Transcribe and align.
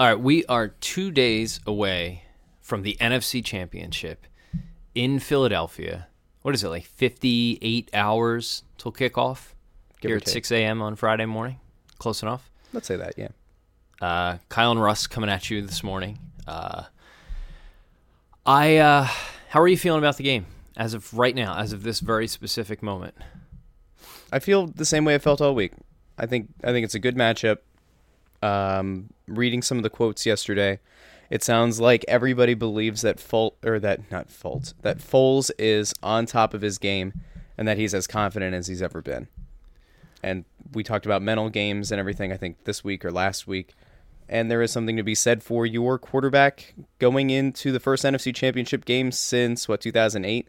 All 0.00 0.06
right, 0.06 0.18
we 0.18 0.46
are 0.46 0.68
two 0.68 1.10
days 1.10 1.60
away 1.66 2.22
from 2.62 2.80
the 2.80 2.96
NFC 3.02 3.44
Championship 3.44 4.26
in 4.94 5.18
Philadelphia. 5.18 6.06
What 6.40 6.54
is 6.54 6.64
it, 6.64 6.70
like 6.70 6.86
58 6.86 7.90
hours 7.92 8.62
till 8.78 8.92
kickoff 8.92 9.52
Give 10.00 10.08
here 10.08 10.16
at 10.16 10.24
take. 10.24 10.46
6 10.46 10.52
a.m. 10.52 10.80
on 10.80 10.96
Friday 10.96 11.26
morning? 11.26 11.60
Close 11.98 12.22
enough. 12.22 12.50
Let's 12.72 12.86
say 12.86 12.96
that, 12.96 13.18
yeah. 13.18 13.28
Uh, 14.00 14.38
Kyle 14.48 14.70
and 14.70 14.80
Russ 14.80 15.06
coming 15.06 15.28
at 15.28 15.50
you 15.50 15.60
this 15.60 15.84
morning. 15.84 16.18
Uh, 16.48 16.84
I, 18.46 18.78
uh, 18.78 19.06
how 19.50 19.60
are 19.60 19.68
you 19.68 19.76
feeling 19.76 19.98
about 19.98 20.16
the 20.16 20.24
game 20.24 20.46
as 20.78 20.94
of 20.94 21.12
right 21.12 21.34
now, 21.34 21.58
as 21.58 21.74
of 21.74 21.82
this 21.82 22.00
very 22.00 22.26
specific 22.26 22.82
moment? 22.82 23.16
I 24.32 24.38
feel 24.38 24.66
the 24.66 24.86
same 24.86 25.04
way 25.04 25.14
I 25.14 25.18
felt 25.18 25.42
all 25.42 25.54
week. 25.54 25.72
I 26.16 26.24
think 26.24 26.48
I 26.64 26.68
think 26.68 26.84
it's 26.84 26.94
a 26.94 26.98
good 26.98 27.16
matchup. 27.16 27.58
Um, 28.42 29.10
reading 29.26 29.62
some 29.62 29.76
of 29.76 29.82
the 29.82 29.90
quotes 29.90 30.24
yesterday, 30.24 30.80
it 31.30 31.44
sounds 31.44 31.80
like 31.80 32.04
everybody 32.08 32.54
believes 32.54 33.02
that 33.02 33.18
Folt 33.18 33.52
or 33.64 33.78
that 33.80 34.10
not 34.10 34.28
Folt 34.28 34.74
that 34.82 34.98
Foles 34.98 35.50
is 35.58 35.94
on 36.02 36.26
top 36.26 36.54
of 36.54 36.62
his 36.62 36.78
game, 36.78 37.12
and 37.56 37.68
that 37.68 37.78
he's 37.78 37.94
as 37.94 38.06
confident 38.06 38.54
as 38.54 38.66
he's 38.66 38.82
ever 38.82 39.02
been. 39.02 39.28
And 40.22 40.44
we 40.72 40.82
talked 40.82 41.06
about 41.06 41.22
mental 41.22 41.48
games 41.48 41.92
and 41.92 41.98
everything. 41.98 42.32
I 42.32 42.36
think 42.36 42.64
this 42.64 42.82
week 42.82 43.04
or 43.04 43.12
last 43.12 43.46
week, 43.46 43.74
and 44.28 44.50
there 44.50 44.62
is 44.62 44.70
something 44.70 44.96
to 44.96 45.02
be 45.02 45.14
said 45.14 45.42
for 45.42 45.66
your 45.66 45.98
quarterback 45.98 46.74
going 46.98 47.30
into 47.30 47.72
the 47.72 47.80
first 47.80 48.04
NFC 48.04 48.34
Championship 48.34 48.84
game 48.84 49.12
since 49.12 49.68
what 49.68 49.80
2008, 49.80 50.48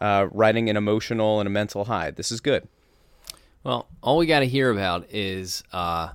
uh, 0.00 0.26
riding 0.32 0.70
an 0.70 0.76
emotional 0.76 1.40
and 1.40 1.46
a 1.46 1.50
mental 1.50 1.84
high. 1.84 2.10
This 2.10 2.32
is 2.32 2.40
good. 2.40 2.68
Well, 3.62 3.88
all 4.02 4.18
we 4.18 4.26
got 4.26 4.40
to 4.40 4.46
hear 4.46 4.70
about 4.70 5.06
is 5.10 5.64
uh, 5.72 6.10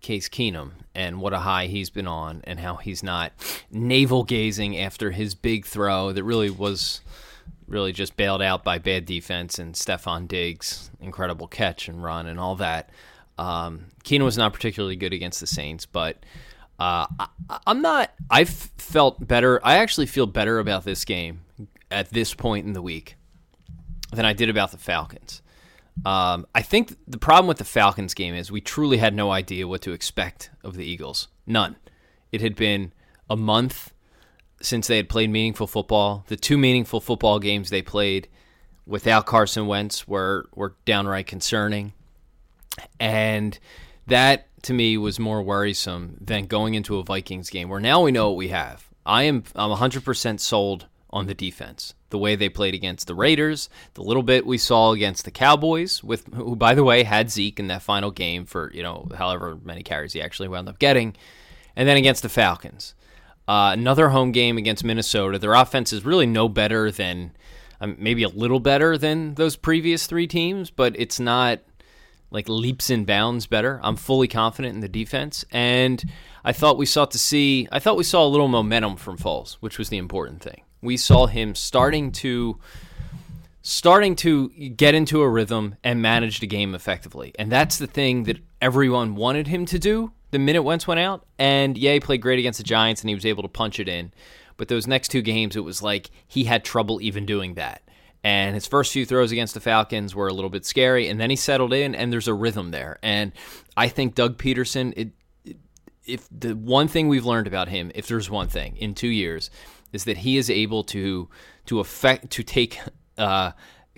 Case 0.00 0.28
Keenum 0.28 0.72
and 0.94 1.20
what 1.20 1.32
a 1.32 1.38
high 1.38 1.66
he's 1.66 1.90
been 1.90 2.06
on, 2.06 2.40
and 2.44 2.60
how 2.60 2.76
he's 2.76 3.02
not 3.02 3.32
navel 3.70 4.24
gazing 4.24 4.76
after 4.78 5.10
his 5.10 5.34
big 5.34 5.64
throw 5.64 6.12
that 6.12 6.24
really 6.24 6.50
was 6.50 7.00
really 7.66 7.92
just 7.92 8.16
bailed 8.16 8.42
out 8.42 8.64
by 8.64 8.78
bad 8.78 9.04
defense 9.04 9.58
and 9.58 9.74
Stefon 9.74 10.26
Diggs' 10.26 10.90
incredible 11.00 11.46
catch 11.46 11.88
and 11.88 12.02
run 12.02 12.26
and 12.26 12.40
all 12.40 12.56
that. 12.56 12.90
Um, 13.36 13.86
Keenum 14.04 14.24
was 14.24 14.38
not 14.38 14.52
particularly 14.52 14.96
good 14.96 15.12
against 15.12 15.40
the 15.40 15.46
Saints, 15.46 15.86
but 15.86 16.16
uh, 16.78 17.06
I, 17.18 17.28
I'm 17.66 17.82
not. 17.82 18.12
I've 18.30 18.48
felt 18.48 19.26
better. 19.26 19.60
I 19.64 19.78
actually 19.78 20.06
feel 20.06 20.26
better 20.26 20.58
about 20.58 20.84
this 20.84 21.04
game 21.04 21.42
at 21.90 22.10
this 22.10 22.34
point 22.34 22.66
in 22.66 22.72
the 22.72 22.82
week 22.82 23.16
than 24.12 24.24
I 24.24 24.32
did 24.32 24.48
about 24.48 24.72
the 24.72 24.78
Falcons. 24.78 25.42
Um, 26.04 26.46
I 26.54 26.62
think 26.62 26.96
the 27.06 27.18
problem 27.18 27.48
with 27.48 27.58
the 27.58 27.64
Falcons 27.64 28.14
game 28.14 28.34
is 28.34 28.50
we 28.50 28.60
truly 28.60 28.98
had 28.98 29.14
no 29.14 29.30
idea 29.30 29.66
what 29.66 29.82
to 29.82 29.92
expect 29.92 30.50
of 30.62 30.76
the 30.76 30.84
Eagles. 30.84 31.28
None. 31.46 31.76
It 32.30 32.40
had 32.40 32.56
been 32.56 32.92
a 33.28 33.36
month 33.36 33.92
since 34.60 34.86
they 34.86 34.96
had 34.96 35.08
played 35.08 35.30
meaningful 35.30 35.66
football. 35.66 36.24
The 36.28 36.36
two 36.36 36.58
meaningful 36.58 37.00
football 37.00 37.38
games 37.38 37.70
they 37.70 37.82
played 37.82 38.28
without 38.86 39.26
Carson 39.26 39.66
Wentz 39.66 40.08
were 40.08 40.48
were 40.54 40.74
downright 40.84 41.26
concerning, 41.26 41.92
and 42.98 43.58
that 44.06 44.46
to 44.62 44.72
me 44.72 44.96
was 44.96 45.18
more 45.18 45.42
worrisome 45.42 46.16
than 46.20 46.46
going 46.46 46.74
into 46.74 46.98
a 46.98 47.04
Vikings 47.04 47.50
game 47.50 47.68
where 47.68 47.80
now 47.80 48.02
we 48.02 48.12
know 48.12 48.28
what 48.28 48.36
we 48.36 48.48
have. 48.48 48.88
I 49.06 49.24
am 49.24 49.44
I'm 49.54 49.70
100% 49.70 50.40
sold 50.40 50.86
on 51.10 51.26
the 51.26 51.34
defense. 51.34 51.94
The 52.10 52.18
way 52.18 52.36
they 52.36 52.48
played 52.48 52.74
against 52.74 53.06
the 53.06 53.14
Raiders, 53.14 53.68
the 53.94 54.02
little 54.02 54.22
bit 54.22 54.46
we 54.46 54.56
saw 54.56 54.92
against 54.92 55.24
the 55.24 55.30
Cowboys, 55.30 56.02
with 56.02 56.32
who 56.32 56.56
by 56.56 56.74
the 56.74 56.84
way 56.84 57.02
had 57.02 57.30
Zeke 57.30 57.60
in 57.60 57.68
that 57.68 57.82
final 57.82 58.10
game 58.10 58.46
for 58.46 58.70
you 58.72 58.82
know 58.82 59.08
however 59.16 59.58
many 59.62 59.82
carries 59.82 60.14
he 60.14 60.22
actually 60.22 60.48
wound 60.48 60.68
up 60.68 60.78
getting, 60.78 61.14
and 61.76 61.86
then 61.86 61.98
against 61.98 62.22
the 62.22 62.30
Falcons, 62.30 62.94
uh, 63.46 63.70
another 63.72 64.10
home 64.10 64.32
game 64.32 64.58
against 64.58 64.84
Minnesota. 64.84 65.38
Their 65.38 65.54
offense 65.54 65.92
is 65.92 66.04
really 66.04 66.26
no 66.26 66.48
better 66.48 66.90
than, 66.90 67.32
um, 67.80 67.96
maybe 67.98 68.22
a 68.22 68.28
little 68.28 68.60
better 68.60 68.96
than 68.98 69.34
those 69.34 69.56
previous 69.56 70.06
three 70.06 70.26
teams, 70.26 70.70
but 70.70 70.94
it's 70.98 71.20
not 71.20 71.60
like 72.30 72.48
leaps 72.48 72.90
and 72.90 73.06
bounds 73.06 73.46
better. 73.46 73.80
I'm 73.82 73.96
fully 73.96 74.28
confident 74.28 74.74
in 74.74 74.80
the 74.80 74.88
defense, 74.88 75.44
and 75.50 76.04
I 76.44 76.52
thought 76.52 76.78
we 76.78 76.86
sought 76.86 77.10
to 77.12 77.18
see. 77.18 77.68
I 77.72 77.78
thought 77.78 77.96
we 77.96 78.04
saw 78.04 78.24
a 78.24 78.28
little 78.28 78.48
momentum 78.48 78.96
from 78.96 79.16
Foles, 79.16 79.54
which 79.60 79.78
was 79.78 79.88
the 79.88 79.98
important 79.98 80.42
thing. 80.42 80.62
We 80.80 80.96
saw 80.96 81.26
him 81.26 81.54
starting 81.54 82.12
to 82.12 82.58
starting 83.62 84.16
to 84.16 84.48
get 84.48 84.94
into 84.94 85.20
a 85.20 85.28
rhythm 85.28 85.74
and 85.84 86.00
manage 86.00 86.40
the 86.40 86.46
game 86.46 86.74
effectively, 86.74 87.34
and 87.38 87.52
that's 87.52 87.78
the 87.78 87.86
thing 87.86 88.24
that 88.24 88.38
everyone 88.60 89.14
wanted 89.14 89.46
him 89.46 89.66
to 89.66 89.78
do. 89.78 90.12
The 90.30 90.38
minute 90.38 90.62
Wentz 90.62 90.86
went 90.86 91.00
out, 91.00 91.26
and 91.38 91.76
yeah, 91.76 91.94
he 91.94 92.00
played 92.00 92.22
great 92.22 92.38
against 92.38 92.58
the 92.58 92.64
Giants, 92.64 93.02
and 93.02 93.08
he 93.08 93.14
was 93.14 93.26
able 93.26 93.42
to 93.42 93.48
punch 93.48 93.80
it 93.80 93.88
in. 93.88 94.12
But 94.56 94.68
those 94.68 94.86
next 94.86 95.08
two 95.08 95.22
games, 95.22 95.56
it 95.56 95.64
was 95.64 95.82
like 95.82 96.10
he 96.26 96.44
had 96.44 96.64
trouble 96.64 97.00
even 97.00 97.24
doing 97.24 97.54
that. 97.54 97.82
And 98.24 98.54
his 98.54 98.66
first 98.66 98.92
few 98.92 99.06
throws 99.06 99.32
against 99.32 99.54
the 99.54 99.60
Falcons 99.60 100.14
were 100.14 100.28
a 100.28 100.34
little 100.34 100.50
bit 100.50 100.66
scary, 100.66 101.08
and 101.08 101.20
then 101.20 101.30
he 101.30 101.36
settled 101.36 101.72
in, 101.72 101.94
and 101.94 102.12
there's 102.12 102.28
a 102.28 102.34
rhythm 102.34 102.72
there. 102.72 102.98
And 103.02 103.32
I 103.76 103.88
think 103.88 104.14
Doug 104.14 104.36
Pederson, 104.36 104.92
it, 104.96 105.54
if 106.04 106.26
the 106.30 106.54
one 106.54 106.88
thing 106.88 107.08
we've 107.08 107.24
learned 107.24 107.46
about 107.46 107.68
him, 107.68 107.92
if 107.94 108.08
there's 108.08 108.28
one 108.28 108.48
thing 108.48 108.76
in 108.76 108.94
two 108.94 109.08
years, 109.08 109.50
is 109.92 110.04
that 110.04 110.18
he 110.18 110.36
is 110.36 110.50
able 110.50 110.84
to 110.84 111.28
to 111.66 111.80
affect 111.80 112.30
to 112.30 112.42
take 112.42 112.80
uh, 113.16 113.52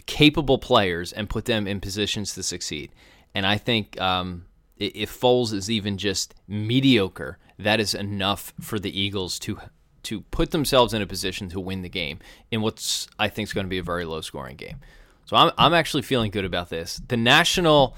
capable 0.07 0.59
players 0.59 1.13
and 1.13 1.29
put 1.29 1.45
them 1.45 1.67
in 1.67 1.81
positions 1.81 2.35
to 2.35 2.43
succeed. 2.43 2.91
And 3.35 3.47
I 3.47 3.59
think 3.59 4.01
um, 4.01 4.47
if 4.77 5.19
Foles 5.19 5.53
is 5.53 5.71
even 5.71 5.99
just 5.99 6.35
mediocre, 6.49 7.39
that 7.59 7.81
is 7.81 7.95
enough 7.95 8.53
for 8.61 8.79
the 8.79 8.99
Eagles 8.99 9.39
to 9.41 9.59
to 10.03 10.23
put 10.23 10.51
themselves 10.51 10.95
in 10.95 11.03
a 11.03 11.07
position 11.07 11.51
to 11.51 11.61
win 11.61 11.83
the 11.83 11.89
game 11.89 12.19
in 12.51 12.63
what's 12.63 13.07
I 13.19 13.29
think 13.29 13.49
is 13.49 13.53
going 13.53 13.67
to 13.67 13.71
be 13.71 13.79
a 13.79 13.83
very 13.83 14.05
low 14.05 14.21
scoring 14.21 14.57
game. 14.57 14.79
So 15.27 15.37
I'm 15.37 15.53
I'm 15.59 15.75
actually 15.75 16.03
feeling 16.03 16.31
good 16.31 16.45
about 16.45 16.71
this. 16.71 17.01
The 17.07 17.17
national 17.17 17.97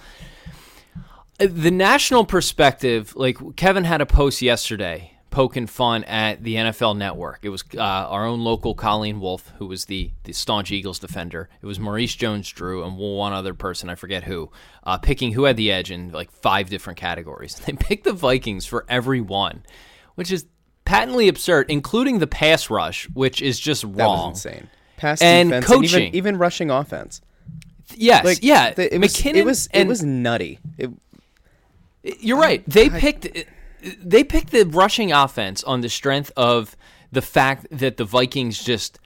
the 1.38 1.70
national 1.70 2.24
perspective, 2.24 3.14
like 3.16 3.38
Kevin 3.56 3.84
had 3.84 4.00
a 4.00 4.06
post 4.06 4.42
yesterday 4.42 5.12
poking 5.32 5.66
fun 5.66 6.04
at 6.04 6.44
the 6.44 6.54
NFL 6.54 6.96
Network. 6.96 7.40
It 7.42 7.48
was 7.48 7.64
uh, 7.76 7.80
our 7.80 8.24
own 8.24 8.44
local 8.44 8.74
Colleen 8.76 9.18
Wolfe, 9.18 9.52
who 9.58 9.66
was 9.66 9.86
the, 9.86 10.12
the 10.22 10.32
staunch 10.32 10.70
Eagles 10.70 11.00
defender. 11.00 11.48
It 11.60 11.66
was 11.66 11.80
Maurice 11.80 12.14
Jones-Drew 12.14 12.84
and 12.84 12.96
one 12.96 13.32
other 13.32 13.54
person, 13.54 13.88
I 13.88 13.96
forget 13.96 14.22
who, 14.24 14.50
uh, 14.84 14.98
picking 14.98 15.32
who 15.32 15.44
had 15.44 15.56
the 15.56 15.72
edge 15.72 15.90
in 15.90 16.12
like 16.12 16.30
five 16.30 16.70
different 16.70 16.98
categories. 16.98 17.60
They 17.66 17.72
picked 17.72 18.04
the 18.04 18.12
Vikings 18.12 18.66
for 18.66 18.84
every 18.88 19.20
one, 19.20 19.64
which 20.14 20.30
is 20.30 20.46
patently 20.84 21.26
absurd, 21.28 21.66
including 21.70 22.18
the 22.20 22.26
pass 22.28 22.70
rush, 22.70 23.08
which 23.14 23.42
is 23.42 23.58
just 23.58 23.82
wrong. 23.82 23.94
That 23.96 24.06
was 24.06 24.46
insane. 24.46 24.70
Pass 24.98 25.20
And 25.22 25.48
defense, 25.48 25.66
coaching. 25.66 25.94
and 25.94 26.02
even, 26.14 26.14
even 26.16 26.38
rushing 26.38 26.70
offense. 26.70 27.20
Yes, 27.94 28.24
Like 28.24 28.38
yeah. 28.42 28.72
the- 28.72 28.94
it 28.94 28.98
was 29.00 29.14
McKinnon 29.14 29.34
it 29.34 29.44
was 29.44 29.66
and 29.72 29.82
it 29.82 29.88
was 29.88 30.02
nutty. 30.04 30.58
It, 30.78 30.90
You're 32.20 32.38
right. 32.38 32.62
They 32.68 32.88
picked 32.90 33.26
they 34.02 34.24
picked 34.24 34.50
the 34.50 34.64
rushing 34.64 35.12
offense 35.12 35.62
on 35.64 35.80
the 35.80 35.88
strength 35.88 36.30
of 36.36 36.76
the 37.10 37.22
fact 37.22 37.66
that 37.70 37.96
the 37.96 38.04
Vikings 38.04 38.62
just 38.62 38.98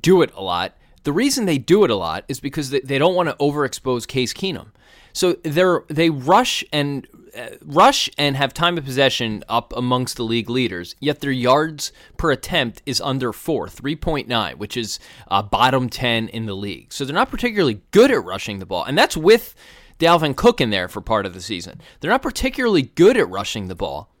do 0.00 0.22
it 0.22 0.32
a 0.34 0.42
lot. 0.42 0.76
The 1.04 1.12
reason 1.12 1.44
they 1.44 1.58
do 1.58 1.84
it 1.84 1.90
a 1.90 1.96
lot 1.96 2.24
is 2.26 2.40
because 2.40 2.70
they, 2.70 2.80
they 2.80 2.98
don't 2.98 3.14
want 3.14 3.28
to 3.28 3.36
overexpose 3.36 4.08
Case 4.08 4.32
Keenum. 4.32 4.68
So 5.12 5.34
they're 5.44 5.84
they 5.88 6.10
rush 6.10 6.64
and 6.72 7.06
uh, 7.36 7.50
rush 7.64 8.10
and 8.18 8.36
have 8.36 8.52
time 8.52 8.76
of 8.76 8.84
possession 8.84 9.44
up 9.48 9.72
amongst 9.76 10.16
the 10.16 10.24
league 10.24 10.50
leaders. 10.50 10.94
Yet 11.00 11.20
their 11.20 11.30
yards 11.30 11.92
per 12.16 12.32
attempt 12.32 12.82
is 12.84 13.00
under 13.00 13.32
four, 13.32 13.68
three 13.68 13.96
point 13.96 14.28
nine, 14.28 14.58
which 14.58 14.76
is 14.76 14.98
uh, 15.28 15.42
bottom 15.42 15.88
ten 15.88 16.28
in 16.28 16.46
the 16.46 16.54
league. 16.54 16.92
So 16.92 17.04
they're 17.04 17.14
not 17.14 17.30
particularly 17.30 17.80
good 17.92 18.10
at 18.10 18.24
rushing 18.24 18.58
the 18.58 18.66
ball, 18.66 18.84
and 18.84 18.98
that's 18.98 19.16
with 19.16 19.54
Dalvin 19.98 20.36
Cook 20.36 20.60
in 20.60 20.70
there 20.70 20.88
for 20.88 21.00
part 21.00 21.26
of 21.26 21.34
the 21.34 21.40
season. 21.40 21.80
They're 22.00 22.10
not 22.10 22.22
particularly 22.22 22.82
good 22.82 23.16
at 23.16 23.28
rushing 23.28 23.68
the 23.68 23.74
ball. 23.74 24.12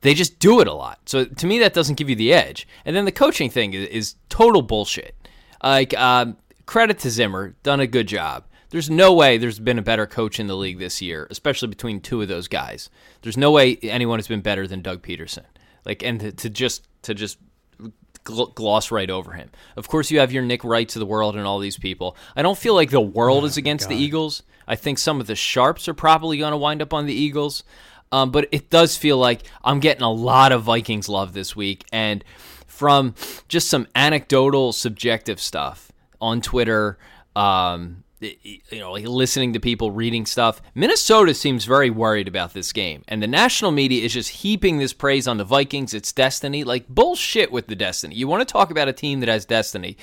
They 0.00 0.14
just 0.14 0.38
do 0.38 0.60
it 0.60 0.68
a 0.68 0.74
lot. 0.74 1.00
So 1.06 1.24
to 1.24 1.46
me, 1.46 1.58
that 1.60 1.74
doesn't 1.74 1.96
give 1.96 2.10
you 2.10 2.16
the 2.16 2.32
edge. 2.32 2.68
And 2.84 2.94
then 2.94 3.04
the 3.04 3.12
coaching 3.12 3.50
thing 3.50 3.74
is, 3.74 3.88
is 3.88 4.14
total 4.28 4.62
bullshit. 4.62 5.16
Like 5.62 5.96
um, 5.98 6.36
credit 6.66 6.98
to 7.00 7.10
Zimmer, 7.10 7.56
done 7.62 7.80
a 7.80 7.86
good 7.86 8.06
job. 8.06 8.44
There's 8.70 8.90
no 8.90 9.12
way 9.12 9.38
there's 9.38 9.58
been 9.58 9.78
a 9.78 9.82
better 9.82 10.06
coach 10.06 10.40
in 10.40 10.48
the 10.48 10.56
league 10.56 10.78
this 10.78 11.00
year, 11.00 11.26
especially 11.30 11.68
between 11.68 12.00
two 12.00 12.20
of 12.20 12.28
those 12.28 12.48
guys. 12.48 12.90
There's 13.22 13.36
no 13.36 13.50
way 13.50 13.76
anyone 13.82 14.18
has 14.18 14.28
been 14.28 14.40
better 14.40 14.66
than 14.66 14.82
Doug 14.82 15.02
Pederson. 15.02 15.44
Like, 15.84 16.02
and 16.02 16.20
to, 16.20 16.32
to 16.32 16.50
just 16.50 16.88
to 17.02 17.14
just 17.14 17.38
gloss 18.24 18.90
right 18.90 19.08
over 19.08 19.32
him. 19.32 19.50
Of 19.76 19.88
course, 19.88 20.10
you 20.10 20.18
have 20.18 20.32
your 20.32 20.42
Nick 20.42 20.64
Wrights 20.64 20.96
of 20.96 21.00
the 21.00 21.06
world 21.06 21.36
and 21.36 21.46
all 21.46 21.60
these 21.60 21.78
people. 21.78 22.16
I 22.34 22.42
don't 22.42 22.58
feel 22.58 22.74
like 22.74 22.90
the 22.90 23.00
world 23.00 23.44
is 23.44 23.56
against 23.56 23.88
the 23.88 23.94
Eagles. 23.94 24.42
I 24.66 24.76
think 24.76 24.98
some 24.98 25.20
of 25.20 25.26
the 25.26 25.34
sharps 25.34 25.88
are 25.88 25.94
probably 25.94 26.38
going 26.38 26.52
to 26.52 26.56
wind 26.56 26.82
up 26.82 26.92
on 26.92 27.06
the 27.06 27.14
Eagles. 27.14 27.62
Um, 28.12 28.30
but 28.30 28.48
it 28.52 28.70
does 28.70 28.96
feel 28.96 29.18
like 29.18 29.42
I'm 29.64 29.80
getting 29.80 30.02
a 30.02 30.12
lot 30.12 30.52
of 30.52 30.62
Vikings 30.62 31.08
love 31.08 31.32
this 31.32 31.56
week. 31.56 31.84
And 31.92 32.24
from 32.66 33.14
just 33.48 33.68
some 33.68 33.86
anecdotal, 33.94 34.72
subjective 34.72 35.40
stuff 35.40 35.90
on 36.20 36.40
Twitter, 36.40 36.98
um, 37.34 38.04
you 38.20 38.60
know, 38.78 38.92
like 38.92 39.06
listening 39.06 39.52
to 39.52 39.60
people 39.60 39.90
reading 39.90 40.24
stuff. 40.24 40.62
Minnesota 40.74 41.34
seems 41.34 41.64
very 41.64 41.90
worried 41.90 42.28
about 42.28 42.54
this 42.54 42.72
game, 42.72 43.04
and 43.08 43.22
the 43.22 43.26
national 43.26 43.72
media 43.72 44.04
is 44.04 44.14
just 44.14 44.30
heaping 44.30 44.78
this 44.78 44.92
praise 44.92 45.28
on 45.28 45.36
the 45.36 45.44
Vikings. 45.44 45.92
It's 45.92 46.12
destiny, 46.12 46.64
like 46.64 46.88
bullshit 46.88 47.52
with 47.52 47.66
the 47.66 47.76
destiny. 47.76 48.14
You 48.14 48.26
want 48.26 48.46
to 48.46 48.50
talk 48.50 48.70
about 48.70 48.88
a 48.88 48.92
team 48.92 49.20
that 49.20 49.28
has 49.28 49.44
destiny? 49.44 49.96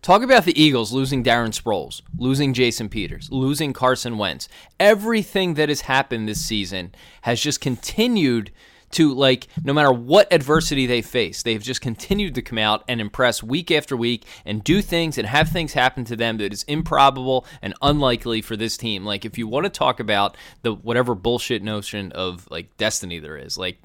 Talk 0.00 0.22
about 0.22 0.44
the 0.44 0.60
Eagles 0.60 0.92
losing 0.92 1.24
Darren 1.24 1.50
Sproles, 1.50 2.02
losing 2.16 2.54
Jason 2.54 2.88
Peters, 2.88 3.28
losing 3.30 3.72
Carson 3.72 4.16
Wentz. 4.16 4.48
Everything 4.78 5.54
that 5.54 5.68
has 5.68 5.82
happened 5.82 6.28
this 6.28 6.40
season 6.40 6.94
has 7.22 7.40
just 7.40 7.60
continued 7.60 8.52
to 8.90 9.12
like 9.12 9.48
no 9.62 9.72
matter 9.72 9.92
what 9.92 10.32
adversity 10.32 10.86
they 10.86 11.02
face, 11.02 11.42
they've 11.42 11.62
just 11.62 11.80
continued 11.80 12.34
to 12.34 12.42
come 12.42 12.58
out 12.58 12.84
and 12.88 13.00
impress 13.00 13.42
week 13.42 13.70
after 13.70 13.96
week 13.96 14.24
and 14.44 14.64
do 14.64 14.80
things 14.80 15.18
and 15.18 15.26
have 15.26 15.48
things 15.48 15.74
happen 15.74 16.04
to 16.04 16.16
them 16.16 16.38
that 16.38 16.52
is 16.52 16.62
improbable 16.64 17.44
and 17.60 17.74
unlikely 17.82 18.40
for 18.40 18.56
this 18.56 18.76
team. 18.76 19.04
Like 19.04 19.24
if 19.24 19.36
you 19.36 19.46
want 19.46 19.64
to 19.64 19.70
talk 19.70 20.00
about 20.00 20.36
the 20.62 20.74
whatever 20.74 21.14
bullshit 21.14 21.62
notion 21.62 22.12
of 22.12 22.48
like 22.50 22.76
destiny 22.76 23.18
there 23.18 23.36
is, 23.36 23.58
like 23.58 23.78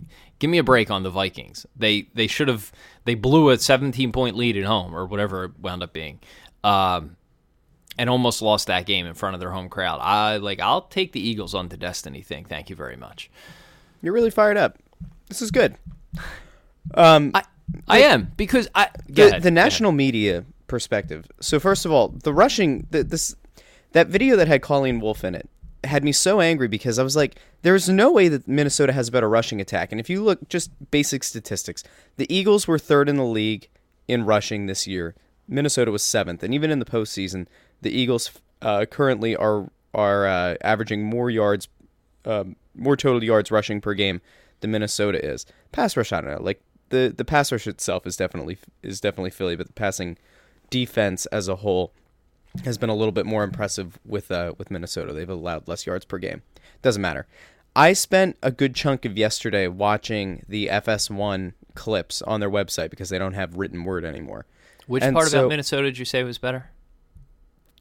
give 0.43 0.49
me 0.49 0.57
a 0.57 0.63
break 0.63 0.91
on 0.91 1.03
the 1.03 1.09
Vikings. 1.09 1.65
They 1.73 2.09
they 2.15 2.27
should 2.27 2.49
have 2.49 2.69
they 3.05 3.15
blew 3.15 3.49
a 3.49 3.57
17 3.57 4.11
point 4.11 4.35
lead 4.35 4.57
at 4.57 4.65
home 4.65 4.93
or 4.93 5.05
whatever 5.05 5.45
it 5.45 5.51
wound 5.57 5.81
up 5.81 5.93
being. 5.93 6.19
Um, 6.65 7.15
and 7.97 8.09
almost 8.09 8.41
lost 8.41 8.67
that 8.67 8.85
game 8.85 9.05
in 9.05 9.13
front 9.13 9.35
of 9.35 9.39
their 9.39 9.51
home 9.51 9.69
crowd. 9.69 10.01
I 10.01 10.35
like 10.37 10.59
I'll 10.59 10.81
take 10.81 11.13
the 11.13 11.25
Eagles 11.25 11.55
on 11.55 11.69
the 11.69 11.77
destiny 11.77 12.21
thing. 12.21 12.43
Thank 12.43 12.69
you 12.69 12.75
very 12.75 12.97
much. 12.97 13.31
You're 14.01 14.11
really 14.11 14.31
fired 14.31 14.57
up. 14.57 14.79
This 15.29 15.41
is 15.41 15.49
good. 15.49 15.77
Um, 16.95 17.31
I 17.33 17.43
I 17.87 17.99
am 17.99 18.33
because 18.35 18.67
I 18.75 18.89
the, 19.07 19.27
ahead, 19.27 19.41
the 19.41 19.51
national 19.51 19.93
media 19.93 20.43
perspective. 20.67 21.25
So 21.39 21.57
first 21.57 21.85
of 21.85 21.93
all, 21.93 22.09
the 22.09 22.33
rushing 22.33 22.87
the, 22.91 23.05
this 23.05 23.37
that 23.93 24.07
video 24.07 24.35
that 24.35 24.49
had 24.49 24.61
Colleen 24.61 24.99
Wolfe 24.99 25.23
in 25.23 25.33
it 25.33 25.49
had 25.83 26.03
me 26.03 26.11
so 26.11 26.41
angry 26.41 26.67
because 26.67 26.99
I 26.99 27.03
was 27.03 27.15
like, 27.15 27.35
there's 27.61 27.89
no 27.89 28.11
way 28.11 28.27
that 28.27 28.47
Minnesota 28.47 28.93
has 28.93 29.09
a 29.09 29.11
better 29.11 29.29
rushing 29.29 29.59
attack. 29.61 29.91
And 29.91 29.99
if 29.99 30.09
you 30.09 30.23
look 30.23 30.47
just 30.49 30.71
basic 30.91 31.23
statistics, 31.23 31.83
the 32.17 32.33
Eagles 32.33 32.67
were 32.67 32.79
third 32.79 33.09
in 33.09 33.17
the 33.17 33.25
league 33.25 33.67
in 34.07 34.25
rushing 34.25 34.65
this 34.65 34.87
year. 34.87 35.15
Minnesota 35.47 35.91
was 35.91 36.03
seventh, 36.03 36.41
and 36.43 36.53
even 36.53 36.71
in 36.71 36.79
the 36.79 36.85
postseason, 36.85 37.47
the 37.81 37.91
Eagles 37.91 38.31
uh, 38.61 38.85
currently 38.85 39.35
are 39.35 39.69
are 39.93 40.25
uh, 40.25 40.55
averaging 40.61 41.03
more 41.03 41.29
yards, 41.29 41.67
um, 42.25 42.55
more 42.73 42.97
total 42.97 43.23
yards 43.23 43.51
rushing 43.51 43.81
per 43.81 43.93
game 43.93 44.21
than 44.61 44.71
Minnesota 44.71 45.23
is. 45.23 45.45
Pass 45.71 45.95
rush, 45.95 46.11
I 46.11 46.21
don't 46.21 46.31
know. 46.31 46.41
Like 46.41 46.61
the 46.89 47.13
the 47.15 47.25
pass 47.25 47.51
rush 47.51 47.67
itself 47.67 48.07
is 48.07 48.15
definitely 48.15 48.57
is 48.81 49.01
definitely 49.01 49.31
Philly, 49.31 49.55
but 49.55 49.67
the 49.67 49.73
passing 49.73 50.17
defense 50.69 51.25
as 51.27 51.47
a 51.47 51.57
whole 51.57 51.93
has 52.65 52.77
been 52.77 52.89
a 52.89 52.95
little 52.95 53.11
bit 53.11 53.25
more 53.25 53.43
impressive 53.43 53.99
with 54.05 54.31
uh, 54.31 54.53
with 54.57 54.71
Minnesota. 54.71 55.13
They've 55.13 55.29
allowed 55.29 55.67
less 55.67 55.85
yards 55.85 56.05
per 56.05 56.17
game. 56.17 56.41
Doesn't 56.81 57.01
matter. 57.01 57.27
I 57.75 57.93
spent 57.93 58.37
a 58.43 58.51
good 58.51 58.75
chunk 58.75 59.03
of 59.05 59.17
yesterday 59.17 59.67
watching 59.67 60.45
the 60.47 60.67
FS1 60.67 61.53
clips 61.73 62.21
on 62.21 62.39
their 62.39 62.49
website 62.49 62.91
because 62.91 63.09
they 63.09 63.17
don't 63.17 63.33
have 63.33 63.55
written 63.55 63.83
word 63.83 64.05
anymore. 64.05 64.45
Which 64.85 65.01
and 65.01 65.15
part 65.15 65.29
so, 65.29 65.39
about 65.39 65.49
Minnesota 65.49 65.83
did 65.83 65.97
you 65.97 66.05
say 66.05 66.23
was 66.23 66.37
better? 66.37 66.69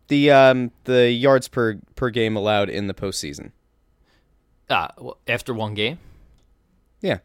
The 0.08 0.30
um 0.30 0.70
the 0.84 1.10
yards 1.10 1.48
per 1.48 1.78
per 1.94 2.10
game 2.10 2.36
allowed 2.36 2.68
in 2.68 2.86
the 2.86 2.94
postseason. 2.94 3.52
Ah, 4.70 4.90
after 5.28 5.52
one 5.52 5.75
game. 5.75 5.98
Yeah. 7.00 7.18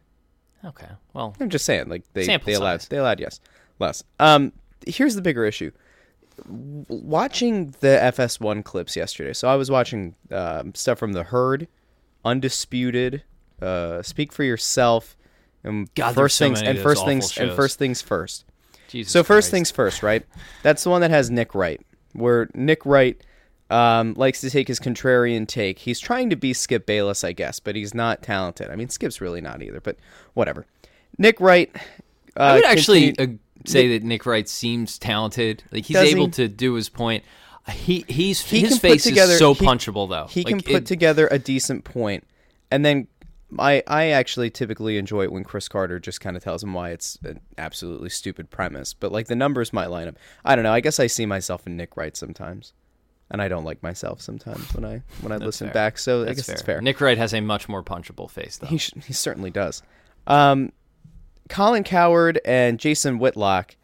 Okay. 0.65 0.87
Well, 1.13 1.35
I'm 1.39 1.49
just 1.49 1.65
saying, 1.65 1.87
like 1.87 2.03
they 2.13 2.25
they 2.25 2.53
allowed 2.53 2.81
size. 2.81 2.87
they 2.89 2.97
allowed 2.97 3.19
yes 3.19 3.39
less. 3.79 4.03
Um, 4.19 4.51
here's 4.85 5.15
the 5.15 5.21
bigger 5.21 5.45
issue. 5.45 5.71
Watching 6.45 7.73
the 7.79 7.97
FS1 8.01 8.63
clips 8.63 8.95
yesterday, 8.95 9.33
so 9.33 9.47
I 9.47 9.55
was 9.55 9.71
watching 9.71 10.15
um, 10.31 10.75
stuff 10.75 10.99
from 10.99 11.13
the 11.13 11.23
herd, 11.23 11.67
undisputed, 12.23 13.23
uh, 13.61 14.01
speak 14.03 14.31
for 14.31 14.43
yourself, 14.43 15.17
and 15.63 15.93
God, 15.95 16.15
first 16.15 16.37
so 16.37 16.45
things 16.45 16.61
and 16.61 16.77
first 16.79 17.05
things 17.05 17.31
shows. 17.31 17.49
and 17.49 17.55
first 17.55 17.79
things 17.79 18.01
first. 18.01 18.45
Jesus 18.87 19.11
so 19.11 19.23
first 19.23 19.45
Christ. 19.45 19.51
things 19.51 19.71
first, 19.71 20.03
right? 20.03 20.25
That's 20.63 20.83
the 20.83 20.89
one 20.89 21.01
that 21.01 21.11
has 21.11 21.29
Nick 21.29 21.55
Wright, 21.55 21.81
where 22.13 22.49
Nick 22.53 22.85
Wright 22.85 23.19
um, 23.69 24.13
likes 24.15 24.41
to 24.41 24.49
take 24.49 24.67
his 24.67 24.79
contrarian 24.79 25.47
take. 25.47 25.79
He's 25.79 25.99
trying 25.99 26.29
to 26.29 26.35
be 26.35 26.53
Skip 26.53 26.85
Bayless, 26.85 27.23
I 27.23 27.33
guess, 27.33 27.59
but 27.59 27.75
he's 27.75 27.93
not 27.93 28.21
talented. 28.21 28.69
I 28.69 28.75
mean, 28.75 28.89
Skip's 28.89 29.19
really 29.19 29.41
not 29.41 29.61
either, 29.61 29.81
but 29.81 29.97
whatever. 30.33 30.65
Nick 31.17 31.39
Wright. 31.41 31.71
Uh, 32.35 32.43
I 32.43 32.55
would 32.55 32.65
actually 32.65 33.17
uh, 33.17 33.27
say 33.67 33.87
that 33.89 34.03
Nick 34.03 34.25
Wright 34.25 34.47
seems 34.47 34.97
talented. 34.97 35.63
Like 35.71 35.85
he's 35.85 35.97
able 35.97 36.25
he? 36.25 36.31
to 36.31 36.47
do 36.47 36.73
his 36.73 36.89
point. 36.89 37.23
He 37.69 38.05
he's 38.07 38.41
he 38.41 38.61
his 38.61 38.79
face 38.79 39.03
together, 39.03 39.33
is 39.33 39.39
so 39.39 39.53
he, 39.53 39.65
punchable 39.65 40.09
though. 40.09 40.27
He 40.27 40.43
like, 40.43 40.47
can 40.47 40.61
put 40.61 40.83
it, 40.83 40.85
together 40.85 41.27
a 41.29 41.37
decent 41.37 41.83
point, 41.83 42.25
and 42.71 42.85
then 42.85 43.07
I 43.59 43.83
I 43.87 44.07
actually 44.07 44.49
typically 44.49 44.97
enjoy 44.97 45.23
it 45.23 45.31
when 45.31 45.43
Cris 45.43 45.67
Carter 45.67 45.99
just 45.99 46.21
kind 46.21 46.37
of 46.37 46.43
tells 46.43 46.63
him 46.63 46.73
why 46.73 46.91
it's 46.91 47.17
an 47.23 47.41
absolutely 47.57 48.09
stupid 48.09 48.49
premise. 48.49 48.93
But 48.93 49.11
like 49.11 49.27
the 49.27 49.35
numbers 49.35 49.73
might 49.73 49.87
line 49.87 50.07
up. 50.07 50.17
I 50.45 50.55
don't 50.55 50.63
know. 50.63 50.73
I 50.73 50.79
guess 50.79 50.99
I 50.99 51.07
see 51.07 51.25
myself 51.25 51.67
in 51.67 51.75
Nick 51.75 51.97
Wright 51.97 52.15
sometimes 52.15 52.73
and 53.29 53.41
I 53.41 53.47
don't 53.47 53.63
like 53.63 53.83
myself 53.83 54.21
sometimes 54.21 54.73
when 54.73 54.85
I 54.85 55.01
when 55.21 55.31
I 55.31 55.37
listen 55.37 55.67
fair. 55.67 55.73
back. 55.73 55.97
So 55.97 56.23
That's 56.23 56.31
I 56.31 56.33
guess 56.35 56.45
fair. 56.45 56.53
it's 56.53 56.61
fair. 56.61 56.81
Nick 56.81 57.01
Wright 57.01 57.17
has 57.17 57.33
a 57.33 57.41
much 57.41 57.67
more 57.67 57.83
punchable 57.83 58.29
face, 58.29 58.57
though. 58.57 58.67
He 58.67 58.77
sh- 58.77 58.93
he 59.05 59.13
certainly 59.13 59.51
does. 59.51 59.81
Um, 60.25 60.71
Colin 61.49 61.83
Cowherd 61.83 62.39
and 62.45 62.79
Jason 62.79 63.19
Whitlock, 63.19 63.75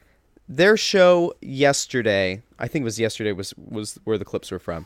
their 0.47 0.77
show 0.77 1.33
yesterday, 1.41 2.41
I 2.59 2.67
think 2.67 2.83
it 2.83 2.85
was 2.85 2.99
yesterday, 2.99 3.31
was 3.31 3.53
was 3.57 3.99
where 4.03 4.17
the 4.17 4.25
clips 4.25 4.51
were 4.51 4.59
from. 4.59 4.85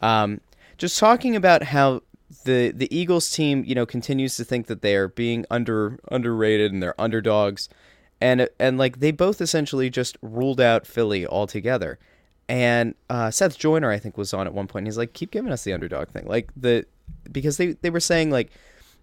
Um, 0.00 0.40
just 0.76 0.98
talking 0.98 1.34
about 1.34 1.64
how 1.64 2.02
the 2.44 2.72
the 2.74 2.94
Eagles 2.94 3.30
team, 3.30 3.64
you 3.66 3.74
know, 3.74 3.86
continues 3.86 4.36
to 4.36 4.44
think 4.44 4.66
that 4.66 4.82
they 4.82 4.96
are 4.96 5.08
being 5.08 5.44
under 5.50 5.98
underrated 6.10 6.72
and 6.72 6.82
they're 6.82 7.00
underdogs, 7.00 7.68
and 8.20 8.48
and 8.58 8.78
like 8.78 9.00
they 9.00 9.10
both 9.10 9.40
essentially 9.40 9.90
just 9.90 10.18
ruled 10.22 10.60
out 10.60 10.86
Philly 10.86 11.26
altogether. 11.26 11.98
And 12.50 12.94
uh, 13.10 13.30
Seth 13.30 13.58
Joyner, 13.58 13.90
I 13.90 13.98
think, 13.98 14.16
was 14.16 14.32
on 14.32 14.46
at 14.46 14.54
one 14.54 14.66
point. 14.66 14.82
And 14.82 14.86
he's 14.86 14.96
like, 14.98 15.12
"Keep 15.12 15.32
giving 15.32 15.52
us 15.52 15.64
the 15.64 15.72
underdog 15.72 16.08
thing, 16.08 16.26
like 16.26 16.50
the 16.56 16.86
because 17.30 17.56
they 17.56 17.72
they 17.72 17.90
were 17.90 18.00
saying 18.00 18.30
like 18.30 18.50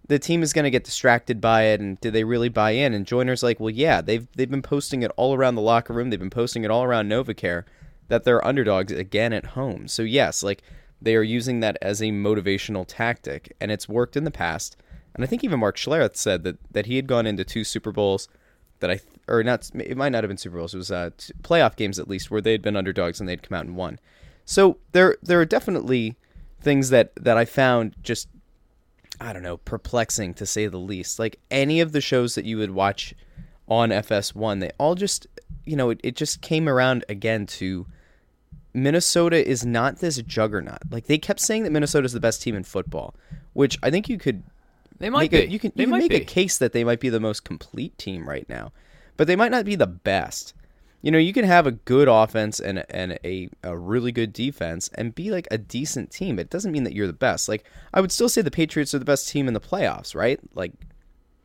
the 0.08 0.18
team 0.18 0.42
is 0.42 0.52
going 0.52 0.64
to 0.64 0.70
get 0.70 0.84
distracted 0.84 1.40
by 1.40 1.62
it, 1.64 1.80
and 1.80 2.00
did 2.00 2.12
they 2.12 2.24
really 2.24 2.48
buy 2.48 2.72
in?" 2.72 2.94
And 2.94 3.06
Joyner's 3.06 3.42
like, 3.42 3.60
"Well, 3.60 3.70
yeah, 3.70 4.00
they've 4.00 4.26
they've 4.36 4.50
been 4.50 4.62
posting 4.62 5.02
it 5.02 5.10
all 5.16 5.34
around 5.34 5.54
the 5.54 5.62
locker 5.62 5.92
room. 5.92 6.10
They've 6.10 6.18
been 6.18 6.30
posting 6.30 6.64
it 6.64 6.70
all 6.70 6.84
around 6.84 7.08
NovaCare 7.08 7.64
that 8.08 8.24
they're 8.24 8.46
underdogs 8.46 8.92
again 8.92 9.32
at 9.32 9.46
home. 9.46 9.88
So 9.88 10.02
yes, 10.02 10.42
like 10.42 10.62
they 11.00 11.16
are 11.16 11.22
using 11.22 11.60
that 11.60 11.76
as 11.82 12.00
a 12.00 12.06
motivational 12.06 12.84
tactic, 12.86 13.54
and 13.60 13.70
it's 13.70 13.88
worked 13.88 14.16
in 14.16 14.24
the 14.24 14.30
past. 14.30 14.76
And 15.14 15.24
I 15.24 15.26
think 15.26 15.42
even 15.44 15.60
Mark 15.60 15.76
Schlereth 15.76 16.16
said 16.16 16.44
that 16.44 16.58
that 16.72 16.86
he 16.86 16.96
had 16.96 17.06
gone 17.06 17.26
into 17.26 17.44
two 17.44 17.64
Super 17.64 17.92
Bowls 17.92 18.28
that 18.80 18.90
I 18.90 19.00
or 19.28 19.42
not 19.42 19.70
it 19.74 19.96
might 19.96 20.10
not 20.10 20.24
have 20.24 20.28
been 20.28 20.36
Super 20.36 20.58
Bowls. 20.58 20.74
It 20.74 20.78
was 20.78 20.90
uh, 20.90 21.10
playoff 21.42 21.76
games 21.76 21.98
at 21.98 22.08
least 22.08 22.30
where 22.30 22.40
they'd 22.40 22.62
been 22.62 22.76
underdogs 22.76 23.20
and 23.20 23.28
they'd 23.28 23.42
come 23.42 23.56
out 23.56 23.66
and 23.66 23.76
won. 23.76 23.98
So 24.44 24.78
there 24.92 25.16
there 25.22 25.40
are 25.40 25.46
definitely 25.46 26.16
things 26.60 26.90
that 26.90 27.12
that 27.16 27.36
I 27.36 27.44
found 27.44 27.96
just 28.02 28.28
I 29.20 29.32
don't 29.32 29.42
know 29.42 29.56
perplexing 29.58 30.34
to 30.34 30.46
say 30.46 30.66
the 30.66 30.78
least. 30.78 31.18
Like 31.18 31.38
any 31.50 31.80
of 31.80 31.92
the 31.92 32.00
shows 32.00 32.34
that 32.34 32.44
you 32.44 32.58
would 32.58 32.70
watch 32.70 33.14
on 33.68 33.90
FS1, 33.90 34.60
they 34.60 34.70
all 34.78 34.94
just 34.94 35.26
you 35.64 35.76
know 35.76 35.90
it, 35.90 36.00
it 36.02 36.16
just 36.16 36.40
came 36.40 36.68
around 36.68 37.04
again 37.08 37.46
to 37.46 37.86
Minnesota 38.74 39.46
is 39.46 39.64
not 39.64 39.98
this 39.98 40.18
juggernaut. 40.18 40.82
Like 40.90 41.06
they 41.06 41.18
kept 41.18 41.40
saying 41.40 41.62
that 41.64 41.72
Minnesota 41.72 42.04
is 42.04 42.12
the 42.12 42.20
best 42.20 42.42
team 42.42 42.54
in 42.54 42.62
football, 42.64 43.14
which 43.54 43.78
I 43.82 43.90
think 43.90 44.08
you 44.08 44.18
could 44.18 44.42
they 44.98 45.10
might 45.10 45.30
make 45.30 45.30
be. 45.30 45.38
A, 45.38 45.46
you 45.46 45.58
can, 45.58 45.72
they 45.74 45.84
you 45.84 45.90
can 45.90 45.98
make 45.98 46.10
be. 46.10 46.16
a 46.16 46.24
case 46.24 46.58
that 46.58 46.72
they 46.72 46.84
might 46.84 47.00
be 47.00 47.08
the 47.08 47.20
most 47.20 47.44
complete 47.44 47.96
team 47.98 48.28
right 48.28 48.48
now, 48.48 48.72
but 49.16 49.26
they 49.26 49.36
might 49.36 49.50
not 49.50 49.64
be 49.64 49.74
the 49.74 49.86
best. 49.86 50.54
You 51.02 51.10
know, 51.12 51.18
you 51.18 51.32
can 51.32 51.44
have 51.44 51.66
a 51.66 51.72
good 51.72 52.08
offense 52.08 52.58
and 52.58 52.84
and 52.90 53.18
a, 53.24 53.48
a 53.62 53.76
really 53.76 54.12
good 54.12 54.32
defense 54.32 54.90
and 54.94 55.14
be 55.14 55.30
like 55.30 55.46
a 55.50 55.58
decent 55.58 56.10
team. 56.10 56.38
It 56.38 56.50
doesn't 56.50 56.72
mean 56.72 56.84
that 56.84 56.94
you're 56.94 57.06
the 57.06 57.12
best. 57.12 57.48
Like 57.48 57.64
I 57.94 58.00
would 58.00 58.10
still 58.12 58.28
say 58.28 58.42
the 58.42 58.50
Patriots 58.50 58.94
are 58.94 58.98
the 58.98 59.04
best 59.04 59.28
team 59.28 59.46
in 59.46 59.54
the 59.54 59.60
playoffs, 59.60 60.14
right? 60.14 60.40
Like 60.54 60.72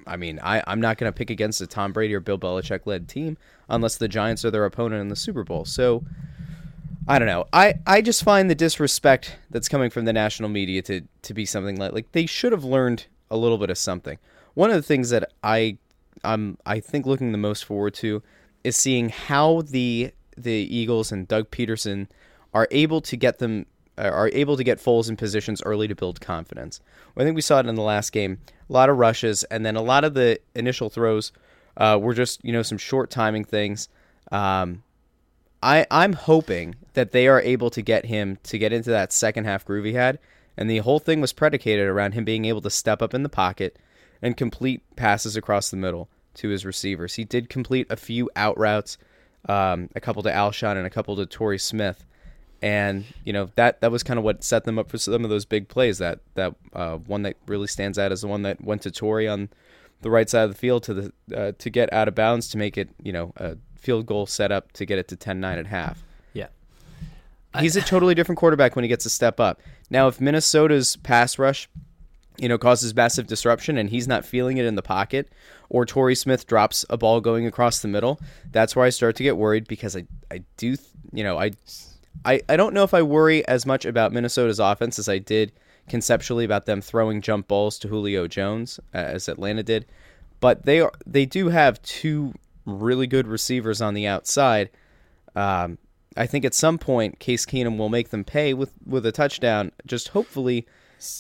I 0.08 0.18
mean, 0.18 0.40
I, 0.42 0.64
I'm 0.68 0.82
not 0.82 0.98
going 0.98 1.12
to 1.12 1.16
pick 1.16 1.30
against 1.30 1.62
a 1.62 1.68
Tom 1.68 1.94
Brady 1.94 2.14
or 2.14 2.20
Bill 2.20 2.38
Belichick 2.38 2.82
led 2.86 3.08
team 3.08 3.38
unless 3.70 3.98
the 3.98 4.08
Giants 4.08 4.44
are 4.46 4.52
their 4.52 4.66
opponent 4.66 5.02
in 5.02 5.10
the 5.10 5.16
Super 5.16 5.44
Bowl. 5.44 5.66
So 5.66 6.04
I 7.08 7.20
don't 7.20 7.28
know. 7.28 7.46
I, 7.52 7.76
I 7.86 8.02
just 8.02 8.24
find 8.24 8.50
the 8.50 8.56
disrespect 8.56 9.38
that's 9.50 9.70
coming 9.70 9.90
from 9.90 10.06
the 10.06 10.14
national 10.14 10.50
media 10.50 10.82
to, 10.84 11.02
to 11.24 11.34
be 11.34 11.46
something 11.46 11.78
like 11.78 11.94
like 11.94 12.12
they 12.12 12.26
should 12.26 12.52
have 12.52 12.64
learned 12.64 13.06
a 13.30 13.38
little 13.38 13.58
bit 13.58 13.70
of 13.70 13.78
something. 13.78 14.18
One 14.54 14.70
of 14.70 14.76
the 14.76 14.82
things 14.82 15.10
that 15.10 15.32
I 15.44 15.78
I'm 16.24 16.58
I 16.66 16.80
think 16.80 17.06
looking 17.06 17.32
the 17.32 17.38
most 17.38 17.66
forward 17.66 17.94
to 17.96 18.22
is 18.64 18.76
seeing 18.76 19.10
how 19.10 19.62
the 19.64 20.12
the 20.38 20.52
Eagles 20.76 21.12
and 21.12 21.28
Doug 21.28 21.52
Pederson 21.52 22.08
are 22.54 22.68
able 22.72 23.02
to 23.02 23.16
get 23.16 23.40
them 23.40 23.66
uh, 23.98 24.04
are 24.04 24.30
able 24.34 24.58
to 24.58 24.64
get 24.64 24.80
Foles 24.80 25.10
in 25.10 25.18
positions 25.18 25.62
early 25.64 25.88
to 25.88 25.96
build 25.96 26.22
confidence. 26.22 26.80
Well, 27.14 27.24
I 27.24 27.28
think 27.28 27.36
we 27.36 27.42
saw 27.42 27.60
it 27.60 27.66
in 27.66 27.76
the 27.76 27.82
last 27.82 28.12
game. 28.12 28.40
A 28.70 28.74
lot 28.74 28.90
of 28.90 28.98
rushes, 28.98 29.44
and 29.46 29.66
then 29.66 29.76
a 29.76 29.82
lot 29.82 30.04
of 30.04 30.14
the 30.14 30.40
initial 30.56 30.90
throws 30.90 31.32
uh, 31.78 32.00
were 32.02 32.14
just 32.14 32.44
you 32.44 32.54
know 32.54 32.64
some 32.64 32.78
short 32.78 33.10
timing 33.10 33.44
things. 33.44 33.90
Um, 34.32 34.84
I 35.62 35.86
I'm 35.92 36.14
hoping 36.14 36.76
that 36.94 37.12
they 37.12 37.28
are 37.28 37.42
able 37.42 37.70
to 37.72 37.82
get 37.82 38.06
him 38.06 38.38
to 38.44 38.58
get 38.58 38.74
into 38.74 38.90
that 38.90 39.14
second 39.14 39.46
half 39.46 39.66
groove 39.66 39.86
he 39.86 39.94
had, 39.94 40.20
and 40.58 40.70
the 40.70 40.80
whole 40.80 41.00
thing 41.00 41.22
was 41.22 41.34
predicated 41.34 41.88
around 41.88 42.14
him 42.14 42.26
being 42.26 42.46
able 42.46 42.62
to 42.62 42.70
step 42.70 43.02
up 43.02 43.14
in 43.14 43.24
the 43.24 43.30
pocket 43.30 43.78
and 44.22 44.38
complete 44.38 44.84
passes 44.96 45.36
across 45.36 45.70
the 45.70 45.78
middle 45.78 46.10
to 46.36 46.50
his 46.50 46.66
receivers. 46.66 47.16
He 47.16 47.24
did 47.24 47.50
complete 47.50 47.88
a 47.90 47.96
few 47.96 48.30
out 48.36 48.58
routes, 48.58 48.98
um, 49.48 49.90
a 49.96 50.00
couple 50.00 50.24
to 50.24 50.32
Alshon 50.32 50.78
and 50.78 50.86
a 50.86 50.90
couple 50.90 51.16
to 51.16 51.26
Torrey 51.26 51.60
Smith, 51.60 52.06
and 52.62 53.06
you 53.24 53.34
know 53.34 53.50
that 53.56 53.82
that 53.82 53.92
was 53.92 54.04
kind 54.04 54.18
of 54.18 54.24
what 54.24 54.44
set 54.44 54.66
them 54.66 54.78
up 54.78 54.90
for 54.90 54.98
some 54.98 55.24
of 55.24 55.30
those 55.30 55.46
big 55.46 55.68
plays. 55.68 55.98
That 55.98 56.20
that 56.36 56.56
uh, 56.74 56.98
one 56.98 57.24
that 57.24 57.38
really 57.48 57.68
stands 57.68 57.98
out 57.98 58.12
is 58.12 58.22
the 58.22 58.28
one 58.28 58.44
that 58.44 58.64
went 58.64 58.84
to 58.84 58.92
Torrey 58.92 59.28
on 59.28 59.50
the 60.02 60.10
right 60.10 60.30
side 60.30 60.44
of 60.44 60.52
the 60.52 60.58
field 60.58 60.84
to 60.84 60.94
the 60.94 61.14
uh, 61.36 61.52
to 61.58 61.70
get 61.70 61.92
out 61.94 62.08
of 62.08 62.16
bounds 62.16 62.48
to 62.50 62.58
make 62.58 62.78
it 62.78 62.90
you 63.02 63.12
know 63.12 63.34
a 63.38 63.58
field 63.82 64.06
goal 64.06 64.26
set 64.26 64.52
up 64.52 64.72
to 64.74 64.86
get 64.86 65.00
it 65.00 65.08
to 65.08 65.18
10-9 65.18 65.58
at 65.58 65.66
half. 65.66 66.04
Yeah. 66.34 66.48
He's 67.60 67.76
a 67.76 67.82
totally 67.82 68.16
different 68.16 68.38
quarterback 68.38 68.76
when 68.76 68.84
he 68.84 68.90
gets 68.90 69.06
a 69.06 69.10
step 69.10 69.40
up. 69.40 69.60
Now, 69.90 70.08
if 70.08 70.22
Minnesota's 70.22 70.96
pass 70.98 71.38
rush, 71.38 71.68
you 72.38 72.48
know, 72.48 72.58
causes 72.58 72.96
massive 72.96 73.28
disruption 73.28 73.78
and 73.78 73.90
he's 73.90 74.08
not 74.08 74.24
feeling 74.24 74.58
it 74.58 74.66
in 74.66 74.76
the 74.76 74.82
pocket, 74.82 75.30
or 75.72 75.86
Torrey 75.86 76.16
Smith 76.16 76.46
drops 76.48 76.86
a 76.90 76.98
ball 76.98 77.22
going 77.22 77.48
across 77.48 77.80
the 77.80 77.88
middle, 77.88 78.20
that's 78.52 78.76
where 78.76 78.86
I 78.86 78.90
start 78.90 79.16
to 79.16 79.24
get 79.24 79.38
worried 79.38 79.68
because 79.70 79.96
I, 79.96 80.06
I 80.30 80.44
do, 80.58 80.76
you 81.14 81.24
know, 81.24 81.40
I, 81.40 81.52
I, 82.26 82.42
I 82.50 82.58
don't 82.58 82.74
know 82.74 82.84
if 82.84 82.94
I 82.94 83.02
worry 83.02 83.48
as 83.48 83.66
much 83.66 83.86
about 83.86 84.12
Minnesota's 84.12 84.60
offense 84.60 85.00
as 85.00 85.08
I 85.08 85.18
did 85.18 85.54
conceptually 85.88 86.44
about 86.44 86.66
them 86.66 86.82
throwing 86.82 87.22
jump 87.22 87.48
balls 87.48 87.80
to 87.80 87.88
Julio 87.88 88.28
Jones 88.28 88.82
as 88.94 89.30
Atlanta 89.30 89.64
did, 89.64 89.86
but 90.42 90.66
they 90.66 90.82
are 90.82 90.92
they 91.08 91.26
do 91.26 91.48
have 91.48 91.82
two 91.84 92.34
really 92.66 93.08
good 93.08 93.28
receivers 93.28 93.82
on 93.82 93.94
the 93.94 94.06
outside. 94.06 94.70
Um, 95.38 95.78
I 96.18 96.28
think 96.28 96.44
at 96.44 96.54
some 96.54 96.78
point 96.78 97.20
Case 97.20 97.46
Keenum 97.46 97.78
will 97.78 97.90
make 97.90 98.10
them 98.10 98.26
pay 98.26 98.54
with 98.54 98.74
with 98.86 99.06
a 99.06 99.14
touchdown. 99.14 99.72
Just 99.86 100.10
hopefully, 100.10 100.68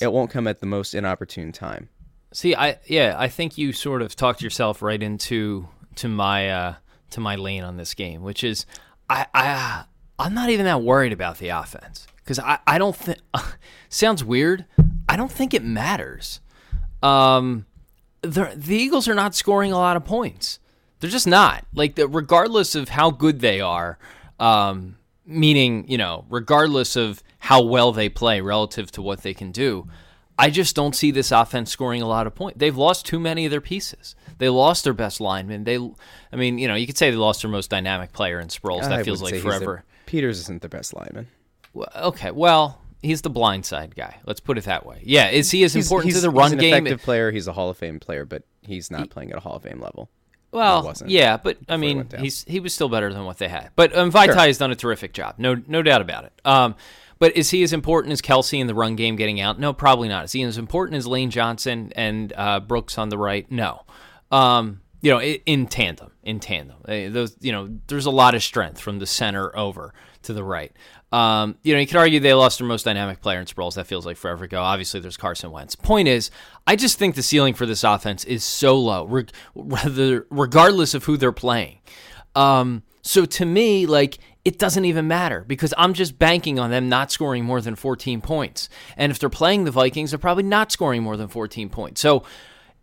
it 0.02 0.12
won't 0.12 0.30
come 0.30 0.46
at 0.46 0.60
the 0.60 0.66
most 0.66 0.94
inopportune 0.94 1.54
time. 1.54 1.88
See, 2.34 2.56
I 2.56 2.80
yeah, 2.88 3.16
I 3.18 3.28
think 3.28 3.58
you 3.58 3.74
sort 3.74 4.02
of 4.02 4.16
talked 4.16 4.42
yourself 4.42 4.82
right 4.82 5.02
into 5.02 5.68
to 5.96 6.08
my 6.08 6.50
uh, 6.50 6.76
to 7.12 7.20
my 7.20 7.36
lane 7.36 7.64
on 7.64 7.78
this 7.78 7.94
game, 7.94 8.22
which 8.22 8.44
is 8.44 8.66
I 9.10 9.26
I 9.34 9.84
I'm 10.18 10.34
not 10.34 10.50
even 10.50 10.66
that 10.66 10.82
worried 10.82 11.12
about 11.12 11.40
the 11.40 11.50
offense 11.50 12.08
because 12.18 12.40
I 12.40 12.60
I 12.66 12.78
don't 12.78 12.96
think 12.96 13.20
sounds 13.90 14.24
weird. 14.24 14.66
I 15.10 15.18
don't 15.18 15.32
think 15.32 15.54
it 15.54 15.64
matters. 15.64 16.40
Um, 17.04 17.66
the 18.22 18.54
the 18.56 18.76
Eagles 18.76 19.08
are 19.10 19.16
not 19.16 19.36
scoring 19.36 19.74
a 19.74 19.78
lot 19.78 19.98
of 19.98 20.06
points. 20.06 20.60
They're 21.00 21.10
just 21.10 21.28
not 21.28 21.66
like 21.74 21.96
the, 21.96 22.08
regardless 22.08 22.76
of 22.76 22.90
how 22.90 23.12
good 23.12 23.42
they 23.42 23.60
are. 23.60 23.98
Um, 24.40 24.98
meaning 25.26 25.86
you 25.88 25.98
know 25.98 26.26
regardless 26.30 26.96
of 26.96 27.22
how 27.40 27.62
well 27.62 27.92
they 27.92 28.08
play 28.08 28.40
relative 28.40 28.90
to 28.92 29.02
what 29.02 29.22
they 29.22 29.34
can 29.34 29.52
do. 29.52 29.88
I 30.42 30.50
just 30.50 30.76
don't 30.76 30.96
see 30.96 31.12
this 31.12 31.32
offense 31.32 31.70
scoring 31.70 32.02
a 32.02 32.08
lot 32.08 32.26
of 32.26 32.34
points. 32.34 32.58
They've 32.58 32.76
lost 32.76 33.06
too 33.06 33.20
many 33.20 33.46
of 33.46 33.52
their 33.52 33.62
pieces. 33.62 34.16
They 34.40 34.50
lost 34.50 34.84
their 34.84 34.94
best 34.94 35.22
lineman. 35.22 35.66
They, 35.66 35.78
I 35.78 36.36
mean, 36.36 36.58
you 36.58 36.68
know, 36.68 36.74
you 36.74 36.88
could 36.88 36.98
say 36.98 37.12
they 37.12 37.18
lost 37.18 37.44
their 37.44 37.52
most 37.52 37.70
dynamic 37.70 38.12
player 38.12 38.40
in 38.40 38.48
Sproles. 38.48 38.82
That 38.82 38.94
I 38.94 39.04
feels 39.04 39.22
like 39.22 39.36
forever. 39.36 39.84
the- 39.86 40.10
Peters 40.10 40.40
isn't 40.40 40.64
the 40.64 40.68
best 40.68 40.96
lineman. 40.96 41.28
Well, 41.74 41.90
okay, 41.96 42.32
well, 42.32 42.82
he's 43.04 43.22
the 43.22 43.30
blindside 43.30 43.96
guy. 43.96 44.20
Let's 44.26 44.40
put 44.40 44.58
it 44.58 44.64
that 44.64 44.84
way. 44.86 45.02
Yeah, 45.04 45.30
is 45.30 45.52
he 45.52 45.64
as 45.64 45.74
He's, 45.74 45.86
important 45.86 46.14
he's, 46.14 46.22
to 46.22 46.28
the 46.28 46.32
he's 46.32 46.40
run 46.40 46.52
an 46.54 46.58
game? 46.58 46.74
effective 46.74 47.04
player. 47.04 47.32
He's 47.32 47.48
a 47.48 47.54
Hall 47.54 47.70
of 47.70 47.78
Fame 47.78 48.00
player, 48.00 48.26
but 48.26 48.44
he's 48.64 48.90
not 48.90 49.10
playing 49.12 49.32
at 49.32 49.38
a 49.38 49.42
Hall 49.42 49.56
of 49.58 49.64
Fame 49.64 49.80
level. 49.80 50.10
Well, 50.52 50.94
yeah, 51.06 51.38
but 51.38 51.58
I 51.70 51.78
mean, 51.78 52.10
he's 52.20 52.44
he 52.44 52.60
was 52.60 52.74
still 52.74 52.90
better 52.90 53.14
than 53.14 53.24
what 53.24 53.38
they 53.38 53.48
had. 53.48 53.70
But 53.78 53.96
um, 53.96 54.12
Vaitai 54.12 54.48
has 54.48 54.58
done 54.58 54.72
a 54.72 54.76
terrific 54.76 55.14
job, 55.14 55.36
no 55.38 55.62
no 55.68 55.82
doubt 55.82 56.02
about 56.02 56.26
it. 56.26 56.34
Um, 56.44 56.76
but 57.22 57.38
is 57.38 57.52
he 57.52 57.62
as 57.62 57.72
important 57.72 58.14
as 58.14 58.20
Kelce 58.20 58.60
in 58.60 58.66
the 58.66 58.74
run 58.74 58.96
game 58.96 59.16
getting 59.16 59.40
out? 59.40 59.60
No, 59.60 59.74
probably 59.74 60.10
not. 60.10 60.26
Is 60.26 60.32
he 60.32 60.42
as 60.42 60.58
important 60.58 60.98
as 60.98 61.06
Lane 61.06 61.30
Johnson 61.30 61.94
and 61.96 62.34
uh, 62.36 62.60
Brooks 62.60 62.98
on 62.98 63.10
the 63.10 63.18
right? 63.20 63.50
No. 63.52 63.84
Um, 64.32 64.82
you 65.02 65.12
know, 65.12 65.22
in 65.22 65.68
tandem, 65.68 66.10
in 66.24 66.40
tandem, 66.40 66.78
Eh, 66.88 67.10
those 67.10 67.38
you 67.40 67.52
know, 67.52 67.78
there's 67.86 68.08
a 68.08 68.12
lot 68.12 68.34
of 68.34 68.42
strength 68.42 68.82
from 68.82 68.98
the 68.98 69.06
center 69.06 69.56
over 69.56 69.94
to 70.24 70.34
the 70.34 70.44
right. 70.44 70.72
Um, 71.12 71.58
you 71.62 71.76
know, 71.76 71.80
you 71.80 71.86
could 71.86 71.98
argue 71.98 72.20
they 72.20 72.34
lost 72.34 72.58
their 72.58 72.68
most 72.68 72.86
dynamic 72.86 73.22
player 73.22 73.40
in 73.40 73.46
Sproles. 73.46 73.76
That 73.76 73.86
feels 73.86 74.04
like 74.04 74.18
forever 74.18 74.46
ago. 74.46 74.60
Obviously, 74.60 75.00
there's 75.00 75.18
Carson 75.18 75.52
Wentz. 75.52 75.76
Point 75.76 76.08
is, 76.08 76.32
I 76.66 76.76
just 76.76 76.98
think 76.98 77.14
the 77.14 77.22
ceiling 77.22 77.54
for 77.54 77.68
this 77.68 77.84
offense 77.84 78.24
is 78.24 78.44
so 78.44 78.80
low, 78.80 79.06
reg- 79.06 79.30
rather 79.54 80.26
regardless 80.32 80.96
of 80.96 81.04
who 81.04 81.18
they're 81.18 81.32
playing. 81.32 81.82
Um, 82.34 82.82
so 83.04 83.26
to 83.26 83.46
me, 83.46 83.86
like 83.86 84.18
it 84.44 84.58
doesn't 84.58 84.86
even 84.86 85.08
matter 85.08 85.44
because 85.48 85.74
I'm 85.78 85.94
just 85.94 86.18
banking 86.18 86.58
on 86.58 86.72
them 86.72 86.90
not 86.90 87.12
scoring 87.12 87.46
more 87.46 87.62
than 87.62 87.76
14 87.76 88.22
points. 88.22 88.70
And 88.98 89.12
if 89.12 89.20
they're 89.20 89.30
playing 89.30 89.66
the 89.66 89.72
Vikings, 89.72 90.12
they're 90.12 90.20
probably 90.20 90.44
not 90.44 90.72
scoring 90.72 91.04
more 91.04 91.16
than 91.16 91.28
14 91.28 91.70
points. 91.70 92.02
So 92.02 92.24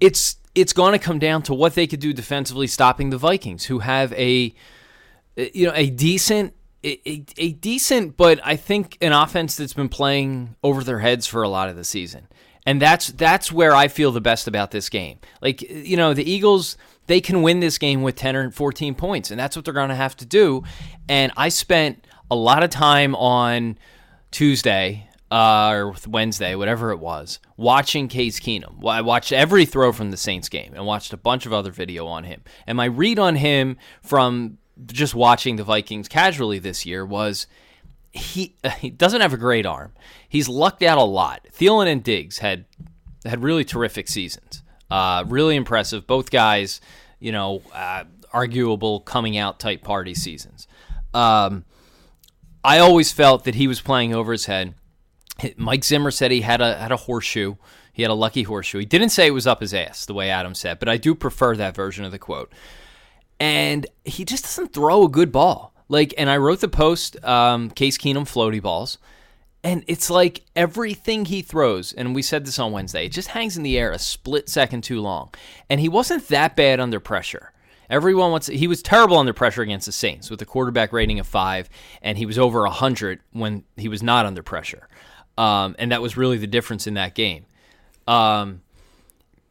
it's 0.01 0.37
it's 0.55 0.73
going 0.73 0.93
to 0.93 0.99
come 0.99 1.19
down 1.19 1.43
to 1.43 1.55
what 1.55 1.75
they 1.75 1.87
could 1.87 2.01
do 2.01 2.13
defensively, 2.13 2.67
stopping 2.67 3.11
the 3.11 3.19
Vikings, 3.19 3.65
who 3.65 3.81
have 3.81 4.13
a 4.13 4.55
eh, 5.37 5.49
you 5.53 5.67
know 5.67 5.73
a 5.75 5.91
decent 5.91 6.55
a, 6.85 7.25
a, 7.37 7.53
decent 7.53 8.17
but 8.17 8.41
I 8.45 8.55
think 8.55 8.97
an 9.01 9.13
offense 9.13 9.57
that's 9.57 9.73
been 9.73 9.89
playing 9.89 10.55
over 10.63 10.85
their 10.85 11.01
heads 11.01 11.27
for 11.27 11.43
a 11.43 11.49
lot 11.49 11.69
of 11.69 11.75
the 11.75 11.83
season. 11.83 12.29
And 12.65 12.81
that's 12.81 13.09
that's 13.09 13.51
where 13.51 13.75
I 13.75 13.89
feel 13.89 14.13
the 14.13 14.21
best 14.21 14.47
about 14.47 14.71
this 14.71 14.89
game. 14.89 15.19
Like 15.43 15.63
eh, 15.65 15.83
you 15.85 15.97
know, 15.97 16.15
the 16.15 16.29
Eagles 16.29 16.77
they 17.09 17.21
can 17.21 17.43
win 17.43 17.61
this 17.61 17.79
game 17.79 18.03
with 18.03 18.15
10 18.15 18.37
or 18.37 18.51
14 18.51 18.95
points 18.95 19.31
and 19.31 19.41
that's 19.41 19.57
what 19.57 19.65
they're 19.65 19.75
going 19.75 19.89
to 19.89 19.95
have 19.95 20.17
to 20.19 20.27
do. 20.27 20.63
And 21.09 21.33
I 21.37 21.49
spent 21.49 22.07
a 22.31 22.37
lot 22.37 22.63
of 22.63 22.71
time 22.71 23.15
on 23.17 23.79
Tuesday 24.31 25.09
uh, 25.31 25.71
or 25.73 25.95
Wednesday, 26.07 26.55
whatever 26.55 26.91
it 26.91 26.99
was, 26.99 27.39
watching 27.57 28.09
Case 28.09 28.41
Keenum. 28.41 28.85
I 28.87 29.01
watched 29.01 29.33
every 29.33 29.65
throw 29.65 29.93
from 29.93 30.11
the 30.11 30.17
Saints 30.17 30.49
game 30.49 30.73
and 30.75 30.87
watched 30.87 31.13
a 31.13 31.17
bunch 31.17 31.47
of 31.47 31.53
other 31.53 31.71
video 31.71 32.07
on 32.07 32.25
him. 32.25 32.43
And 32.67 32.77
my 32.77 32.87
read 32.87 33.19
on 33.19 33.37
him 33.37 33.77
from 34.03 34.59
just 34.87 35.15
watching 35.15 35.57
the 35.57 35.65
Vikings 35.65 36.09
casually 36.09 36.59
this 36.59 36.87
year 36.87 37.05
was 37.05 37.47
he 38.11 38.55
he 38.79 38.91
doesn't 38.91 39.21
have 39.21 39.33
a 39.33 39.39
great 39.39 39.67
arm. 39.67 39.93
He's 40.29 40.49
lucked 40.49 40.83
out 40.83 40.99
a 40.99 41.05
lot. 41.05 41.47
Thielen 41.53 41.91
and 41.91 42.03
Diggs 42.03 42.39
had 42.39 42.65
had 43.25 43.43
really 43.43 43.65
terrific 43.65 44.09
seasons. 44.09 44.58
Uh, 44.91 45.25
really 45.27 45.57
impressive. 45.57 46.07
Both 46.07 46.31
guys, 46.31 46.81
you 47.21 47.33
know, 47.33 47.63
uh, 47.73 48.05
arguable 48.33 49.01
coming 49.01 49.37
out 49.37 49.59
type 49.59 49.83
party 49.83 50.15
seasons. 50.15 50.67
Um, 51.15 51.65
I 52.65 52.79
always 52.79 53.13
felt 53.13 53.45
that 53.45 53.55
he 53.55 53.67
was 53.67 53.81
playing 53.81 54.15
over 54.15 54.33
his 54.33 54.47
head. 54.47 54.75
Mike 55.57 55.85
Zimmer 55.85 56.11
said 56.11 56.31
he 56.31 56.41
had 56.41 56.61
a 56.61 56.77
had 56.77 56.93
a 56.93 56.97
horseshoe. 56.97 57.57
He 57.93 58.03
had 58.03 58.11
a 58.11 58.15
lucky 58.15 58.43
horseshoe. 58.43 58.79
He 58.79 58.85
didn't 58.85 59.11
say 59.11 59.27
it 59.27 59.33
was 59.33 59.47
up 59.47 59.61
his 59.61 59.75
ass 59.75 60.07
the 60.07 60.15
way 60.15 60.31
Adam 60.31 60.55
said, 60.55 60.79
but 60.79 60.89
I 60.89 60.97
do 60.97 61.15
prefer 61.15 61.57
that 61.57 61.75
version 61.75 62.05
of 62.05 62.13
the 62.13 62.19
quote. 62.19 62.53
And 63.41 63.87
he 64.05 64.25
just 64.25 64.45
doesn't 64.45 64.73
throw 64.73 65.05
a 65.05 65.09
good 65.09 65.33
ball. 65.33 65.75
Like, 65.89 66.13
and 66.19 66.29
I 66.29 66.37
wrote 66.37 66.61
the 66.61 66.69
post, 66.69 67.23
um, 67.25 67.71
Case 67.71 67.97
Keenum 67.97 68.23
floaty 68.23 68.61
balls, 68.61 68.99
and 69.65 69.83
it's 69.87 70.09
like 70.09 70.45
everything 70.55 71.25
he 71.25 71.43
throws, 71.43 71.93
and 71.93 72.15
we 72.15 72.23
said 72.23 72.47
this 72.47 72.59
on 72.59 72.73
Wednesday, 72.73 73.07
it 73.07 73.13
just 73.13 73.29
hangs 73.29 73.57
in 73.57 73.63
the 73.63 73.79
air 73.79 73.91
a 73.91 73.99
split 73.99 74.49
second 74.49 74.83
too 74.83 75.01
long. 75.01 75.31
And 75.69 75.81
he 75.81 75.89
wasn't 75.89 76.29
that 76.29 76.55
bad 76.55 76.79
under 76.81 77.01
pressure. 77.01 77.53
Everyone 77.91 78.31
wants 78.31 78.47
he 78.49 78.69
was 78.69 78.83
terrible 78.83 79.17
under 79.17 79.33
pressure 79.33 79.63
against 79.63 79.87
the 79.87 79.93
Saints 79.93 80.31
with 80.31 80.43
a 80.43 80.45
quarterback 80.45 80.93
rating 80.93 81.19
of 81.19 81.27
five, 81.27 81.69
and 82.03 82.19
he 82.19 82.27
was 82.27 82.39
over 82.39 82.67
hundred 82.67 83.21
when 83.33 83.65
he 83.77 83.89
was 83.89 84.03
not 84.03 84.27
under 84.27 84.43
pressure. 84.43 84.89
Um, 85.37 85.75
and 85.79 85.91
that 85.93 86.03
was 86.03 86.17
really 86.17 86.37
the 86.37 86.47
difference 86.47 86.87
in 86.87 86.95
that 86.95 87.15
game. 87.15 87.47
Um, 88.07 88.63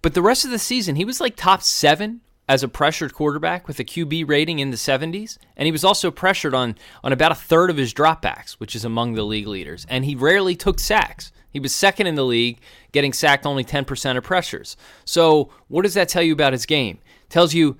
but 0.01 0.13
the 0.13 0.21
rest 0.21 0.45
of 0.45 0.51
the 0.51 0.59
season, 0.59 0.95
he 0.95 1.05
was 1.05 1.19
like 1.19 1.35
top 1.35 1.63
seven 1.63 2.21
as 2.47 2.63
a 2.63 2.67
pressured 2.67 3.13
quarterback 3.13 3.67
with 3.67 3.79
a 3.79 3.83
QB 3.83 4.27
rating 4.27 4.59
in 4.59 4.71
the 4.71 4.77
70s, 4.77 5.37
and 5.55 5.65
he 5.65 5.71
was 5.71 5.83
also 5.83 6.11
pressured 6.11 6.53
on 6.53 6.75
on 7.03 7.11
about 7.11 7.31
a 7.31 7.35
third 7.35 7.69
of 7.69 7.77
his 7.77 7.93
dropbacks, 7.93 8.53
which 8.53 8.75
is 8.75 8.85
among 8.85 9.13
the 9.13 9.23
league 9.23 9.47
leaders. 9.47 9.85
And 9.89 10.05
he 10.05 10.15
rarely 10.15 10.55
took 10.55 10.79
sacks. 10.79 11.31
He 11.49 11.59
was 11.59 11.73
second 11.73 12.07
in 12.07 12.15
the 12.15 12.25
league, 12.25 12.59
getting 12.91 13.13
sacked 13.13 13.45
only 13.45 13.63
10% 13.63 14.17
of 14.17 14.23
pressures. 14.23 14.77
So, 15.05 15.49
what 15.67 15.83
does 15.83 15.95
that 15.95 16.09
tell 16.09 16.23
you 16.23 16.33
about 16.33 16.53
his 16.53 16.65
game? 16.65 16.99
tells 17.29 17.53
you 17.53 17.77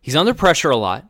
he's 0.00 0.16
under 0.16 0.34
pressure 0.34 0.70
a 0.70 0.76
lot, 0.76 1.06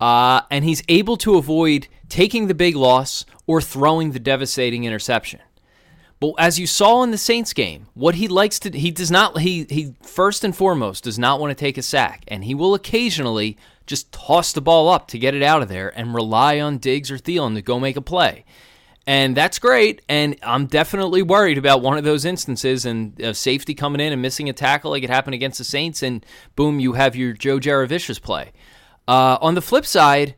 uh, 0.00 0.42
and 0.50 0.64
he's 0.64 0.82
able 0.88 1.16
to 1.18 1.36
avoid 1.36 1.88
taking 2.08 2.46
the 2.46 2.54
big 2.54 2.76
loss 2.76 3.24
or 3.46 3.60
throwing 3.60 4.12
the 4.12 4.20
devastating 4.20 4.84
interception. 4.84 5.40
But 6.24 6.42
as 6.42 6.58
you 6.58 6.66
saw 6.66 7.02
in 7.02 7.10
the 7.10 7.18
Saints 7.18 7.52
game, 7.52 7.86
what 7.94 8.14
he 8.14 8.28
likes 8.28 8.58
to 8.60 8.70
he 8.70 8.90
does 8.90 9.10
not 9.10 9.40
he 9.40 9.66
he 9.68 9.94
first 10.02 10.44
and 10.44 10.56
foremost 10.56 11.04
does 11.04 11.18
not 11.18 11.38
want 11.38 11.50
to 11.50 11.54
take 11.54 11.76
a 11.76 11.82
sack, 11.82 12.24
and 12.28 12.44
he 12.44 12.54
will 12.54 12.74
occasionally 12.74 13.58
just 13.86 14.10
toss 14.10 14.52
the 14.52 14.62
ball 14.62 14.88
up 14.88 15.08
to 15.08 15.18
get 15.18 15.34
it 15.34 15.42
out 15.42 15.60
of 15.60 15.68
there 15.68 15.90
and 15.98 16.14
rely 16.14 16.58
on 16.58 16.78
Diggs 16.78 17.10
or 17.10 17.18
Thielen 17.18 17.54
to 17.54 17.62
go 17.62 17.78
make 17.78 17.96
a 17.96 18.00
play. 18.00 18.44
And 19.06 19.36
that's 19.36 19.58
great. 19.58 20.00
And 20.08 20.36
I'm 20.42 20.64
definitely 20.64 21.20
worried 21.20 21.58
about 21.58 21.82
one 21.82 21.98
of 21.98 22.04
those 22.04 22.24
instances 22.24 22.86
and 22.86 23.36
safety 23.36 23.74
coming 23.74 24.00
in 24.00 24.10
and 24.10 24.22
missing 24.22 24.48
a 24.48 24.54
tackle 24.54 24.92
like 24.92 25.02
it 25.02 25.10
happened 25.10 25.34
against 25.34 25.58
the 25.58 25.64
Saints. 25.64 26.02
And 26.02 26.24
boom, 26.56 26.80
you 26.80 26.94
have 26.94 27.14
your 27.14 27.34
Joe 27.34 27.58
Jurevicius 27.58 28.22
play. 28.22 28.52
Uh, 29.06 29.36
on 29.42 29.54
the 29.54 29.60
flip 29.60 29.84
side, 29.84 30.36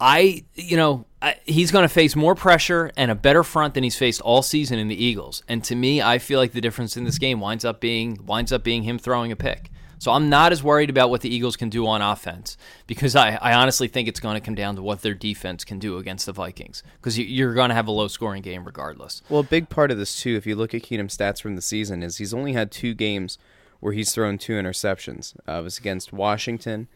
I, 0.00 0.44
you 0.54 0.76
know, 0.76 1.06
I, 1.22 1.36
he's 1.44 1.70
going 1.70 1.84
to 1.84 1.88
face 1.88 2.16
more 2.16 2.34
pressure 2.34 2.90
and 2.96 3.10
a 3.10 3.14
better 3.14 3.42
front 3.42 3.74
than 3.74 3.84
he's 3.84 3.96
faced 3.96 4.20
all 4.20 4.42
season 4.42 4.78
in 4.78 4.88
the 4.88 5.02
Eagles. 5.02 5.42
And 5.48 5.62
to 5.64 5.74
me, 5.74 6.02
I 6.02 6.18
feel 6.18 6.38
like 6.38 6.52
the 6.52 6.60
difference 6.60 6.96
in 6.96 7.04
this 7.04 7.18
game 7.18 7.40
winds 7.40 7.64
up 7.64 7.80
being 7.80 8.18
winds 8.26 8.52
up 8.52 8.64
being 8.64 8.82
him 8.82 8.98
throwing 8.98 9.32
a 9.32 9.36
pick. 9.36 9.70
So 9.98 10.12
I'm 10.12 10.28
not 10.28 10.52
as 10.52 10.62
worried 10.62 10.90
about 10.90 11.08
what 11.08 11.22
the 11.22 11.34
Eagles 11.34 11.56
can 11.56 11.70
do 11.70 11.86
on 11.86 12.02
offense 12.02 12.58
because 12.86 13.16
I, 13.16 13.38
I 13.40 13.54
honestly 13.54 13.88
think 13.88 14.06
it's 14.06 14.20
going 14.20 14.34
to 14.34 14.40
come 14.40 14.54
down 14.54 14.76
to 14.76 14.82
what 14.82 15.00
their 15.00 15.14
defense 15.14 15.64
can 15.64 15.78
do 15.78 15.96
against 15.96 16.26
the 16.26 16.32
Vikings 16.32 16.82
because 16.96 17.18
you, 17.18 17.48
are 17.48 17.54
going 17.54 17.70
to 17.70 17.74
have 17.74 17.86
a 17.86 17.92
low 17.92 18.08
scoring 18.08 18.42
game 18.42 18.64
regardless. 18.64 19.22
Well, 19.30 19.40
a 19.40 19.44
big 19.44 19.70
part 19.70 19.90
of 19.90 19.96
this 19.96 20.20
too, 20.20 20.36
if 20.36 20.46
you 20.46 20.56
look 20.56 20.74
at 20.74 20.82
Keenum's 20.82 21.16
stats 21.16 21.40
from 21.40 21.56
the 21.56 21.62
season, 21.62 22.02
is 22.02 22.18
he's 22.18 22.34
only 22.34 22.52
had 22.52 22.70
two 22.70 22.92
games 22.92 23.38
where 23.80 23.94
he's 23.94 24.12
thrown 24.12 24.36
two 24.36 24.54
interceptions. 24.54 25.36
Uh, 25.48 25.60
it 25.60 25.64
was 25.64 25.78
against 25.78 26.12
Washington 26.12 26.88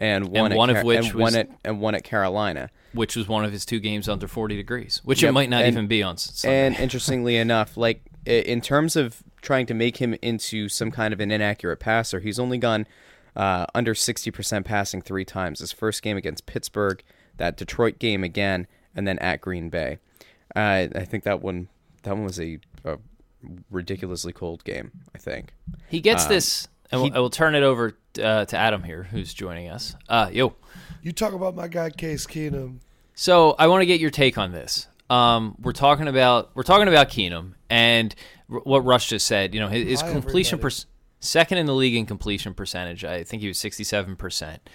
and 0.00 0.28
one, 0.28 0.52
and 0.52 0.58
one 0.58 0.70
at, 0.70 0.76
of 0.76 0.84
which 0.84 1.06
and 1.06 1.14
was, 1.14 1.22
one 1.32 1.36
at 1.36 1.50
and 1.64 1.80
one 1.80 1.94
at 1.94 2.04
Carolina, 2.04 2.70
which 2.92 3.16
was 3.16 3.28
one 3.28 3.44
of 3.44 3.52
his 3.52 3.64
two 3.64 3.80
games 3.80 4.08
under 4.08 4.28
40 4.28 4.56
degrees, 4.56 5.00
which 5.04 5.22
Yep, 5.22 5.30
it 5.30 5.32
might 5.32 5.50
not 5.50 5.62
and- 5.62 5.72
even 5.74 5.86
be 5.86 6.02
on 6.02 6.16
Sunday. 6.16 6.66
And 6.66 6.76
interestingly 6.78 7.36
enough, 7.36 7.76
like 7.76 8.02
in 8.24 8.60
terms 8.60 8.96
of 8.96 9.22
trying 9.40 9.66
to 9.66 9.74
make 9.74 9.98
him 9.98 10.14
into 10.22 10.68
some 10.68 10.90
kind 10.90 11.12
of 11.12 11.20
an 11.20 11.30
inaccurate 11.30 11.78
passer, 11.78 12.20
he's 12.20 12.38
only 12.38 12.58
gone 12.58 12.86
uh, 13.36 13.66
under 13.74 13.94
60% 13.94 14.64
passing 14.64 15.00
three 15.00 15.24
times. 15.24 15.60
His 15.60 15.72
first 15.72 16.02
game 16.02 16.16
against 16.16 16.46
Pittsburgh, 16.46 17.02
that 17.36 17.56
Detroit 17.56 17.98
game 17.98 18.24
again, 18.24 18.66
and 18.94 19.06
then 19.06 19.18
at 19.20 19.40
Green 19.40 19.68
Bay. 19.70 19.98
Uh, 20.56 20.88
I 20.94 21.04
think 21.04 21.24
that 21.24 21.40
one 21.40 21.68
that 22.02 22.14
one 22.14 22.24
was 22.24 22.40
a, 22.40 22.58
a 22.84 22.98
ridiculously 23.70 24.32
cold 24.32 24.64
game. 24.64 24.90
I 25.14 25.18
think. 25.18 25.52
he 25.88 26.00
gets 26.00 26.24
um, 26.24 26.30
this, 26.30 26.68
and 26.90 27.02
we'll, 27.02 27.14
I 27.14 27.18
will 27.18 27.30
turn 27.30 27.54
it 27.54 27.62
over 27.62 27.96
uh, 28.18 28.44
to 28.46 28.56
Adam 28.56 28.82
here, 28.82 29.04
who's 29.04 29.32
joining 29.34 29.68
us. 29.68 29.94
Uh, 30.08 30.30
yo. 30.32 30.54
You 31.02 31.12
talk 31.12 31.32
about 31.32 31.54
my 31.54 31.68
guy 31.68 31.90
Case 31.90 32.26
Keenum. 32.26 32.78
So 33.14 33.54
I 33.58 33.66
want 33.66 33.82
to 33.82 33.86
get 33.86 34.00
your 34.00 34.10
take 34.10 34.38
on 34.38 34.52
this. 34.52 34.86
Um, 35.10 35.56
we're 35.60 35.72
talking 35.72 36.06
about 36.08 36.50
we're 36.54 36.62
talking 36.62 36.88
about 36.88 37.08
Keenum 37.08 37.54
and 37.70 38.14
r- 38.50 38.60
what 38.60 38.84
Rush 38.84 39.08
just 39.08 39.26
said. 39.26 39.54
You 39.54 39.60
know, 39.60 39.68
his, 39.68 39.86
his 39.88 40.02
completion 40.02 40.58
per- 40.58 40.70
second 41.20 41.58
in 41.58 41.66
the 41.66 41.74
league 41.74 41.94
in 41.94 42.06
completion 42.06 42.54
percentage. 42.54 43.04
I 43.04 43.24
think 43.24 43.42
he 43.42 43.48
was 43.48 43.58
sixty 43.58 43.84
seven 43.84 44.16
percent, 44.16 44.68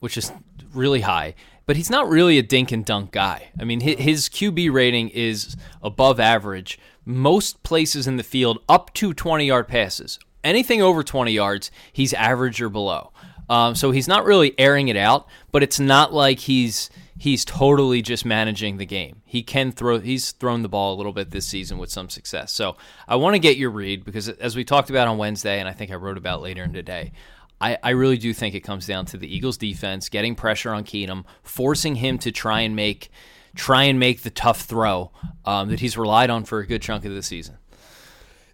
which 0.00 0.16
is 0.16 0.32
really 0.72 1.02
high. 1.02 1.34
But 1.66 1.76
he's 1.76 1.90
not 1.90 2.08
really 2.08 2.38
a 2.38 2.42
dink 2.42 2.72
and 2.72 2.84
dunk 2.84 3.10
guy. 3.12 3.50
I 3.58 3.64
mean, 3.64 3.80
his, 3.80 3.98
his 3.98 4.28
QB 4.28 4.72
rating 4.72 5.08
is 5.10 5.56
above 5.82 6.20
average. 6.20 6.78
Most 7.06 7.62
places 7.62 8.06
in 8.06 8.16
the 8.16 8.22
field 8.22 8.58
up 8.68 8.92
to 8.94 9.12
twenty 9.14 9.46
yard 9.46 9.68
passes. 9.68 10.18
Anything 10.44 10.82
over 10.82 11.02
twenty 11.02 11.32
yards, 11.32 11.70
he's 11.92 12.12
average 12.12 12.60
or 12.62 12.68
below. 12.68 13.12
Um, 13.48 13.74
so 13.74 13.90
he's 13.90 14.08
not 14.08 14.24
really 14.24 14.58
airing 14.58 14.88
it 14.88 14.96
out, 14.96 15.26
but 15.52 15.62
it's 15.62 15.80
not 15.80 16.12
like 16.12 16.38
he's 16.38 16.90
he's 17.18 17.44
totally 17.44 18.02
just 18.02 18.24
managing 18.24 18.76
the 18.76 18.86
game. 18.86 19.22
He 19.24 19.42
can 19.42 19.72
throw. 19.72 19.98
He's 20.00 20.32
thrown 20.32 20.62
the 20.62 20.68
ball 20.68 20.94
a 20.94 20.96
little 20.96 21.12
bit 21.12 21.30
this 21.30 21.46
season 21.46 21.78
with 21.78 21.90
some 21.90 22.08
success. 22.08 22.52
So 22.52 22.76
I 23.08 23.16
want 23.16 23.34
to 23.34 23.38
get 23.38 23.56
your 23.56 23.70
read 23.70 24.04
because 24.04 24.28
as 24.28 24.54
we 24.56 24.64
talked 24.64 24.90
about 24.90 25.08
on 25.08 25.18
Wednesday, 25.18 25.58
and 25.60 25.68
I 25.68 25.72
think 25.72 25.90
I 25.90 25.96
wrote 25.96 26.18
about 26.18 26.42
later 26.42 26.62
in 26.62 26.72
today. 26.72 27.12
I, 27.60 27.78
I 27.82 27.90
really 27.90 28.18
do 28.18 28.34
think 28.34 28.56
it 28.56 28.60
comes 28.60 28.84
down 28.86 29.06
to 29.06 29.16
the 29.16 29.32
Eagles' 29.34 29.56
defense 29.56 30.08
getting 30.08 30.34
pressure 30.34 30.74
on 30.74 30.84
Keenum, 30.84 31.24
forcing 31.44 31.94
him 31.94 32.18
to 32.18 32.32
try 32.32 32.60
and 32.60 32.74
make 32.74 33.10
try 33.54 33.84
and 33.84 33.98
make 33.98 34.22
the 34.22 34.30
tough 34.30 34.62
throw 34.62 35.12
um, 35.44 35.68
that 35.68 35.78
he's 35.78 35.96
relied 35.96 36.30
on 36.30 36.44
for 36.44 36.58
a 36.58 36.66
good 36.66 36.82
chunk 36.82 37.04
of 37.04 37.14
the 37.14 37.22
season. 37.22 37.56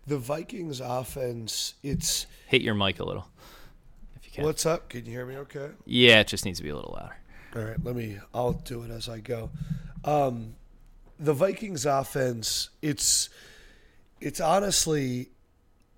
The 0.07 0.19
Vikings 0.19 0.81
offense, 0.81 1.75
it's 1.83 2.27
Hit 2.49 2.63
your 2.63 2.75
mic 2.75 2.99
a 2.99 3.05
little, 3.05 3.29
if 4.17 4.27
you 4.27 4.33
can. 4.33 4.45
what's 4.45 4.67
up? 4.67 4.89
Can 4.89 5.05
you 5.07 5.13
hear 5.13 5.27
me 5.27 5.37
okay? 5.39 5.71
Yeah, 5.87 6.21
it 6.21 6.27
just 6.27 6.45
needs 6.45 6.59
to 6.59 6.65
be 6.65 6.71
a 6.71 6.75
little 6.75 6.97
louder. 6.99 7.17
All 7.55 7.63
right, 7.63 7.85
let 7.85 7.95
me 7.97 8.19
I'll 8.35 8.53
do 8.53 8.83
it 8.83 8.91
as 8.91 9.09
I 9.09 9.21
go. 9.21 9.51
Um 10.05 10.55
the 11.19 11.35
Vikings 11.35 11.85
offense, 11.87 12.71
it's 12.81 13.29
it's 14.21 14.41
honestly 14.41 15.31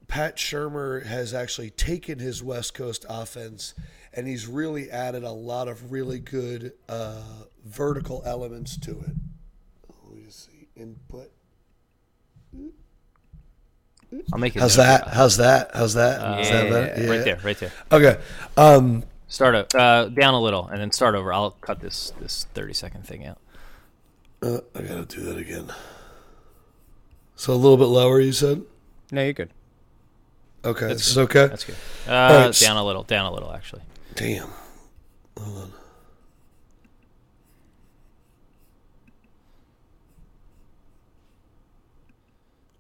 Pat 0.09 0.37
Shurmur 0.37 1.07
has 1.07 1.33
actually 1.33 1.71
taken 1.71 2.19
his 2.19 2.43
West 2.43 2.75
Coast 2.75 3.07
offense 3.09 3.73
and 4.13 4.27
he's 4.27 4.47
really 4.47 4.91
added 4.91 5.23
a 5.25 5.31
lot 5.31 5.69
of 5.69 5.91
really 5.91 6.19
good 6.19 6.73
uh, 6.89 7.23
vertical 7.65 8.23
elements 8.27 8.77
to 8.77 8.91
it. 8.91 9.15
Let 10.05 10.17
me 10.17 10.25
see 10.29 10.69
input. 10.77 11.31
I'll 14.33 14.39
make 14.39 14.55
it. 14.57 14.61
How's 14.61 14.77
note. 14.77 14.85
that? 14.85 15.09
How's 15.09 15.37
that? 15.39 15.71
How's 15.75 15.95
that? 15.95 16.41
Is 16.41 16.49
that 16.51 16.65
Yeah, 16.67 16.71
better? 16.71 17.11
right 17.11 17.25
there, 17.25 17.41
right 17.43 17.59
there. 17.59 17.73
Okay. 17.91 18.21
Um, 18.57 19.05
Start 19.29 19.55
o- 19.75 19.79
uh, 19.79 20.09
down 20.09 20.35
a 20.35 20.41
little 20.41 20.67
and 20.69 20.81
then 20.81 20.91
start 20.93 21.15
over. 21.15 21.33
I'll 21.33 21.53
cut 21.53 21.81
this 21.81 22.13
this 22.21 22.47
thirty 22.55 22.75
second 22.75 23.07
thing 23.07 23.25
out. 23.27 23.39
uh, 24.43 24.59
I 24.75 24.83
gotta 24.83 25.07
do 25.07 25.21
that 25.23 25.39
again. 25.39 25.73
So 27.37 27.53
a 27.53 27.57
little 27.57 27.79
bit 27.79 27.87
lower, 27.87 28.21
you 28.21 28.33
said. 28.33 28.63
No, 29.11 29.23
you're 29.25 29.33
good. 29.33 29.51
Okay, 30.65 30.87
this 30.89 31.09
is 31.09 31.19
okay. 31.19 31.47
That's 31.47 31.65
good. 31.65 31.75
Uh, 32.07 32.45
right. 32.47 32.55
Down 32.61 32.77
a 32.77 32.85
little, 32.85 33.03
down 33.05 33.27
a 33.27 33.33
little 33.33 33.53
actually. 33.53 33.83
Damn. 34.15 34.51
Hold 35.39 35.59
on. 35.59 35.73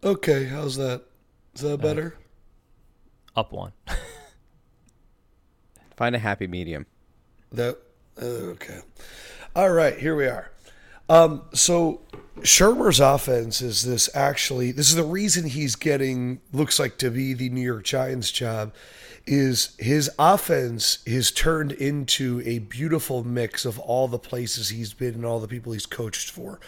Okay, 0.05 0.45
how's 0.47 0.77
that? 0.77 1.03
Is 1.55 1.61
that 1.62 1.81
better? 1.81 2.17
Up 3.37 3.53
one. 3.53 3.73
Find 5.97 6.15
a 6.15 6.19
happy 6.19 6.47
medium. 6.47 6.87
That 7.53 7.79
uh, 8.21 8.25
okay. 8.25 8.81
All 9.55 9.71
right, 9.71 9.99
here 9.99 10.17
we 10.17 10.27
are. 10.27 10.51
Um, 11.09 11.43
so 11.53 12.01
Shurmur's 12.41 13.01
offense 13.01 13.61
is 13.61 13.85
this 13.85 14.09
actually 14.15 14.73
this 14.73 14.88
is 14.88 14.95
the 14.95 15.05
reason 15.05 15.47
he's 15.47 15.77
getting 15.77 16.41
looks 16.53 16.79
like 16.79 16.97
to 16.99 17.11
be 17.11 17.35
the 17.35 17.51
New 17.51 17.61
York 17.61 17.85
Giants 17.85 18.31
job 18.31 18.73
is 19.27 19.77
his 19.79 20.11
offense 20.19 20.99
is 21.07 21.31
turned 21.31 21.73
into 21.73 22.43
a 22.45 22.61
beautiful 22.61 23.23
mix 23.25 23.65
of 23.65 23.79
all 23.79 24.09
the 24.09 24.19
places 24.19 24.71
he's 24.71 24.95
been 24.95 25.15
and 25.15 25.25
all 25.25 25.38
the 25.38 25.49
people 25.49 25.73
he's 25.73 25.87
coached 25.87 26.31
for. 26.31 26.59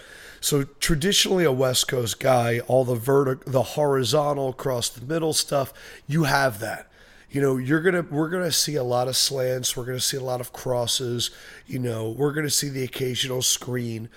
So 0.44 0.64
traditionally 0.78 1.44
a 1.44 1.50
West 1.50 1.88
Coast 1.88 2.20
guy, 2.20 2.58
all 2.66 2.84
the 2.84 2.94
vertical, 2.94 3.50
the 3.50 3.62
horizontal 3.62 4.50
across 4.50 4.90
the 4.90 5.02
middle 5.02 5.32
stuff, 5.32 5.72
you 6.06 6.24
have 6.24 6.60
that. 6.60 6.90
You 7.30 7.40
know 7.40 7.56
you're 7.56 7.80
gonna 7.80 8.02
we're 8.02 8.28
gonna 8.28 8.52
see 8.52 8.74
a 8.74 8.84
lot 8.84 9.08
of 9.08 9.16
slants. 9.16 9.74
We're 9.74 9.86
gonna 9.86 10.00
see 10.00 10.18
a 10.18 10.22
lot 10.22 10.42
of 10.42 10.52
crosses. 10.52 11.30
You 11.66 11.78
know 11.78 12.10
we're 12.10 12.34
gonna 12.34 12.50
see 12.50 12.68
the 12.68 12.84
occasional 12.84 13.40
screen. 13.40 14.10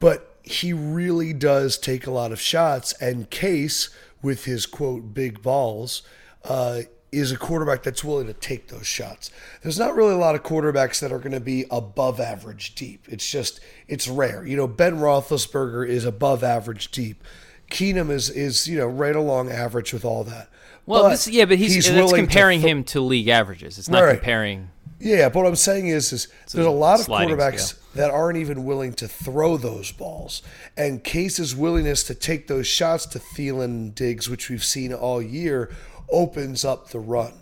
But 0.00 0.36
he 0.42 0.74
really 0.74 1.32
does 1.32 1.78
take 1.78 2.06
a 2.06 2.10
lot 2.10 2.30
of 2.30 2.42
shots 2.42 2.92
and 3.00 3.30
case 3.30 3.88
with 4.20 4.44
his 4.44 4.66
quote 4.66 5.14
big 5.14 5.40
balls 5.40 6.02
uh, 6.44 6.82
is 7.14 7.32
a 7.32 7.36
quarterback 7.36 7.82
that's 7.82 8.02
willing 8.04 8.26
to 8.26 8.32
take 8.34 8.68
those 8.68 8.86
shots 8.86 9.30
there's 9.62 9.78
not 9.78 9.94
really 9.94 10.12
a 10.12 10.18
lot 10.18 10.34
of 10.34 10.42
quarterbacks 10.42 11.00
that 11.00 11.12
are 11.12 11.18
going 11.18 11.32
to 11.32 11.40
be 11.40 11.64
above 11.70 12.20
average 12.20 12.74
deep 12.74 13.04
it's 13.08 13.30
just 13.30 13.60
it's 13.88 14.06
rare 14.08 14.44
you 14.46 14.56
know 14.56 14.66
ben 14.66 14.96
roethlisberger 14.98 15.86
is 15.88 16.04
above 16.04 16.42
average 16.44 16.90
deep 16.90 17.22
keenum 17.70 18.10
is 18.10 18.28
is 18.30 18.68
you 18.68 18.76
know 18.78 18.86
right 18.86 19.16
along 19.16 19.50
average 19.50 19.92
with 19.92 20.04
all 20.04 20.24
that 20.24 20.48
Well, 20.86 21.04
But 21.04 21.08
this, 21.10 21.28
yeah, 21.28 21.46
but 21.46 21.56
he's, 21.58 21.76
it's 21.76 21.88
willing 21.88 22.10
to 22.10 22.16
comparing 22.16 22.60
him 22.60 22.84
to 22.84 23.00
league 23.00 23.28
averages. 23.28 23.78
It's 23.78 23.88
not 23.88 24.02
Right. 24.02 24.16
comparing. 24.16 24.68
Yeah, 25.00 25.28
but 25.30 25.40
what 25.42 25.46
I'm 25.48 25.56
saying 25.56 25.88
is, 25.88 26.12
is 26.12 26.28
there's 26.52 26.66
a 26.66 26.70
lot 26.70 27.00
of 27.00 27.06
quarterbacks 27.06 27.60
scale. 27.60 27.80
that 27.94 28.10
aren't 28.10 28.36
even 28.38 28.64
willing 28.64 28.92
to 28.94 29.08
throw 29.08 29.56
those 29.56 29.92
balls, 29.92 30.42
and 30.76 31.02
Case's 31.02 31.56
willingness 31.56 32.04
to 32.04 32.14
take 32.14 32.46
those 32.48 32.66
shots 32.66 33.06
to 33.06 33.18
Thielen 33.18 33.64
and 33.64 33.94
Diggs, 33.94 34.28
which 34.28 34.48
we've 34.50 34.64
seen 34.64 34.92
all 34.92 35.20
year, 35.22 35.70
opens 36.10 36.64
up 36.64 36.88
the 36.88 37.00
run. 37.00 37.32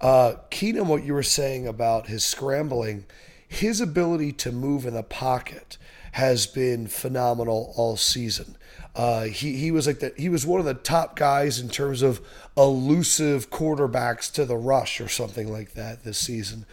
Uh, 0.00 0.34
Keenum, 0.50 0.86
what 0.86 1.04
you 1.04 1.14
were 1.14 1.22
saying 1.22 1.66
about 1.66 2.06
his 2.06 2.24
scrambling, 2.24 3.06
his 3.48 3.80
ability 3.80 4.32
to 4.32 4.52
move 4.52 4.86
in 4.86 4.94
the 4.94 5.02
pocket 5.02 5.78
has 6.12 6.46
been 6.46 6.86
phenomenal 6.86 7.72
all 7.76 7.96
season. 7.96 8.56
Uh, 8.94 9.24
he 9.24 9.56
he 9.56 9.70
was 9.70 9.86
like 9.86 9.98
the, 9.98 10.12
he 10.16 10.30
was 10.30 10.46
one 10.46 10.58
of 10.58 10.64
the 10.66 10.74
top 10.74 11.16
guys 11.16 11.58
in 11.58 11.68
terms 11.68 12.00
of 12.00 12.20
elusive 12.56 13.50
quarterbacks 13.50 14.32
to 14.32 14.46
the 14.46 14.56
rush 14.56 15.00
or 15.00 15.08
something 15.08 15.52
like 15.52 15.74
that 15.74 16.04
this 16.04 16.16
season, 16.16 16.64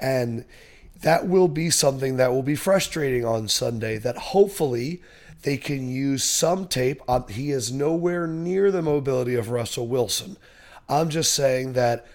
and 0.00 0.44
that 1.00 1.26
will 1.26 1.48
be 1.48 1.70
something 1.70 2.16
that 2.16 2.32
will 2.32 2.42
be 2.42 2.54
frustrating 2.54 3.24
on 3.24 3.48
Sunday. 3.48 3.96
That 3.96 4.18
hopefully 4.18 5.00
they 5.42 5.56
can 5.56 5.88
use 5.88 6.22
some 6.22 6.68
tape. 6.68 7.00
On, 7.08 7.26
he 7.28 7.50
is 7.50 7.72
nowhere 7.72 8.26
near 8.26 8.70
the 8.70 8.82
mobility 8.82 9.34
of 9.34 9.50
Russell 9.50 9.86
Wilson. 9.86 10.36
I'm 10.90 11.08
just 11.08 11.32
saying 11.32 11.74
that 11.74 12.06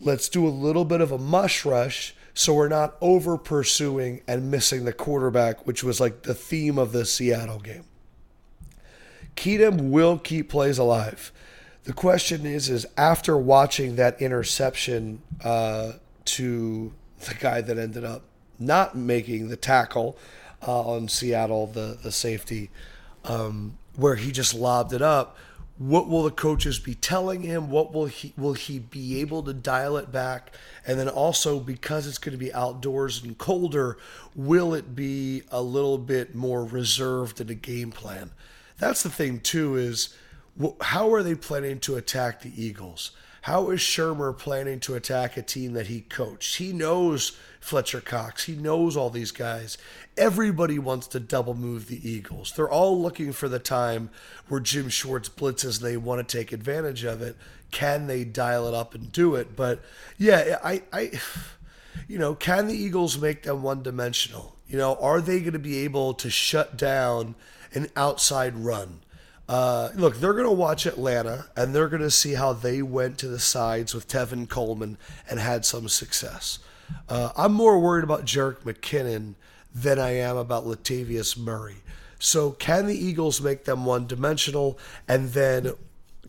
let's 0.00 0.28
do 0.28 0.46
a 0.46 0.48
little 0.48 0.84
bit 0.84 1.00
of 1.00 1.12
a 1.12 1.18
mush 1.18 1.64
rush 1.64 2.14
so 2.34 2.52
we're 2.54 2.68
not 2.68 2.96
over 3.00 3.38
pursuing 3.38 4.22
and 4.26 4.50
missing 4.50 4.84
the 4.84 4.92
quarterback, 4.92 5.66
which 5.66 5.84
was 5.84 6.00
like 6.00 6.22
the 6.22 6.34
theme 6.34 6.78
of 6.78 6.90
the 6.90 7.04
Seattle 7.04 7.60
game. 7.60 7.84
Keenum 9.36 9.90
will 9.90 10.18
keep 10.18 10.48
plays 10.48 10.78
alive. 10.78 11.30
The 11.84 11.92
question 11.92 12.44
is, 12.44 12.68
is 12.68 12.86
after 12.96 13.36
watching 13.36 13.96
that 13.96 14.20
interception 14.20 15.22
uh, 15.44 15.92
to 16.24 16.92
the 17.24 17.34
guy 17.34 17.60
that 17.60 17.78
ended 17.78 18.04
up 18.04 18.22
not 18.58 18.96
making 18.96 19.48
the 19.48 19.56
tackle, 19.56 20.16
uh, 20.66 20.80
on 20.80 21.08
Seattle, 21.08 21.66
the 21.66 21.98
the 22.02 22.12
safety, 22.12 22.70
um, 23.24 23.78
where 23.96 24.16
he 24.16 24.32
just 24.32 24.54
lobbed 24.54 24.92
it 24.92 25.02
up. 25.02 25.36
What 25.76 26.08
will 26.08 26.22
the 26.22 26.30
coaches 26.30 26.78
be 26.78 26.94
telling 26.94 27.42
him? 27.42 27.68
What 27.68 27.92
will 27.92 28.06
he 28.06 28.32
will 28.36 28.52
he 28.52 28.78
be 28.78 29.20
able 29.20 29.42
to 29.42 29.52
dial 29.52 29.96
it 29.96 30.12
back? 30.12 30.54
And 30.86 30.98
then 30.98 31.08
also 31.08 31.58
because 31.58 32.06
it's 32.06 32.18
going 32.18 32.32
to 32.32 32.38
be 32.38 32.54
outdoors 32.54 33.22
and 33.24 33.36
colder, 33.36 33.98
will 34.36 34.72
it 34.72 34.94
be 34.94 35.42
a 35.50 35.60
little 35.60 35.98
bit 35.98 36.34
more 36.34 36.64
reserved 36.64 37.40
in 37.40 37.50
a 37.50 37.54
game 37.54 37.90
plan? 37.90 38.30
That's 38.78 39.02
the 39.02 39.10
thing 39.10 39.40
too 39.40 39.76
is 39.76 40.14
how 40.80 41.12
are 41.12 41.24
they 41.24 41.34
planning 41.34 41.80
to 41.80 41.96
attack 41.96 42.42
the 42.42 42.62
Eagles? 42.62 43.10
How 43.44 43.68
is 43.68 43.80
Shurmur 43.80 44.38
planning 44.38 44.80
to 44.80 44.94
attack 44.94 45.36
a 45.36 45.42
team 45.42 45.74
that 45.74 45.88
he 45.88 46.00
coached? 46.00 46.56
He 46.56 46.72
knows 46.72 47.36
Fletcher 47.60 48.00
Cox. 48.00 48.44
He 48.44 48.54
knows 48.54 48.96
all 48.96 49.10
these 49.10 49.32
guys. 49.32 49.76
Everybody 50.16 50.78
wants 50.78 51.06
to 51.08 51.20
double 51.20 51.52
move 51.52 51.86
the 51.86 52.10
Eagles. 52.10 52.54
They're 52.56 52.70
all 52.70 52.98
looking 52.98 53.32
for 53.32 53.50
the 53.50 53.58
time 53.58 54.08
where 54.48 54.60
Jim 54.60 54.88
Schwartz 54.88 55.28
blitzes 55.28 55.82
and 55.82 55.86
they 55.86 55.98
want 55.98 56.26
to 56.26 56.36
take 56.38 56.52
advantage 56.52 57.04
of 57.04 57.20
it. 57.20 57.36
Can 57.70 58.06
they 58.06 58.24
dial 58.24 58.66
it 58.66 58.72
up 58.72 58.94
and 58.94 59.12
do 59.12 59.34
it? 59.34 59.54
But 59.54 59.82
yeah, 60.16 60.56
I, 60.64 60.80
I 60.90 61.10
you 62.08 62.18
know, 62.18 62.34
can 62.34 62.66
the 62.66 62.74
Eagles 62.74 63.18
make 63.18 63.42
them 63.42 63.62
one 63.62 63.82
dimensional? 63.82 64.56
You 64.66 64.78
know, 64.78 64.94
are 64.94 65.20
they 65.20 65.40
going 65.40 65.52
to 65.52 65.58
be 65.58 65.80
able 65.80 66.14
to 66.14 66.30
shut 66.30 66.78
down 66.78 67.34
an 67.74 67.88
outside 67.94 68.56
run? 68.56 69.00
Uh, 69.48 69.90
look, 69.94 70.16
they're 70.16 70.32
going 70.32 70.44
to 70.44 70.50
watch 70.50 70.86
Atlanta 70.86 71.46
and 71.56 71.74
they're 71.74 71.88
going 71.88 72.02
to 72.02 72.10
see 72.10 72.34
how 72.34 72.52
they 72.52 72.80
went 72.80 73.18
to 73.18 73.28
the 73.28 73.38
sides 73.38 73.94
with 73.94 74.08
Tevin 74.08 74.48
Coleman 74.48 74.96
and 75.28 75.38
had 75.38 75.64
some 75.64 75.88
success. 75.88 76.58
Uh, 77.08 77.30
I'm 77.36 77.52
more 77.52 77.78
worried 77.78 78.04
about 78.04 78.24
Jerick 78.24 78.60
McKinnon 78.60 79.34
than 79.74 79.98
I 79.98 80.16
am 80.16 80.36
about 80.36 80.64
Latavius 80.64 81.36
Murray. 81.36 81.76
So, 82.18 82.52
can 82.52 82.86
the 82.86 82.96
Eagles 82.96 83.40
make 83.40 83.64
them 83.64 83.84
one 83.84 84.06
dimensional? 84.06 84.78
And 85.06 85.30
then, 85.30 85.72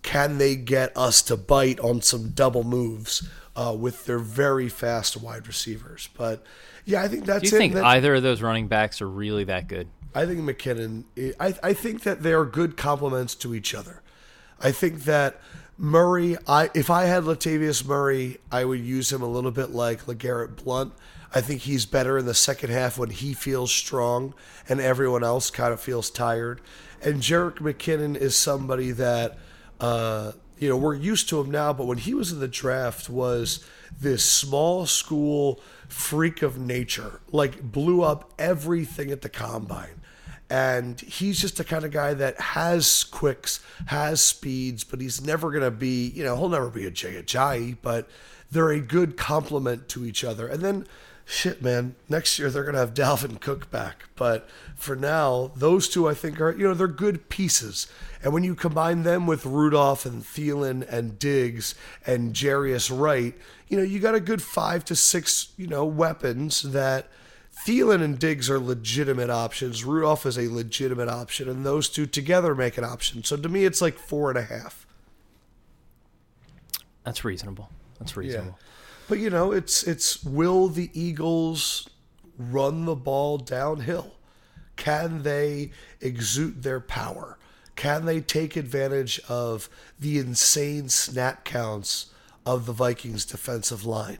can 0.01 0.38
they 0.39 0.56
get 0.56 0.95
us 0.97 1.21
to 1.23 1.38
bite 1.38 1.80
on 1.80 2.01
some 2.01 2.30
double 2.30 2.63
moves 2.63 3.28
uh, 3.56 3.75
with 3.78 4.06
their 4.06 4.19
very 4.19 4.67
fast 4.67 5.15
wide 5.15 5.47
receivers? 5.47 6.10
But 6.17 6.43
yeah, 6.86 7.02
I 7.04 7.08
think 7.08 7.26
that's 7.26 7.43
Do 7.43 7.50
you 7.50 7.56
it. 7.56 7.60
think 7.60 7.74
That's- 7.74 7.91
either 7.95 8.15
of 8.15 8.24
those 8.24 8.41
running 8.41 8.67
backs 8.67 9.02
are 9.02 9.10
really 9.10 9.43
that 9.45 9.67
good? 9.67 9.88
I 10.13 10.26
think 10.26 10.39
McKinnon. 10.39 11.04
I 11.39 11.54
I 11.62 11.74
think 11.74 12.04
that 12.04 12.24
they 12.24 12.32
are 12.34 12.45
good 12.45 12.78
complements 12.78 13.36
to 13.36 13.54
each 13.54 13.74
other. 13.76 14.02
I 14.62 14.71
think 14.71 15.04
that 15.04 15.41
Murray. 15.78 16.38
I 16.48 16.69
if 16.74 16.89
I 16.89 17.04
had 17.06 17.24
Latavius 17.24 17.86
Murray, 17.86 18.38
I 18.52 18.63
would 18.63 18.80
use 18.80 19.12
him 19.12 19.21
a 19.21 19.28
little 19.28 19.52
bit 19.52 19.71
like 19.71 20.06
LeGarrette 20.06 20.63
Blount. 20.63 20.93
I 21.34 21.41
think 21.41 21.62
he's 21.62 21.86
better 21.86 22.17
in 22.17 22.26
the 22.26 22.34
second 22.34 22.69
half 22.69 22.98
when 22.98 23.10
he 23.10 23.34
feels 23.34 23.69
strong 23.74 24.34
and 24.69 24.80
everyone 24.80 25.21
else 25.26 25.50
kind 25.52 25.74
of 25.74 25.82
feels 25.82 26.10
tired. 26.10 26.62
And 27.02 27.15
Jerick 27.15 27.56
McKinnon 27.58 28.15
is 28.15 28.38
somebody 28.38 28.91
that 28.91 29.38
uh, 29.82 30.32
you 30.58 30.70
know 30.70 30.78
we're 30.78 30.96
used 30.96 31.30
to 31.30 31.39
him 31.39 31.52
now, 31.52 31.74
but 31.74 31.88
when 31.88 31.98
he 31.98 32.13
was 32.13 32.32
in 32.32 32.39
the 32.39 32.48
draft, 32.48 33.10
was 33.10 33.65
this 34.00 34.24
small 34.24 34.86
school 34.86 35.62
freak 35.88 36.41
of 36.41 36.58
nature, 36.58 37.20
like 37.32 37.62
blew 37.62 38.02
up 38.02 38.34
everything 38.38 39.12
at 39.12 39.22
the 39.22 39.30
combine 39.30 40.02
and 40.50 41.02
he's 41.02 41.41
just 41.41 41.58
the 41.58 41.63
kind 41.63 41.86
of 41.86 41.91
guy 41.91 42.13
that 42.13 42.39
has 42.39 43.04
quicks, 43.04 43.62
has 43.88 44.22
speeds, 44.22 44.84
but 44.84 45.02
he's 45.02 45.26
never 45.26 45.50
going 45.50 45.63
to 45.63 45.72
be, 45.72 46.10
you 46.10 46.24
know, 46.24 46.36
he'll 46.36 46.50
never 46.50 46.70
be 46.70 46.86
a 46.86 46.91
Jay 46.91 47.22
Ajayi, 47.22 47.78
but 47.82 48.08
they're 48.52 48.70
a 48.70 48.80
good 48.80 49.18
complement 49.18 49.89
to 49.89 50.06
each 50.06 50.24
other. 50.24 50.48
And 50.48 50.62
then, 50.62 50.88
shit, 51.26 51.63
man, 51.63 51.96
next 52.10 52.38
year 52.38 52.52
they're 52.52 52.63
going 52.63 52.76
to 52.76 52.80
have 52.80 52.94
Dalvin 52.94 53.41
Cook 53.41 53.72
back. 53.72 54.06
But 54.15 54.48
for 54.75 54.95
now, 54.95 55.51
those 55.55 55.89
two 55.89 56.07
I 56.07 56.13
think 56.13 56.39
are, 56.39 56.51
you 56.51 56.67
know, 56.67 56.73
they're 56.73 56.88
good 56.88 57.29
pieces. 57.29 57.88
And 58.23 58.33
when 58.33 58.43
you 58.43 58.55
combine 58.55 59.03
them 59.03 59.27
with 59.27 59.45
Rudolph 59.45 60.05
and 60.05 60.23
Thielen 60.23 60.85
and 60.89 61.17
Diggs 61.17 61.75
and 62.05 62.33
Jarius 62.33 62.95
Wright, 62.95 63.35
you 63.67 63.77
know, 63.77 63.83
you 63.83 63.99
got 63.99 64.15
a 64.15 64.19
good 64.19 64.41
five 64.41 64.85
to 64.85 64.95
six, 64.95 65.53
you 65.57 65.67
know, 65.67 65.85
weapons 65.85 66.61
that– 66.61 67.07
Thielen 67.63 68.03
and 68.03 68.19
Diggs 68.19 68.49
are 68.49 68.59
legitimate 68.59 69.29
options. 69.29 69.85
Rudolph 69.85 70.25
is 70.25 70.38
a 70.38 70.49
legitimate 70.49 71.07
option, 71.07 71.49
and 71.49 71.65
those 71.65 71.89
two 71.89 72.05
together 72.05 72.53
make 72.53 72.77
an 72.77 72.83
option. 72.83 73.23
So 73.23 73.38
to 73.38 73.47
me, 73.47 73.63
it's 73.63 73.81
like 73.81 73.97
four 73.97 74.29
and 74.29 74.38
a 74.38 74.43
half. 74.43 74.85
That's 77.03 77.23
reasonable. 77.23 77.69
That's 77.97 78.17
reasonable. 78.17 78.59
But 79.07 79.19
you 79.19 79.29
know, 79.29 79.51
it's 79.51 79.83
it's 79.83 80.23
will 80.23 80.67
the 80.67 80.89
Eagles 80.93 81.88
run 82.38 82.85
the 82.85 82.95
ball 82.95 83.38
downhill? 83.38 84.15
Can 84.75 85.23
they 85.23 85.71
exude 86.01 86.63
their 86.63 86.79
power? 86.79 87.38
Can 87.75 88.05
they 88.05 88.21
take 88.21 88.55
advantage 88.55 89.19
of 89.27 89.69
the 89.99 90.17
insane 90.17 90.89
snap 90.89 91.43
counts 91.43 92.07
of 92.45 92.65
the 92.65 92.71
Vikings 92.71 93.25
defensive 93.25 93.85
line? 93.85 94.19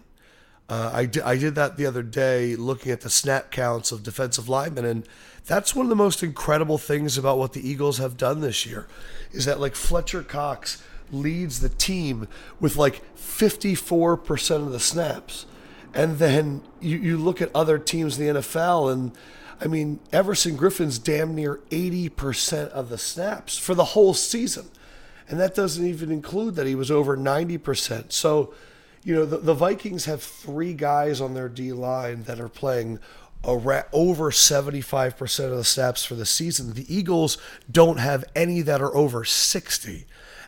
Uh, 0.68 0.90
I, 0.94 1.06
di- 1.06 1.22
I 1.22 1.38
did 1.38 1.56
that 1.56 1.78
the 1.78 1.86
other 1.86 2.02
day 2.02 2.56
looking 2.56 2.92
at 2.92 3.02
the 3.02 3.10
snap 3.10 3.52
counts 3.52 3.92
of 3.92 4.02
defensive 4.04 4.50
linemen, 4.50 4.84
and 4.84 5.08
that's 5.46 5.76
one 5.76 5.86
of 5.86 5.92
the 5.92 5.96
most 5.96 6.24
incredible 6.24 6.80
things 6.80 7.18
about 7.18 7.38
what 7.38 7.54
the 7.54 7.68
Eagles 7.68 8.00
have 8.00 8.18
done 8.18 8.42
this 8.42 8.66
year 8.66 8.88
is 9.32 9.46
that 9.46 9.60
like 9.60 9.76
Fletcher 9.76 10.24
Cox 10.24 10.82
leads 11.12 11.60
the 11.60 11.70
team 11.70 12.28
with 12.60 12.78
like 12.78 13.02
54% 13.16 14.56
of 14.56 14.72
the 14.72 14.80
snaps. 14.80 15.46
And 15.94 16.18
then 16.18 16.62
you, 16.82 16.98
you 16.98 17.18
look 17.18 17.42
at 17.42 17.52
other 17.56 17.78
teams 17.78 18.18
in 18.18 18.26
the 18.26 18.40
NFL, 18.42 18.92
and 18.92 19.12
I 19.62 19.68
mean, 19.68 20.00
Everson 20.12 20.56
Griffen's 20.56 21.00
damn 21.00 21.36
near 21.36 21.62
80% 21.70 22.70
of 22.70 22.90
the 22.90 22.98
snaps 22.98 23.58
for 23.58 23.74
the 23.74 23.86
whole 23.86 24.14
season. 24.14 24.70
And 25.28 25.40
that 25.40 25.56
doesn't 25.56 25.86
even 25.86 26.12
include 26.12 26.56
that 26.56 26.68
he 26.68 26.76
was 26.76 26.92
over 26.92 27.18
90%. 27.18 28.12
So, 28.12 28.54
you 29.04 29.16
know, 29.16 29.26
the, 29.26 29.38
the 29.38 29.54
Vikings 29.54 30.06
have 30.06 30.22
three 30.22 30.74
guys 30.74 31.20
on 31.22 31.34
their 31.34 31.50
D 31.50 31.72
line 31.72 32.24
that 32.24 32.40
are 32.40 32.50
playing 32.50 33.00
over 33.44 34.32
75% 34.32 35.52
of 35.52 35.58
the 35.58 35.64
snaps 35.64 36.04
for 36.04 36.16
the 36.16 36.26
season. 36.26 36.74
The 36.74 36.94
Eagles 36.94 37.38
don't 37.72 37.98
have 37.98 38.26
any 38.36 38.62
that 38.62 38.82
are 38.82 38.96
over 38.96 39.24
60. 39.24 40.06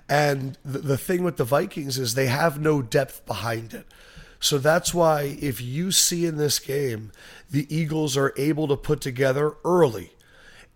And 0.09 0.57
the, 0.63 0.79
the 0.79 0.97
thing 0.97 1.23
with 1.23 1.37
the 1.37 1.43
Vikings 1.43 1.99
is 1.99 2.13
they 2.13 2.27
have 2.27 2.59
no 2.59 2.81
depth 2.81 3.25
behind 3.25 3.73
it. 3.73 3.85
So 4.39 4.57
that's 4.57 4.93
why 4.93 5.37
if 5.41 5.61
you 5.61 5.91
see 5.91 6.25
in 6.25 6.37
this 6.37 6.59
game, 6.59 7.11
the 7.49 7.73
Eagles 7.75 8.17
are 8.17 8.33
able 8.37 8.67
to 8.67 8.75
put 8.77 9.01
together 9.01 9.55
early 9.63 10.11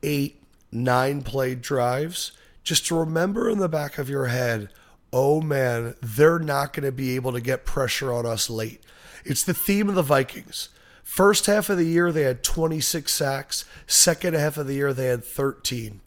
eight, 0.03 0.41
nine 0.71 1.21
play 1.21 1.55
drives, 1.55 2.31
just 2.63 2.85
to 2.87 2.97
remember 2.97 3.49
in 3.49 3.59
the 3.59 3.69
back 3.69 3.97
of 3.97 4.09
your 4.09 4.27
head, 4.27 4.69
oh 5.13 5.41
man, 5.41 5.95
they're 6.01 6.39
not 6.39 6.73
going 6.73 6.85
to 6.85 6.91
be 6.91 7.15
able 7.15 7.31
to 7.31 7.41
get 7.41 7.65
pressure 7.65 8.13
on 8.13 8.25
us 8.25 8.49
late. 8.49 8.81
It's 9.23 9.43
the 9.43 9.53
theme 9.53 9.89
of 9.89 9.95
the 9.95 10.01
Vikings. 10.01 10.69
First 11.03 11.45
half 11.45 11.69
of 11.69 11.77
the 11.77 11.85
year, 11.85 12.11
they 12.11 12.21
had 12.23 12.43
26 12.43 13.11
sacks. 13.11 13.65
Second 13.85 14.35
half 14.35 14.57
of 14.57 14.67
the 14.67 14.75
year, 14.75 14.93
they 14.93 15.07
had 15.07 15.23
13. 15.23 16.00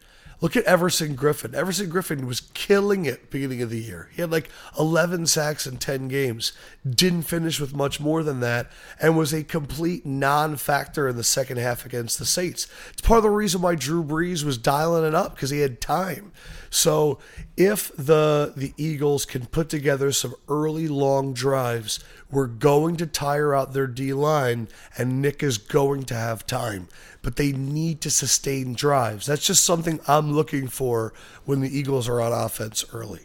Look 0.44 0.59
at 0.59 0.64
Everson 0.64 1.16
Griffen. 1.16 1.54
Everson 1.54 1.90
Griffen 1.90 2.26
was 2.26 2.42
killing 2.52 3.07
it 3.07 3.30
beginning 3.30 3.62
of 3.62 3.70
the 3.70 3.80
year. 3.80 4.11
He 4.12 4.20
had 4.20 4.30
like 4.30 4.50
11 4.78 5.24
sacks 5.24 5.66
in 5.66 5.78
10 5.78 6.07
games. 6.07 6.52
Didn't 6.87 7.22
finish 7.22 7.59
with 7.59 7.74
much 7.74 7.98
more 7.98 8.22
than 8.22 8.40
that 8.40 8.70
and 9.00 9.16
was 9.16 9.33
a 9.33 9.42
complete 9.42 10.04
non-factor 10.04 11.09
in 11.09 11.16
the 11.16 11.24
second 11.24 11.57
half 11.57 11.87
against 11.87 12.18
the 12.18 12.26
Saints. 12.26 12.66
It's 12.90 13.00
part 13.00 13.16
of 13.16 13.22
the 13.22 13.30
reason 13.30 13.62
why 13.62 13.74
Drew 13.74 14.04
Brees 14.04 14.44
was 14.44 14.59
dialing 14.59 15.07
it 15.07 15.14
up 15.14 15.35
because 15.35 15.48
he 15.48 15.61
had 15.61 15.80
time. 15.80 16.30
So 16.68 17.20
if 17.57 17.96
the 17.96 18.52
the 18.54 18.74
Eagles 18.76 19.24
can 19.24 19.46
put 19.46 19.70
together 19.70 20.12
some 20.12 20.35
early 20.46 20.88
long 20.88 21.33
drives, 21.33 22.04
we're 22.30 22.48
going 22.48 22.96
to 22.96 23.07
tire 23.07 23.54
out 23.54 23.72
their 23.72 23.87
D 23.87 24.12
line 24.12 24.68
and 24.98 25.22
Nick 25.22 25.42
is 25.42 25.57
going 25.57 26.02
to 26.02 26.14
have 26.14 26.46
time. 26.46 26.88
But 27.24 27.37
they 27.37 27.50
need 27.52 28.02
to 28.02 28.10
sustain 28.10 28.74
drives. 28.74 29.26
That's 29.26 29.46
just 29.46 29.64
something 29.64 29.98
I'm 30.06 30.30
looking 30.32 30.68
for 30.68 31.12
when 31.46 31.60
the 31.60 31.76
Eagles 31.76 32.08
are 32.08 32.20
on 32.20 32.32
offense 32.32 32.84
early. 32.92 33.22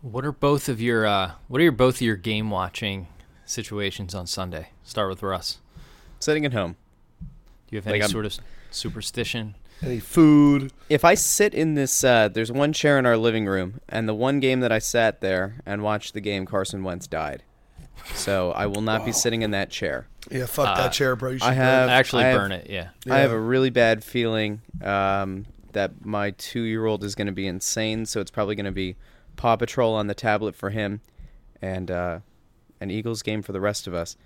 What 0.00 0.24
are 0.24 0.32
both 0.32 0.68
of 0.68 0.80
your 0.80 1.04
uh, 1.04 1.32
what 1.48 1.60
are 1.60 1.64
your 1.64 1.72
both 1.72 1.96
of 1.96 2.02
your 2.02 2.16
game 2.16 2.48
watching 2.48 3.08
situations 3.44 4.14
on 4.14 4.26
Sunday? 4.26 4.68
Start 4.84 5.10
with 5.10 5.22
Russ. 5.22 5.58
Sitting 6.20 6.46
at 6.46 6.52
home. 6.52 6.76
Do 7.20 7.26
you 7.76 7.78
have 7.78 7.86
any 7.88 8.00
I'm- 8.00 8.10
sort 8.10 8.24
of 8.24 8.38
superstition? 8.70 9.56
Any 9.82 9.98
food? 9.98 10.72
If 10.88 11.04
I 11.04 11.14
sit 11.14 11.54
in 11.54 11.74
this, 11.74 12.04
uh, 12.04 12.28
there's 12.28 12.52
one 12.52 12.72
chair 12.72 13.00
in 13.00 13.06
our 13.06 13.16
living 13.16 13.46
room, 13.46 13.80
and 13.88 14.08
the 14.08 14.14
one 14.14 14.38
game 14.38 14.60
that 14.60 14.70
I 14.70 14.78
sat 14.78 15.20
there 15.20 15.56
and 15.66 15.82
watched 15.82 16.14
the 16.14 16.20
game, 16.20 16.46
Carson 16.46 16.84
Wentz 16.84 17.08
died. 17.08 17.42
So 18.14 18.52
I 18.52 18.66
will 18.66 18.82
not 18.82 19.04
be 19.04 19.12
sitting 19.12 19.42
in 19.42 19.52
that 19.52 19.70
chair. 19.70 20.06
Yeah, 20.30 20.46
fuck 20.46 20.76
that 20.76 20.92
chair, 20.92 21.16
bro. 21.16 21.30
You 21.30 21.38
should 21.38 21.48
I 21.48 21.52
have 21.54 21.88
Actually, 21.88 22.24
I 22.24 22.28
have- 22.28 22.38
burn 22.40 22.52
it. 22.52 22.68
Yeah. 22.70 22.88
I 23.10 23.18
have 23.18 23.30
a 23.32 23.38
really 23.38 23.70
bad 23.70 24.04
feeling 24.04 24.60
um, 24.82 25.46
that 25.72 26.04
my 26.04 26.30
two-year-old 26.32 27.02
is 27.04 27.14
going 27.14 27.26
to 27.26 27.32
be 27.32 27.46
insane. 27.46 28.06
So 28.06 28.20
it's 28.20 28.30
probably 28.30 28.54
going 28.54 28.66
to 28.66 28.72
be 28.72 28.96
Paw 29.36 29.56
Patrol 29.56 29.94
on 29.94 30.06
the 30.06 30.14
tablet 30.14 30.54
for 30.54 30.70
him, 30.70 31.00
and 31.60 31.90
uh, 31.90 32.18
an 32.80 32.90
Eagles 32.90 33.22
game 33.22 33.42
for 33.42 33.52
the 33.52 33.60
rest 33.60 33.86
of 33.86 33.94
us. 33.94 34.16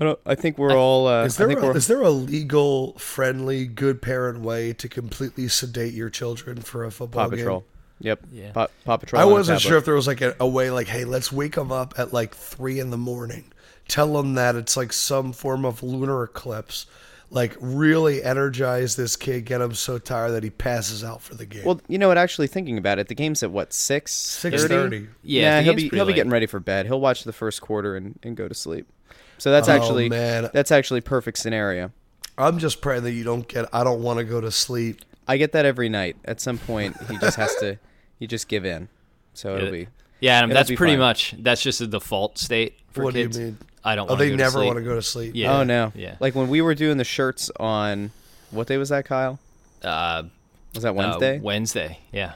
I, 0.00 0.04
don't, 0.04 0.18
I 0.24 0.34
think 0.34 0.58
we're 0.58 0.76
all. 0.76 1.06
Uh, 1.06 1.24
Is 1.24 1.36
I 1.36 1.44
there 1.44 1.48
think 1.48 1.60
a, 1.60 1.66
we're 1.66 1.76
is 1.76 1.86
there 1.86 2.02
a 2.02 2.10
legal, 2.10 2.96
friendly, 2.98 3.66
good 3.66 4.00
parent 4.00 4.40
way 4.40 4.72
to 4.74 4.88
completely 4.88 5.48
sedate 5.48 5.92
your 5.94 6.08
children 6.10 6.60
for 6.62 6.84
a 6.84 6.90
football 6.90 7.24
Paw 7.24 7.30
game? 7.30 7.38
Patrol. 7.40 7.64
Yep. 8.02 8.20
Yeah. 8.32 8.52
Paw, 8.52 8.66
Paw 8.84 8.96
Patrol. 8.98 9.22
I 9.22 9.24
wasn't 9.24 9.60
sure 9.60 9.78
if 9.78 9.84
there 9.84 9.94
was 9.94 10.06
like 10.06 10.20
a, 10.20 10.36
a 10.38 10.46
way, 10.46 10.70
like, 10.70 10.88
hey, 10.88 11.04
let's 11.04 11.32
wake 11.32 11.54
them 11.54 11.72
up 11.72 11.94
at 11.96 12.12
like 12.12 12.34
three 12.34 12.78
in 12.78 12.90
the 12.90 12.96
morning. 12.98 13.44
Tell 13.88 14.12
them 14.12 14.34
that 14.34 14.54
it's 14.56 14.76
like 14.76 14.92
some 14.92 15.32
form 15.32 15.64
of 15.64 15.82
lunar 15.82 16.22
eclipse. 16.24 16.86
Like, 17.30 17.56
really 17.60 18.22
energize 18.22 18.94
this 18.96 19.16
kid, 19.16 19.46
get 19.46 19.62
him 19.62 19.72
so 19.72 19.96
tired 19.98 20.32
that 20.32 20.42
he 20.42 20.50
passes 20.50 21.02
out 21.02 21.22
for 21.22 21.34
the 21.34 21.46
game. 21.46 21.64
Well, 21.64 21.80
you 21.88 21.96
know 21.96 22.08
what? 22.08 22.18
Actually, 22.18 22.46
thinking 22.48 22.76
about 22.76 22.98
it, 22.98 23.08
the 23.08 23.14
game's 23.14 23.42
at 23.42 23.50
what 23.50 23.72
six? 23.72 24.12
6:30. 24.12 25.08
Yeah, 25.22 25.56
the 25.56 25.62
he'll 25.62 25.74
be 25.74 25.88
he'll 25.88 26.04
be 26.04 26.12
getting 26.12 26.30
ready 26.30 26.44
for 26.46 26.60
bed. 26.60 26.84
He'll 26.86 27.00
watch 27.00 27.24
the 27.24 27.32
first 27.32 27.62
quarter 27.62 27.96
and, 27.96 28.18
and 28.22 28.36
go 28.36 28.48
to 28.48 28.54
sleep. 28.54 28.86
So 29.38 29.50
that's 29.50 29.68
Oh, 29.68 29.72
actually 29.72 30.08
man. 30.10 30.50
that's 30.52 30.70
actually 30.70 31.00
perfect 31.00 31.38
scenario. 31.38 31.90
I'm 32.38 32.58
just 32.58 32.80
praying 32.82 33.04
that 33.04 33.12
you 33.12 33.24
don't 33.24 33.48
get. 33.48 33.66
I 33.72 33.82
don't 33.82 34.02
want 34.02 34.18
to 34.18 34.24
go 34.24 34.40
to 34.40 34.50
sleep. 34.50 35.00
I 35.26 35.36
get 35.38 35.52
that 35.52 35.64
every 35.64 35.88
night. 35.88 36.16
At 36.26 36.40
some 36.40 36.58
point, 36.58 36.96
he 37.10 37.16
just 37.18 37.36
has 37.36 37.54
to 37.56 37.78
he 38.22 38.26
just 38.28 38.46
give 38.46 38.64
in. 38.64 38.88
So 39.34 39.56
it'll 39.56 39.72
be 39.72 39.88
Yeah, 40.20 40.36
Adam, 40.38 40.50
It'll 40.50 40.60
that's 40.60 40.70
be 40.70 40.76
pretty 40.76 40.92
fine. 40.92 41.00
much 41.00 41.34
that's 41.38 41.60
just 41.60 41.80
a 41.80 41.88
default 41.88 42.38
state 42.38 42.78
for 42.92 43.02
What 43.02 43.14
do 43.14 43.20
you 43.20 43.26
kids. 43.26 43.38
mean? 43.38 43.58
I 43.84 43.96
don't. 43.96 44.06
Oh, 44.08 44.12
wanna 44.12 44.18
they 44.24 44.30
go 44.30 44.36
to 44.36 44.42
never 44.42 44.50
sleep. 44.52 44.66
want 44.68 44.78
to 44.78 44.84
go 44.84 44.94
to 44.94 45.02
sleep. 45.02 45.32
Yeah. 45.34 45.58
oh 45.58 45.64
no, 45.64 45.90
yeah. 45.96 46.14
Like 46.20 46.36
when 46.36 46.48
we 46.48 46.60
were 46.62 46.76
doing 46.76 46.98
the 46.98 47.04
shirts 47.04 47.50
on 47.58 48.12
what 48.52 48.68
day 48.68 48.76
was 48.76 48.90
that, 48.90 49.04
Kyle? 49.06 49.40
Uh, 49.82 50.22
Was 50.74 50.84
that 50.84 50.90
uh, 50.90 50.94
Wednesday? 50.94 51.40
Wednesday. 51.40 51.98
Yeah. 52.12 52.34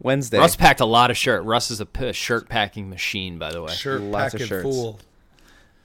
Wednesday. 0.00 0.38
Russ 0.38 0.56
packed 0.56 0.80
a 0.80 0.86
lot 0.86 1.10
of 1.10 1.16
shirt. 1.18 1.42
Russ 1.44 1.70
is 1.70 1.80
a 1.80 1.86
p- 1.86 2.12
shirt 2.14 2.48
packing 2.48 2.88
machine, 2.88 3.36
by 3.38 3.50
the 3.50 3.62
way. 3.62 3.72
Shirt 3.72 4.00
Lots 4.00 4.32
of 4.34 4.40
packing 4.40 4.46
shirts. 4.48 4.62
fool. 4.62 4.98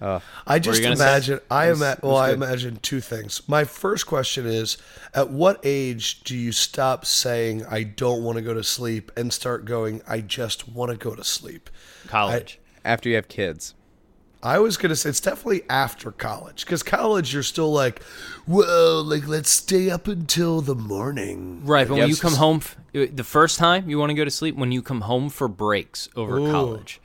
Oh. 0.01 0.21
I 0.47 0.57
just 0.59 0.79
you 0.79 0.83
gonna 0.83 0.95
say? 0.95 1.03
imagine. 1.03 1.39
I 1.51 1.67
It 1.67 1.73
ima- 1.73 1.97
well, 2.01 2.17
I 2.17 2.31
imagine 2.31 2.77
two 2.81 3.01
things. 3.01 3.41
My 3.47 3.63
first 3.63 4.07
question 4.07 4.45
is: 4.47 4.77
At 5.13 5.29
what 5.29 5.59
age 5.63 6.23
do 6.23 6.35
you 6.35 6.51
stop 6.51 7.05
saying 7.05 7.65
"I 7.69 7.83
don't 7.83 8.23
want 8.23 8.37
to 8.37 8.41
go 8.41 8.53
to 8.53 8.63
sleep" 8.63 9.11
and 9.15 9.31
start 9.31 9.65
going 9.65 10.01
"I 10.07 10.21
just 10.21 10.67
want 10.67 10.91
to 10.91 10.97
go 10.97 11.13
to 11.15 11.23
sleep"? 11.23 11.69
College. 12.07 12.59
After 12.83 13.09
you 13.09 13.15
have 13.15 13.27
kids. 13.27 13.75
I 14.43 14.57
was 14.57 14.75
gonna 14.75 14.95
say 14.95 15.09
it's 15.09 15.19
definitely 15.19 15.61
after 15.69 16.11
college 16.11 16.65
because 16.65 16.81
college 16.81 17.31
you're 17.31 17.43
still 17.43 17.71
like, 17.71 18.01
well, 18.47 19.03
like 19.03 19.27
let's 19.27 19.51
stay 19.51 19.91
up 19.91 20.07
until 20.07 20.61
the 20.61 20.73
morning. 20.73 21.61
right, 21.63 21.87
but 21.87 21.97
when 21.99 22.09
you 22.09 22.15
come 22.15 22.33
home, 22.33 22.57
f- 22.57 22.75
uh, 22.95 23.05
the 23.13 23.23
first 23.23 23.59
time 23.59 23.87
you 23.87 23.99
want 23.99 24.09
to 24.09 24.15
go 24.15 24.25
to 24.25 24.31
sleep, 24.31 24.55
when 24.55 24.71
you 24.71 24.81
come 24.81 25.01
home 25.01 25.29
for 25.29 25.47
breaks 25.47 26.09
over 26.15 26.39
Ooh. 26.39 26.49
college, 26.51 26.99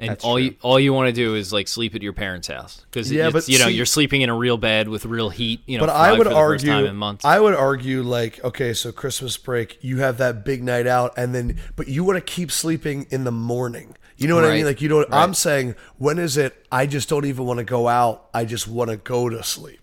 and 0.00 0.10
That's 0.10 0.24
all 0.24 0.34
true. 0.34 0.44
you 0.44 0.56
all 0.62 0.80
you 0.80 0.92
want 0.92 1.06
to 1.08 1.12
do 1.12 1.34
is 1.36 1.52
like 1.52 1.68
sleep 1.68 1.94
at 1.94 2.02
your 2.02 2.12
parents' 2.12 2.48
house 2.48 2.84
because 2.90 3.12
Yeah, 3.12 3.30
but 3.30 3.48
you 3.48 3.58
know 3.58 3.66
see- 3.66 3.74
you're 3.74 3.86
sleeping 3.86 4.22
in 4.22 4.28
a 4.28 4.34
real 4.34 4.56
bed 4.56 4.88
with 4.88 5.04
real 5.06 5.30
heat. 5.30 5.60
You 5.66 5.78
know, 5.78 5.86
But 5.86 5.92
I 5.94 6.12
would 6.12 6.26
argue, 6.26 6.84
in 6.84 6.96
months. 6.96 7.24
I 7.24 7.38
would 7.38 7.54
argue, 7.54 8.02
like, 8.02 8.42
okay, 8.44 8.74
so 8.74 8.90
Christmas 8.92 9.36
break, 9.36 9.78
you 9.82 9.98
have 9.98 10.18
that 10.18 10.44
big 10.44 10.62
night 10.64 10.86
out, 10.88 11.12
and 11.16 11.34
then, 11.34 11.58
but 11.76 11.86
you 11.88 12.02
want 12.04 12.16
to 12.16 12.20
keep 12.32 12.50
sleeping 12.50 13.06
in 13.10 13.24
the 13.24 13.32
morning. 13.32 13.96
You 14.16 14.28
know 14.28 14.36
what 14.36 14.44
I 14.44 14.54
mean? 14.54 14.64
Like, 14.64 14.80
you 14.80 14.88
don't. 14.88 15.12
I'm 15.12 15.34
saying, 15.34 15.74
when 15.98 16.18
is 16.18 16.36
it? 16.36 16.54
I 16.70 16.86
just 16.86 17.08
don't 17.08 17.24
even 17.24 17.44
want 17.46 17.58
to 17.58 17.64
go 17.64 17.88
out. 17.88 18.28
I 18.32 18.44
just 18.44 18.68
want 18.68 18.90
to 18.90 18.96
go 18.96 19.28
to 19.28 19.42
sleep. 19.42 19.80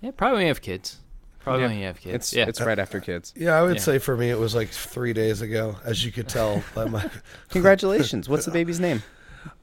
yeah, 0.00 0.10
probably 0.10 0.36
when 0.36 0.42
you 0.42 0.48
have 0.48 0.60
kids. 0.62 0.98
Probably 1.48 1.66
when 1.66 1.78
you 1.78 1.86
have 1.86 2.00
kids. 2.00 2.14
It's 2.14 2.32
yeah. 2.34 2.46
it's 2.48 2.60
right 2.60 2.78
after 2.78 3.00
kids. 3.00 3.32
Yeah, 3.36 3.52
I 3.58 3.62
would 3.62 3.76
Yeah. 3.76 3.82
say 3.82 3.98
for 3.98 4.16
me, 4.16 4.30
it 4.30 4.38
was 4.38 4.54
like 4.54 4.68
three 4.68 5.12
days 5.12 5.40
ago, 5.40 5.76
as 5.84 6.04
you 6.04 6.12
could 6.12 6.28
tell 6.28 6.62
by 6.74 6.84
my. 6.86 7.08
Congratulations. 7.50 8.28
What's 8.28 8.44
the 8.44 8.50
baby's 8.50 8.80
name? 8.80 9.02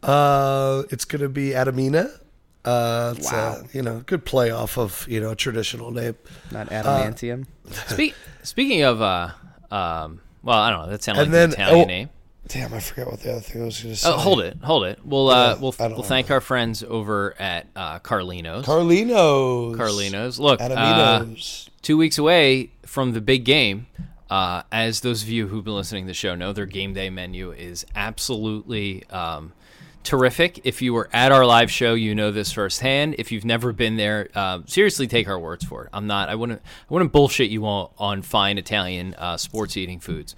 Uh, 0.04 0.84
it's 0.90 1.06
gonna 1.06 1.30
be 1.30 1.50
Adamina. 1.52 2.20
Uh, 2.64 3.14
it's 3.18 3.32
Wow. 3.32 3.62
a, 3.62 3.78
you 3.78 3.84
know, 3.84 4.02
good 4.06 4.26
play 4.26 4.50
off 4.50 4.78
of 4.78 5.06
you 5.08 5.20
know 5.22 5.32
a 5.32 5.36
traditional 5.36 5.92
name. 5.92 6.16
Not 6.52 6.70
adamantium. 6.70 7.46
Speak, 7.88 8.16
speaking 8.44 8.82
of, 8.84 9.02
uh, 9.02 9.30
um, 9.72 10.22
well, 10.44 10.58
I 10.58 10.72
don't 10.72 10.86
know. 10.86 10.92
That 10.92 11.04
sounds 11.04 11.18
like 11.20 11.28
And 11.28 11.36
an 11.36 11.52
Italian 11.54 11.86
oh, 11.86 11.86
name. 11.86 12.10
Damn, 12.48 12.74
I 12.76 12.80
forgot 12.80 13.08
what 13.08 13.22
the 13.22 13.32
other 13.32 13.42
thing 13.42 13.64
I 13.64 13.66
was 13.66 13.82
gonna 13.82 13.96
say. 13.96 14.08
Oh, 14.08 14.18
hold 14.18 14.42
it, 14.42 14.58
hold 14.64 14.86
it. 14.86 15.00
We'll 15.04 15.30
uh, 15.30 15.58
we'll 15.60 15.74
we'll 15.80 15.90
know. 15.90 16.02
thank 16.04 16.30
our 16.30 16.42
friends 16.42 16.84
over 16.84 17.34
at 17.40 17.66
uh, 17.76 18.00
Carlino's. 18.00 18.66
Carlinos. 18.66 19.76
Carlino's. 19.76 20.40
Look, 20.40 20.62
uh, 20.62 20.70
Adaminos. 20.70 21.70
Two 21.86 21.98
weeks 21.98 22.18
away 22.18 22.72
from 22.84 23.14
the 23.14 23.22
big 23.22 23.46
game. 23.46 23.86
Uh, 24.28 24.64
as 24.72 25.02
those 25.02 25.22
of 25.22 25.30
you 25.30 25.48
who've 25.48 25.64
been 25.64 25.76
listening 25.76 26.06
to 26.06 26.08
the 26.08 26.16
show 26.16 26.34
know, 26.34 26.52
their 26.52 26.66
game 26.66 26.94
day 26.94 27.12
menu 27.12 27.52
is 27.52 27.86
absolutely 27.96 29.04
um, 29.12 29.54
terrific. 30.02 30.62
If 30.64 30.82
you 30.82 30.96
were 30.96 31.08
at 31.14 31.32
our 31.32 31.46
live 31.46 31.70
show, 31.70 31.94
you 31.94 32.16
know 32.16 32.32
this 32.32 32.52
firsthand. 32.52 33.16
If 33.20 33.32
you've 33.32 33.46
never 33.46 33.72
been 33.72 33.98
there, 33.98 34.30
uh, 34.34 34.62
seriously 34.66 35.06
take 35.06 35.28
our 35.28 35.38
words 35.38 35.64
for 35.64 35.84
it. 35.84 35.92
I'm 35.94 36.08
not. 36.08 36.28
I 36.28 36.34
wouldn't. 36.34 36.60
I 36.60 36.94
wouldn't 36.94 37.12
bullshit 37.12 37.52
you 37.52 37.68
on, 37.68 37.92
on 38.00 38.24
fine 38.24 38.58
Italian 38.58 39.14
uh, 39.14 39.38
sports 39.38 39.78
eating 39.78 40.00
foods. 40.00 40.36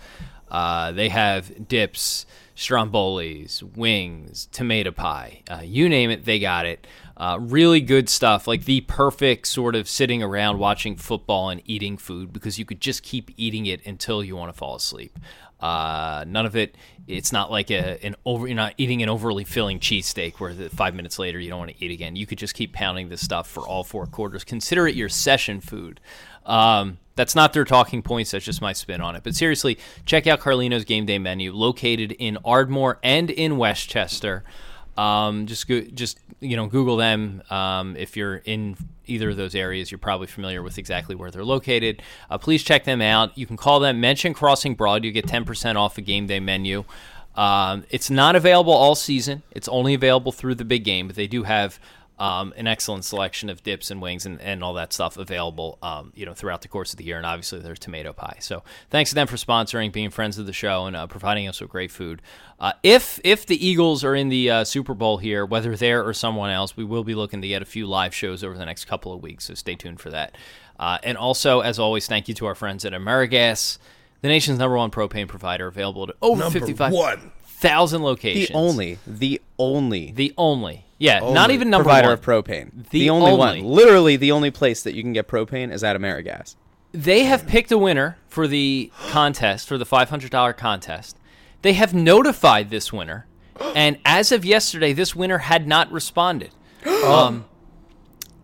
Uh, 0.52 0.92
they 0.92 1.08
have 1.08 1.68
dips, 1.70 2.26
strombolis, 2.58 3.64
wings, 3.64 4.50
tomato 4.52 4.92
pie. 4.92 5.44
Uh, 5.50 5.62
you 5.64 5.88
name 5.88 6.10
it, 6.10 6.26
they 6.26 6.40
got 6.40 6.66
it. 6.66 6.86
Uh, 7.18 7.40
really 7.42 7.82
good 7.82 8.08
stuff, 8.10 8.48
like 8.48 8.66
the 8.66 8.82
perfect 8.82 9.48
sort 9.48 9.76
of 9.76 9.90
sitting 9.90 10.22
around 10.22 10.60
watching 10.60 10.96
football 10.96 11.50
and 11.50 11.60
eating 11.66 11.98
food 11.98 12.32
because 12.32 12.60
you 12.60 12.66
could 12.66 12.80
just 12.80 13.02
keep 13.02 13.32
eating 13.38 13.66
it 13.66 13.84
until 13.88 14.24
you 14.24 14.36
want 14.36 14.54
to 14.54 14.58
fall 14.58 14.76
asleep. 14.76 15.18
Uh, 15.60 16.24
none 16.28 16.46
of 16.46 16.56
it. 16.56 16.76
It's 17.08 17.32
not 17.32 17.50
like 17.50 17.72
a 17.72 17.98
an 18.06 18.16
over. 18.24 18.46
You're 18.46 18.56
not 18.56 18.76
eating 18.78 19.02
an 19.02 19.10
overly 19.10 19.46
filling 19.46 19.80
cheesesteak 19.80 20.36
where 20.36 20.54
the 20.54 20.70
five 20.70 20.94
minutes 20.94 21.18
later 21.18 21.40
you 21.40 21.50
don't 21.50 21.58
want 21.58 21.72
to 21.72 21.84
eat 21.84 21.90
again. 21.90 22.16
You 22.16 22.28
could 22.28 22.38
just 22.38 22.54
keep 22.54 22.74
pounding 22.74 23.10
this 23.10 23.22
stuff 23.22 23.50
for 23.50 23.62
all 23.62 23.84
four 23.84 24.06
quarters. 24.06 24.44
Consider 24.44 24.88
it 24.88 24.94
your 24.94 25.10
session 25.10 25.60
food. 25.60 26.00
Um, 26.46 27.00
that's 27.16 27.34
not 27.34 27.54
their 27.54 27.66
talking 27.66 28.04
points. 28.04 28.32
That's 28.32 28.46
just 28.46 28.62
my 28.62 28.74
spin 28.74 29.02
on 29.02 29.16
it. 29.16 29.24
But 29.24 29.34
seriously, 29.34 29.80
check 30.06 30.28
out 30.28 30.40
Carlino's 30.40 30.86
game 30.86 31.08
day 31.08 31.18
menu, 31.18 31.52
located 31.52 32.12
in 32.12 32.38
Ardmore 32.46 33.00
and 33.02 33.32
in 33.32 33.58
Westchester. 33.58 34.44
Um, 34.98 35.46
just 35.46 35.68
go, 35.68 35.82
just 35.82 36.20
you 36.40 36.56
know, 36.56 36.68
Google 36.68 36.98
them. 36.98 37.42
Um, 37.50 37.96
if 37.96 38.18
you're 38.18 38.38
in 38.38 38.78
either 39.06 39.30
of 39.30 39.38
those 39.38 39.56
areas, 39.56 39.92
you're 39.92 39.98
probably 39.98 40.28
familiar 40.28 40.62
with 40.62 40.78
exactly 40.78 41.16
where 41.16 41.32
they're 41.32 41.46
located. 41.46 42.02
Uh, 42.30 42.38
please 42.38 42.64
check 42.64 42.84
them 42.84 43.02
out. 43.02 43.38
You 43.38 43.46
can 43.46 43.58
call 43.58 43.80
them. 43.80 44.00
Mention 44.02 44.34
Crossing 44.34 44.76
Broad. 44.76 45.04
You 45.04 45.12
get 45.12 45.26
10% 45.26 45.76
off 45.76 45.98
a 45.98 46.02
game 46.02 46.28
day 46.28 46.40
menu. 46.40 46.84
Um, 47.36 47.86
it's 47.92 48.10
not 48.10 48.36
available 48.36 48.74
all 48.74 48.96
season. 48.96 49.44
It's 49.52 49.68
only 49.68 49.94
available 49.94 50.32
through 50.32 50.56
the 50.56 50.66
big 50.66 50.84
game, 50.84 51.08
but 51.08 51.16
they 51.16 51.28
do 51.28 51.44
have 51.44 51.80
um, 52.20 52.54
an 52.58 52.66
excellent 52.68 53.06
selection 53.06 53.50
of 53.50 53.62
dips 53.64 53.92
and 53.92 54.02
wings 54.02 54.26
and, 54.26 54.42
and 54.42 54.64
all 54.64 54.74
that 54.74 54.92
stuff 54.92 55.18
available, 55.18 55.78
um, 55.84 56.12
you 56.16 56.26
know, 56.26 56.34
throughout 56.34 56.62
the 56.62 56.68
course 56.68 56.92
of 56.94 56.98
the 56.98 57.04
year. 57.04 57.18
And 57.18 57.26
obviously, 57.26 57.60
there's 57.60 57.80
tomato 57.80 58.12
pie. 58.14 58.38
So 58.40 58.64
thanks 58.90 59.12
to 59.12 59.16
them 59.16 59.28
for 59.28 59.36
sponsoring, 59.36 59.92
being 59.92 60.10
friends 60.10 60.38
of 60.38 60.46
the 60.46 60.54
show, 60.54 60.86
and 60.86 60.96
uh, 60.96 61.06
providing 61.08 61.48
us 61.48 61.62
with 61.62 61.70
great 61.70 61.92
food. 61.92 62.22
Uh, 62.60 62.74
if 62.82 63.20
if 63.24 63.46
the 63.46 63.64
Eagles 63.64 64.04
are 64.04 64.16
in 64.16 64.30
the 64.30 64.50
uh, 64.50 64.64
Super 64.64 64.96
Bowl 64.96 65.18
here, 65.20 65.46
whether 65.46 65.76
there 65.76 66.04
or 66.04 66.12
someone 66.14 66.50
else, 66.50 66.76
we 66.76 66.84
will 66.84 67.04
be 67.04 67.14
looking 67.14 67.42
to 67.44 67.48
get 67.48 67.62
a 67.62 67.66
few 67.66 67.86
live 67.86 68.16
shows 68.16 68.44
over 68.44 68.58
the 68.58 68.66
next 68.66 68.86
couple 68.86 69.14
of 69.14 69.22
weeks. 69.22 69.46
So 69.46 69.54
stay 69.54 69.76
tuned 69.76 70.00
for 70.00 70.10
that. 70.10 70.36
Uh, 70.80 70.98
and 71.04 71.18
also, 71.18 71.60
as 71.60 71.78
always, 71.78 72.08
thank 72.08 72.28
you 72.28 72.34
to 72.36 72.46
our 72.48 72.56
friends 72.56 72.84
at 72.84 72.94
Amerigas, 72.94 73.78
the 74.22 74.28
nation's 74.28 74.58
number 74.60 74.76
one 74.78 74.90
propane 74.92 75.28
provider, 75.28 75.68
available 75.68 76.08
to 76.08 76.16
over 76.22 76.42
Number 76.42 76.60
55 76.60 76.94
one. 76.94 77.32
thousand 77.46 78.02
The 78.02 78.08
locations. 78.08 78.52
only, 78.56 78.98
the 79.06 79.40
only 79.60 80.12
the 80.12 80.34
only, 80.36 80.86
yeah, 80.98 81.20
not 81.20 81.52
even 81.52 81.70
number 81.70 81.84
provider 81.84 82.08
one. 82.10 82.14
of 82.14 82.22
propane. 82.22 82.90
The 82.90 83.00
The, 83.00 83.10
only, 83.10 83.32
only. 83.32 83.62
one. 83.62 83.64
Literally 83.64 84.16
the 84.18 84.32
only 84.32 84.52
place 84.52 84.84
that 84.84 84.94
you 84.96 85.04
can 85.04 85.14
get 85.14 85.28
propane 85.28 85.72
is 85.72 85.84
at 85.84 85.96
Amerigas. 85.96 86.56
They 86.92 87.24
have 87.26 87.46
picked 87.48 87.72
a 87.72 87.78
winner 87.78 88.18
for 88.28 88.48
the 88.48 88.92
contest 89.10 89.68
for 89.68 89.78
the 89.78 89.86
five 89.86 90.10
hundred 90.10 90.32
dollar 90.32 90.54
contest. 90.54 91.18
They 91.62 91.74
have 91.74 91.94
notified 91.94 92.70
this 92.70 92.92
winner, 92.94 93.26
and 93.76 93.98
as 94.06 94.32
of 94.32 94.46
yesterday, 94.46 94.94
this 94.94 95.16
winner 95.16 95.40
had 95.40 95.68
not 95.68 95.92
responded. 95.92 96.52
Um, 97.06 97.46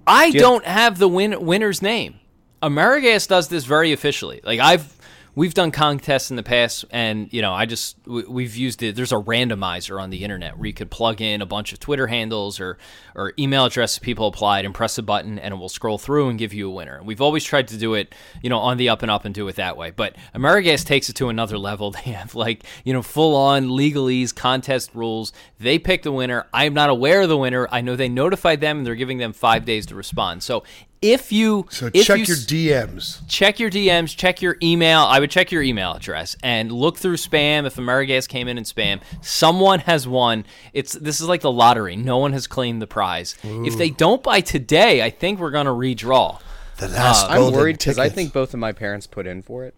I 0.05 0.25
you- 0.25 0.39
don't 0.39 0.65
have 0.65 0.99
the 0.99 1.07
win- 1.07 1.45
winner's 1.45 1.81
name. 1.81 2.19
Amerigas 2.61 3.27
does 3.27 3.47
this 3.49 3.65
very 3.65 3.91
officially. 3.93 4.41
Like 4.43 4.59
I've 4.59 4.92
we've 5.35 5.53
done 5.53 5.71
contests 5.71 6.29
in 6.29 6.35
the 6.35 6.43
past, 6.43 6.85
and 6.91 7.31
you 7.31 7.41
know 7.41 7.53
I 7.53 7.65
just 7.65 7.97
we, 8.05 8.23
we've 8.23 8.55
used 8.55 8.83
it. 8.83 8.95
There's 8.95 9.11
a 9.11 9.17
randomizer 9.17 10.01
on 10.01 10.09
the 10.09 10.23
internet 10.23 10.57
where 10.57 10.67
you 10.67 10.73
could 10.73 10.91
plug 10.91 11.21
in 11.21 11.41
a 11.41 11.45
bunch 11.45 11.73
of 11.73 11.79
Twitter 11.79 12.07
handles 12.07 12.59
or 12.59 12.77
or 13.15 13.33
email 13.37 13.65
addresses 13.65 13.99
people 13.99 14.27
applied 14.27 14.65
and 14.65 14.73
press 14.73 14.97
a 14.97 15.03
button, 15.03 15.39
and 15.39 15.53
it 15.53 15.57
will 15.57 15.69
scroll 15.69 15.97
through 15.97 16.29
and 16.29 16.39
give 16.39 16.53
you 16.53 16.69
a 16.69 16.73
winner. 16.73 17.01
We've 17.03 17.21
always 17.21 17.43
tried 17.43 17.67
to 17.69 17.77
do 17.77 17.93
it, 17.93 18.13
you 18.41 18.49
know, 18.49 18.59
on 18.59 18.77
the 18.77 18.89
up 18.89 19.01
and 19.01 19.11
up 19.11 19.25
and 19.25 19.33
do 19.33 19.47
it 19.47 19.55
that 19.55 19.77
way. 19.77 19.91
But 19.91 20.15
Amerigas 20.35 20.85
takes 20.85 21.09
it 21.09 21.15
to 21.17 21.29
another 21.29 21.57
level. 21.63 21.91
They 21.91 22.11
have 22.11 22.35
like 22.35 22.63
you 22.83 22.93
know 22.93 23.01
full 23.01 23.35
on 23.35 23.69
legalese 23.69 24.33
contest 24.33 24.91
rules. 24.93 25.33
They 25.59 25.79
pick 25.79 26.03
the 26.03 26.11
winner. 26.11 26.47
I'm 26.53 26.73
not 26.73 26.89
aware 26.89 27.21
of 27.21 27.29
the 27.29 27.37
winner. 27.37 27.67
I 27.71 27.81
know 27.81 27.95
they 27.95 28.09
notified 28.09 28.61
them 28.61 28.79
and 28.79 28.87
they're 28.87 28.95
giving 28.95 29.17
them 29.17 29.33
five 29.33 29.65
days 29.65 29.85
to 29.87 29.95
respond. 29.95 30.43
So 30.43 30.63
if 31.03 31.31
you 31.31 31.67
So 31.69 31.89
if 31.93 32.05
check 32.05 32.19
you 32.19 32.25
your 32.25 32.37
DMs. 32.37 33.19
check 33.27 33.59
your 33.59 33.69
DMs, 33.69 34.15
check 34.15 34.41
your 34.41 34.55
email. 34.63 35.01
I 35.01 35.19
would 35.19 35.29
check 35.29 35.51
your 35.51 35.61
email 35.61 35.93
address 35.93 36.35
and 36.41 36.71
look 36.71 36.97
through 36.97 37.17
spam. 37.17 37.65
If 37.67 37.75
Amerigas 37.75 38.27
came 38.27 38.47
in 38.47 38.57
in 38.57 38.63
spam, 38.63 39.01
someone 39.21 39.79
has 39.79 40.07
won. 40.07 40.45
It's 40.73 40.93
this 40.93 41.19
is 41.21 41.27
like 41.27 41.41
the 41.41 41.51
lottery. 41.51 41.95
No 41.95 42.17
one 42.17 42.33
has 42.33 42.47
claimed 42.47 42.81
the 42.81 42.87
prize. 42.87 43.35
If 43.43 43.77
they 43.77 43.89
don't 43.89 44.23
by 44.23 44.41
today, 44.41 45.03
I 45.03 45.09
think 45.09 45.39
we're 45.39 45.51
gonna 45.51 45.71
redraw. 45.71 46.39
The 46.77 46.87
last 46.87 47.25
uh, 47.25 47.29
I'm 47.29 47.51
worried 47.53 47.77
because 47.77 47.99
I 47.99 48.09
think 48.09 48.33
both 48.33 48.53
of 48.53 48.59
my 48.59 48.71
parents 48.71 49.05
put 49.05 49.27
in 49.27 49.41
for 49.43 49.63
it. 49.65 49.75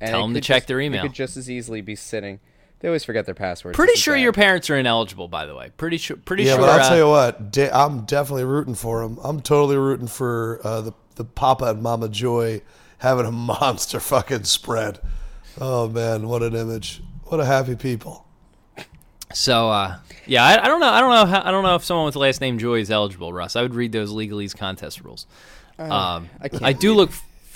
And 0.00 0.10
Tell 0.10 0.20
it 0.22 0.24
'em 0.24 0.34
to 0.34 0.40
check 0.40 0.62
just- 0.62 0.68
their 0.68 0.80
it 0.80 0.86
email. 0.86 1.02
could 1.02 1.12
just 1.12 1.36
as 1.36 1.50
easily 1.50 1.82
be 1.82 1.94
sitting. 1.94 2.40
They 2.80 2.88
always 2.88 3.04
forget 3.04 3.26
their 3.26 3.34
passwords. 3.34 3.76
Pretty 3.76 3.94
sure 3.94 4.16
your 4.16 4.32
parents 4.32 4.68
are 4.70 4.76
ineligible. 4.76 5.28
By 5.28 5.44
the 5.46 5.54
way, 5.54 5.70
pretty 5.76 5.98
sure. 5.98 6.16
Pretty 6.16 6.44
Yeah, 6.44 6.52
sure. 6.54 6.60
but 6.62 6.70
I'll 6.70 6.80
uh, 6.80 6.88
tell 6.88 6.96
you 6.98 7.08
what, 7.08 7.52
de- 7.52 7.74
I'm 7.74 8.06
definitely 8.06 8.44
rooting 8.44 8.74
for 8.74 9.02
them. 9.02 9.18
I'm 9.22 9.40
totally 9.42 9.76
rooting 9.76 10.06
for 10.08 10.60
uh, 10.64 10.80
the 10.80 10.92
the 11.16 11.24
Papa 11.24 11.66
and 11.66 11.82
Mama 11.82 12.08
Joy 12.08 12.62
having 12.98 13.26
a 13.26 13.30
monster 13.32 14.00
fucking 14.00 14.44
spread. 14.44 14.98
Oh 15.60 15.88
man, 15.88 16.26
what 16.28 16.42
an 16.42 16.54
image! 16.54 17.02
What 17.24 17.38
a 17.40 17.44
happy 17.44 17.76
people. 17.76 18.26
So 19.32 19.68
uh, 19.70 19.98
yeah, 20.26 20.44
I, 20.44 20.64
I 20.64 20.68
don't 20.68 20.80
know. 20.80 20.88
I 20.88 21.00
don't 21.00 21.10
know. 21.10 21.26
How, 21.26 21.42
I 21.46 21.50
don't 21.50 21.62
know 21.62 21.74
if 21.76 21.84
someone 21.84 22.06
with 22.06 22.14
the 22.14 22.18
last 22.20 22.40
name 22.40 22.58
Joy 22.58 22.80
is 22.80 22.90
eligible, 22.90 23.32
Russ. 23.32 23.56
I 23.56 23.62
would 23.62 23.74
read 23.74 23.92
those 23.92 24.10
legalese 24.10 24.56
contest 24.56 25.02
rules. 25.02 25.26
um, 25.78 25.90
I 25.90 26.28
I, 26.44 26.48
can't 26.48 26.80
do 26.80 26.94
look. 26.94 27.10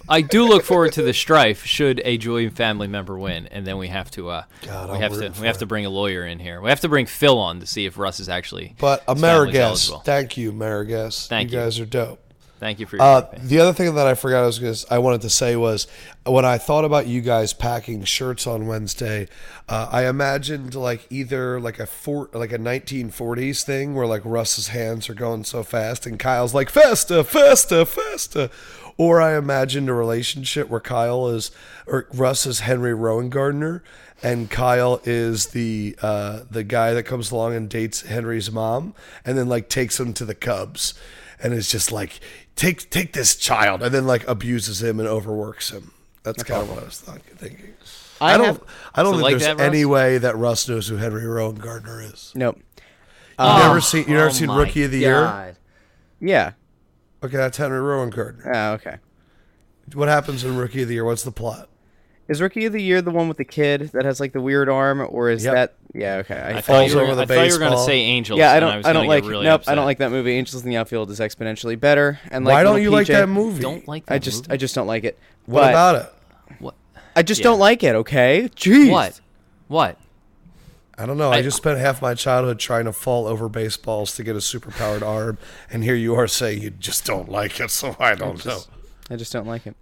I 0.08 0.20
do 0.20 0.46
look 0.46 0.64
forward 0.64 0.92
to 0.94 1.02
the 1.02 1.14
strife 1.14 1.64
should 1.64 2.00
a 2.04 2.18
Julian 2.18 2.50
family 2.50 2.86
member 2.86 3.18
win, 3.18 3.46
and 3.46 3.66
then 3.66 3.78
we 3.78 3.88
have 3.88 4.10
to. 4.12 4.28
Uh, 4.28 4.44
God, 4.62 4.90
we 4.90 4.96
I'm 4.96 5.00
have 5.00 5.12
to. 5.12 5.40
We 5.40 5.46
have 5.46 5.58
to 5.58 5.66
bring 5.66 5.86
a 5.86 5.90
lawyer 5.90 6.26
in 6.26 6.38
here. 6.38 6.60
We 6.60 6.68
have 6.68 6.80
to 6.80 6.88
bring 6.88 7.06
Phil 7.06 7.38
on 7.38 7.60
to 7.60 7.66
see 7.66 7.86
if 7.86 7.98
Russ 7.98 8.20
is 8.20 8.28
actually. 8.28 8.74
But 8.78 9.02
his 9.08 9.18
Amerigas, 9.18 10.04
thank 10.04 10.36
you, 10.36 10.52
Amerigas. 10.52 11.26
Thank 11.26 11.50
you 11.50 11.58
you. 11.58 11.64
guys 11.64 11.80
are 11.80 11.86
dope. 11.86 12.20
Thank 12.60 12.80
you 12.80 12.86
for 12.86 12.96
your. 12.96 13.04
Uh, 13.04 13.28
the 13.36 13.58
other 13.58 13.72
thing 13.72 13.94
that 13.94 14.06
I 14.06 14.14
forgot 14.14 14.42
I 14.42 14.46
was 14.46 14.58
gonna, 14.58 14.94
I 14.94 14.98
wanted 14.98 15.20
to 15.22 15.30
say 15.30 15.56
was 15.56 15.86
when 16.24 16.44
I 16.44 16.56
thought 16.56 16.84
about 16.84 17.06
you 17.06 17.20
guys 17.20 17.52
packing 17.52 18.04
shirts 18.04 18.46
on 18.46 18.66
Wednesday, 18.66 19.28
uh, 19.68 19.88
I 19.90 20.06
imagined 20.06 20.74
like 20.74 21.06
either 21.10 21.60
like 21.60 21.78
a 21.78 21.86
four, 21.86 22.30
like 22.32 22.52
a 22.52 22.58
1940s 22.58 23.64
thing 23.64 23.94
where 23.94 24.06
like 24.06 24.22
Russ's 24.24 24.68
hands 24.68 25.10
are 25.10 25.14
going 25.14 25.44
so 25.44 25.62
fast 25.62 26.06
and 26.06 26.18
Kyle's 26.18 26.54
like 26.54 26.70
Festa, 26.70 27.22
Festa, 27.24 27.84
Festa, 27.84 28.50
or 28.96 29.20
I 29.20 29.37
imagined 29.37 29.88
a 29.88 29.92
relationship 29.94 30.68
where 30.68 30.80
Kyle 30.80 31.28
is 31.28 31.50
or 31.87 32.07
Russ 32.14 32.46
is 32.46 32.61
Henry 32.61 32.92
Rowengartner 32.92 33.80
and 34.22 34.50
Kyle 34.50 35.00
is 35.04 35.48
the 35.48 35.96
uh, 36.02 36.40
the 36.50 36.62
guy 36.64 36.94
that 36.94 37.02
comes 37.04 37.30
along 37.30 37.54
and 37.54 37.68
dates 37.68 38.02
Henry's 38.02 38.50
mom 38.50 38.94
and 39.24 39.37
then 39.37 39.48
like 39.48 39.68
takes 39.68 39.98
him 39.98 40.12
to 40.14 40.24
the 40.24 40.35
Cubs 40.35 40.94
and 41.42 41.52
is 41.52 41.68
just 41.70 41.90
like 41.92 42.20
take 42.57 42.88
take 42.90 43.12
this 43.12 43.37
child 43.37 43.83
and 43.83 43.92
then 43.94 44.07
like 44.07 44.26
abuses 44.28 44.83
him 44.83 44.98
and 45.00 45.09
overworks 45.09 45.70
him. 45.70 45.92
That's 46.22 46.42
kind 46.42 46.62
of 46.62 46.70
what 46.70 46.78
I 46.80 46.85
was 46.85 47.00
thinking. 47.00 47.74
I, 48.20 48.35
I 48.35 48.37
don't 48.38 48.46
have- 48.46 48.62
I 48.94 49.02
don't 49.02 49.14
So 49.14 49.18
think 49.18 49.22
like 49.24 49.38
there's 49.42 49.57
that, 49.59 49.61
any 49.61 49.85
way 49.85 50.18
that 50.18 50.37
Russ 50.37 50.68
knows 50.68 50.87
who 50.88 50.96
Henry 50.96 51.24
Rowengartner 51.24 52.12
is. 52.14 52.33
Nope. 52.35 52.59
You've 53.38 53.59
never 53.59 53.80
seen 53.80 54.04
you 54.07 54.14
never 54.14 54.28
oh 54.28 54.30
seen 54.30 54.48
Rookie 54.50 54.85
of 54.85 54.92
the 54.92 55.00
Year? 55.00 55.57
Yeah. 56.20 56.52
Okay, 57.24 57.37
that's 57.37 57.56
Henry 57.56 57.80
Rowengartner. 57.80 58.50
Oh, 58.54 58.72
okay. 58.74 58.96
What 59.94 60.08
happens 60.08 60.44
in 60.44 60.56
Rookie 60.56 60.82
of 60.82 60.88
the 60.88 60.94
Year? 60.94 61.04
What's 61.04 61.22
the 61.24 61.32
plot? 61.32 61.68
Is 62.26 62.40
Rookie 62.40 62.64
of 62.64 62.72
the 62.72 62.82
Year 62.82 63.02
the 63.02 63.10
one 63.10 63.28
with 63.28 63.37
the 63.37 63.44
kid 63.44 63.90
that 63.92 64.04
has 64.04 64.18
like 64.18 64.32
the 64.32 64.40
weird 64.40 64.68
arm, 64.68 65.06
or 65.10 65.28
is 65.30 65.44
Yep. 65.44 65.54
that? 65.54 65.74
Yeah. 65.94 66.16
Okay. 66.16 66.34
I, 66.34 66.48
I 66.58 66.60
falls 66.62 66.64
thought 66.64 66.88
you 66.90 66.96
were, 66.96 67.02
over 67.02 67.14
the 67.14 67.22
I 67.22 67.26
thought 67.26 67.46
you 67.46 67.52
were 67.52 67.58
going 67.58 67.70
to 67.70 67.76
baseball. 67.76 67.87
say 67.87 68.00
Angels. 68.00 68.38
yeah. 68.38 68.50
I 68.50 68.54
and 68.56 68.60
don't. 68.62 68.76
was 68.78 68.87
I, 68.87 68.92
don't 68.94 69.00
gonna 69.02 69.08
like. 69.08 69.22
get 69.24 69.30
really 69.30 69.44
nope. 69.44 69.62
I 69.66 69.74
don't 69.74 69.84
like 69.84 69.98
that 69.98 70.10
movie. 70.10 70.32
Angels 70.32 70.62
in 70.64 70.70
the 70.70 70.76
Outfield 70.78 71.10
is 71.10 71.20
exponentially 71.20 71.78
better. 71.78 72.18
And 72.30 72.44
like 72.46 72.52
Why 72.54 72.62
don't 72.62 72.74
Little 72.74 72.84
you 72.84 72.90
like 72.90 73.06
PJ 73.06 73.12
that 73.12 73.28
movie? 73.28 73.60
Don't 73.62 73.87
like. 73.87 74.06
That 74.06 74.14
I 74.14 74.18
just. 74.18 74.44
movie? 74.44 74.54
I 74.54 74.56
just 74.56 74.74
don't 74.74 74.87
like 74.87 75.04
it. 75.04 75.18
what 75.46 75.60
But 75.60 75.70
about 75.70 75.94
it? 75.96 76.12
what? 76.60 76.74
I 77.14 77.22
just 77.22 77.40
Yeah. 77.40 77.44
don't 77.44 77.58
like 77.58 77.82
it. 77.82 77.94
Okay. 77.94 78.48
Jeez. 78.56 78.90
What? 78.90 79.20
What? 79.68 79.98
I 80.96 81.07
don't 81.07 81.18
know. 81.18 81.30
I, 81.33 81.37
I- 81.38 81.42
just 81.42 81.57
spent 81.57 81.78
half 81.78 82.00
my 82.02 82.14
childhood 82.14 82.59
trying 82.59 82.85
to 82.85 82.92
fall 82.92 83.26
over 83.26 83.48
baseballs 83.48 84.14
to 84.16 84.22
get 84.24 84.37
a 84.37 84.38
superpowered 84.40 85.02
arm, 85.02 85.38
and 85.70 85.83
here 85.83 85.94
you 85.96 86.14
are 86.14 86.28
saying 86.28 86.62
you 86.62 86.70
just 86.70 87.04
don't 87.04 87.28
like 87.28 87.59
it. 87.61 87.70
So 87.70 87.96
I 87.98 88.14
don't 88.14 88.44
know. 88.46 88.61
I 89.11 89.16
just 89.16 89.33
don't 89.33 89.46
like 89.46 89.66
it. 89.66 89.76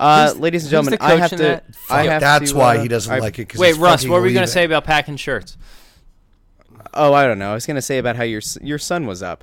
Uh, 0.00 0.32
ladies 0.36 0.64
and 0.64 0.70
gentlemen, 0.72 0.98
the 0.98 1.04
I 1.04 1.16
have 1.16 1.30
to. 1.30 1.36
that? 1.36 1.64
I 1.88 2.04
have 2.06 2.20
that's 2.20 2.50
to, 2.50 2.56
why 2.58 2.78
uh, 2.78 2.82
he 2.82 2.88
doesn't 2.88 3.12
I- 3.12 3.18
like 3.18 3.38
it. 3.38 3.48
'cause 3.50 3.60
Wait, 3.60 3.68
he's 3.68 3.78
Russ, 3.78 4.04
what 4.06 4.20
were 4.20 4.26
you 4.26 4.34
going 4.34 4.46
to 4.46 4.52
say 4.52 4.64
about 4.64 4.84
packing 4.84 5.16
shirts? 5.16 5.56
Oh, 6.92 7.12
I 7.12 7.26
don't 7.26 7.38
know. 7.38 7.50
I 7.50 7.54
was 7.54 7.66
gonna 7.66 7.82
say 7.82 7.98
about 7.98 8.14
how 8.16 8.22
your 8.22 8.40
your 8.62 8.78
son 8.78 9.06
was 9.06 9.22
up, 9.22 9.42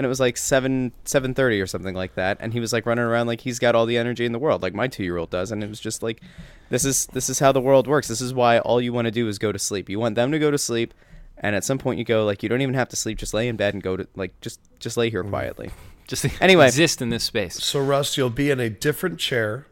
and 0.00 0.06
it 0.06 0.08
was 0.08 0.18
like 0.18 0.38
seven 0.38 0.92
seven 1.04 1.34
thirty 1.34 1.60
or 1.60 1.66
something 1.66 1.94
like 1.94 2.14
that, 2.14 2.38
and 2.40 2.54
he 2.54 2.58
was 2.60 2.72
like 2.72 2.86
running 2.86 3.04
around 3.04 3.26
like 3.26 3.42
he's 3.42 3.58
got 3.58 3.74
all 3.74 3.84
the 3.84 3.98
energy 3.98 4.24
in 4.24 4.32
the 4.32 4.38
world, 4.38 4.62
like 4.62 4.72
my 4.72 4.88
two 4.88 5.04
year 5.04 5.18
old 5.18 5.28
does, 5.28 5.52
and 5.52 5.62
it 5.62 5.68
was 5.68 5.78
just 5.78 6.02
like, 6.02 6.22
this 6.70 6.86
is 6.86 7.04
this 7.08 7.28
is 7.28 7.38
how 7.38 7.52
the 7.52 7.60
world 7.60 7.86
works. 7.86 8.08
This 8.08 8.22
is 8.22 8.32
why 8.32 8.60
all 8.60 8.80
you 8.80 8.94
want 8.94 9.04
to 9.04 9.10
do 9.10 9.28
is 9.28 9.38
go 9.38 9.52
to 9.52 9.58
sleep. 9.58 9.90
You 9.90 10.00
want 10.00 10.14
them 10.14 10.32
to 10.32 10.38
go 10.38 10.50
to 10.50 10.56
sleep, 10.56 10.94
and 11.36 11.54
at 11.54 11.64
some 11.64 11.76
point 11.76 11.98
you 11.98 12.04
go 12.06 12.24
like 12.24 12.42
you 12.42 12.48
don't 12.48 12.62
even 12.62 12.74
have 12.74 12.88
to 12.88 12.96
sleep, 12.96 13.18
just 13.18 13.34
lay 13.34 13.46
in 13.46 13.56
bed 13.56 13.74
and 13.74 13.82
go 13.82 13.98
to 13.98 14.08
like 14.16 14.40
just 14.40 14.58
just 14.78 14.96
lay 14.96 15.08
Mm. 15.08 15.12
here 15.12 15.24
quietly. 15.24 15.70
Just 16.08 16.26
Anyway. 16.40 16.66
exist 16.66 17.02
in 17.02 17.10
this 17.10 17.22
space. 17.22 17.62
So 17.62 17.78
Russ, 17.78 18.16
you'll 18.16 18.30
be 18.30 18.50
in 18.50 18.58
a 18.58 18.68
different 18.70 19.20
chair. 19.20 19.66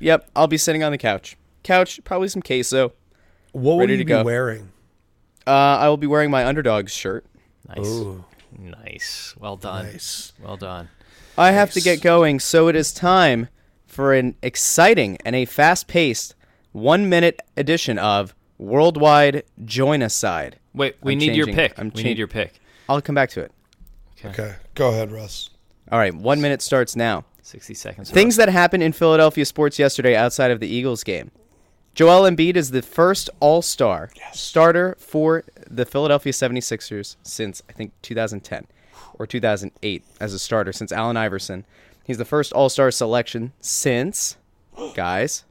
Yep, 0.00 0.30
I'll 0.34 0.46
be 0.46 0.56
sitting 0.56 0.82
on 0.82 0.90
the 0.92 0.96
couch. 0.96 1.36
Couch, 1.64 2.00
probably 2.04 2.28
some 2.28 2.40
queso. 2.40 2.92
What 3.52 3.74
will 3.76 3.90
you 3.90 3.98
to 3.98 4.04
be 4.04 4.08
go. 4.08 4.22
wearing? 4.24 4.70
Uh, 5.46 5.50
I 5.50 5.88
will 5.90 5.98
be 5.98 6.06
wearing 6.06 6.30
my 6.30 6.46
underdogs 6.46 6.92
shirt. 6.92 7.26
Nice. 7.68 7.86
Ooh, 7.86 8.24
Nice. 8.58 9.34
Well 9.38 9.56
done. 9.56 9.86
nice. 9.86 10.32
Well 10.42 10.56
done. 10.56 10.88
I 11.36 11.52
have 11.52 11.72
to 11.72 11.80
get 11.80 12.02
going, 12.02 12.40
so 12.40 12.68
it 12.68 12.76
is 12.76 12.92
time 12.92 13.48
for 13.86 14.12
an 14.14 14.36
exciting 14.42 15.18
and 15.24 15.34
a 15.34 15.44
fast 15.44 15.86
paced 15.88 16.34
one 16.72 17.08
minute 17.08 17.40
edition 17.56 17.98
of 17.98 18.34
Worldwide 18.58 19.42
Join 19.64 20.02
Us 20.02 20.14
Side. 20.14 20.58
Wait, 20.74 20.96
we 21.02 21.12
I'm 21.12 21.18
need 21.18 21.34
your 21.34 21.46
pick. 21.46 21.78
I'm 21.78 21.86
we 21.88 22.02
chan- 22.02 22.04
need 22.04 22.18
your 22.18 22.28
pick. 22.28 22.60
I'll 22.88 23.00
come 23.00 23.14
back 23.14 23.30
to 23.30 23.40
it. 23.40 23.52
Okay, 24.24 24.54
go 24.74 24.90
ahead, 24.90 25.10
Russ. 25.10 25.50
All 25.90 25.98
right, 25.98 26.14
one 26.14 26.40
minute 26.40 26.62
starts 26.62 26.94
now. 26.96 27.24
60 27.42 27.74
seconds. 27.74 28.10
Things 28.10 28.36
that 28.36 28.48
happened 28.48 28.82
in 28.82 28.92
Philadelphia 28.92 29.44
sports 29.44 29.78
yesterday 29.78 30.14
outside 30.14 30.50
of 30.50 30.60
the 30.60 30.68
Eagles 30.68 31.02
game. 31.02 31.30
Joel 31.94 32.30
Embiid 32.30 32.56
is 32.56 32.70
the 32.70 32.80
first 32.82 33.28
All 33.40 33.60
Star 33.62 34.10
starter 34.32 34.96
for 34.98 35.44
the 35.72 35.86
Philadelphia 35.86 36.32
76ers 36.32 37.16
since, 37.22 37.62
I 37.68 37.72
think, 37.72 37.92
2010 38.02 38.66
or 39.14 39.26
2008 39.26 40.04
as 40.20 40.34
a 40.34 40.38
starter, 40.38 40.72
since 40.72 40.92
Allen 40.92 41.16
Iverson. 41.16 41.64
He's 42.04 42.18
the 42.18 42.24
first 42.24 42.52
All 42.52 42.68
Star 42.68 42.90
selection 42.90 43.52
since, 43.60 44.36
guys, 44.94 45.44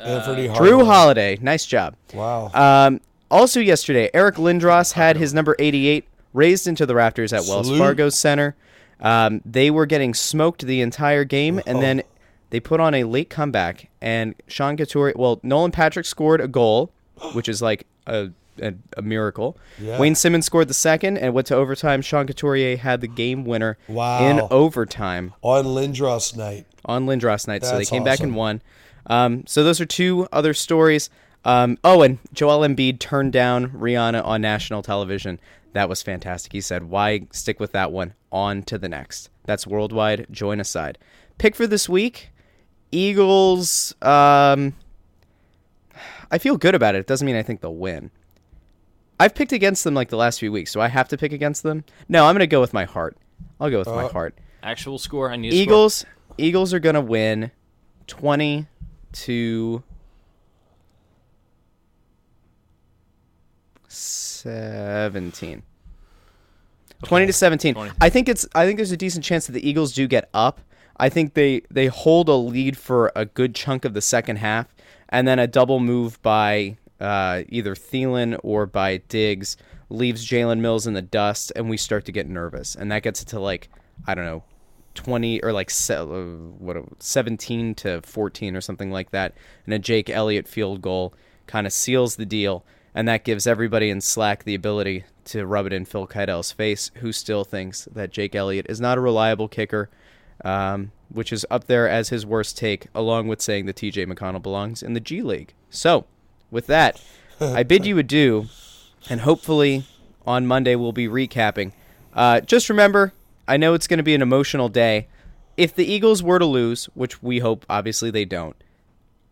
Anthony 0.00 0.46
Drew 0.46 0.54
Hardaway. 0.54 0.84
Holiday. 0.84 1.38
Nice 1.40 1.66
job. 1.66 1.96
Wow. 2.14 2.50
Um, 2.54 3.00
also 3.30 3.60
yesterday, 3.60 4.10
Eric 4.14 4.36
Lindros 4.36 4.92
had 4.92 5.16
his 5.16 5.34
number 5.34 5.56
88 5.58 6.04
raised 6.32 6.66
into 6.66 6.86
the 6.86 6.94
Raptors 6.94 7.36
at 7.36 7.48
Wells 7.48 7.76
Fargo 7.76 8.08
Center. 8.08 8.54
Um, 9.00 9.40
they 9.44 9.70
were 9.70 9.86
getting 9.86 10.14
smoked 10.14 10.64
the 10.64 10.80
entire 10.80 11.24
game, 11.24 11.60
and 11.66 11.82
then 11.82 12.02
they 12.50 12.60
put 12.60 12.80
on 12.80 12.94
a 12.94 13.04
late 13.04 13.30
comeback. 13.30 13.90
And 14.00 14.34
Sean 14.46 14.76
Couturier, 14.76 15.14
well, 15.16 15.40
Nolan 15.42 15.72
Patrick 15.72 16.06
scored 16.06 16.40
a 16.40 16.48
goal, 16.48 16.90
which 17.32 17.48
is 17.48 17.60
like 17.60 17.86
a 18.06 18.30
a, 18.60 18.74
a 18.96 19.02
miracle. 19.02 19.56
Yeah. 19.80 19.98
Wayne 19.98 20.14
Simmonds 20.14 20.46
scored 20.46 20.68
the 20.68 20.74
second 20.74 21.18
and 21.18 21.34
went 21.34 21.46
to 21.48 21.54
overtime. 21.56 22.02
Sean 22.02 22.26
Couturier 22.26 22.76
had 22.76 23.00
the 23.00 23.08
game 23.08 23.44
winner 23.44 23.78
Wow. 23.88 24.24
in 24.26 24.40
overtime 24.50 25.34
On 25.42 25.64
Lindros 25.64 26.36
night. 26.36 26.66
on 26.84 27.06
Lindros 27.06 27.46
night, 27.48 27.64
so 27.64 27.72
they 27.72 27.78
That's 27.78 27.90
came 27.90 28.04
back 28.04 28.20
and 28.20 28.34
won. 28.36 28.62
Um, 29.06 29.44
so 29.46 29.64
those 29.64 29.80
are 29.80 29.86
two 29.86 30.26
other 30.32 30.52
stories. 30.54 31.08
Um, 31.44 31.78
oh, 31.84 32.02
and 32.02 32.18
Joel 32.32 32.60
Embiid 32.66 32.98
turned 32.98 33.32
down 33.32 33.70
Rihanna 33.70 34.24
on 34.24 34.40
national 34.40 34.82
television. 34.82 35.40
That 35.72 35.88
was 35.88 36.02
fantastic. 36.02 36.52
He 36.52 36.60
said, 36.60 36.84
"Why 36.84 37.26
stick 37.30 37.60
with 37.60 37.72
that 37.72 37.92
one? 37.92 38.14
On 38.32 38.62
to 38.64 38.76
the 38.76 38.88
next." 38.88 39.30
That's 39.44 39.66
worldwide. 39.66 40.26
Join 40.30 40.60
aside. 40.60 40.98
Pick 41.38 41.54
for 41.54 41.66
this 41.66 41.88
week: 41.88 42.30
Eagles. 42.90 43.94
Um, 44.02 44.74
I 46.30 46.38
feel 46.38 46.56
good 46.56 46.74
about 46.74 46.94
it. 46.94 46.98
It 46.98 47.06
doesn't 47.06 47.24
mean 47.26 47.36
I 47.36 47.42
think 47.42 47.60
they'll 47.60 47.74
win. 47.74 48.10
I've 49.20 49.34
picked 49.34 49.52
against 49.52 49.84
them 49.84 49.94
like 49.94 50.08
the 50.10 50.16
last 50.16 50.38
few 50.40 50.52
weeks. 50.52 50.72
Do 50.72 50.80
I 50.80 50.88
have 50.88 51.08
to 51.08 51.16
pick 51.18 51.32
against 51.32 51.62
them? 51.62 51.84
No, 52.08 52.26
I'm 52.26 52.34
going 52.34 52.40
to 52.40 52.46
go 52.46 52.60
with 52.60 52.72
my 52.72 52.84
heart. 52.84 53.16
I'll 53.60 53.70
go 53.70 53.78
with 53.78 53.88
my 53.88 54.04
Uh, 54.04 54.08
heart. 54.12 54.38
Actual 54.62 54.98
score. 54.98 55.30
I 55.32 55.36
need 55.36 55.48
a 55.48 55.52
score. 55.52 55.62
Eagles 55.62 56.04
Eagles 56.36 56.72
are 56.74 56.78
gonna 56.80 57.00
win 57.00 57.50
twenty 58.06 58.66
to 59.12 59.82
seventeen. 63.88 65.62
20 67.04 67.26
to 67.26 67.32
17. 67.32 67.74
20. 67.74 67.92
I 68.00 68.08
think 68.08 68.28
it's 68.28 68.46
I 68.56 68.66
think 68.66 68.76
there's 68.76 68.90
a 68.90 68.96
decent 68.96 69.24
chance 69.24 69.46
that 69.46 69.52
the 69.52 69.68
Eagles 69.68 69.92
do 69.92 70.08
get 70.08 70.28
up. 70.34 70.60
I 70.96 71.08
think 71.08 71.34
they 71.34 71.62
they 71.70 71.86
hold 71.86 72.28
a 72.28 72.34
lead 72.34 72.76
for 72.76 73.12
a 73.14 73.24
good 73.24 73.54
chunk 73.54 73.84
of 73.84 73.94
the 73.94 74.00
second 74.00 74.36
half 74.36 74.74
and 75.08 75.26
then 75.28 75.38
a 75.38 75.46
double 75.46 75.78
move 75.78 76.20
by 76.22 76.76
uh, 77.00 77.42
either 77.48 77.74
Thielen 77.74 78.38
or 78.42 78.66
by 78.66 78.98
Diggs 79.08 79.56
leaves 79.88 80.26
Jalen 80.26 80.60
Mills 80.60 80.86
in 80.86 80.94
the 80.94 81.02
dust 81.02 81.52
and 81.56 81.70
we 81.70 81.76
start 81.76 82.04
to 82.06 82.12
get 82.12 82.28
nervous 82.28 82.74
and 82.74 82.90
that 82.92 83.02
gets 83.02 83.22
it 83.22 83.28
to 83.28 83.40
like 83.40 83.68
I 84.06 84.14
don't 84.14 84.24
know 84.24 84.44
20 84.94 85.42
or 85.42 85.52
like 85.52 85.70
uh, 85.90 86.04
what 86.04 86.76
17 86.98 87.74
to 87.76 88.02
14 88.02 88.56
or 88.56 88.60
something 88.60 88.90
like 88.90 89.10
that 89.12 89.34
and 89.64 89.74
a 89.74 89.78
Jake 89.78 90.10
Elliott 90.10 90.48
field 90.48 90.82
goal 90.82 91.14
kind 91.46 91.66
of 91.66 91.72
seals 91.72 92.16
the 92.16 92.26
deal 92.26 92.64
and 92.94 93.06
that 93.06 93.24
gives 93.24 93.46
everybody 93.46 93.90
in 93.90 94.00
Slack 94.00 94.44
the 94.44 94.54
ability 94.54 95.04
to 95.26 95.46
rub 95.46 95.66
it 95.66 95.72
in 95.72 95.84
Phil 95.84 96.06
Keitel's 96.06 96.52
face 96.52 96.90
who 96.96 97.12
still 97.12 97.44
thinks 97.44 97.86
that 97.92 98.10
Jake 98.10 98.34
Elliott 98.34 98.66
is 98.68 98.80
not 98.80 98.98
a 98.98 99.02
reliable 99.02 99.48
kicker 99.48 99.88
um, 100.44 100.92
which 101.08 101.32
is 101.32 101.46
up 101.50 101.64
there 101.64 101.88
as 101.88 102.10
his 102.10 102.26
worst 102.26 102.56
take 102.58 102.86
along 102.94 103.28
with 103.28 103.40
saying 103.40 103.66
that 103.66 103.76
TJ 103.76 104.12
McConnell 104.12 104.42
belongs 104.42 104.82
in 104.82 104.92
the 104.92 105.00
G 105.00 105.22
League. 105.22 105.54
So, 105.70 106.06
with 106.50 106.66
that, 106.66 107.00
I 107.40 107.62
bid 107.62 107.86
you 107.86 107.98
adieu 107.98 108.48
and 109.08 109.20
hopefully 109.20 109.84
on 110.26 110.46
Monday 110.46 110.74
we'll 110.74 110.92
be 110.92 111.08
recapping. 111.08 111.72
Uh, 112.12 112.40
just 112.40 112.68
remember, 112.68 113.12
I 113.46 113.56
know 113.56 113.74
it's 113.74 113.86
going 113.86 113.98
to 113.98 114.04
be 114.04 114.14
an 114.14 114.22
emotional 114.22 114.68
day. 114.68 115.08
If 115.56 115.74
the 115.74 115.90
Eagles 115.90 116.22
were 116.22 116.38
to 116.38 116.46
lose, 116.46 116.86
which 116.94 117.22
we 117.22 117.38
hope 117.40 117.64
obviously 117.68 118.10
they 118.10 118.24
don't, 118.24 118.56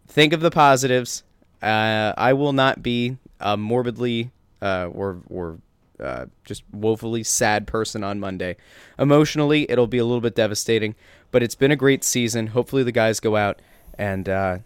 think 0.08 0.32
of 0.32 0.40
the 0.40 0.50
positives. 0.50 1.22
Uh, 1.62 2.12
I 2.16 2.32
will 2.32 2.52
not 2.52 2.82
be 2.82 3.16
a 3.40 3.56
morbidly 3.56 4.30
uh, 4.62 4.88
or 4.92 5.20
or 5.28 5.58
uh, 6.00 6.26
just 6.44 6.62
woefully 6.72 7.22
sad 7.22 7.66
person 7.66 8.04
on 8.04 8.20
Monday. 8.20 8.56
Emotionally, 8.98 9.70
it'll 9.70 9.86
be 9.86 9.98
a 9.98 10.04
little 10.04 10.20
bit 10.20 10.34
devastating, 10.34 10.94
but 11.30 11.42
it's 11.42 11.54
been 11.54 11.70
a 11.70 11.76
great 11.76 12.04
season. 12.04 12.48
Hopefully, 12.48 12.82
the 12.82 12.92
guys 12.92 13.20
go 13.20 13.36
out 13.36 13.60
and 13.98 14.28
uh, 14.28 14.58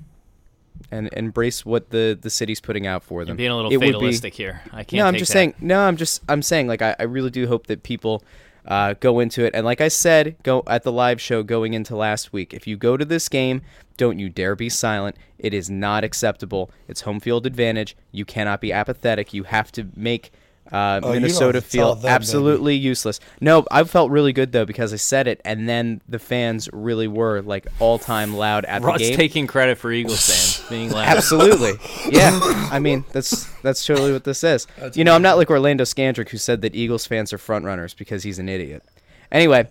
and 0.91 1.09
embrace 1.12 1.64
what 1.64 1.91
the 1.91 2.18
the 2.20 2.31
city's 2.31 2.61
putting 2.61 2.87
out 2.87 3.03
for 3.05 3.24
them. 3.24 3.35
You're 3.35 3.37
being 3.39 3.51
a 3.51 3.57
little 3.57 3.72
It 3.72 3.76
would 3.76 3.87
be- 3.87 3.93
fatalistic 3.93 4.35
here. 4.35 4.62
I 4.72 4.85
can't. 4.85 4.99
no, 5.01 5.07
I'm 5.07 5.14
just 5.16 5.31
that. 5.31 5.35
saying. 5.35 5.55
No, 5.61 5.81
I'm 5.81 5.97
just 5.97 6.22
I'm 6.28 6.43
saying 6.43 6.66
like 6.68 6.83
I, 6.83 6.97
I 6.99 7.05
really 7.05 7.31
do 7.31 7.47
hope 7.47 7.66
that 7.68 7.83
people 7.83 8.22
uh, 8.66 8.95
go 9.01 9.20
into 9.20 9.45
it. 9.45 9.55
And 9.55 9.64
like 9.64 9.81
I 9.81 9.89
said, 9.89 10.37
go 10.43 10.62
at 10.66 10.83
the 10.83 10.93
live 10.93 11.20
show 11.20 11.43
going 11.43 11.72
into 11.74 11.97
last 11.97 12.33
week. 12.33 12.53
If 12.53 12.66
you 12.66 12.76
go 12.76 12.97
to 12.97 13.05
this 13.05 13.28
game, 13.28 13.62
don't 13.97 14.18
you 14.18 14.28
dare 14.28 14.55
be 14.55 14.68
silent. 14.68 15.16
It 15.39 15.55
is 15.55 15.70
not 15.70 16.05
acceptable. 16.05 16.70
It's 16.87 17.01
home 17.03 17.20
field 17.20 17.47
advantage. 17.47 17.97
You 18.12 18.24
cannot 18.26 18.61
be 18.61 18.72
apathetic. 18.72 19.33
You 19.33 19.45
have 19.45 19.72
to 19.72 19.89
make. 19.97 20.31
Uh, 20.73 21.01
Oh, 21.03 21.12
Minnesota 21.12 21.59
have 21.59 21.64
to 21.68 21.77
tell 21.77 21.87
feel 21.87 21.95
them, 21.97 22.03
baby. 22.03 22.12
absolutely 22.14 22.77
useless. 22.77 23.18
No, 23.41 23.66
I 23.71 23.83
felt 23.85 24.11
really 24.11 24.33
good 24.33 24.53
though 24.53 24.64
because 24.64 24.93
I 24.93 24.97
said 24.97 25.27
it, 25.27 25.41
and 25.45 25.68
then 25.68 26.01
the 26.09 26.18
fans 26.18 26.68
really 26.73 27.09
were 27.09 27.43
like 27.43 27.66
all 27.81 27.99
time 27.99 28.35
loud 28.37 28.64
at 28.66 28.83
Rod's 28.83 29.03
the 29.03 29.09
game. 29.09 29.16
taking 29.16 29.47
credit 29.47 29.79
for 29.79 29.91
Eagles 29.93 30.27
fans 30.27 30.66
being 30.71 30.91
loud. 30.91 31.09
Absolutely. 31.09 31.73
Yeah. 32.11 32.39
I 32.73 32.79
mean, 32.79 33.05
that's 33.12 33.45
that's 33.62 33.85
totally 33.85 34.12
what 34.12 34.25
this 34.25 34.43
is. 34.45 34.66
you 34.95 35.05
know, 35.05 35.14
I'm 35.14 35.23
not 35.23 35.37
like 35.37 35.51
Orlando 35.51 35.85
Scandrick 35.85 36.29
who 36.31 36.39
said 36.39 36.62
that 36.62 36.75
Eagles 36.75 37.07
fans 37.07 37.33
are 37.33 37.39
front 37.39 37.64
runners 37.64 37.95
because 37.95 38.23
he's 38.23 38.39
an 38.39 38.49
idiot. 38.49 38.83
Anyway, 39.31 39.68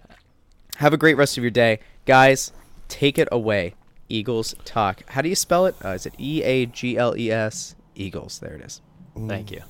have 0.78 0.93
a 0.93 0.97
great 0.97 1.18
rest 1.18 1.38
of 1.38 1.43
your 1.43 1.52
day. 1.52 1.80
Guys, 2.06 2.52
take 2.88 3.18
it 3.18 3.28
away. 3.32 3.74
Eagles 4.10 4.56
talk. 4.66 5.04
How 5.10 5.22
do 5.22 5.30
you 5.30 5.36
spell 5.36 5.66
it? 5.66 5.76
Uh, 5.84 5.89
is 5.89 6.06
it 6.06 6.14
E 6.18 6.41
A 6.43 6.66
G 6.66 6.97
L 6.97 7.16
E 7.18 7.32
S? 7.32 7.76
Eagles. 7.95 8.39
There 8.39 8.54
it 8.54 8.62
is. 8.62 8.82
Thank 9.28 9.52
you. 9.52 9.62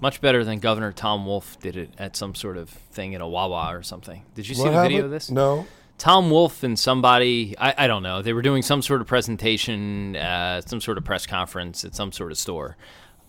Much 0.00 0.20
better 0.20 0.44
than 0.44 0.58
Governor 0.58 0.92
Tom 0.92 1.26
Wolf 1.26 1.58
did 1.60 1.76
it 1.76 1.90
at 1.98 2.16
some 2.16 2.34
sort 2.34 2.56
of 2.56 2.68
thing 2.68 3.12
in 3.12 3.20
a 3.20 3.28
Wawa 3.28 3.76
or 3.76 3.82
something. 3.82 4.24
Did 4.34 4.48
you 4.48 4.54
see 4.54 4.62
What 4.62 4.72
the 4.72 4.82
video 4.82 5.04
of 5.04 5.10
this? 5.10 5.30
No. 5.30 5.66
Tom 5.98 6.30
Wolf 6.30 6.62
and 6.62 6.78
somebody, 6.78 7.56
I, 7.58 7.74
I 7.76 7.86
don't 7.88 8.04
know, 8.04 8.22
they 8.22 8.32
were 8.32 8.42
doing 8.42 8.62
some 8.62 8.82
sort 8.82 9.00
of 9.00 9.08
presentation, 9.08 10.14
uh, 10.14 10.60
some 10.60 10.80
sort 10.80 10.96
of 10.96 11.04
press 11.04 11.26
conference 11.26 11.84
at 11.84 11.94
some 11.94 12.12
sort 12.12 12.30
of 12.30 12.38
store. 12.38 12.76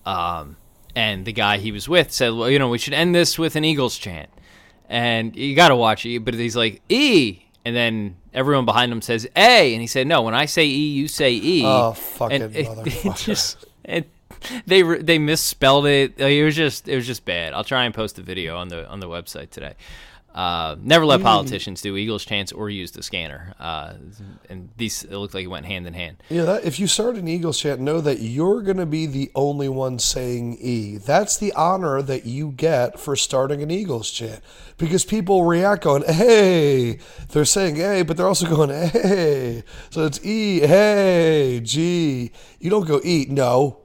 Um, 0.06 0.56
and 0.96 1.26
the 1.26 1.34
guy 1.34 1.58
he 1.58 1.72
was 1.72 1.90
with 1.90 2.12
said, 2.12 2.34
well, 2.34 2.50
you 2.50 2.60
know, 2.60 2.70
we 2.70 2.78
should 2.78 2.94
end 2.94 3.16
this 3.16 3.40
with 3.40 3.56
an 3.56 3.66
Eagles 3.66 3.98
chant. 3.98 4.30
And 4.88 5.36
you 5.36 5.56
got 5.56 5.70
to 5.70 5.76
watch 5.76 6.06
it, 6.06 6.20
but 6.20 6.36
he's 6.36 6.56
like, 6.56 6.82
E. 6.90 7.44
And 7.66 7.76
then 7.76 8.18
everyone 8.34 8.66
behind 8.66 8.92
him 8.92 9.02
says 9.02 9.28
A. 9.36 9.74
And 9.74 9.82
he 9.82 9.88
said, 9.88 10.08
no, 10.08 10.22
when 10.22 10.34
I 10.36 10.46
say 10.46 10.66
E, 10.66 10.92
you 10.92 11.08
say 11.08 11.34
E. 11.34 11.64
Oh, 11.66 11.94
fucking 11.94 12.42
and 12.42 12.56
it, 12.56 12.68
it 13.06 13.16
just, 13.16 13.66
it, 13.84 14.10
they 14.66 14.84
re- 14.84 15.02
they 15.02 15.20
misspelled 15.20 15.86
it. 15.86 16.20
It 16.20 16.44
was 16.44 16.56
just 16.56 16.88
it 16.88 16.96
was 16.96 17.08
just 17.08 17.26
bad. 17.26 17.54
I'll 17.54 17.64
try 17.64 17.86
and 17.86 17.94
post 17.94 18.20
a 18.20 18.22
video 18.22 18.58
on 18.58 18.68
the 18.68 18.88
on 18.88 19.00
the 19.00 19.08
website 19.08 19.50
today. 19.50 19.76
Uh, 20.34 20.76
never 20.84 21.06
let 21.06 21.22
politicians 21.22 21.82
do 21.82 21.98
Eagles 21.98 22.24
chants 22.24 22.52
or 22.52 22.70
use 22.70 22.92
the 22.92 23.02
scanner. 23.02 23.56
Uh, 23.60 23.94
and 24.48 24.70
these 24.78 25.04
it 25.04 25.12
looked 25.12 25.34
like 25.34 25.44
it 25.44 25.48
went 25.48 25.66
hand 25.66 25.88
in 25.88 25.94
hand. 25.94 26.18
Yeah, 26.30 26.44
that, 26.44 26.64
if 26.64 26.80
you 26.80 26.86
start 26.86 27.16
an 27.16 27.28
Eagles 27.28 27.60
chant, 27.60 27.82
know 27.82 28.00
that 28.00 28.20
you're 28.20 28.62
going 28.62 28.78
to 28.78 28.86
be 28.86 29.08
the 29.08 29.32
only 29.34 29.68
one 29.68 29.98
saying 29.98 30.58
E. 30.62 30.98
That's 30.98 31.36
the 31.38 31.52
honor 31.54 32.02
that 32.04 32.26
you 32.26 32.52
get 32.52 33.00
for 33.00 33.16
starting 33.16 33.64
an 33.64 33.72
Eagles 33.72 34.12
chant. 34.12 34.42
Because 34.78 35.04
people 35.04 35.46
react 35.46 35.84
going, 35.84 36.04
hey. 36.04 37.00
They're 37.30 37.44
saying 37.44 37.78
hey, 37.78 38.04
but 38.04 38.16
they're 38.16 38.28
also 38.28 38.48
going, 38.48 38.70
hey. 38.70 39.64
So 39.90 40.06
it's 40.06 40.24
E, 40.24 40.60
hey, 40.60 41.60
G. 41.64 42.32
You 42.60 42.70
don't 42.70 42.88
go 42.88 43.02
E. 43.04 43.26
No. 43.30 43.80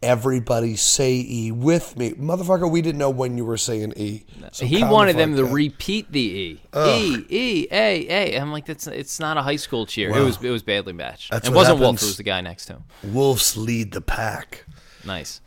Everybody 0.00 0.76
say 0.76 1.14
E 1.28 1.50
with 1.50 1.96
me. 1.96 2.12
Motherfucker, 2.12 2.70
we 2.70 2.82
didn't 2.82 2.98
know 2.98 3.10
when 3.10 3.36
you 3.36 3.44
were 3.44 3.56
saying 3.56 3.94
E. 3.96 4.24
So 4.52 4.64
he 4.64 4.84
wanted 4.84 5.16
them 5.16 5.34
to 5.34 5.44
repeat 5.44 6.12
the 6.12 6.20
E. 6.20 6.60
E 6.76 7.24
E 7.28 7.66
A 7.72 8.08
A. 8.08 8.40
I'm 8.40 8.52
like 8.52 8.64
that's 8.66 8.86
it's 8.86 9.18
not 9.18 9.36
a 9.36 9.42
high 9.42 9.56
school 9.56 9.86
cheer. 9.86 10.10
It 10.16 10.22
was 10.22 10.40
it 10.42 10.50
was 10.50 10.62
badly 10.62 10.92
matched. 10.92 11.32
That's 11.32 11.48
it 11.48 11.52
wasn't 11.54 11.80
Wolf. 11.80 11.96
happens. 11.96 12.02
It 12.04 12.06
was 12.10 12.16
the 12.16 12.22
guy 12.22 12.40
next 12.40 12.66
to 12.66 12.74
him. 12.74 12.84
Wolves 13.02 13.56
lead 13.56 13.90
the 13.90 14.00
pack. 14.00 14.64
Nice, 15.04 15.40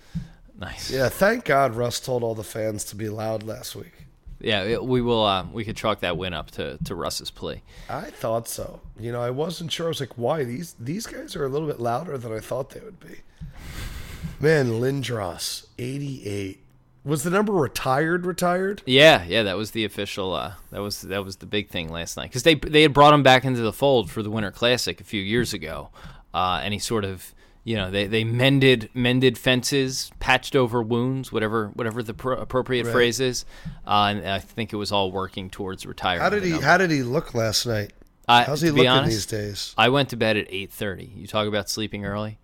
nice. 0.59 0.91
Yeah, 0.91 1.07
thank 1.07 1.45
God 1.45 1.73
Russ 1.75 2.01
told 2.01 2.21
all 2.21 2.35
the 2.35 2.43
fans 2.43 2.83
to 2.85 2.95
be 2.97 3.07
loud 3.07 3.43
last 3.43 3.73
week. 3.75 3.93
Yeah, 4.41 4.63
it- 4.63 4.83
we 4.83 5.01
will. 5.01 5.23
Uh, 5.23 5.45
we 5.53 5.63
could 5.63 5.77
chalk 5.77 6.01
that 6.01 6.17
win 6.17 6.33
up 6.33 6.51
to 6.51 6.77
to 6.83 6.93
Russ's 6.93 7.31
plea. 7.31 7.61
I 7.89 8.09
thought 8.09 8.49
so. 8.49 8.81
You 8.99 9.13
know, 9.13 9.21
I 9.21 9.29
wasn't 9.29 9.71
sure. 9.71 9.85
I 9.85 9.89
was 9.89 10.01
like, 10.01 10.17
why 10.17 10.43
these 10.43 10.75
these 10.77 11.05
guys 11.07 11.37
are 11.37 11.45
a 11.45 11.49
little 11.49 11.67
bit 11.69 11.79
louder 11.79 12.17
than 12.17 12.33
I 12.33 12.39
thought 12.41 12.71
they 12.71 12.81
would 12.81 12.99
be. 12.99 13.21
Man, 14.41 14.67
Lindros, 14.81 15.67
eighty 15.77 16.25
eight. 16.25 16.59
Was 17.03 17.23
the 17.23 17.29
number 17.31 17.51
retired? 17.53 18.25
Retired? 18.25 18.83
Yeah, 18.85 19.23
yeah, 19.23 19.43
that 19.43 19.57
was 19.57 19.71
the 19.71 19.85
official. 19.85 20.33
Uh, 20.33 20.53
that 20.71 20.81
was 20.81 21.01
that 21.01 21.23
was 21.25 21.37
the 21.37 21.45
big 21.45 21.69
thing 21.69 21.89
last 21.89 22.17
night 22.17 22.29
because 22.29 22.43
they 22.43 22.55
they 22.55 22.81
had 22.83 22.93
brought 22.93 23.13
him 23.13 23.23
back 23.23 23.43
into 23.45 23.61
the 23.61 23.73
fold 23.73 24.11
for 24.11 24.21
the 24.21 24.29
Winter 24.29 24.51
Classic 24.51 24.99
a 25.01 25.03
few 25.03 25.21
years 25.21 25.53
ago, 25.53 25.89
uh, 26.33 26.59
and 26.63 26.73
he 26.73 26.79
sort 26.79 27.03
of 27.05 27.33
you 27.63 27.75
know 27.75 27.89
they, 27.89 28.05
they 28.07 28.23
mended 28.23 28.89
mended 28.93 29.37
fences, 29.37 30.11
patched 30.19 30.55
over 30.55 30.81
wounds, 30.81 31.31
whatever 31.31 31.67
whatever 31.69 32.03
the 32.03 32.13
pro- 32.13 32.37
appropriate 32.37 32.85
phrase 32.87 33.19
is, 33.19 33.45
uh, 33.87 34.13
and 34.15 34.27
I 34.27 34.39
think 34.39 34.71
it 34.73 34.77
was 34.77 34.91
all 34.91 35.11
working 35.11 35.49
towards 35.49 35.85
retirement. 35.85 36.21
How 36.23 36.29
did 36.29 36.43
he? 36.43 36.51
How 36.51 36.77
did 36.77 36.91
he 36.91 37.01
look 37.03 37.33
last 37.33 37.65
night? 37.65 37.93
I- 38.27 38.43
How's 38.43 38.61
he 38.61 38.69
looking 38.69 38.87
honest, 38.87 39.11
these 39.11 39.25
days? 39.25 39.73
I 39.77 39.89
went 39.89 40.09
to 40.09 40.15
bed 40.17 40.37
at 40.37 40.45
eight 40.49 40.71
thirty. 40.71 41.11
You 41.15 41.25
talk 41.25 41.47
about 41.47 41.67
sleeping 41.69 42.05
early. 42.05 42.37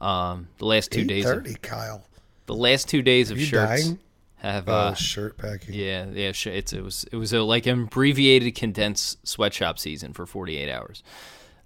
Um, 0.00 0.48
the 0.58 0.66
last 0.66 0.92
two 0.92 1.04
days, 1.04 1.24
of, 1.24 1.38
thirty, 1.38 1.54
Kyle. 1.54 2.04
the 2.46 2.54
last 2.54 2.88
two 2.88 3.02
days 3.02 3.30
of 3.30 3.40
shirts 3.40 3.82
dying? 3.84 3.98
have 4.36 4.68
Oh, 4.68 4.72
uh, 4.72 4.94
shirt 4.94 5.36
packing. 5.36 5.74
Yeah, 5.74 6.06
yeah, 6.12 6.32
it's 6.46 6.72
it 6.72 6.82
was 6.82 7.04
it 7.10 7.16
was 7.16 7.32
a 7.32 7.42
like 7.42 7.66
an 7.66 7.84
abbreviated 7.84 8.54
condensed 8.54 9.26
sweatshop 9.26 9.78
season 9.78 10.12
for 10.12 10.26
48 10.26 10.70
hours. 10.70 11.02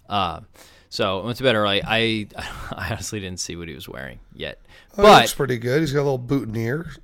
Uh, 0.09 0.41
so 0.89 1.21
I 1.21 1.25
went 1.25 1.37
to 1.37 1.43
bed 1.43 1.55
early. 1.55 1.81
I 1.85 2.27
I 2.71 2.89
honestly 2.91 3.19
didn't 3.19 3.39
see 3.39 3.55
what 3.55 3.67
he 3.67 3.75
was 3.75 3.87
wearing 3.87 4.19
yet, 4.33 4.59
Oh, 4.97 5.05
he 5.05 5.21
looks 5.21 5.33
pretty 5.33 5.57
good. 5.57 5.81
He's 5.81 5.91
got 5.91 6.01
a 6.01 6.09
little 6.09 6.17
boutonniere. 6.19 6.95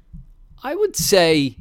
I 0.62 0.76
would 0.76 0.96
say, 0.96 1.56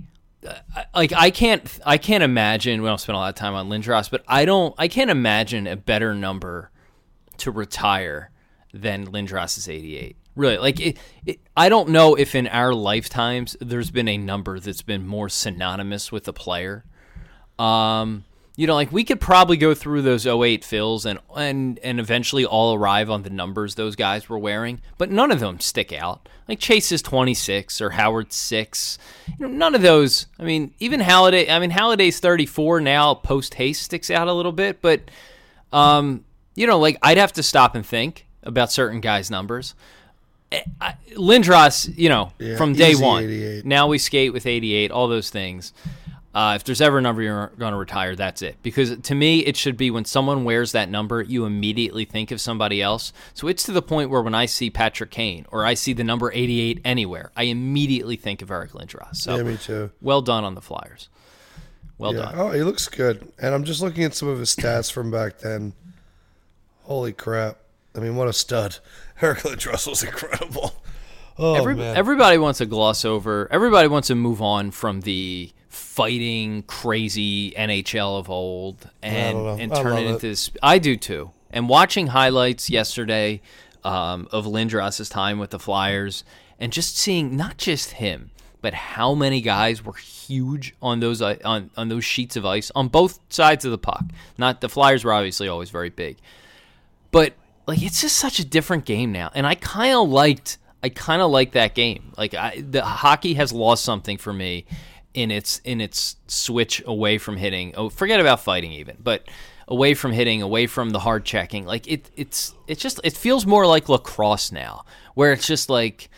uh, 0.46 0.54
like 0.94 1.12
I 1.12 1.30
can't 1.30 1.78
I 1.86 1.98
can't 1.98 2.22
imagine. 2.22 2.82
We 2.82 2.88
don't 2.88 2.98
spend 3.00 3.16
a 3.16 3.18
lot 3.18 3.28
of 3.28 3.34
time 3.34 3.54
on 3.54 3.68
Lindros, 3.68 4.10
but 4.10 4.24
I 4.28 4.44
don't 4.44 4.74
I 4.78 4.88
can't 4.88 5.10
imagine 5.10 5.66
a 5.66 5.76
better 5.76 6.14
number 6.14 6.70
to 7.38 7.50
retire 7.50 8.30
than 8.72 9.06
Lindros's 9.06 9.68
88. 9.68 10.16
Really, 10.36 10.58
like 10.58 10.78
it, 10.78 10.98
it, 11.26 11.40
I 11.56 11.68
don't 11.68 11.88
know 11.88 12.14
if 12.14 12.34
in 12.34 12.46
our 12.46 12.72
lifetimes 12.72 13.56
there's 13.60 13.90
been 13.90 14.06
a 14.06 14.16
number 14.16 14.60
that's 14.60 14.82
been 14.82 15.06
more 15.06 15.28
synonymous 15.28 16.12
with 16.12 16.28
a 16.28 16.32
player. 16.32 16.84
Um, 17.58 18.24
you 18.58 18.66
know, 18.66 18.74
like 18.74 18.92
we 18.92 19.02
could 19.02 19.20
probably 19.20 19.56
go 19.56 19.74
through 19.74 20.02
those 20.02 20.26
08 20.26 20.62
Phils 20.62 21.06
and 21.06 21.18
and 21.36 21.80
and 21.80 21.98
eventually 21.98 22.44
all 22.44 22.72
arrive 22.74 23.10
on 23.10 23.24
the 23.24 23.30
numbers 23.30 23.74
those 23.74 23.96
guys 23.96 24.28
were 24.28 24.38
wearing, 24.38 24.80
but 24.96 25.10
none 25.10 25.32
of 25.32 25.40
them 25.40 25.58
stick 25.58 25.92
out. 25.92 26.28
Like 26.46 26.60
Chase 26.60 26.92
is 26.92 27.02
26 27.02 27.80
or 27.80 27.90
Howard 27.90 28.32
6. 28.32 28.98
You 29.26 29.34
know, 29.48 29.52
none 29.52 29.74
of 29.74 29.82
those. 29.82 30.26
I 30.38 30.44
mean, 30.44 30.72
even 30.78 31.00
Halladay, 31.00 31.50
I 31.50 31.58
mean 31.58 31.70
Halladay's 31.70 32.20
34 32.20 32.80
now, 32.80 33.14
post 33.14 33.54
haste 33.54 33.82
sticks 33.82 34.08
out 34.08 34.28
a 34.28 34.32
little 34.32 34.52
bit, 34.52 34.80
but 34.80 35.02
um, 35.72 36.24
you 36.54 36.68
know, 36.68 36.78
like 36.78 36.96
I'd 37.02 37.18
have 37.18 37.32
to 37.32 37.42
stop 37.42 37.74
and 37.74 37.84
think 37.84 38.27
about 38.42 38.70
certain 38.72 39.00
guys' 39.00 39.30
numbers. 39.30 39.74
Eh, 40.52 40.62
I- 40.80 40.94
Lindros, 41.14 41.92
you 41.98 42.08
know, 42.08 42.32
Yeah, 42.38 42.56
from 42.56 42.72
day 42.72 42.94
one. 42.94 43.24
88. 43.24 43.66
Now 43.66 43.86
we 43.88 43.98
skate 43.98 44.32
with 44.32 44.46
88, 44.46 44.90
all 44.90 45.08
those 45.08 45.30
things. 45.30 45.72
Uh, 46.34 46.52
if 46.54 46.62
there's 46.62 46.80
ever 46.80 46.98
a 46.98 47.02
number 47.02 47.20
you're 47.20 47.50
going 47.58 47.72
to 47.72 47.78
retire, 47.78 48.14
that's 48.14 48.42
it. 48.42 48.56
Because 48.62 48.96
to 48.98 49.14
me, 49.14 49.40
it 49.40 49.56
should 49.56 49.76
be 49.76 49.90
when 49.90 50.04
someone 50.04 50.44
wears 50.44 50.70
that 50.72 50.88
number, 50.88 51.20
you 51.20 51.44
immediately 51.46 52.04
think 52.04 52.30
of 52.30 52.40
somebody 52.40 52.80
else. 52.80 53.12
So 53.34 53.48
it's 53.48 53.64
to 53.64 53.72
the 53.72 53.82
point 53.82 54.08
where 54.10 54.22
when 54.22 54.34
I 54.34 54.46
see 54.46 54.70
Patrick 54.70 55.10
Kane 55.10 55.46
or 55.50 55.66
I 55.66 55.74
see 55.74 55.94
the 55.94 56.04
number 56.04 56.30
88 56.32 56.80
anywhere, 56.84 57.32
I 57.36 57.44
immediately 57.44 58.14
think 58.16 58.40
of 58.40 58.50
Eric 58.50 58.72
Lindros. 58.72 59.16
So 59.16 59.36
Yeah, 59.36 59.42
me 59.42 59.56
too. 59.56 59.90
well 60.00 60.22
done 60.22 60.44
on 60.44 60.54
the 60.54 60.60
Flyers. 60.60 61.08
Well 61.96 62.14
Yeah. 62.14 62.20
done. 62.26 62.34
Oh, 62.36 62.50
he 62.52 62.62
looks 62.62 62.86
good. 62.88 63.26
And 63.40 63.52
I'm 63.54 63.64
just 63.64 63.80
looking 63.82 64.04
at 64.04 64.14
some 64.14 64.28
of 64.28 64.38
his 64.38 64.54
stats 64.54 64.92
from 64.92 65.10
back 65.10 65.38
then. 65.40 65.72
Holy 66.84 67.12
crap. 67.12 67.58
I 67.94 68.00
mean, 68.00 68.16
what 68.16 68.28
a 68.28 68.32
stud. 68.32 68.78
Eric 69.22 69.44
Russell's 69.66 70.02
incredible. 70.02 70.74
Oh, 71.40 71.54
Every, 71.54 71.76
man. 71.76 71.96
everybody 71.96 72.36
wants 72.36 72.58
to 72.58 72.66
gloss 72.66 73.04
over. 73.04 73.46
Everybody 73.52 73.86
wants 73.86 74.08
to 74.08 74.16
move 74.16 74.42
on 74.42 74.72
from 74.72 75.02
the 75.02 75.52
fighting 75.68 76.64
crazy 76.64 77.52
NHL 77.52 78.18
of 78.18 78.28
old 78.28 78.90
and 79.04 79.38
and 79.60 79.72
turn 79.72 79.98
it 79.98 80.02
it. 80.02 80.06
into 80.08 80.26
this. 80.30 80.50
I 80.60 80.78
do 80.78 80.96
too. 80.96 81.30
And 81.52 81.68
watching 81.68 82.08
highlights 82.08 82.68
yesterday 82.68 83.40
um, 83.84 84.26
of 84.32 84.46
Lindros's 84.46 85.08
time 85.08 85.38
with 85.38 85.50
the 85.50 85.60
Flyers, 85.60 86.24
and 86.58 86.72
just 86.72 86.98
seeing 86.98 87.36
not 87.36 87.56
just 87.56 87.92
him, 87.92 88.32
but 88.60 88.74
how 88.74 89.14
many 89.14 89.40
guys 89.40 89.84
were 89.84 89.94
huge 89.94 90.74
on 90.82 90.98
those 90.98 91.22
on 91.22 91.70
on 91.76 91.88
those 91.88 92.04
sheets 92.04 92.34
of 92.34 92.44
ice 92.44 92.72
on 92.74 92.88
both 92.88 93.20
sides 93.28 93.64
of 93.64 93.70
the 93.70 93.78
puck. 93.78 94.04
Not 94.36 94.60
the 94.60 94.68
Flyers 94.68 95.04
were 95.04 95.12
obviously 95.12 95.46
always 95.46 95.70
very 95.70 95.90
big, 95.90 96.16
but 97.12 97.34
like 97.68 97.82
it's 97.82 98.00
just 98.00 98.16
such 98.16 98.40
a 98.40 98.44
different 98.44 98.84
game 98.84 99.12
now 99.12 99.30
and 99.34 99.46
i 99.46 99.54
kind 99.54 99.94
of 99.94 100.08
liked 100.08 100.58
i 100.82 100.88
kind 100.88 101.22
of 101.22 101.30
like 101.30 101.52
that 101.52 101.74
game. 101.74 102.12
Like 102.16 102.34
I, 102.34 102.62
the 102.68 102.84
hockey 102.84 103.34
has 103.34 103.52
lost 103.52 103.84
something 103.84 104.18
for 104.18 104.32
me 104.32 104.66
in 105.14 105.30
its 105.30 105.60
in 105.64 105.80
its 105.80 106.16
switch 106.26 106.82
away 106.86 107.18
from 107.18 107.36
hitting 107.36 107.74
oh 107.76 107.88
forget 107.88 108.20
about 108.20 108.40
fighting 108.40 108.72
even 108.72 108.96
but 109.02 109.28
away 109.66 109.94
from 109.94 110.12
hitting 110.12 110.42
away 110.42 110.66
from 110.66 110.90
the 110.90 110.98
hard 111.00 111.24
checking. 111.24 111.66
Like 111.66 111.86
it 111.88 112.10
it's 112.16 112.54
it's 112.66 112.80
just 112.80 113.00
it 113.04 113.16
feels 113.16 113.46
more 113.46 113.66
like 113.66 113.88
lacrosse 113.88 114.52
now 114.52 114.84
where 115.14 115.32
it's 115.32 115.46
just 115.46 115.68
like 115.68 116.08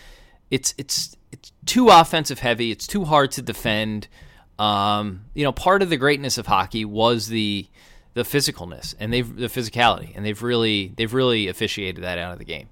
it's 0.51 0.75
it's 0.77 1.17
it's 1.33 1.53
too 1.65 1.89
offensive 1.89 2.41
heavy 2.41 2.71
it's 2.71 2.87
too 2.87 3.05
hard 3.05 3.31
to 3.33 3.43
defend. 3.43 4.09
Um, 4.59 5.25
you 5.33 5.45
know 5.45 5.53
part 5.53 5.81
of 5.81 5.89
the 5.89 5.97
greatness 5.97 6.37
of 6.37 6.47
hockey 6.47 6.85
was 6.85 7.29
the 7.29 7.67
the 8.15 8.23
physicalness 8.23 8.95
and 8.99 9.13
they've 9.13 9.37
the 9.37 9.47
physicality 9.47 10.13
and 10.17 10.25
they've 10.27 10.43
really 10.43 10.93
they've 10.97 11.15
really 11.15 11.49
officiated 11.49 12.03
that 12.05 12.19
out 12.19 12.33
of 12.33 12.39
the 12.39 12.45
game 12.45 12.69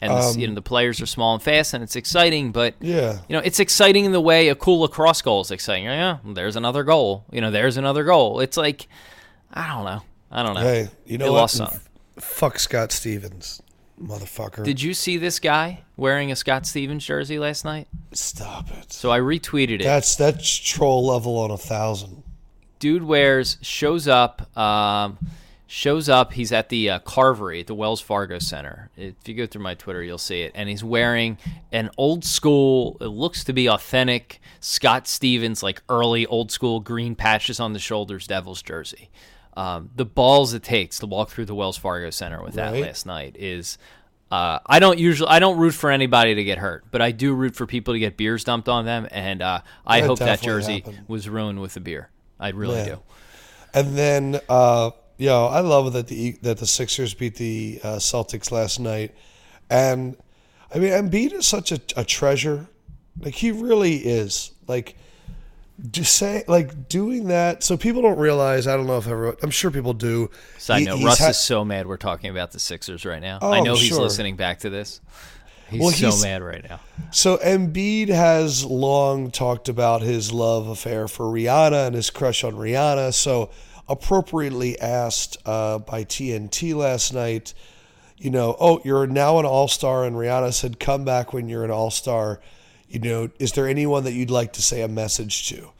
and 0.00 0.12
this- 0.16 0.36
you 0.36 0.46
know 0.46 0.52
um, 0.52 0.54
the 0.54 0.62
players 0.62 1.00
are 1.00 1.06
small 1.06 1.34
and 1.34 1.42
fast 1.42 1.74
and 1.74 1.82
it's 1.82 1.96
exciting 1.96 2.52
but 2.52 2.74
Yeah. 2.80 3.18
you 3.28 3.34
know 3.36 3.42
it's 3.44 3.58
exciting 3.58 4.04
in 4.04 4.12
the 4.12 4.20
way 4.20 4.48
a 4.48 4.54
cool 4.54 4.80
lacrosse 4.80 5.20
goal 5.22 5.40
is 5.40 5.50
exciting 5.50 5.84
yeah 5.86 6.18
there's 6.24 6.54
another 6.56 6.84
goal 6.84 7.24
you 7.32 7.40
know 7.40 7.50
there's 7.50 7.76
another 7.76 8.04
goal 8.04 8.38
it's 8.40 8.56
like 8.56 8.86
i 9.52 9.66
don't 9.66 9.84
know 9.84 10.02
i 10.30 10.42
don't 10.44 10.54
know 10.54 10.60
Hey, 10.60 10.88
you 11.06 11.18
know 11.18 11.24
They 11.24 11.30
what? 11.30 11.38
lost 11.40 11.56
something. 11.56 11.80
Fuck 12.20 12.58
Scott 12.58 12.90
Stevens, 12.92 13.62
motherfucker. 14.00 14.62
did 14.64 14.80
you 14.82 14.94
see 14.94 15.16
this 15.16 15.38
guy 15.40 15.82
wearing 15.96 16.30
a 16.30 16.36
scott 16.36 16.66
stevens 16.66 17.04
jersey 17.04 17.38
last 17.40 17.64
night 17.64 17.88
Stop 18.12 18.70
it. 18.70 18.92
so 18.92 19.10
i 19.10 19.18
retweeted 19.18 19.80
it 19.80 19.84
That's 19.84 20.14
that's 20.14 20.56
troll 20.56 21.04
level 21.06 21.36
on 21.38 21.50
a 21.50 21.58
thousand. 21.58 22.22
Dude 22.78 23.02
wears 23.02 23.58
shows 23.60 24.06
up 24.08 24.56
um, 24.56 25.18
shows 25.66 26.08
up 26.08 26.32
he's 26.32 26.50
at 26.52 26.68
the 26.70 26.88
uh, 26.90 26.98
carvery 27.00 27.60
at 27.60 27.66
the 27.66 27.74
wells 27.74 28.00
fargo 28.00 28.38
center 28.38 28.90
if 28.96 29.14
you 29.26 29.34
go 29.34 29.46
through 29.46 29.62
my 29.62 29.74
twitter 29.74 30.02
you'll 30.02 30.16
see 30.16 30.40
it 30.42 30.52
and 30.54 30.68
he's 30.68 30.82
wearing 30.82 31.36
an 31.72 31.90
old 31.98 32.24
school 32.24 32.96
it 33.00 33.06
looks 33.08 33.44
to 33.44 33.52
be 33.52 33.68
authentic 33.68 34.40
scott 34.60 35.06
stevens 35.06 35.62
like 35.62 35.82
early 35.90 36.24
old 36.26 36.50
school 36.50 36.80
green 36.80 37.14
patches 37.14 37.60
on 37.60 37.72
the 37.74 37.78
shoulders 37.78 38.26
devils 38.26 38.62
jersey 38.62 39.10
um, 39.56 39.90
the 39.96 40.04
balls 40.06 40.54
it 40.54 40.62
takes 40.62 41.00
to 41.00 41.06
walk 41.06 41.28
through 41.30 41.44
the 41.44 41.54
wells 41.54 41.76
fargo 41.76 42.08
center 42.10 42.42
with 42.42 42.54
that 42.54 42.72
Right. 42.72 42.82
last 42.82 43.04
night 43.06 43.36
is 43.38 43.76
uh, 44.30 44.58
I 44.66 44.78
don't 44.78 44.98
usually 44.98 45.28
I 45.30 45.38
don't 45.38 45.58
root 45.58 45.72
for 45.72 45.90
anybody 45.90 46.34
to 46.34 46.44
get 46.44 46.58
hurt, 46.58 46.84
but 46.90 47.00
I 47.00 47.12
do 47.12 47.32
root 47.32 47.56
for 47.56 47.66
people 47.66 47.94
to 47.94 47.98
get 47.98 48.18
beers 48.18 48.44
dumped 48.44 48.68
on 48.68 48.84
them, 48.84 49.08
and 49.10 49.40
uh, 49.40 49.62
I 49.86 50.02
That 50.02 50.06
hope 50.06 50.18
that 50.18 50.42
jersey 50.42 50.80
happened. 50.80 51.04
was 51.08 51.30
ruined 51.30 51.62
with 51.62 51.72
the 51.72 51.80
beer. 51.80 52.10
I 52.40 52.50
really 52.50 52.78
Yeah. 52.78 52.84
do. 52.86 52.98
And 53.74 53.96
then, 53.96 54.40
uh, 54.48 54.90
know 55.18 55.46
I 55.46 55.60
love 55.60 55.92
that 55.92 56.06
the 56.08 56.32
that 56.42 56.58
the 56.58 56.66
Sixers 56.66 57.14
beat 57.14 57.34
the 57.36 57.80
uh, 57.82 57.88
Celtics 57.96 58.50
last 58.50 58.78
night, 58.80 59.14
and 59.68 60.16
I 60.74 60.78
mean, 60.78 60.90
Embiid 60.92 61.32
is 61.32 61.46
such 61.46 61.72
a, 61.72 61.80
a 61.96 62.04
treasure. 62.04 62.66
Like 63.20 63.34
he 63.34 63.50
really 63.50 63.96
is. 63.96 64.52
Like 64.68 64.96
just 65.90 66.14
say 66.16 66.44
like 66.48 66.88
doing 66.88 67.28
that. 67.28 67.62
So 67.62 67.76
people 67.76 68.02
don't 68.02 68.18
realize. 68.18 68.66
I 68.66 68.76
don't 68.76 68.86
know 68.86 68.98
if 68.98 69.06
everyone. 69.08 69.36
I'm 69.42 69.50
sure 69.50 69.70
people 69.70 69.92
do. 69.92 70.30
Side 70.58 70.80
He- 70.80 70.84
note: 70.86 70.96
he's 70.96 71.04
Russ 71.04 71.18
ha- 71.18 71.28
is 71.28 71.38
so 71.38 71.64
mad 71.64 71.86
we're 71.86 71.96
talking 71.96 72.30
about 72.30 72.52
the 72.52 72.60
Sixers 72.60 73.04
right 73.04 73.20
now. 73.20 73.38
Oh, 73.42 73.52
I 73.52 73.60
know 73.60 73.74
he's 73.74 73.88
sure. 73.88 74.00
listening 74.00 74.36
back 74.36 74.60
to 74.60 74.70
this. 74.70 75.00
He's 75.70 75.80
Well, 75.80 75.90
so 75.90 75.96
he's- 76.06 76.22
mad 76.22 76.42
right 76.42 76.68
now. 76.68 76.80
So 77.10 77.38
Embiid 77.38 78.08
has 78.08 78.64
long 78.64 79.30
talked 79.30 79.68
about 79.68 80.02
his 80.02 80.32
love 80.32 80.68
affair 80.68 81.08
for 81.08 81.26
Rihanna 81.26 81.86
and 81.88 81.96
his 81.96 82.10
crush 82.10 82.44
on 82.44 82.54
Rihanna. 82.54 83.14
So 83.14 83.50
appropriately 83.88 84.78
asked 84.80 85.36
uh, 85.46 85.78
by 85.78 86.04
TNT 86.04 86.74
last 86.74 87.12
night, 87.14 87.54
you 88.18 88.30
know, 88.30 88.56
oh, 88.60 88.80
you're 88.84 89.06
now 89.06 89.38
an 89.38 89.46
All 89.46 89.68
Star, 89.68 90.04
and 90.04 90.16
Rihanna 90.16 90.52
said, 90.52 90.80
come 90.80 91.04
back 91.04 91.32
when 91.32 91.48
you're 91.48 91.64
an 91.64 91.70
All 91.70 91.90
Star. 91.90 92.40
You 92.88 92.98
know, 93.00 93.30
is 93.38 93.52
there 93.52 93.68
anyone 93.68 94.04
that 94.04 94.12
you'd 94.12 94.30
like 94.30 94.52
to 94.54 94.62
say 94.62 94.82
a 94.82 94.88
message 94.88 95.48
to? 95.50 95.70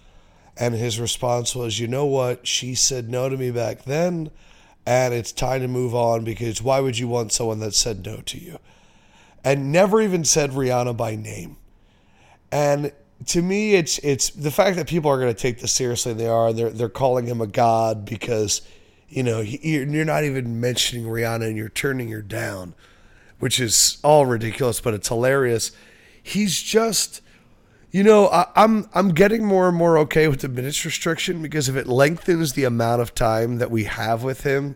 And 0.57 0.75
his 0.75 0.99
response 1.01 1.55
was, 1.55 1.79
you 1.79 1.87
know 1.89 2.05
what? 2.07 2.47
She 2.47 2.75
said 2.75 3.09
no 3.09 3.29
to 3.29 3.37
me 3.37 3.51
back 3.51 3.85
then, 3.85 4.31
and 4.87 5.13
it's 5.15 5.33
time 5.33 5.61
to 5.63 5.69
move 5.69 5.95
on 5.95 6.25
because 6.25 6.63
why 6.63 6.81
would 6.81 6.99
you 6.99 7.09
want 7.09 7.33
someone 7.33 7.61
that 7.61 7.75
said 7.75 8.05
no 8.05 8.19
to 8.27 8.39
you? 8.39 8.59
And 9.45 9.73
never 9.73 10.01
even 10.01 10.25
said 10.25 10.51
Rihanna 10.51 10.97
by 10.97 11.15
name. 11.17 11.57
And 12.51 12.93
to 13.27 13.43
me, 13.43 13.75
it's 13.75 13.99
it's 13.99 14.31
the 14.31 14.51
fact 14.51 14.77
that 14.77 14.87
people 14.87 15.11
are 15.11 15.19
going 15.19 15.35
to 15.35 15.41
take 15.41 15.61
this 15.61 15.73
seriously. 15.73 16.13
They 16.13 16.29
are. 16.29 16.53
They're 16.53 16.71
they're 16.71 16.89
calling 16.89 17.27
him 17.27 17.41
a 17.41 17.47
god 17.47 18.05
because 18.05 18.63
you 19.09 19.23
know 19.23 19.41
you're 19.41 20.05
not 20.05 20.25
even 20.25 20.61
mentioning 20.61 21.07
Rihanna 21.07 21.47
and 21.47 21.57
you're 21.57 21.69
turning 21.69 22.11
her 22.11 22.23
down, 22.23 22.75
which 23.39 23.59
is 23.59 23.99
all 24.05 24.27
ridiculous, 24.27 24.81
but 24.81 24.95
it's 24.95 25.09
hilarious. 25.09 25.73
He's 26.23 26.61
just. 26.61 27.23
You 27.91 28.03
know, 28.03 28.29
I, 28.29 28.45
I'm 28.55 28.87
I'm 28.93 29.15
getting 29.15 29.47
more 29.47 29.67
and 29.67 29.77
more 29.77 29.97
okay 30.01 30.29
with 30.29 30.41
the 30.41 30.49
minutes 30.49 30.85
restriction 30.85 31.41
because 31.41 31.71
if 31.71 31.75
it 31.75 31.87
lengthens 31.87 32.53
the 32.53 32.65
amount 32.65 33.01
of 33.01 33.15
time 33.15 33.57
that 33.57 33.71
we 33.71 33.85
have 33.85 34.23
with 34.23 34.43
him, 34.43 34.75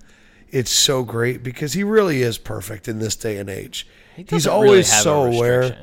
it's 0.49 0.71
so 0.71 1.05
great 1.05 1.43
because 1.43 1.75
he 1.75 1.85
really 1.85 2.23
is 2.23 2.39
perfect 2.39 2.89
in 2.89 3.01
this 3.01 3.15
day 3.15 3.37
and 3.37 3.51
age. 3.51 3.87
He 4.17 4.27
He's 4.29 4.47
really 4.47 4.57
always 4.57 4.89
a 4.91 4.95
so 4.95 5.25
aware. 5.25 5.79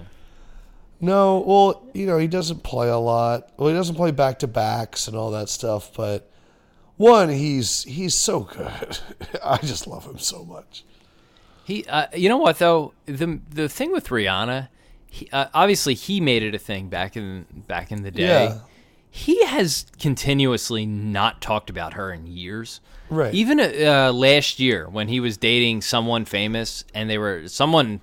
No, 1.02 1.40
well, 1.40 1.88
you 1.94 2.06
know, 2.06 2.18
he 2.18 2.28
doesn't 2.28 2.64
play 2.64 2.90
a 2.90 2.98
lot. 2.98 3.52
Well, 3.58 3.70
he 3.70 3.74
doesn't 3.76 3.96
play 3.96 4.12
back 4.12 4.40
to 4.40 4.48
backs 4.48 5.08
and 5.08 5.16
all 5.16 5.32
that 5.32 5.48
stuff. 5.50 5.94
But 5.96 6.30
one, 6.98 7.30
he's 7.30 7.84
he's 7.84 8.16
so 8.16 8.42
good. 8.42 9.00
I 9.44 9.58
just 9.58 9.88
love 9.88 10.06
him 10.06 10.20
so 10.20 10.44
much. 10.44 10.84
He, 11.64 11.86
uh, 11.86 12.08
you 12.14 12.28
know 12.28 12.38
what 12.38 12.60
though 12.60 12.94
the 13.06 13.40
the 13.50 13.70
thing 13.70 13.92
with 13.92 14.08
Rihanna, 14.08 14.68
he, 15.08 15.30
uh, 15.32 15.48
obviously 15.54 15.94
he 15.94 16.20
made 16.20 16.44
it 16.44 16.54
a 16.54 16.60
thing 16.60 16.90
back 16.90 17.16
in 17.16 17.46
back 17.68 17.92
in 17.92 18.04
the 18.04 18.12
day. 18.12 18.46
Yeah. 18.46 18.60
He 19.12 19.44
has 19.46 19.86
continuously 20.00 20.86
not 20.86 21.42
talked 21.42 21.70
about 21.70 21.94
her 21.94 22.12
in 22.12 22.28
years. 22.28 22.82
Right. 23.10 23.34
Even 23.34 23.60
uh, 23.60 24.12
last 24.14 24.60
year 24.60 24.88
when 24.88 25.08
he 25.08 25.20
was 25.20 25.38
dating 25.38 25.82
someone 25.82 26.26
famous, 26.26 26.86
and 26.94 27.10
they 27.10 27.18
were 27.18 27.48
someone 27.48 28.02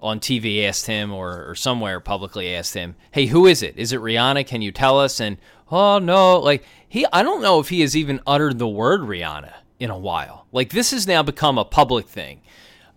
on 0.00 0.18
TV 0.18 0.64
asked 0.64 0.86
him 0.86 1.12
or, 1.12 1.48
or 1.48 1.54
somewhere 1.54 2.00
publicly 2.00 2.54
asked 2.54 2.74
him, 2.74 2.96
"Hey, 3.12 3.26
who 3.26 3.46
is 3.46 3.62
it? 3.62 3.76
Is 3.76 3.92
it 3.92 4.00
Rihanna? 4.00 4.46
Can 4.46 4.62
you 4.62 4.72
tell 4.72 4.98
us?" 4.98 5.20
And 5.20 5.36
oh 5.70 5.98
no, 5.98 6.38
like 6.38 6.64
he, 6.88 7.06
I 7.12 7.22
don't 7.22 7.42
know 7.42 7.60
if 7.60 7.68
he 7.68 7.80
has 7.82 7.96
even 7.96 8.20
uttered 8.26 8.58
the 8.58 8.68
word 8.68 9.02
Rihanna 9.02 9.52
in 9.78 9.90
a 9.90 9.98
while. 9.98 10.46
Like 10.52 10.70
this 10.70 10.90
has 10.90 11.06
now 11.06 11.22
become 11.22 11.58
a 11.58 11.64
public 11.64 12.08
thing. 12.08 12.40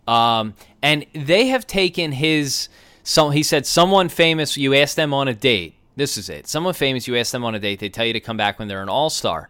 Um, 0.08 0.56
and 0.82 1.06
they 1.14 1.48
have 1.48 1.66
taken 1.66 2.12
his. 2.12 2.70
So 3.04 3.30
he 3.30 3.44
said, 3.44 3.66
someone 3.66 4.10
famous. 4.10 4.58
You 4.58 4.74
ask 4.76 4.96
them 4.96 5.14
on 5.14 5.28
a 5.28 5.34
date. 5.34 5.76
This 5.96 6.18
is 6.18 6.30
it. 6.30 6.48
Someone 6.48 6.74
famous. 6.74 7.08
You 7.08 7.18
ask 7.18 7.32
them 7.32 7.44
on 7.44 7.54
a 7.54 7.60
date. 7.60 7.80
They 7.80 7.90
tell 7.90 8.06
you 8.06 8.14
to 8.14 8.20
come 8.20 8.38
back 8.38 8.60
when 8.60 8.68
they're 8.68 8.82
an 8.82 8.90
all 8.90 9.10
star. 9.10 9.50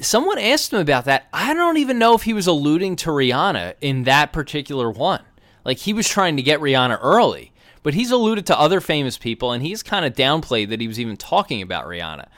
Someone 0.00 0.38
asked 0.38 0.72
him 0.72 0.80
about 0.80 1.04
that. 1.04 1.28
I 1.32 1.52
don't 1.54 1.76
even 1.76 1.98
know 1.98 2.14
if 2.14 2.22
he 2.22 2.32
was 2.32 2.46
alluding 2.46 2.96
to 2.96 3.10
Rihanna 3.10 3.74
in 3.80 4.04
that 4.04 4.32
particular 4.32 4.90
one. 4.90 5.22
Like 5.64 5.78
he 5.78 5.92
was 5.92 6.08
trying 6.08 6.36
to 6.36 6.42
get 6.42 6.60
Rihanna 6.60 6.98
early, 7.02 7.52
but 7.82 7.94
he's 7.94 8.10
alluded 8.10 8.46
to 8.46 8.58
other 8.58 8.80
famous 8.80 9.18
people, 9.18 9.52
and 9.52 9.62
he's 9.62 9.82
kind 9.82 10.04
of 10.04 10.14
downplayed 10.14 10.70
that 10.70 10.80
he 10.80 10.88
was 10.88 10.98
even 10.98 11.16
talking 11.16 11.62
about 11.62 11.86
Rihanna. 11.86 12.28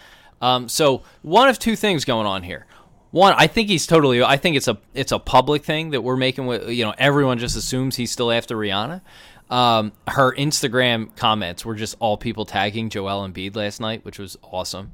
Um, 0.43 0.69
so 0.69 1.03
one 1.23 1.49
of 1.49 1.59
two 1.59 1.77
things 1.77 2.05
going 2.05 2.27
on 2.27 2.43
here. 2.43 2.67
One, 3.13 3.35
I 3.37 3.47
think 3.47 3.69
he's 3.69 3.87
totally. 3.87 4.23
I 4.23 4.37
think 4.37 4.57
it's 4.57 4.67
a 4.67 4.77
it's 4.93 5.13
a 5.13 5.21
public 5.21 5.65
thing 5.65 5.91
that 5.91 6.01
we're 6.01 6.17
making. 6.17 6.47
With 6.47 6.69
you 6.69 6.85
know, 6.85 6.95
everyone 6.99 7.39
just 7.39 7.57
assumes 7.57 7.95
he's 7.95 8.11
still 8.11 8.33
after 8.33 8.57
Rihanna. 8.57 9.03
Um, 9.51 9.93
her 10.09 10.35
Instagram 10.35 11.15
comments 11.15 11.65
were 11.65 11.77
just 11.77 11.97
all 12.01 12.17
people 12.17 12.45
tagging 12.45 12.91
Joel 12.91 13.29
Embiid 13.29 13.55
last 13.55 13.81
night, 13.81 14.05
which 14.05 14.19
was 14.19 14.37
awesome. 14.43 14.91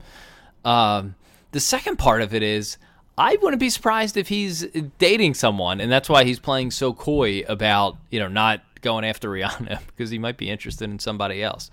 Um, 0.64 1.14
the 1.53 1.61
second 1.61 1.96
part 1.98 2.22
of 2.22 2.34
it 2.34 2.42
is 2.42 2.78
I 3.18 3.36
wouldn't 3.42 3.61
be 3.61 3.70
surprised 3.70 4.16
if 4.16 4.28
he's 4.28 4.66
dating 4.98 5.34
someone, 5.34 5.80
and 5.80 5.90
that's 5.90 6.09
why 6.09 6.24
he's 6.24 6.38
playing 6.38 6.70
so 6.70 6.92
coy 6.92 7.42
about 7.48 7.96
you 8.11 8.18
know 8.18 8.28
not 8.28 8.62
going 8.80 9.05
after 9.05 9.28
Rihanna 9.28 9.80
because 9.86 10.11
he 10.11 10.18
might 10.18 10.36
be 10.36 10.48
interested 10.51 10.90
in 10.90 10.98
somebody 10.98 11.42
else. 11.42 11.70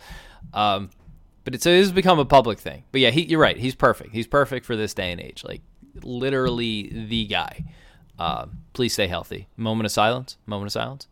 Um, 0.53 0.89
but 1.43 1.55
it's, 1.55 1.65
it 1.65 1.77
has 1.77 1.93
become 1.93 2.19
a 2.19 2.25
public 2.25 2.59
thing. 2.59 2.83
But 2.91 2.99
yeah, 2.99 3.09
he, 3.09 3.21
you're 3.23 3.39
right. 3.39 3.57
He's 3.57 3.75
perfect. 3.75 4.11
He's 4.11 4.27
perfect 4.27 4.65
for 4.65 4.75
this 4.75 4.93
day 4.93 5.13
and 5.13 5.21
age. 5.21 5.45
Like 5.45 5.61
literally 6.03 7.05
the 7.07 7.25
guy. 7.25 7.63
Uh, 8.19 8.47
please 8.73 8.93
stay 8.93 9.07
healthy. 9.07 9.47
Moment 9.55 9.85
of 9.85 9.91
silence. 9.91 10.37
Moment 10.45 10.67
of 10.67 10.73
silence. 10.73 11.07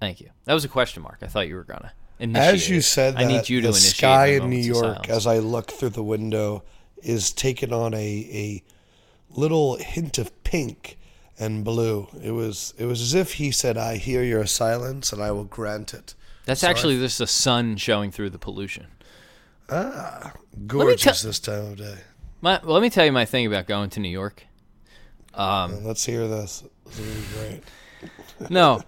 Thank 0.00 0.20
you. 0.20 0.28
That 0.44 0.52
was 0.52 0.66
a 0.66 0.68
question 0.68 1.02
mark. 1.02 1.20
I 1.22 1.28
thought 1.28 1.48
you 1.48 1.54
were 1.54 1.64
gonna. 1.64 1.92
Initiate 2.24 2.54
As 2.54 2.68
you 2.68 2.80
said, 2.80 3.16
I 3.16 3.24
that, 3.24 3.28
need 3.28 3.48
you 3.48 3.60
to 3.60 3.68
the 3.68 3.74
sky 3.74 4.26
in 4.28 4.50
New 4.50 4.56
York, 4.56 5.08
as 5.08 5.26
I 5.26 5.38
look 5.38 5.70
through 5.70 5.90
the 5.90 6.02
window, 6.02 6.62
is 7.02 7.32
taking 7.32 7.72
on 7.72 7.94
a 7.94 7.98
a 7.98 8.62
little 9.30 9.76
hint 9.76 10.18
of 10.18 10.42
pink 10.44 10.98
and 11.38 11.64
blue. 11.64 12.08
It 12.22 12.30
was 12.30 12.72
it 12.78 12.86
was 12.86 13.00
as 13.00 13.14
if 13.14 13.34
he 13.34 13.50
said, 13.50 13.76
"I 13.76 13.96
hear 13.98 14.22
your 14.22 14.46
silence, 14.46 15.12
and 15.12 15.22
I 15.22 15.30
will 15.32 15.44
grant 15.44 15.92
it." 15.94 16.14
That's 16.46 16.60
So 16.62 16.68
I- 16.68 16.70
actually 16.70 16.98
just 16.98 17.18
the 17.18 17.26
sun 17.26 17.76
showing 17.76 18.10
through 18.10 18.30
the 18.30 18.38
pollution. 18.38 18.86
Ah, 19.70 20.32
gorgeous 20.66 21.22
this 21.22 21.38
time 21.38 21.72
of 21.72 21.76
day. 21.78 21.98
My, 22.42 22.60
let 22.62 22.82
me 22.82 22.90
tell 22.90 23.04
you 23.06 23.12
my 23.12 23.24
thing 23.24 23.46
about 23.46 23.66
going 23.66 23.88
to 23.90 24.00
New 24.00 24.10
York. 24.10 24.44
Um, 25.32 25.82
Let's 25.84 26.04
hear 26.04 26.28
this. 26.28 26.62
This 26.86 26.98
is 26.98 27.24
great. 27.32 28.50
no, 28.50 28.82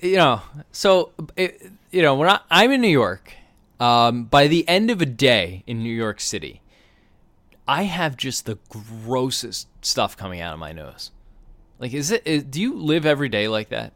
you 0.00 0.16
know, 0.16 0.40
so 0.72 1.12
it, 1.36 1.70
you 1.90 2.02
know 2.02 2.14
when 2.14 2.28
I, 2.28 2.40
I'm 2.50 2.70
in 2.72 2.80
New 2.80 2.88
York, 2.88 3.32
um, 3.80 4.24
by 4.24 4.46
the 4.46 4.68
end 4.68 4.90
of 4.90 5.00
a 5.00 5.06
day 5.06 5.62
in 5.66 5.82
New 5.82 5.94
York 5.94 6.20
City, 6.20 6.60
I 7.66 7.84
have 7.84 8.16
just 8.16 8.46
the 8.46 8.58
grossest 8.68 9.68
stuff 9.84 10.16
coming 10.16 10.40
out 10.40 10.54
of 10.54 10.58
my 10.58 10.72
nose. 10.72 11.10
Like, 11.78 11.92
is 11.94 12.10
it? 12.10 12.26
Is, 12.26 12.44
do 12.44 12.60
you 12.60 12.74
live 12.74 13.06
every 13.06 13.28
day 13.28 13.48
like 13.48 13.68
that? 13.68 13.92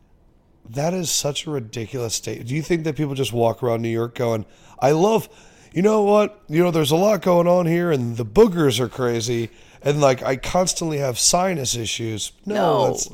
That 0.68 0.94
is 0.94 1.10
such 1.10 1.46
a 1.46 1.50
ridiculous 1.50 2.14
state. 2.14 2.46
Do 2.46 2.54
you 2.54 2.62
think 2.62 2.84
that 2.84 2.96
people 2.96 3.14
just 3.14 3.32
walk 3.32 3.62
around 3.62 3.82
New 3.82 3.88
York 3.88 4.14
going, 4.14 4.46
I 4.78 4.92
love, 4.92 5.28
you 5.72 5.82
know 5.82 6.02
what? 6.02 6.40
You 6.48 6.62
know, 6.62 6.70
there's 6.70 6.92
a 6.92 6.96
lot 6.96 7.20
going 7.22 7.48
on 7.48 7.66
here 7.66 7.90
and 7.90 8.16
the 8.16 8.24
boogers 8.24 8.78
are 8.78 8.88
crazy. 8.88 9.50
And 9.82 10.00
like, 10.00 10.22
I 10.22 10.36
constantly 10.36 10.98
have 10.98 11.18
sinus 11.18 11.74
issues. 11.74 12.30
No, 12.46 12.54
No, 12.54 12.86
that's, 12.86 13.08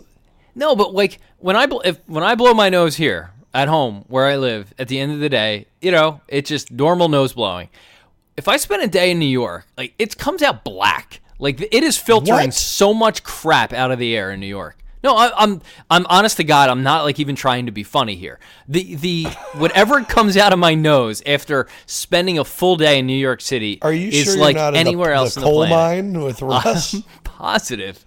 no, 0.54 0.76
but 0.76 0.92
like 0.92 1.20
when 1.38 1.56
I 1.56 1.64
bl- 1.66 1.80
if 1.84 2.00
when 2.06 2.22
I 2.22 2.34
blow 2.34 2.52
my 2.52 2.68
nose 2.68 2.96
here 2.96 3.32
at 3.54 3.68
home 3.68 4.04
where 4.08 4.26
I 4.26 4.36
live, 4.36 4.72
at 4.78 4.88
the 4.88 4.98
end 4.98 5.12
of 5.12 5.20
the 5.20 5.28
day, 5.28 5.66
you 5.80 5.90
know, 5.90 6.20
it's 6.28 6.48
just 6.48 6.70
normal 6.70 7.08
nose 7.08 7.32
blowing. 7.32 7.68
If 8.36 8.46
I 8.48 8.56
spend 8.56 8.82
a 8.82 8.88
day 8.88 9.10
in 9.10 9.18
New 9.18 9.26
York, 9.26 9.66
like 9.76 9.94
it 9.98 10.16
comes 10.18 10.42
out 10.42 10.64
black. 10.64 11.20
Like 11.38 11.60
it 11.60 11.82
is 11.82 11.96
filtering 11.96 12.48
What? 12.48 12.54
so 12.54 12.92
much 12.94 13.22
crap 13.24 13.72
out 13.72 13.90
of 13.90 13.98
the 13.98 14.16
air 14.16 14.30
in 14.30 14.40
New 14.40 14.46
York. 14.46 14.76
No, 15.04 15.14
I, 15.16 15.30
I'm 15.36 15.60
I'm 15.88 16.04
honest 16.06 16.36
to 16.38 16.44
God, 16.44 16.68
I'm 16.70 16.82
not 16.82 17.04
like 17.04 17.20
even 17.20 17.36
trying 17.36 17.66
to 17.66 17.72
be 17.72 17.84
funny 17.84 18.16
here. 18.16 18.40
The 18.66 18.96
the 18.96 19.24
whatever 19.54 20.02
comes 20.02 20.36
out 20.36 20.52
of 20.52 20.58
my 20.58 20.74
nose 20.74 21.22
after 21.24 21.68
spending 21.86 22.36
a 22.38 22.44
full 22.44 22.74
day 22.76 22.98
in 22.98 23.06
New 23.06 23.12
York 23.16 23.40
City 23.40 23.78
are 23.82 23.92
you 23.92 24.08
is 24.08 24.24
sure 24.24 24.36
like 24.38 24.56
you're 24.56 24.64
not 24.64 24.74
anywhere 24.74 25.10
in 25.12 25.16
the, 25.16 25.22
else 25.22 25.34
the 25.36 25.40
in 25.40 25.44
the 25.44 25.50
coal 25.50 25.66
planet. 25.66 26.04
mine 26.14 26.22
with 26.24 26.42
Russ? 26.42 26.96
Positive. 27.22 28.04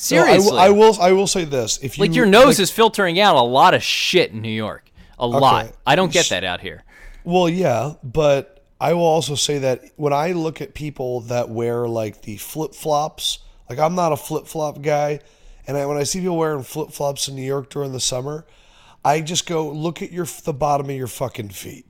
I 0.00 0.02
Seriously. 0.02 0.58
I, 0.58 0.70
will, 0.70 1.00
I 1.00 1.12
will 1.12 1.26
say 1.26 1.44
this. 1.44 1.78
If 1.82 1.98
you 1.98 2.04
Like 2.04 2.14
your 2.14 2.26
nose 2.26 2.58
like- 2.58 2.60
is 2.60 2.70
filtering 2.70 3.20
out 3.20 3.36
a 3.36 3.42
lot 3.42 3.74
of 3.74 3.82
shit 3.82 4.32
in 4.32 4.40
New 4.40 4.48
York. 4.48 4.90
A 5.18 5.26
lot. 5.26 5.72
I 5.86 5.96
don't 5.96 6.10
get 6.10 6.30
that 6.30 6.44
out 6.44 6.60
here. 6.60 6.82
Well, 7.24 7.48
yeah, 7.48 7.94
but 8.02 8.64
I 8.80 8.94
will 8.94 9.04
also 9.04 9.34
say 9.34 9.58
that 9.58 9.82
when 9.96 10.14
I 10.14 10.32
look 10.32 10.62
at 10.62 10.72
people 10.72 11.20
that 11.22 11.50
wear 11.50 11.86
like 11.86 12.22
the 12.22 12.38
flip 12.38 12.74
flops, 12.74 13.40
like 13.68 13.78
I'm 13.78 13.94
not 13.94 14.12
a 14.12 14.16
flip 14.16 14.46
flop 14.46 14.80
guy, 14.80 15.20
and 15.66 15.76
I, 15.76 15.84
when 15.84 15.98
I 15.98 16.04
see 16.04 16.20
people 16.20 16.38
wearing 16.38 16.62
flip 16.62 16.90
flops 16.90 17.28
in 17.28 17.36
New 17.36 17.42
York 17.42 17.68
during 17.68 17.92
the 17.92 18.00
summer, 18.00 18.46
I 19.04 19.20
just 19.20 19.46
go 19.46 19.70
look 19.70 20.00
at 20.00 20.10
your 20.10 20.26
the 20.44 20.54
bottom 20.54 20.88
of 20.88 20.96
your 20.96 21.06
fucking 21.06 21.50
feet. 21.50 21.84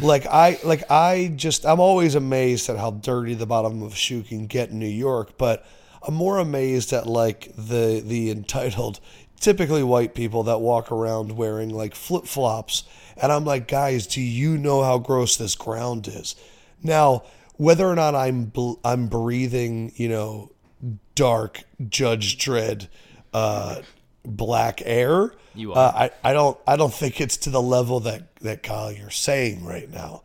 Like 0.00 0.24
I 0.26 0.58
like 0.64 0.90
I 0.90 1.32
just 1.36 1.66
I'm 1.66 1.80
always 1.80 2.14
amazed 2.14 2.70
at 2.70 2.78
how 2.78 2.92
dirty 2.92 3.34
the 3.34 3.46
bottom 3.46 3.82
of 3.82 3.92
a 3.92 3.96
shoe 3.96 4.22
can 4.22 4.46
get 4.46 4.70
in 4.70 4.78
New 4.78 4.86
York, 4.86 5.36
but 5.36 5.66
I'm 6.06 6.14
more 6.14 6.38
amazed 6.38 6.92
at 6.92 7.06
like 7.06 7.52
the 7.56 8.02
the 8.04 8.30
entitled 8.30 9.00
typically 9.40 9.82
white 9.82 10.14
people 10.14 10.42
that 10.44 10.58
walk 10.60 10.90
around 10.90 11.36
wearing 11.36 11.68
like 11.68 11.94
flip 11.94 12.26
flops. 12.26 12.84
And 13.16 13.30
I'm 13.30 13.44
like, 13.44 13.68
guys, 13.68 14.06
do 14.06 14.20
you 14.20 14.56
know 14.56 14.82
how 14.82 14.98
gross 14.98 15.36
this 15.36 15.54
ground 15.54 16.08
is? 16.08 16.34
Now, 16.82 17.24
whether 17.56 17.86
or 17.86 17.94
not 17.94 18.14
I'm 18.14 18.46
bl- 18.46 18.80
I'm 18.84 19.06
breathing, 19.08 19.92
you 19.96 20.08
know, 20.08 20.50
dark 21.14 21.62
Judge 21.88 22.38
Dredd, 22.38 22.88
uh, 23.32 23.82
black 24.24 24.82
air, 24.84 25.32
You 25.54 25.74
uh, 25.74 25.92
I 25.94 26.30
I 26.30 26.32
don't 26.32 26.58
I 26.66 26.76
don't 26.76 26.92
think 26.92 27.20
it's 27.20 27.36
to 27.38 27.50
the 27.50 27.62
level 27.62 28.00
that 28.00 28.34
that 28.40 28.62
Kyle 28.62 28.90
you're 28.90 29.10
saying 29.10 29.64
right 29.64 29.90
now. 29.90 30.22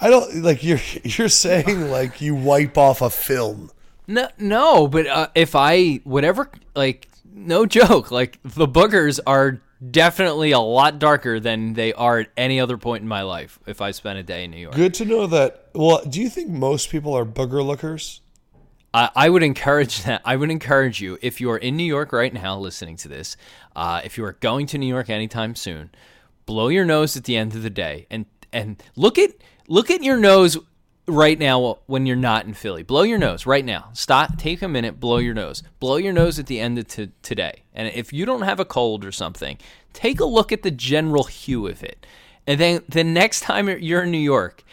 I 0.00 0.10
don't 0.10 0.42
like 0.42 0.64
you're 0.64 0.80
you're 1.04 1.28
saying 1.28 1.90
like 1.90 2.20
you 2.20 2.34
wipe 2.34 2.78
off 2.78 3.02
a 3.02 3.10
film. 3.10 3.70
No, 4.08 4.26
no, 4.38 4.88
but 4.88 5.06
uh, 5.06 5.28
if 5.34 5.54
I 5.54 6.00
whatever, 6.04 6.50
like, 6.74 7.08
no 7.32 7.66
joke, 7.78 8.10
like 8.10 8.38
the 8.42 8.66
boogers 8.66 9.20
are 9.26 9.60
definitely 9.90 10.50
a 10.50 10.58
lot 10.58 10.98
darker 10.98 11.38
than 11.38 11.74
they 11.74 11.92
are 11.92 12.20
at 12.20 12.30
any 12.36 12.58
other 12.58 12.78
point 12.78 13.02
in 13.02 13.08
my 13.08 13.22
life. 13.22 13.58
If 13.66 13.80
I 13.80 13.92
spent 13.92 14.18
a 14.18 14.22
day 14.22 14.44
in 14.44 14.50
New 14.50 14.56
York, 14.56 14.74
Good 14.74 14.94
to 14.94 15.04
know 15.04 15.26
that. 15.28 15.68
Well, 15.74 16.02
do 16.08 16.20
you 16.20 16.30
think 16.30 16.48
most 16.48 16.90
people 16.90 17.16
are 17.16 17.24
booger 17.24 17.64
lookers? 17.64 18.22
I, 18.94 19.10
I 19.14 19.28
would 19.28 19.42
encourage 19.42 20.02
that. 20.04 20.22
I 20.24 20.36
would 20.36 20.50
encourage 20.50 21.00
you 21.00 21.18
if 21.20 21.40
you 21.40 21.50
are 21.50 21.58
in 21.58 21.76
New 21.76 21.84
York 21.84 22.12
right 22.12 22.32
now, 22.32 22.58
listening 22.58 22.96
to 22.96 23.08
this. 23.08 23.36
Uh, 23.76 24.00
if 24.04 24.16
you 24.16 24.24
are 24.24 24.32
going 24.32 24.66
to 24.68 24.78
New 24.78 24.86
York 24.86 25.10
anytime 25.10 25.54
soon, 25.54 25.90
blow 26.46 26.68
your 26.68 26.86
nose 26.86 27.16
at 27.16 27.24
the 27.24 27.36
end 27.36 27.54
of 27.54 27.62
the 27.62 27.70
day, 27.70 28.06
and 28.10 28.24
and 28.52 28.82
look 28.96 29.18
at 29.18 29.32
look 29.68 29.90
at 29.90 30.02
your 30.02 30.16
nose 30.16 30.56
right 31.08 31.38
now 31.38 31.78
when 31.86 32.06
you're 32.06 32.16
not 32.16 32.44
in 32.44 32.54
Philly. 32.54 32.82
Blow 32.82 33.02
your 33.02 33.18
nose 33.18 33.46
right 33.46 33.64
now. 33.64 33.90
Stop. 33.92 34.36
Take 34.38 34.62
a 34.62 34.68
minute. 34.68 35.00
Blow 35.00 35.18
your 35.18 35.34
nose. 35.34 35.62
Blow 35.80 35.96
your 35.96 36.12
nose 36.12 36.38
at 36.38 36.46
the 36.46 36.60
end 36.60 36.78
of 36.78 36.86
t- 36.86 37.10
today. 37.22 37.62
And 37.74 37.88
if 37.88 38.12
you 38.12 38.26
don't 38.26 38.42
have 38.42 38.60
a 38.60 38.64
cold 38.64 39.04
or 39.04 39.12
something, 39.12 39.58
take 39.92 40.20
a 40.20 40.24
look 40.24 40.52
at 40.52 40.62
the 40.62 40.70
general 40.70 41.24
hue 41.24 41.66
of 41.66 41.82
it. 41.82 42.06
And 42.46 42.60
then 42.60 42.82
the 42.88 43.04
next 43.04 43.40
time 43.40 43.68
you're 43.68 44.04
in 44.04 44.10
New 44.10 44.18
York, 44.18 44.64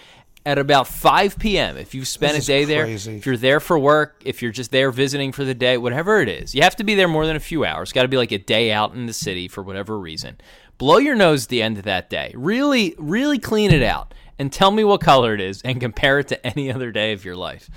at 0.45 0.59
about 0.59 0.87
5 0.87 1.39
p.m., 1.39 1.75
if 1.75 1.95
you've 1.95 2.07
spent 2.07 2.37
a 2.37 2.45
day 2.45 2.65
there, 2.65 2.85
if 2.85 3.25
you're 3.25 3.35
there 3.35 3.59
for 3.59 3.79
work, 3.79 4.21
if 4.23 4.43
you're 4.43 4.51
just 4.51 4.69
there 4.71 4.91
visiting 4.91 5.31
for 5.31 5.43
the 5.43 5.55
day, 5.55 5.75
whatever 5.77 6.21
it 6.21 6.29
is, 6.29 6.53
you 6.53 6.61
have 6.61 6.75
to 6.75 6.83
be 6.83 6.93
there 6.93 7.07
more 7.07 7.25
than 7.25 7.35
a 7.35 7.39
few 7.39 7.65
hours. 7.65 7.91
Got 7.91 8.03
to 8.03 8.07
be 8.07 8.17
like 8.17 8.31
a 8.31 8.37
day 8.37 8.71
out 8.71 8.93
in 8.93 9.07
the 9.07 9.13
city 9.13 9.47
for 9.47 9.63
whatever 9.63 9.97
reason. 9.97 10.37
Blow 10.77 10.97
your 10.97 11.15
nose 11.15 11.45
at 11.45 11.49
the 11.49 11.63
end 11.63 11.77
of 11.79 11.83
that 11.85 12.09
day. 12.11 12.31
Really, 12.35 12.93
really 12.99 13.39
clean 13.39 13.71
it 13.71 13.81
out 13.81 14.13
and 14.37 14.51
tell 14.51 14.71
me 14.71 14.83
what 14.83 15.01
color 15.01 15.33
it 15.33 15.41
is 15.41 15.61
and 15.63 15.79
compare 15.79 16.19
it 16.19 16.27
to 16.29 16.47
any 16.47 16.71
other 16.71 16.91
day 16.91 17.13
of 17.13 17.25
your 17.25 17.35
life. 17.35 17.69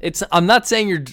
It's. 0.00 0.22
I'm 0.32 0.46
not 0.46 0.66
saying 0.66 0.88
you're 0.88 1.04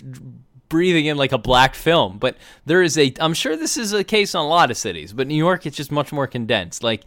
breathing 0.70 1.06
in 1.06 1.18
like 1.18 1.32
a 1.32 1.38
black 1.38 1.76
film, 1.76 2.18
but 2.18 2.38
there 2.66 2.82
is 2.82 2.98
a. 2.98 3.14
I'm 3.20 3.34
sure 3.34 3.56
this 3.56 3.78
is 3.78 3.94
a 3.94 4.04
case 4.04 4.34
on 4.36 4.46
a 4.46 4.50
lot 4.50 4.72
of 4.72 4.78
cities, 4.78 5.14
but 5.14 5.28
New 5.28 5.36
York, 5.36 5.66
it's 5.66 5.78
just 5.78 5.92
much 5.92 6.12
more 6.12 6.28
condensed. 6.28 6.84
Like 6.84 7.04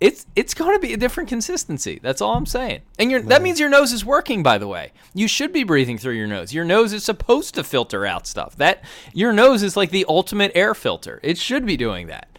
it's 0.00 0.26
it's 0.34 0.54
going 0.54 0.74
to 0.74 0.78
be 0.80 0.94
a 0.94 0.96
different 0.96 1.28
consistency. 1.28 2.00
That's 2.02 2.22
all 2.22 2.34
I'm 2.34 2.46
saying. 2.46 2.80
And 2.98 3.10
your 3.10 3.20
that 3.22 3.42
means 3.42 3.60
your 3.60 3.68
nose 3.68 3.92
is 3.92 4.04
working. 4.04 4.42
By 4.42 4.56
the 4.56 4.66
way, 4.66 4.92
you 5.12 5.28
should 5.28 5.52
be 5.52 5.62
breathing 5.62 5.98
through 5.98 6.14
your 6.14 6.26
nose. 6.26 6.54
Your 6.54 6.64
nose 6.64 6.94
is 6.94 7.04
supposed 7.04 7.54
to 7.54 7.64
filter 7.64 8.06
out 8.06 8.26
stuff. 8.26 8.56
That 8.56 8.82
your 9.12 9.32
nose 9.32 9.62
is 9.62 9.76
like 9.76 9.90
the 9.90 10.06
ultimate 10.08 10.52
air 10.54 10.74
filter. 10.74 11.20
It 11.22 11.36
should 11.36 11.66
be 11.66 11.76
doing 11.76 12.06
that. 12.06 12.38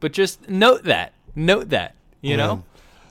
But 0.00 0.12
just 0.12 0.48
note 0.48 0.82
that. 0.84 1.12
Note 1.36 1.68
that. 1.70 1.94
You 2.20 2.36
know. 2.36 2.64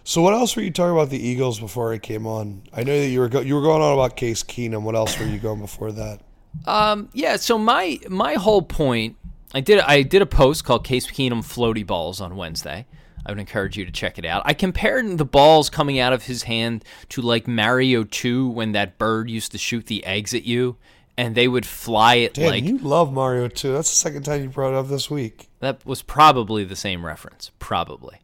So 0.08 0.22
what 0.22 0.36
else 0.36 0.56
were 0.56 0.62
you 0.62 0.70
talking 0.70 0.94
about 0.94 1.10
the 1.10 1.18
Eagles 1.18 1.60
before 1.60 1.92
I 1.92 1.98
came 1.98 2.28
on? 2.28 2.62
I 2.72 2.84
know 2.84 2.98
that 2.98 3.08
you 3.08 3.20
were 3.20 3.28
go- 3.28 3.42
you 3.42 3.56
were 3.56 3.62
going 3.62 3.82
on 3.82 3.94
about 3.94 4.16
Case 4.16 4.44
Keenum. 4.44 4.84
What 4.84 4.96
else 4.96 5.20
were 5.20 5.26
you 5.26 5.40
going 5.40 5.60
before 5.60 5.92
that? 5.94 6.22
Um, 6.68 7.10
yeah. 7.12 7.38
So 7.38 7.58
my 7.58 8.00
my 8.08 8.36
whole 8.36 8.62
point, 8.62 9.18
I 9.54 9.62
did 9.62 9.80
I 9.80 10.04
did 10.04 10.22
a 10.22 10.28
post 10.28 10.64
called 10.64 10.84
Case 10.86 11.08
Keenum 11.08 11.40
floaty 11.44 11.86
balls 11.86 12.22
on 12.22 12.36
Wednesday. 12.36 12.86
I 13.26 13.32
would 13.32 13.40
encourage 13.40 13.76
you 13.78 13.86
to 13.86 13.92
check 13.92 14.20
it 14.20 14.26
out. 14.26 14.44
I 14.46 14.54
compared 14.54 15.18
the 15.18 15.26
balls 15.26 15.72
coming 15.72 15.98
out 15.98 16.14
of 16.14 16.28
his 16.28 16.44
hand 16.44 16.86
to 17.10 17.24
like 17.24 17.48
Mario 17.48 18.04
2 18.04 18.48
when 18.50 18.74
that 18.74 19.00
bird 19.00 19.32
used 19.32 19.52
to 19.54 19.58
shoot 19.58 19.88
the 19.88 20.06
eggs 20.06 20.36
at 20.36 20.44
you 20.44 20.78
and 21.18 21.34
they 21.34 21.48
would 21.48 21.66
fly 21.66 22.16
it 22.16 22.36
Dan, 22.36 22.50
like 22.52 22.64
you 22.64 22.78
love 22.78 23.12
Mario 23.12 23.48
2. 23.48 23.74
That's 23.74 23.90
the 23.90 23.96
second 23.96 24.22
time 24.22 24.44
you 24.44 24.50
brought 24.50 24.74
it 24.74 24.78
up 24.78 24.90
this 24.90 25.10
week. 25.10 25.50
that 25.62 25.84
was 25.84 26.04
probably 26.04 26.64
the 26.64 26.76
same 26.76 27.04
reference, 27.04 27.50
probably. 27.58 28.20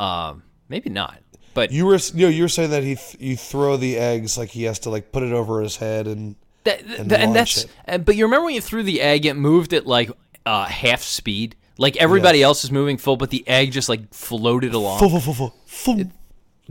Um, 0.00 0.42
maybe 0.72 0.90
not. 0.90 1.18
But 1.54 1.70
You 1.70 1.84
were 1.86 1.98
you 2.14 2.26
know 2.26 2.28
you 2.28 2.42
were 2.42 2.48
saying 2.48 2.70
that 2.70 2.82
he 2.82 2.96
th- 2.96 3.16
you 3.20 3.36
throw 3.36 3.76
the 3.76 3.98
eggs 3.98 4.36
like 4.38 4.48
he 4.48 4.62
has 4.64 4.78
to 4.80 4.90
like 4.90 5.12
put 5.12 5.22
it 5.22 5.32
over 5.32 5.60
his 5.60 5.76
head 5.76 6.06
and 6.06 6.34
That, 6.64 6.80
and 6.80 7.08
th- 7.10 7.20
and 7.20 7.34
that's 7.36 7.66
it. 7.86 8.04
but 8.06 8.16
you 8.16 8.24
remember 8.24 8.46
when 8.46 8.54
you 8.54 8.60
threw 8.62 8.82
the 8.82 9.00
egg, 9.02 9.26
it 9.26 9.34
moved 9.34 9.72
at 9.74 9.86
like 9.86 10.10
uh, 10.46 10.64
half 10.64 11.02
speed. 11.02 11.54
Like 11.78 11.96
everybody 11.98 12.38
Yes. 12.38 12.46
else 12.46 12.64
is 12.64 12.72
moving 12.72 12.96
full, 12.96 13.16
but 13.16 13.30
the 13.30 13.46
egg 13.46 13.70
just 13.72 13.88
like 13.88 14.12
floated 14.14 14.72
along. 14.74 14.98
Fuh, 15.00 15.08
fuh, 15.10 15.20
fuh, 15.20 15.32
fuh, 15.34 15.50
fuh. 15.66 16.04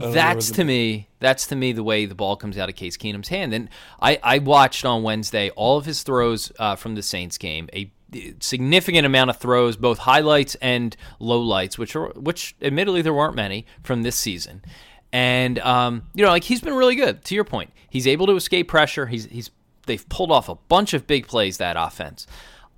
I 0.00 0.10
That's 0.10 0.50
to 0.52 0.64
me. 0.64 1.08
That's 1.20 1.46
to 1.48 1.56
me 1.56 1.72
the 1.72 1.82
way 1.84 2.06
the 2.06 2.14
ball 2.14 2.34
comes 2.36 2.56
out 2.58 2.68
of 2.68 2.74
Case 2.74 2.96
Keenum's 2.96 3.28
hand. 3.28 3.52
And 3.54 3.68
I, 4.00 4.18
I 4.22 4.38
watched 4.38 4.84
on 4.84 5.02
Wednesday 5.04 5.50
all 5.50 5.76
of 5.78 5.84
his 5.86 6.02
throws 6.02 6.50
uh, 6.58 6.74
from 6.76 6.94
the 6.96 7.02
Saints 7.02 7.36
game. 7.38 7.68
A 7.72 7.92
significant 8.40 9.06
amount 9.06 9.30
of 9.30 9.36
throws, 9.38 9.76
both 9.76 9.98
highlights 9.98 10.54
and 10.56 10.96
lowlights, 11.20 11.78
which 11.78 11.96
are 11.96 12.08
which 12.10 12.54
admittedly 12.62 13.02
there 13.02 13.14
weren't 13.14 13.36
many 13.36 13.66
from 13.82 14.02
this 14.02 14.16
season. 14.16 14.62
And 15.12 15.58
um, 15.60 16.04
you 16.14 16.24
know, 16.24 16.30
like 16.30 16.44
he's 16.44 16.60
been 16.60 16.74
really 16.74 16.96
good. 16.96 17.24
To 17.24 17.34
your 17.34 17.44
point, 17.44 17.70
he's 17.88 18.06
able 18.06 18.26
to 18.26 18.36
escape 18.36 18.68
pressure. 18.68 19.06
He's 19.06 19.26
he's 19.26 19.50
they've 19.86 20.08
pulled 20.08 20.30
off 20.30 20.48
a 20.48 20.54
bunch 20.54 20.94
of 20.94 21.06
big 21.06 21.26
plays 21.26 21.58
that 21.58 21.76
offense. 21.78 22.26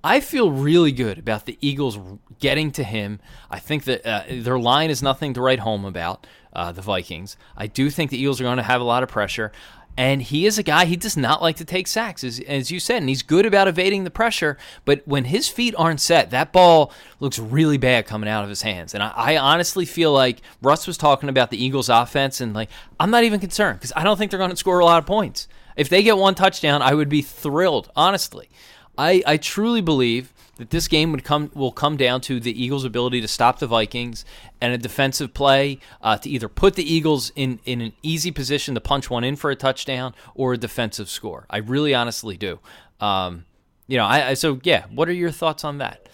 I 0.03 0.19
feel 0.19 0.51
really 0.51 0.91
good 0.91 1.17
about 1.17 1.45
the 1.45 1.57
Eagles 1.61 1.97
getting 2.39 2.71
to 2.73 2.83
him. 2.83 3.19
I 3.49 3.57
think 3.59 3.85
that 3.85 4.05
uh, 4.05 4.23
their 4.29 4.59
line 4.59 4.91
is 4.91 5.01
nothing 5.01 5.33
to 5.33 5.41
write 5.41 5.59
home 5.59 5.85
about. 5.85 6.27
Uh, 6.53 6.71
the 6.71 6.81
Vikings. 6.81 7.35
I 7.57 7.67
do 7.67 7.89
think 7.89 8.11
the 8.11 8.17
Eagles 8.17 8.39
are 8.39 8.45
going 8.45 8.55
to 8.55 8.63
have 8.63 8.79
a 8.79 8.85
lot 8.85 9.03
of 9.03 9.09
pressure. 9.09 9.51
And 9.97 10.21
he 10.21 10.45
is 10.45 10.57
a 10.57 10.63
guy, 10.63 10.85
he 10.85 10.97
does 10.97 11.15
not 11.15 11.41
like 11.41 11.55
to 11.57 11.65
take 11.65 11.87
sacks, 11.87 12.23
as, 12.23 12.41
as 12.41 12.69
you 12.69 12.81
said, 12.81 12.97
and 12.97 13.07
he's 13.07 13.23
good 13.23 13.45
about 13.45 13.69
evading 13.69 14.03
the 14.03 14.11
pressure. 14.11 14.57
But 14.83 15.01
when 15.07 15.25
his 15.25 15.47
feet 15.47 15.73
aren't 15.77 16.01
set, 16.01 16.31
that 16.31 16.51
ball 16.51 16.91
looks 17.21 17.39
really 17.39 17.77
bad 17.77 18.05
coming 18.05 18.29
out 18.29 18.43
of 18.43 18.49
his 18.49 18.61
hands. 18.61 18.93
And 18.93 19.01
I, 19.01 19.13
I 19.15 19.37
honestly 19.37 19.85
feel 19.85 20.11
like 20.11 20.41
Russ 20.61 20.85
was 20.85 20.97
talking 20.97 21.29
about 21.29 21.49
the 21.49 21.63
Eagles' 21.63 21.87
offense, 21.87 22.41
and 22.41 22.53
like, 22.53 22.69
I'm 22.99 23.09
not 23.09 23.23
even 23.23 23.39
concerned 23.39 23.79
because 23.79 23.93
I 23.95 24.03
don't 24.03 24.17
think 24.17 24.31
they're 24.31 24.37
going 24.37 24.49
to 24.49 24.57
score 24.57 24.79
a 24.79 24.85
lot 24.85 24.99
of 24.99 25.05
points. 25.05 25.47
If 25.77 25.87
they 25.87 26.03
get 26.03 26.17
one 26.17 26.35
touchdown, 26.35 26.81
I 26.81 26.93
would 26.93 27.09
be 27.09 27.21
thrilled, 27.21 27.89
honestly. 27.95 28.49
I, 28.97 29.23
I 29.25 29.37
truly 29.37 29.81
believe 29.81 30.33
that 30.57 30.69
this 30.69 30.87
game 30.87 31.11
would 31.11 31.23
come 31.23 31.51
will 31.53 31.71
come 31.71 31.97
down 31.97 32.21
to 32.21 32.39
the 32.39 32.63
Eagles' 32.63 32.85
ability 32.85 33.21
to 33.21 33.27
stop 33.27 33.59
the 33.59 33.67
Vikings 33.67 34.25
and 34.61 34.73
a 34.73 34.77
defensive 34.77 35.33
play 35.33 35.79
uh, 36.01 36.17
to 36.17 36.29
either 36.29 36.47
put 36.47 36.75
the 36.75 36.93
Eagles 36.93 37.31
in, 37.35 37.59
in 37.65 37.81
an 37.81 37.93
easy 38.01 38.31
position 38.31 38.73
to 38.75 38.81
punch 38.81 39.09
one 39.09 39.23
in 39.23 39.35
for 39.35 39.51
a 39.51 39.55
touchdown 39.55 40.13
or 40.33 40.53
a 40.53 40.57
defensive 40.57 41.09
score. 41.09 41.45
I 41.49 41.57
really 41.57 41.93
honestly 41.93 42.37
do. 42.37 42.59
Um, 42.99 43.45
you 43.87 43.97
know, 43.97 44.05
I, 44.05 44.29
I 44.29 44.33
so 44.33 44.59
yeah. 44.63 44.85
What 44.93 45.09
are 45.09 45.13
your 45.13 45.31
thoughts 45.31 45.63
on 45.63 45.79
that? 45.79 46.07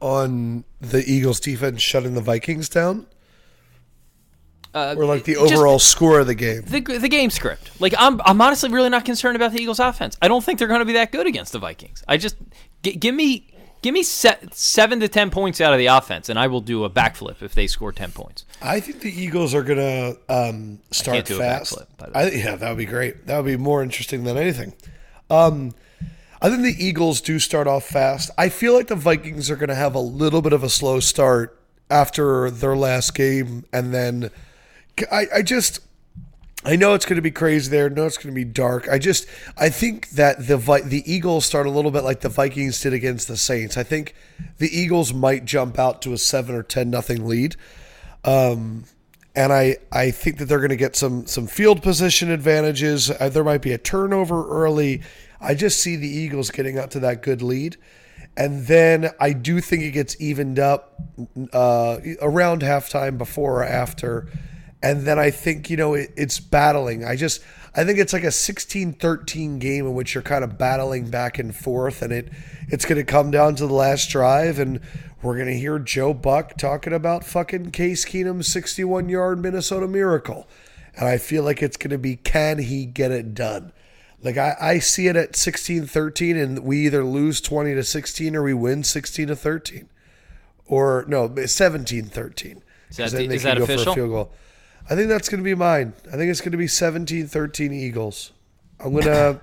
On 0.00 0.64
the 0.80 1.04
Eagles' 1.06 1.40
defense 1.40 1.82
shutting 1.82 2.14
the 2.14 2.22
Vikings 2.22 2.68
down. 2.68 3.06
Uh, 4.72 4.94
or 4.96 5.04
like 5.04 5.24
the 5.24 5.36
overall 5.36 5.78
just, 5.78 5.90
score 5.90 6.20
of 6.20 6.28
the 6.28 6.34
game. 6.34 6.62
The, 6.62 6.80
the 6.80 7.08
game 7.08 7.30
script. 7.30 7.80
Like 7.80 7.92
I'm 7.98 8.20
I'm 8.24 8.40
honestly 8.40 8.70
really 8.70 8.88
not 8.88 9.04
concerned 9.04 9.34
about 9.34 9.52
the 9.52 9.60
Eagles 9.60 9.80
offense. 9.80 10.16
I 10.22 10.28
don't 10.28 10.44
think 10.44 10.60
they're 10.60 10.68
going 10.68 10.80
to 10.80 10.84
be 10.86 10.92
that 10.92 11.10
good 11.10 11.26
against 11.26 11.52
the 11.52 11.58
Vikings. 11.58 12.04
I 12.06 12.16
just 12.16 12.36
g- 12.82 12.96
give 12.96 13.14
me 13.14 13.46
give 13.82 13.94
me 13.94 14.02
se- 14.02 14.48
7 14.52 15.00
to 15.00 15.08
10 15.08 15.30
points 15.30 15.60
out 15.60 15.72
of 15.72 15.78
the 15.78 15.86
offense 15.86 16.28
and 16.28 16.38
I 16.38 16.46
will 16.46 16.60
do 16.60 16.84
a 16.84 16.90
backflip 16.90 17.42
if 17.42 17.54
they 17.54 17.66
score 17.66 17.92
10 17.92 18.12
points. 18.12 18.44
I 18.60 18.80
think 18.80 19.00
the 19.00 19.10
Eagles 19.10 19.54
are 19.54 19.62
going 19.62 19.78
to 19.78 20.18
um, 20.28 20.80
start 20.90 21.26
fast. 21.28 21.76
Backflip, 21.76 22.10
I, 22.14 22.30
yeah, 22.30 22.56
that 22.56 22.68
would 22.68 22.78
be 22.78 22.84
great. 22.84 23.26
That 23.26 23.38
would 23.38 23.46
be 23.46 23.56
more 23.56 23.82
interesting 23.82 24.24
than 24.24 24.36
anything. 24.36 24.74
Um, 25.30 25.74
I 26.42 26.50
think 26.50 26.62
the 26.62 26.76
Eagles 26.78 27.20
do 27.20 27.38
start 27.38 27.66
off 27.66 27.84
fast. 27.84 28.30
I 28.36 28.48
feel 28.48 28.74
like 28.74 28.88
the 28.88 28.96
Vikings 28.96 29.50
are 29.50 29.56
going 29.56 29.68
to 29.68 29.74
have 29.74 29.94
a 29.94 30.00
little 30.00 30.42
bit 30.42 30.52
of 30.52 30.62
a 30.62 30.68
slow 30.70 31.00
start 31.00 31.58
after 31.90 32.50
their 32.50 32.76
last 32.76 33.14
game 33.14 33.64
and 33.72 33.92
then 33.92 34.30
I, 35.10 35.26
I 35.36 35.42
just 35.42 35.80
I 36.62 36.76
know 36.76 36.92
it's 36.92 37.06
going 37.06 37.16
to 37.16 37.22
be 37.22 37.30
crazy 37.30 37.70
there. 37.70 37.88
Know 37.88 38.04
it's 38.04 38.18
going 38.18 38.34
to 38.34 38.38
be 38.38 38.44
dark. 38.44 38.86
I 38.88 38.98
just 38.98 39.26
I 39.56 39.70
think 39.70 40.10
that 40.10 40.46
the 40.46 40.58
the 40.84 41.02
Eagles 41.10 41.46
start 41.46 41.66
a 41.66 41.70
little 41.70 41.90
bit 41.90 42.04
like 42.04 42.20
the 42.20 42.28
Vikings 42.28 42.80
did 42.80 42.92
against 42.92 43.28
the 43.28 43.36
Saints. 43.36 43.78
I 43.78 43.82
think 43.82 44.14
the 44.58 44.68
Eagles 44.68 45.14
might 45.14 45.46
jump 45.46 45.78
out 45.78 46.02
to 46.02 46.12
a 46.12 46.18
seven 46.18 46.54
or 46.54 46.62
ten 46.62 46.90
nothing 46.90 47.26
lead, 47.26 47.56
um, 48.24 48.84
and 49.34 49.54
I 49.54 49.78
I 49.90 50.10
think 50.10 50.36
that 50.36 50.46
they're 50.46 50.58
going 50.58 50.68
to 50.68 50.76
get 50.76 50.96
some 50.96 51.26
some 51.26 51.46
field 51.46 51.82
position 51.82 52.30
advantages. 52.30 53.10
Uh, 53.10 53.30
there 53.30 53.44
might 53.44 53.62
be 53.62 53.72
a 53.72 53.78
turnover 53.78 54.46
early. 54.48 55.00
I 55.40 55.54
just 55.54 55.80
see 55.80 55.96
the 55.96 56.08
Eagles 56.08 56.50
getting 56.50 56.78
up 56.78 56.90
to 56.90 57.00
that 57.00 57.22
good 57.22 57.40
lead. 57.40 57.78
And 58.36 58.66
then 58.66 59.10
I 59.18 59.32
do 59.32 59.60
think 59.60 59.82
it 59.82 59.90
gets 59.90 60.20
evened 60.20 60.58
up 60.58 61.00
uh, 61.52 61.98
around 62.22 62.62
halftime, 62.62 63.18
before 63.18 63.62
or 63.62 63.64
after 63.64 64.28
and 64.82 65.06
then 65.06 65.18
I 65.18 65.30
think, 65.30 65.68
you 65.68 65.76
know, 65.76 65.94
it, 65.94 66.12
it's 66.16 66.40
battling. 66.40 67.04
I 67.04 67.16
just, 67.16 67.42
I 67.74 67.84
think 67.84 67.98
it's 67.98 68.12
like 68.12 68.24
a 68.24 68.30
16 68.30 68.94
13 68.94 69.58
game 69.58 69.86
in 69.86 69.94
which 69.94 70.14
you're 70.14 70.22
kind 70.22 70.42
of 70.42 70.58
battling 70.58 71.10
back 71.10 71.38
and 71.38 71.54
forth, 71.54 72.02
and 72.02 72.12
it 72.12 72.28
it's 72.68 72.84
going 72.84 72.96
to 72.96 73.04
come 73.04 73.30
down 73.30 73.54
to 73.56 73.66
the 73.66 73.74
last 73.74 74.10
drive, 74.10 74.58
and 74.58 74.80
we're 75.22 75.34
going 75.34 75.48
to 75.48 75.56
hear 75.56 75.78
Joe 75.78 76.14
Buck 76.14 76.56
talking 76.56 76.92
about 76.92 77.24
fucking 77.24 77.72
Case 77.72 78.04
Keenum's 78.04 78.48
61 78.48 79.08
yard 79.08 79.40
Minnesota 79.40 79.86
miracle. 79.86 80.48
And 80.96 81.06
I 81.06 81.18
feel 81.18 81.44
like 81.44 81.62
it's 81.62 81.76
going 81.76 81.90
to 81.90 81.98
be 81.98 82.16
can 82.16 82.58
he 82.58 82.86
get 82.86 83.10
it 83.10 83.34
done? 83.34 83.72
Like 84.22 84.36
I, 84.36 84.56
I 84.60 84.78
see 84.78 85.08
it 85.08 85.16
at 85.16 85.36
16 85.36 85.86
13, 85.86 86.36
and 86.36 86.58
we 86.60 86.86
either 86.86 87.04
lose 87.04 87.40
20 87.40 87.74
to 87.74 87.84
16 87.84 88.34
or 88.34 88.42
we 88.42 88.54
win 88.54 88.82
16 88.82 89.28
to 89.28 89.36
13. 89.36 89.88
Or 90.66 91.04
no, 91.08 91.34
17 91.34 92.04
13. 92.04 92.62
Is 92.90 92.96
that, 92.96 93.10
the, 93.12 93.24
is 93.24 93.42
that 93.44 93.58
official? 93.58 94.30
I 94.88 94.94
think 94.94 95.08
that's 95.08 95.28
going 95.28 95.38
to 95.40 95.44
be 95.44 95.54
mine. 95.54 95.92
I 96.08 96.16
think 96.16 96.30
it's 96.30 96.40
going 96.40 96.52
to 96.52 96.58
be 96.58 96.66
17-13 96.66 97.72
Eagles. 97.72 98.32
I'm 98.78 98.92
going 98.92 99.04
to 99.04 99.40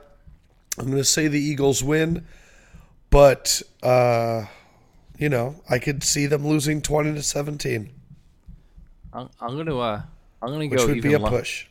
I'm 0.79 0.85
going 0.85 0.97
to 0.97 1.03
say 1.03 1.27
the 1.27 1.39
Eagles 1.39 1.83
win, 1.83 2.25
but 3.09 3.61
uh, 3.81 4.45
you 5.17 5.29
know, 5.29 5.55
I 5.69 5.79
could 5.79 6.03
see 6.03 6.27
them 6.27 6.47
losing 6.47 6.81
20 6.81 7.13
to 7.15 7.23
17. 7.23 7.89
I'm, 9.13 9.29
I'm 9.41 9.53
going 9.53 9.65
to 9.67 9.79
uh 9.79 10.01
I'm 10.41 10.49
going 10.49 10.69
to 10.69 10.75
go 10.75 10.83
Which 10.83 10.95
would 10.95 11.03
be 11.03 11.13
a 11.13 11.19
lo- 11.19 11.29
push. 11.29 11.67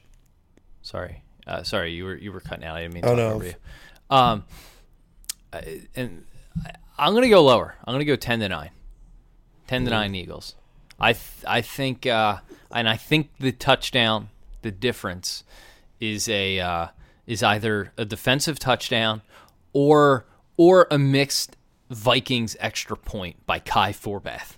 Sorry. 0.82 1.22
Uh, 1.46 1.62
sorry, 1.62 1.92
you 1.92 2.04
were 2.04 2.16
you 2.16 2.32
were 2.32 2.40
cutting 2.40 2.64
out. 2.64 2.76
I 2.76 2.82
didn't 2.82 2.94
mean 2.94 3.02
to 3.04 3.10
oh, 3.10 3.14
no. 3.14 3.42
you. 3.42 3.54
Um 4.10 4.44
and 5.94 6.24
I'm 6.98 7.12
going 7.12 7.22
to 7.22 7.28
go 7.28 7.42
lower. 7.44 7.76
I'm 7.84 7.92
going 7.92 8.00
to 8.00 8.04
go 8.04 8.16
10 8.16 8.40
to 8.40 8.48
9. 8.48 8.70
10 9.66 9.84
to 9.84 9.90
9 9.90 10.14
Eagles. 10.14 10.54
I 10.98 11.12
th- 11.12 11.44
I 11.46 11.60
think 11.60 12.06
uh, 12.06 12.38
and 12.70 12.88
I 12.88 12.96
think 12.96 13.30
the 13.38 13.52
touchdown, 13.52 14.30
the 14.62 14.70
difference, 14.70 15.44
is 16.00 16.28
a 16.28 16.60
uh, 16.60 16.86
is 17.26 17.42
either 17.42 17.92
a 17.96 18.04
defensive 18.04 18.58
touchdown 18.58 19.22
or 19.72 20.26
or 20.56 20.86
a 20.90 20.98
mixed 20.98 21.56
Vikings 21.90 22.56
extra 22.60 22.96
point 22.96 23.46
by 23.46 23.58
Kai 23.58 23.92
Forbath. 23.92 24.56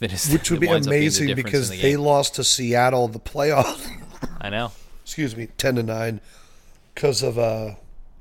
That 0.00 0.12
is, 0.12 0.30
Which 0.30 0.50
would 0.50 0.60
be 0.60 0.68
amazing 0.68 1.34
because 1.34 1.70
the 1.70 1.82
they 1.82 1.96
lost 1.96 2.36
to 2.36 2.44
Seattle 2.44 3.08
the 3.08 3.18
playoff. 3.18 3.90
I 4.40 4.48
know. 4.48 4.70
Excuse 5.02 5.36
me, 5.36 5.48
ten 5.58 5.74
to 5.74 5.82
nine, 5.82 6.20
because 6.94 7.22
of 7.22 7.38
uh, 7.38 7.74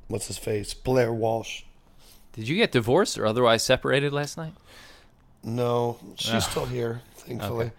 what's 0.07 0.27
his 0.27 0.37
face, 0.37 0.73
Blair 0.73 1.13
Walsh. 1.13 1.63
Did 2.33 2.47
you 2.47 2.55
get 2.55 2.71
divorced 2.71 3.17
or 3.17 3.25
otherwise 3.25 3.63
separated 3.63 4.13
last 4.13 4.37
night? 4.37 4.53
No, 5.43 5.99
she's 6.15 6.33
oh. 6.33 6.39
still 6.39 6.65
here, 6.65 7.01
thankfully. 7.27 7.65
Okay. 7.65 7.73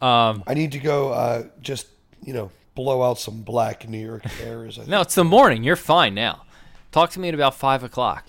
Um, 0.00 0.44
I 0.46 0.54
need 0.54 0.72
to 0.72 0.78
go. 0.78 1.12
Uh, 1.12 1.44
just 1.60 1.86
you 2.22 2.32
know, 2.32 2.50
blow 2.74 3.02
out 3.02 3.18
some 3.18 3.42
black 3.42 3.88
New 3.88 4.04
York 4.04 4.24
airs. 4.42 4.78
no, 4.86 5.00
it's 5.00 5.14
the 5.14 5.24
morning. 5.24 5.64
You're 5.64 5.76
fine 5.76 6.14
now. 6.14 6.44
Talk 6.92 7.10
to 7.10 7.20
me 7.20 7.28
at 7.28 7.34
about 7.34 7.54
five 7.54 7.82
o'clock. 7.82 8.26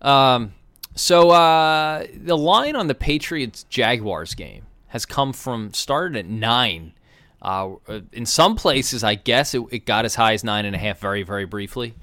Um, 0.00 0.52
so 0.94 1.30
uh, 1.30 2.06
the 2.14 2.36
line 2.36 2.76
on 2.76 2.86
the 2.88 2.94
Patriots 2.94 3.64
Jaguars 3.64 4.34
game 4.34 4.66
has 4.88 5.06
come 5.06 5.32
from 5.32 5.72
started 5.72 6.18
at 6.18 6.26
nine. 6.26 6.92
Uh, 7.40 7.76
in 8.12 8.26
some 8.26 8.56
places, 8.56 9.04
I 9.04 9.14
guess 9.14 9.54
it, 9.54 9.62
it, 9.70 9.86
got 9.86 10.04
as 10.04 10.16
high 10.16 10.32
as 10.32 10.42
nine 10.42 10.64
and 10.64 10.74
a 10.74 10.78
half 10.78 10.98
very, 10.98 11.22
very 11.22 11.44
briefly. 11.44 11.94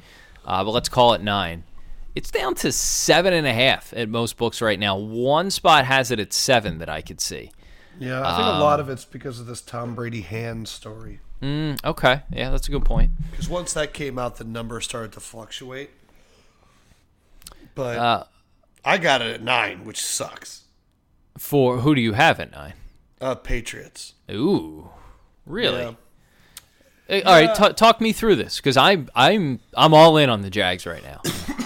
Uh, 0.45 0.63
but 0.63 0.71
let's 0.71 0.87
call 0.87 1.13
it 1.13 1.21
nine. 1.21 1.63
It's 2.15 2.31
down 2.31 2.55
to 2.55 2.71
seven 2.71 3.33
and 3.33 3.45
a 3.45 3.53
half 3.53 3.93
at 3.93 4.07
most 4.07 4.37
books 4.37 4.61
right 4.61 4.79
now. 4.79 4.97
One 4.97 5.51
spot 5.51 5.85
has 5.85 6.11
it 6.11 6.19
at 6.19 6.31
seven 6.31 6.77
that 6.77 6.87
I 6.89 7.01
could 7.01 7.19
see. 7.19 7.51
Yeah, 7.99 8.21
I 8.25 8.37
think 8.37 8.47
um, 8.47 8.55
a 8.57 8.59
lot 8.59 8.79
of 8.79 8.89
it's 8.89 9.03
because 9.05 9.39
of 9.39 9.47
this 9.47 9.61
Tom 9.61 9.95
Brady 9.95 10.21
hand 10.21 10.67
story. 10.67 11.19
Mm, 11.41 11.83
okay, 11.83 12.21
yeah, 12.31 12.49
that's 12.49 12.67
a 12.67 12.71
good 12.71 12.85
point. 12.85 13.11
Because 13.31 13.49
once 13.49 13.73
that 13.73 13.93
came 13.93 14.17
out, 14.17 14.37
the 14.37 14.45
number 14.45 14.79
started 14.79 15.11
to 15.13 15.19
fluctuate. 15.19 15.91
But 17.73 17.97
uh, 17.97 18.23
I 18.85 18.97
got 18.97 19.21
it 19.21 19.33
at 19.33 19.43
nine, 19.43 19.83
which 19.83 20.01
sucks. 20.01 20.63
For 21.37 21.79
who 21.79 21.95
do 21.95 22.01
you 22.01 22.13
have 22.13 22.39
at 22.39 22.51
nine? 22.51 22.73
Uh, 23.19 23.35
Patriots. 23.35 24.13
Ooh, 24.31 24.89
really? 25.45 25.79
Yeah. 25.79 25.93
Hey, 27.07 27.23
all 27.23 27.39
yeah. 27.39 27.47
right, 27.47 27.55
t- 27.55 27.73
talk 27.73 27.99
me 27.99 28.13
through 28.13 28.37
this 28.37 28.57
because 28.57 28.77
I'm 28.77 29.09
I'm 29.13 29.59
I'm 29.75 29.93
all 29.93 30.17
in 30.17 30.29
on 30.29 30.41
the 30.41 30.49
Jags 30.49 30.85
right 30.85 31.03
now. 31.03 31.21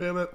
Damn 0.00 0.16
it! 0.16 0.30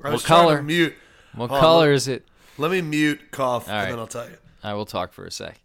what 0.00 0.24
color? 0.24 0.60
mute. 0.60 0.96
What 1.36 1.50
Hold 1.50 1.60
color 1.60 1.88
on. 1.90 1.94
is 1.94 2.08
it? 2.08 2.26
Let 2.58 2.72
me 2.72 2.82
mute 2.82 3.30
cough, 3.30 3.68
and 3.68 3.92
then 3.92 3.98
I'll 4.00 4.08
tell 4.08 4.28
you. 4.28 4.36
I 4.60 4.74
will 4.74 4.86
talk 4.86 5.12
for 5.12 5.24
a 5.24 5.30
sec. 5.30 5.60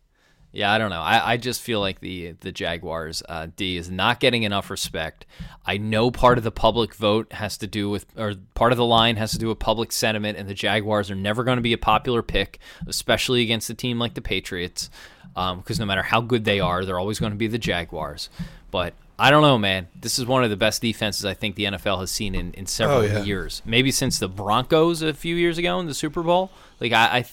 Yeah, 0.51 0.71
I 0.71 0.77
don't 0.77 0.91
know. 0.91 1.01
I, 1.01 1.33
I 1.33 1.37
just 1.37 1.61
feel 1.61 1.79
like 1.79 1.99
the 1.99 2.33
the 2.41 2.51
Jaguars 2.51 3.23
uh, 3.27 3.47
D 3.55 3.75
is 3.75 3.89
not 3.89 4.19
getting 4.19 4.43
enough 4.43 4.69
respect. 4.69 5.25
I 5.65 5.77
know 5.77 6.11
part 6.11 6.37
of 6.37 6.43
the 6.43 6.51
public 6.51 6.93
vote 6.93 7.33
has 7.33 7.57
to 7.57 7.65
do 7.65 7.89
with, 7.89 8.05
or 8.15 8.35
part 8.53 8.71
of 8.71 8.77
the 8.77 8.85
line 8.85 9.15
has 9.15 9.31
to 9.31 9.39
do 9.39 9.47
with 9.47 9.57
public 9.57 9.91
sentiment, 9.91 10.37
and 10.37 10.47
the 10.47 10.53
Jaguars 10.53 11.09
are 11.09 11.15
never 11.15 11.43
going 11.43 11.57
to 11.57 11.63
be 11.63 11.73
a 11.73 11.77
popular 11.77 12.21
pick, 12.21 12.59
especially 12.85 13.41
against 13.41 13.71
a 13.71 13.73
team 13.73 13.97
like 13.97 14.13
the 14.13 14.21
Patriots, 14.21 14.91
because 15.33 15.79
um, 15.79 15.79
no 15.79 15.85
matter 15.85 16.03
how 16.03 16.21
good 16.21 16.45
they 16.45 16.59
are, 16.59 16.85
they're 16.85 16.99
always 16.99 17.19
going 17.19 17.31
to 17.31 17.37
be 17.37 17.47
the 17.47 17.57
Jaguars. 17.57 18.29
But 18.69 18.93
I 19.19 19.29
don't 19.31 19.41
know, 19.41 19.57
man. 19.57 19.87
This 19.99 20.17
is 20.17 20.25
one 20.25 20.43
of 20.43 20.49
the 20.49 20.57
best 20.57 20.81
defenses 20.81 21.25
I 21.25 21.33
think 21.33 21.55
the 21.55 21.65
NFL 21.65 21.99
has 21.99 22.09
seen 22.11 22.35
in, 22.35 22.53
in 22.53 22.65
several 22.65 22.99
Oh, 22.99 23.01
yeah. 23.01 23.23
years. 23.23 23.61
Maybe 23.65 23.91
since 23.91 24.17
the 24.19 24.29
Broncos 24.29 25.01
a 25.01 25.13
few 25.13 25.35
years 25.35 25.57
ago 25.57 25.79
in 25.79 25.87
the 25.87 25.93
Super 25.93 26.23
Bowl. 26.23 26.51
Like, 26.79 26.93
I, 26.93 27.17
I 27.19 27.25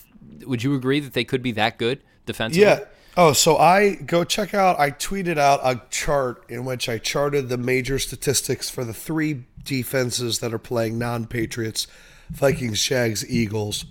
would 0.47 0.63
you 0.63 0.75
agree 0.75 1.01
that 1.01 1.13
they 1.15 1.25
could 1.25 1.43
be 1.43 1.53
that 1.53 1.79
good 1.79 2.01
defensively? 2.27 2.65
Yeah. 2.67 2.81
Oh, 3.17 3.33
so 3.33 3.57
I 3.57 3.95
go 3.95 4.25
check 4.25 4.53
out. 4.53 4.79
I 4.79 4.91
tweeted 4.91 5.39
out 5.39 5.61
a 5.63 5.81
chart 5.91 6.45
in 6.51 6.65
which 6.67 6.89
I 6.89 6.99
charted 6.99 7.49
the 7.49 7.57
major 7.57 7.99
statistics 7.99 8.69
for 8.69 8.85
the 8.85 8.93
three 8.93 9.45
defenses 9.65 10.41
that 10.41 10.53
are 10.53 10.59
playing 10.59 10.99
non-Patriots: 10.99 11.87
Vikings, 12.31 12.83
Jags, 12.83 13.27
Eagles, 13.31 13.87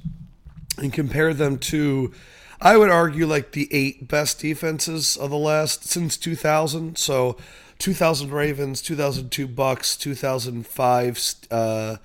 and 0.77 0.93
compared 0.93 1.37
them 1.37 1.57
to, 1.57 2.13
I 2.61 2.77
would 2.77 2.91
argue, 2.91 3.25
like 3.25 3.53
the 3.53 3.67
eight 3.73 4.07
best 4.07 4.39
defenses 4.41 5.17
of 5.17 5.31
the 5.31 5.37
last 5.37 5.85
since 5.85 6.17
2000. 6.17 6.95
So, 6.97 7.35
2000 7.80 8.32
Ravens, 8.32 8.82
2002 8.82 9.47
Bucks, 9.47 9.97
2005. 9.97 11.36
Uh, 11.51 11.97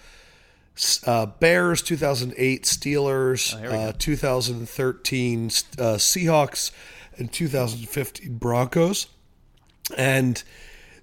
uh, 1.07 1.27
Bears, 1.27 1.83
2008 1.83 2.65
Steelers, 2.65 3.55
uh, 3.71 3.93
2013 3.99 5.45
uh, 5.45 5.49
Seahawks, 5.97 6.71
and 7.19 7.31
2015 7.33 8.39
Broncos. 8.39 9.07
And 9.97 10.43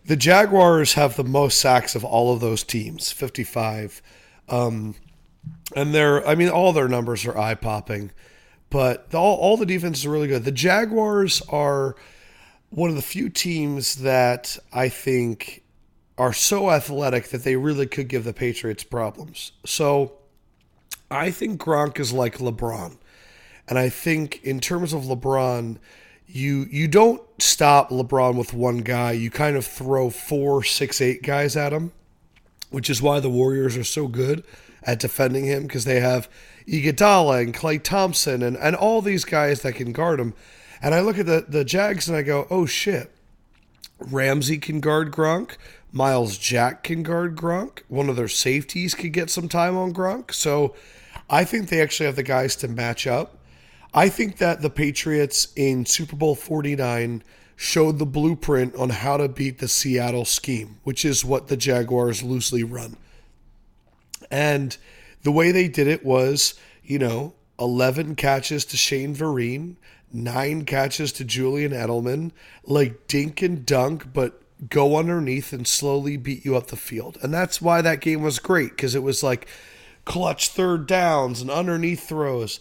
the 0.06 0.16
Jaguars 0.16 0.94
have 0.94 1.16
the 1.16 1.24
most 1.24 1.60
sacks 1.60 1.96
of 1.96 2.04
all 2.04 2.34
of 2.34 2.40
those 2.40 2.64
teams, 2.64 3.12
55. 3.12 4.02
Um, 4.50 4.96
and 5.76 5.94
they're, 5.94 6.26
I 6.28 6.36
mean, 6.36 6.50
all 6.50 6.74
their 6.74 6.88
numbers 6.88 7.26
are 7.26 7.38
eye 7.38 7.56
popping, 7.56 8.12
but 8.70 9.14
all, 9.14 9.36
all 9.38 9.58
the 9.58 9.66
defenses 9.66 10.06
are 10.06 10.12
really 10.12 10.28
good. 10.28 10.46
The 10.46 10.52
Jaguars 10.52 11.42
are 11.50 11.96
one 12.70 12.90
of 12.90 12.96
the 12.96 13.02
few 13.02 13.30
teams 13.30 13.96
that 13.96 14.58
I 14.74 14.90
think 14.90 15.64
are 16.18 16.34
so 16.34 16.72
athletic 16.72 17.30
that 17.30 17.44
they 17.44 17.56
really 17.56 17.86
could 17.86 18.08
give 18.08 18.24
the 18.24 18.34
Patriots 18.34 18.84
problems. 18.84 19.52
So 19.66 20.14
I 21.10 21.32
think 21.32 21.62
Gronk 21.62 22.00
is 22.00 22.12
like 22.12 22.38
LeBron. 22.38 22.98
And 23.68 23.78
I 23.78 23.90
think 23.90 24.44
in 24.44 24.60
terms 24.60 24.94
of 24.94 25.04
LeBron, 25.04 25.78
you 26.26 26.68
you 26.70 26.88
don't 26.88 27.22
stop 27.40 27.90
LeBron 27.90 28.36
with 28.36 28.54
one 28.54 28.80
guy. 28.80 29.12
You 29.12 29.30
kind 29.30 29.56
of 29.56 29.66
throw 29.66 30.10
four, 30.10 30.64
six, 30.64 31.02
eight 31.02 31.24
guys 31.24 31.56
at 31.56 31.74
him, 31.74 31.92
which 32.70 32.90
is 32.90 33.02
why 33.02 33.20
the 33.20 33.30
Warriors 33.30 33.78
are 33.78 33.84
so 33.84 34.08
good 34.08 34.44
at 34.84 35.00
defending 35.00 35.46
him 35.46 35.64
because 35.64 35.86
they 35.86 36.00
have 36.00 36.30
Iguodala 36.68 37.44
and 37.44 37.54
Klay 37.54 37.82
Thompson 37.82 38.42
and, 38.44 38.58
and 38.58 38.76
all 38.76 39.02
these 39.02 39.26
guys 39.26 39.62
that 39.62 39.74
can 39.74 39.92
guard 39.92 40.20
him. 40.20 40.34
And 40.82 40.94
I 40.94 41.02
look 41.02 41.18
at 41.18 41.26
the, 41.26 41.46
the 41.48 41.66
Jags 41.66 42.08
and 42.08 42.18
I 42.18 42.22
go, 42.22 42.48
oh 42.50 42.66
shit, 42.66 43.12
Ramsey 44.00 44.58
can 44.58 44.80
guard 44.80 45.12
Gronk. 45.12 45.58
Myles 45.92 46.38
Jack 46.38 46.84
can 46.84 47.04
guard 47.04 47.36
Gronk. 47.36 47.80
One 47.88 48.10
of 48.10 48.16
their 48.16 48.28
safeties 48.28 48.94
could 48.94 49.14
get 49.14 49.30
some 49.30 49.50
time 49.50 49.76
on 49.78 49.94
Gronk. 49.94 50.34
So 50.34 50.76
I 51.30 51.44
think 51.44 51.70
they 51.70 51.82
actually 51.82 52.06
have 52.06 52.16
the 52.16 52.24
guys 52.24 52.56
to 52.58 52.68
match 52.68 53.08
up. 53.08 53.38
I 53.94 54.10
think 54.10 54.38
that 54.38 54.62
the 54.62 54.70
Patriots 54.70 55.48
in 55.56 55.86
Super 55.86 56.16
Bowl 56.16 56.36
49 56.36 57.24
showed 57.56 57.98
the 57.98 58.06
blueprint 58.06 58.76
on 58.76 58.90
how 58.90 59.18
to 59.18 59.28
beat 59.28 59.58
the 59.58 59.68
Seattle 59.68 60.26
scheme, 60.26 60.78
which 60.84 61.04
is 61.04 61.26
what 61.26 61.48
the 61.48 61.58
Jaguars 61.58 62.22
loosely 62.22 62.64
run. 62.64 62.96
And 64.30 64.78
the 65.24 65.32
way 65.32 65.52
they 65.52 65.68
did 65.68 65.88
it 65.88 66.06
was, 66.06 66.54
you 66.84 67.00
know, 67.00 67.34
11 67.60 68.16
catches 68.16 68.66
to 68.66 68.78
Shane 68.78 69.16
Vereen, 69.16 69.78
nine 70.12 70.66
catches 70.66 71.12
to 71.14 71.24
Julian 71.24 71.72
Edelman, 71.72 72.32
like 72.64 73.08
dink 73.08 73.42
and 73.42 73.66
dunk, 73.66 74.14
but 74.14 74.42
go 74.70 74.98
underneath 74.98 75.54
and 75.54 75.68
slowly 75.68 76.18
beat 76.18 76.44
you 76.44 76.56
up 76.56 76.68
the 76.68 76.76
field. 76.76 77.18
And 77.22 77.34
that's 77.34 77.62
why 77.62 77.82
that 77.82 78.02
game 78.02 78.22
was 78.22 78.40
great 78.40 78.72
because 78.72 78.96
it 78.96 79.04
was 79.04 79.22
like 79.22 79.48
clutch 80.06 80.50
third 80.50 80.88
downs 80.88 81.42
and 81.42 81.52
underneath 81.52 82.08
throws. 82.08 82.60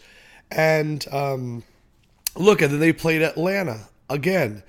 And 0.50 1.06
um, 1.12 1.64
look, 2.34 2.60
and 2.60 2.72
then 2.72 2.80
they 2.80 2.92
played 2.92 3.22
Atlanta 3.22 3.88
again. 4.10 4.62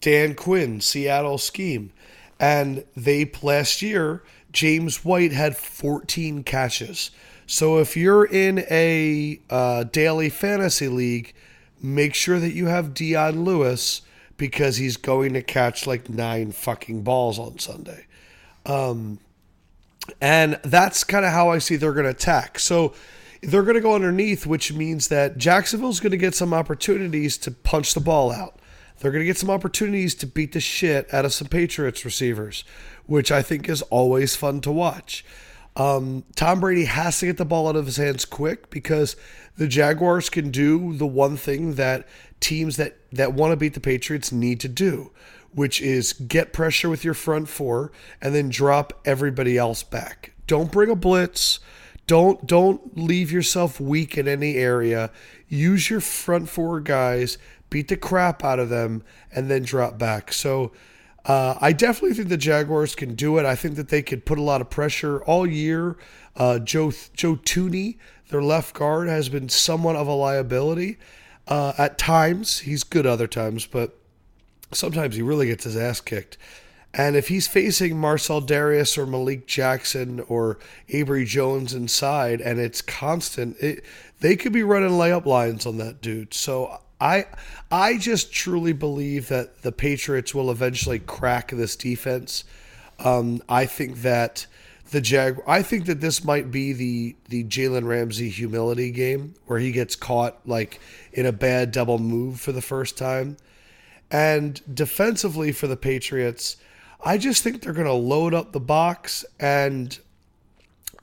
Dan 0.00 0.34
Quinn, 0.34 0.80
Seattle 0.80 1.38
scheme. 1.38 1.92
And 2.38 2.84
they 2.94 3.30
last 3.42 3.80
year, 3.80 4.22
James 4.52 5.04
White 5.04 5.32
had 5.32 5.56
14 5.56 6.44
catches. 6.44 7.10
So 7.46 7.78
if 7.78 7.96
you're 7.96 8.24
in 8.24 8.64
a 8.70 9.40
uh, 9.48 9.84
daily 9.84 10.28
fantasy 10.28 10.88
league, 10.88 11.34
make 11.84 12.14
sure 12.14 12.40
that 12.40 12.54
you 12.54 12.66
have 12.66 12.94
Dion 12.94 13.44
Lewis 13.44 14.02
because 14.36 14.78
he's 14.78 14.96
going 14.96 15.34
to 15.34 15.42
catch 15.42 15.86
like 15.86 16.08
nine 16.08 16.50
fucking 16.50 17.02
balls 17.02 17.38
on 17.38 17.58
Sunday. 17.58 18.06
Um, 18.66 19.18
and 20.20 20.58
that's 20.64 21.04
kind 21.04 21.24
of 21.24 21.32
how 21.32 21.50
I 21.50 21.58
see 21.58 21.76
they're 21.76 21.92
going 21.92 22.04
to 22.04 22.10
attack. 22.10 22.58
So 22.58 22.94
they're 23.42 23.62
going 23.62 23.74
to 23.76 23.80
go 23.80 23.94
underneath, 23.94 24.46
which 24.46 24.72
means 24.72 25.08
that 25.08 25.36
Jacksonville's 25.36 26.00
going 26.00 26.12
to 26.12 26.16
get 26.16 26.34
some 26.34 26.54
opportunities 26.54 27.36
to 27.38 27.50
punch 27.50 27.94
the 27.94 28.00
ball 28.00 28.32
out. 28.32 28.58
They're 29.00 29.12
going 29.12 29.22
to 29.22 29.26
get 29.26 29.36
some 29.36 29.50
opportunities 29.50 30.14
to 30.16 30.26
beat 30.26 30.52
the 30.52 30.60
shit 30.60 31.12
out 31.12 31.24
of 31.24 31.34
some 31.34 31.48
Patriots 31.48 32.04
receivers, 32.04 32.64
which 33.06 33.30
I 33.30 33.42
think 33.42 33.68
is 33.68 33.82
always 33.82 34.36
fun 34.36 34.60
to 34.62 34.72
watch. 34.72 35.24
Um, 35.76 36.24
Tom 36.36 36.60
Brady 36.60 36.84
has 36.84 37.18
to 37.18 37.26
get 37.26 37.36
the 37.36 37.44
ball 37.44 37.68
out 37.68 37.76
of 37.76 37.86
his 37.86 37.96
hands 37.96 38.24
quick 38.24 38.70
because 38.70 39.16
the 39.56 39.66
Jaguars 39.66 40.30
can 40.30 40.50
do 40.50 40.94
the 40.94 41.06
one 41.06 41.36
thing 41.36 41.74
that 41.74 42.06
teams 42.40 42.76
that, 42.76 42.96
that 43.10 43.32
want 43.34 43.52
to 43.52 43.56
beat 43.56 43.74
the 43.74 43.80
Patriots 43.80 44.30
need 44.30 44.60
to 44.60 44.68
do, 44.68 45.10
which 45.52 45.80
is 45.80 46.12
get 46.12 46.52
pressure 46.52 46.88
with 46.88 47.04
your 47.04 47.14
front 47.14 47.48
four 47.48 47.90
and 48.20 48.34
then 48.34 48.48
drop 48.48 49.00
everybody 49.04 49.58
else 49.58 49.82
back. 49.82 50.32
Don't 50.46 50.70
bring 50.70 50.90
a 50.90 50.96
blitz. 50.96 51.58
Don't 52.06 52.46
don't 52.46 52.98
leave 52.98 53.32
yourself 53.32 53.80
weak 53.80 54.18
in 54.18 54.28
any 54.28 54.56
area. 54.56 55.10
Use 55.48 55.88
your 55.88 56.00
front 56.00 56.50
four 56.50 56.80
guys, 56.80 57.38
beat 57.70 57.88
the 57.88 57.96
crap 57.96 58.44
out 58.44 58.58
of 58.58 58.68
them, 58.68 59.02
and 59.34 59.50
then 59.50 59.62
drop 59.62 59.98
back. 59.98 60.32
So 60.32 60.70
uh, 61.26 61.56
I 61.60 61.72
definitely 61.72 62.14
think 62.14 62.28
the 62.28 62.36
Jaguars 62.36 62.94
can 62.94 63.14
do 63.14 63.38
it. 63.38 63.46
I 63.46 63.54
think 63.54 63.76
that 63.76 63.88
they 63.88 64.02
could 64.02 64.26
put 64.26 64.38
a 64.38 64.42
lot 64.42 64.60
of 64.60 64.68
pressure 64.68 65.22
all 65.24 65.46
year. 65.46 65.96
Uh, 66.36 66.58
Joe 66.58 66.92
Joe 67.14 67.36
Thuney, 67.36 67.96
their 68.28 68.42
left 68.42 68.74
guard, 68.74 69.08
has 69.08 69.28
been 69.28 69.48
somewhat 69.48 69.96
of 69.96 70.06
a 70.06 70.12
liability 70.12 70.98
uh, 71.48 71.72
at 71.78 71.96
times. 71.96 72.60
He's 72.60 72.84
good 72.84 73.06
other 73.06 73.26
times, 73.26 73.66
but 73.66 73.96
sometimes 74.72 75.16
he 75.16 75.22
really 75.22 75.46
gets 75.46 75.64
his 75.64 75.76
ass 75.76 76.00
kicked. 76.00 76.36
And 76.96 77.16
if 77.16 77.26
he's 77.26 77.48
facing 77.48 77.98
Marcell 77.98 78.40
Dareus 78.40 78.96
or 78.96 79.04
Malik 79.04 79.46
Jackson 79.46 80.20
or 80.28 80.58
Abry 80.88 81.26
Jones 81.26 81.74
inside, 81.74 82.40
and 82.40 82.60
it's 82.60 82.82
constant, 82.82 83.56
it, 83.60 83.84
they 84.20 84.36
could 84.36 84.52
be 84.52 84.62
running 84.62 84.90
layup 84.90 85.26
lines 85.26 85.66
on 85.66 85.78
that 85.78 86.00
dude. 86.00 86.34
So 86.34 86.80
I 87.04 87.26
I 87.70 87.98
just 87.98 88.32
truly 88.32 88.72
believe 88.72 89.28
that 89.28 89.60
the 89.62 89.72
Patriots 89.72 90.34
will 90.34 90.50
eventually 90.50 90.98
crack 90.98 91.50
this 91.50 91.76
defense. 91.76 92.44
Um, 92.98 93.42
I 93.46 93.66
think 93.66 94.00
that 94.02 94.46
the 94.90 95.02
Jag 95.02 95.42
I 95.46 95.62
think 95.62 95.84
that 95.84 96.00
this 96.00 96.24
might 96.24 96.50
be 96.50 96.72
the 96.72 97.16
the 97.28 97.44
Jalen 97.44 97.86
Ramsey 97.86 98.30
humility 98.30 98.90
game 98.90 99.34
where 99.46 99.58
he 99.58 99.70
gets 99.70 99.96
caught 99.96 100.38
like 100.48 100.80
in 101.12 101.26
a 101.26 101.32
bad 101.32 101.72
double 101.72 101.98
move 101.98 102.40
for 102.40 102.52
the 102.52 102.62
first 102.62 102.96
time. 102.96 103.36
And 104.10 104.62
defensively 104.72 105.52
for 105.52 105.66
the 105.66 105.76
Patriots, 105.76 106.56
I 107.04 107.18
just 107.18 107.42
think 107.42 107.60
they're 107.60 107.72
going 107.74 107.86
to 107.86 107.92
load 107.92 108.32
up 108.32 108.52
the 108.52 108.60
box 108.60 109.24
and 109.38 109.98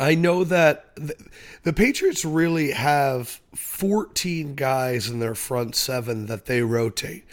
I 0.01 0.15
know 0.15 0.43
that 0.45 0.95
th- 0.95 1.19
the 1.61 1.73
Patriots 1.73 2.25
really 2.25 2.71
have 2.71 3.39
14 3.55 4.55
guys 4.55 5.07
in 5.07 5.19
their 5.19 5.35
front 5.35 5.75
seven 5.75 6.25
that 6.25 6.47
they 6.47 6.63
rotate. 6.63 7.23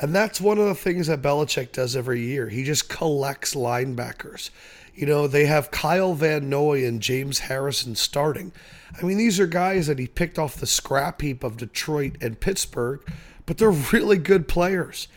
And 0.00 0.14
that's 0.14 0.40
one 0.40 0.58
of 0.58 0.64
the 0.64 0.74
things 0.74 1.08
that 1.08 1.20
Belichick 1.20 1.72
does 1.72 1.94
every 1.94 2.22
year. 2.22 2.48
He 2.48 2.64
just 2.64 2.88
collects 2.88 3.54
linebackers. 3.54 4.48
You 4.94 5.04
know, 5.06 5.26
they 5.26 5.44
have 5.44 5.70
Kyle 5.70 6.14
Van 6.14 6.48
Noy 6.48 6.86
and 6.86 7.02
James 7.02 7.40
Harrison 7.40 7.94
starting. 7.94 8.52
I 8.98 9.04
mean, 9.04 9.18
these 9.18 9.38
are 9.38 9.46
guys 9.46 9.86
that 9.88 9.98
he 9.98 10.06
picked 10.06 10.38
off 10.38 10.56
the 10.56 10.66
scrap 10.66 11.20
heap 11.20 11.44
of 11.44 11.58
Detroit 11.58 12.16
and 12.22 12.40
Pittsburgh, 12.40 13.00
but 13.44 13.58
they're 13.58 13.70
really 13.70 14.16
good 14.16 14.48
players. 14.48 15.08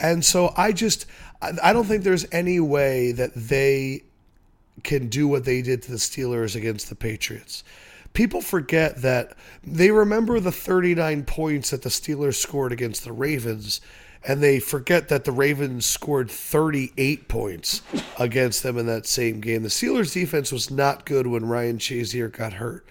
And 0.00 0.24
so 0.24 0.52
I 0.56 0.72
just, 0.72 1.06
I 1.40 1.72
don't 1.72 1.84
think 1.84 2.02
there's 2.02 2.26
any 2.32 2.58
way 2.58 3.12
that 3.12 3.34
they 3.34 4.02
can 4.82 5.08
do 5.08 5.26
what 5.28 5.44
they 5.44 5.62
did 5.62 5.82
to 5.82 5.90
the 5.90 5.96
Steelers 5.96 6.56
against 6.56 6.88
the 6.88 6.94
Patriots. 6.94 7.64
People 8.12 8.40
forget 8.40 9.02
that 9.02 9.36
they 9.62 9.90
remember 9.90 10.40
the 10.40 10.52
39 10.52 11.24
points 11.24 11.70
that 11.70 11.82
the 11.82 11.88
Steelers 11.88 12.36
scored 12.36 12.72
against 12.72 13.04
the 13.04 13.12
Ravens, 13.12 13.80
and 14.26 14.42
they 14.42 14.58
forget 14.58 15.08
that 15.08 15.24
the 15.24 15.32
Ravens 15.32 15.84
scored 15.84 16.30
38 16.30 17.28
points 17.28 17.82
against 18.18 18.62
them 18.62 18.78
in 18.78 18.86
that 18.86 19.06
same 19.06 19.40
game. 19.40 19.62
The 19.62 19.68
Steelers' 19.68 20.14
defense 20.14 20.50
was 20.50 20.70
not 20.70 21.04
good 21.04 21.26
when 21.26 21.46
Ryan 21.46 21.78
Shazier 21.78 22.32
got 22.32 22.54
hurt. 22.54 22.86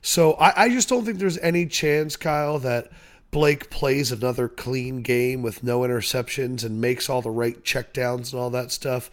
So 0.00 0.34
I, 0.34 0.64
I 0.64 0.68
just 0.68 0.88
don't 0.88 1.04
think 1.04 1.18
there's 1.18 1.38
any 1.38 1.66
chance, 1.66 2.16
Kyle, 2.16 2.58
that 2.60 2.90
Blake 3.30 3.68
plays 3.68 4.10
another 4.10 4.48
clean 4.48 5.02
game 5.02 5.42
with 5.42 5.62
no 5.62 5.80
interceptions 5.80 6.64
and 6.64 6.80
makes 6.80 7.10
all 7.10 7.20
the 7.20 7.30
right 7.30 7.62
checkdowns 7.62 8.32
and 8.32 8.40
all 8.40 8.50
that 8.50 8.72
stuff. 8.72 9.10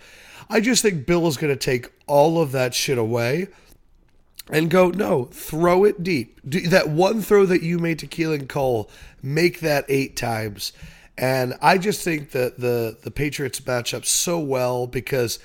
I 0.50 0.60
just 0.62 0.82
think 0.82 1.06
Bill 1.06 1.28
is 1.28 1.38
going 1.38 1.54
to 1.54 1.60
take 1.60 1.92
all 2.08 2.42
of 2.42 2.52
that 2.52 2.74
shit 2.74 2.98
away 2.98 3.48
and 4.50 4.70
go, 4.70 4.90
no, 4.90 5.26
throw 5.26 5.84
it 5.84 6.04
deep. 6.04 6.40
Do, 6.48 6.62
that 6.68 6.90
one 6.90 7.22
throw 7.22 7.46
that 7.46 7.64
you 7.64 7.80
made 7.80 8.00
to 8.00 8.08
Keelan 8.08 8.48
Cole, 8.48 8.90
make 9.22 9.60
that 9.62 9.86
eight 9.90 10.16
times. 10.16 10.72
And 11.18 11.56
I 11.62 11.78
just 11.78 12.04
think 12.04 12.32
that 12.32 12.60
the 12.60 12.98
the 13.02 13.12
Patriots 13.12 13.66
match 13.66 13.94
up 13.94 14.06
so 14.06 14.38
well 14.40 14.86
because 14.86 15.40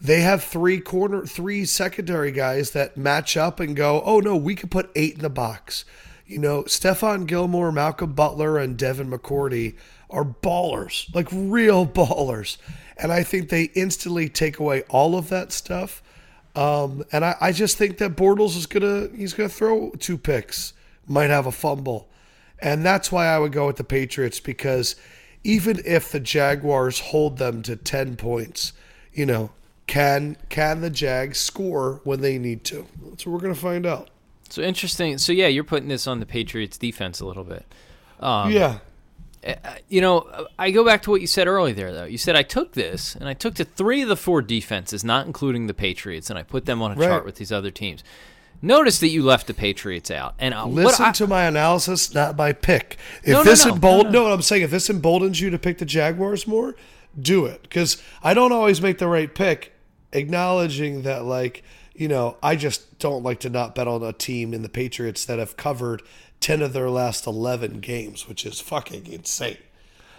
they 0.00 0.20
have 0.22 0.42
three 0.42 0.80
corner, 0.80 1.24
three 1.24 1.64
secondary 1.64 2.32
guys 2.32 2.72
that 2.72 2.96
match 2.96 3.36
up 3.36 3.60
and 3.60 3.76
go, 3.76 4.02
oh 4.04 4.18
no, 4.18 4.36
we 4.36 4.54
could 4.54 4.70
put 4.70 4.90
eight 4.96 5.14
in 5.14 5.20
the 5.20 5.30
box. 5.30 5.84
You 6.26 6.38
know, 6.38 6.64
Stephon 6.64 7.26
Gilmore, 7.26 7.70
Malcolm 7.70 8.12
Butler, 8.12 8.58
and 8.58 8.76
Devin 8.76 9.10
McCourty 9.10 9.76
are 10.10 10.24
ballers, 10.24 11.12
like 11.14 11.28
real 11.32 11.86
ballers. 12.00 12.56
And 12.96 13.12
I 13.12 13.22
think 13.22 13.48
they 13.48 13.64
instantly 13.74 14.28
take 14.28 14.58
away 14.58 14.82
all 14.82 15.16
of 15.18 15.28
that 15.28 15.52
stuff. 15.52 16.02
Um, 16.54 17.04
and 17.10 17.24
I, 17.24 17.36
I 17.40 17.52
just 17.52 17.76
think 17.76 17.98
that 17.98 18.14
Bortles 18.14 18.56
is 18.56 18.66
gonna 18.66 19.08
he's 19.14 19.34
gonna 19.34 19.48
throw 19.48 19.90
two 19.98 20.16
picks, 20.16 20.72
might 21.06 21.30
have 21.30 21.46
a 21.46 21.52
fumble. 21.52 22.08
And 22.60 22.84
that's 22.84 23.10
why 23.10 23.26
I 23.26 23.38
would 23.38 23.52
go 23.52 23.66
with 23.66 23.76
the 23.76 23.84
Patriots 23.84 24.38
because 24.38 24.94
even 25.42 25.82
if 25.84 26.10
the 26.10 26.20
Jaguars 26.20 27.00
hold 27.00 27.36
them 27.36 27.62
to 27.62 27.76
10 27.76 28.16
points, 28.16 28.72
you 29.12 29.26
know, 29.26 29.50
can 29.86 30.36
can 30.48 30.80
the 30.80 30.88
Jags 30.88 31.38
score 31.38 32.00
when 32.04 32.22
they 32.22 32.38
need 32.38 32.64
to? 32.64 32.86
That's 33.04 33.26
what 33.26 33.32
we're 33.32 33.40
going 33.40 33.54
to 33.54 33.60
find 33.60 33.84
out. 33.84 34.08
So 34.48 34.62
interesting. 34.62 35.18
So 35.18 35.32
yeah, 35.32 35.48
you're 35.48 35.64
putting 35.64 35.88
this 35.88 36.06
on 36.06 36.20
the 36.20 36.26
Patriots 36.26 36.78
defense 36.78 37.20
a 37.20 37.26
little 37.26 37.44
bit. 37.44 37.66
Um, 38.20 38.50
yeah. 38.50 38.78
You 39.88 40.00
know, 40.00 40.46
I 40.58 40.70
go 40.70 40.84
back 40.84 41.02
to 41.02 41.10
what 41.10 41.20
you 41.20 41.26
said 41.26 41.46
earlier 41.46 41.74
there, 41.74 41.92
though. 41.92 42.04
You 42.04 42.18
said 42.18 42.34
I 42.36 42.42
took 42.42 42.72
this 42.72 43.14
and 43.14 43.28
I 43.28 43.34
took 43.34 43.54
to 43.56 43.64
three 43.64 44.02
of 44.02 44.08
the 44.08 44.16
four 44.16 44.40
defenses, 44.42 45.04
not 45.04 45.26
including 45.26 45.66
the 45.66 45.74
Patriots, 45.74 46.30
and 46.30 46.38
I 46.38 46.42
put 46.42 46.64
them 46.66 46.80
on 46.82 46.92
a 46.92 46.94
Right. 46.94 47.08
chart 47.08 47.24
with 47.26 47.36
these 47.36 47.52
other 47.52 47.70
teams. 47.70 48.02
Notice 48.62 48.98
that 49.00 49.08
you 49.08 49.22
left 49.22 49.46
the 49.46 49.52
Patriots 49.54 50.10
out. 50.10 50.34
And 50.38 50.54
uh, 50.54 50.64
what 50.64 50.84
Listen 50.86 51.04
I, 51.06 51.12
to 51.12 51.26
my 51.26 51.44
analysis, 51.44 52.14
not 52.14 52.36
my 52.36 52.52
pick. 52.52 52.96
If 53.22 53.28
No, 53.32 53.38
no, 53.38 53.44
this 53.44 53.66
no. 53.66 53.74
embold- 53.74 54.04
No, 54.06 54.10
no, 54.10 54.10
no. 54.10 54.22
what 54.24 54.32
I'm 54.32 54.42
saying, 54.42 54.62
if 54.62 54.70
this 54.70 54.88
emboldens 54.88 55.40
you 55.40 55.50
to 55.50 55.58
pick 55.58 55.76
the 55.78 55.84
Jaguars 55.84 56.46
more, 56.46 56.74
do 57.20 57.44
it. 57.44 57.62
Because 57.62 58.02
I 58.22 58.32
don't 58.32 58.52
always 58.52 58.80
make 58.80 58.96
the 58.98 59.08
right 59.08 59.34
pick, 59.34 59.72
acknowledging 60.12 61.02
that, 61.02 61.24
like, 61.24 61.62
you 61.94 62.08
know, 62.08 62.36
I 62.42 62.56
just 62.56 62.98
don't 62.98 63.22
like 63.22 63.40
to 63.40 63.50
not 63.50 63.74
bet 63.74 63.86
on 63.86 64.02
a 64.02 64.12
team 64.14 64.54
in 64.54 64.62
the 64.62 64.68
Patriots 64.70 65.24
that 65.26 65.38
have 65.38 65.56
covered 65.58 66.02
10 66.44 66.60
of 66.60 66.74
their 66.74 66.90
last 66.90 67.26
11 67.26 67.80
games, 67.80 68.28
which 68.28 68.44
is 68.44 68.60
fucking 68.60 69.06
insane. 69.10 69.56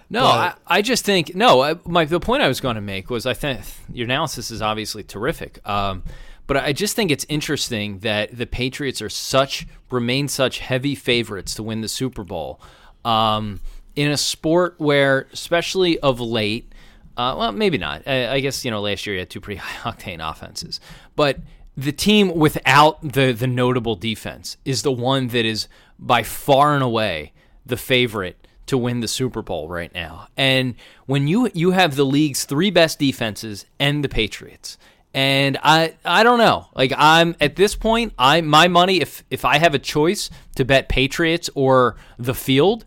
No, 0.10 0.22
But- 0.24 0.58
I, 0.68 0.78
I 0.78 0.82
just 0.82 1.06
think 1.06 1.36
no. 1.36 1.62
I, 1.62 1.76
my 1.86 2.06
the 2.06 2.20
point 2.20 2.42
I 2.42 2.48
was 2.48 2.60
going 2.60 2.76
to 2.76 2.82
make 2.82 3.12
was 3.12 3.28
I 3.28 3.36
think 3.36 3.62
your 3.94 4.06
analysis 4.06 4.50
is 4.50 4.60
obviously 4.62 5.04
terrific. 5.04 5.60
Um, 5.70 6.02
but 6.48 6.58
I 6.58 6.74
just 6.74 6.96
think 6.96 7.12
it's 7.12 7.26
interesting 7.30 8.00
that 8.00 8.36
the 8.36 8.48
Patriots 8.48 9.04
are 9.04 9.10
such 9.10 9.68
remain 9.92 10.28
such 10.28 10.60
heavy 10.60 10.96
favorites 10.96 11.54
to 11.56 11.64
win 11.64 11.82
the 11.82 11.88
Super 11.88 12.24
Bowl 12.24 12.60
um, 13.04 13.60
in 13.96 14.10
a 14.10 14.18
sport 14.18 14.76
where, 14.80 15.28
especially 15.32 16.00
of 16.00 16.20
late, 16.20 16.72
uh, 17.18 17.36
well, 17.38 17.52
maybe 17.52 17.78
not. 17.78 18.02
I, 18.08 18.34
I 18.34 18.40
guess 18.40 18.66
you 18.66 18.72
know 18.72 18.82
last 18.82 19.06
year 19.06 19.14
you 19.16 19.20
had 19.20 19.30
two 19.30 19.42
pretty 19.42 19.60
high 19.64 19.92
octane 19.92 20.28
offenses, 20.28 20.80
but 21.16 21.38
the 21.78 21.92
team 21.92 22.36
without 22.36 23.02
the 23.02 23.32
the 23.32 23.48
notable 23.48 23.96
defense 23.96 24.58
is 24.66 24.82
the 24.82 24.92
one 24.92 25.28
that 25.30 25.46
is 25.46 25.68
by 26.00 26.24
far 26.24 26.74
and 26.74 26.84
away 26.84 27.34
the 27.66 27.78
favorite 27.78 28.48
to 28.68 28.78
win 28.78 29.00
the 29.00 29.08
Super 29.08 29.42
Bowl 29.42 29.68
right 29.68 29.94
now. 29.94 30.28
And 30.38 30.76
when 31.06 31.28
you 31.28 31.50
you 31.54 31.72
have 31.72 31.96
the 31.96 32.06
league's 32.06 32.46
three 32.46 32.72
best 32.72 33.00
defenses 33.00 33.66
and 33.80 34.04
the 34.04 34.10
Patriots. 34.10 34.78
And 35.14 35.58
I 35.64 35.96
I 36.04 36.24
don't 36.24 36.40
know. 36.40 36.68
Like 36.76 36.94
I'm 36.96 37.36
at 37.40 37.56
this 37.56 37.76
point, 37.76 38.14
I 38.18 38.42
my 38.42 38.68
money 38.68 39.02
if 39.02 39.24
if 39.30 39.46
I 39.46 39.60
have 39.60 39.74
a 39.74 39.80
choice 39.80 40.30
to 40.56 40.66
bet 40.66 40.90
Patriots 40.90 41.50
or 41.56 41.96
the 42.18 42.34
field, 42.34 42.86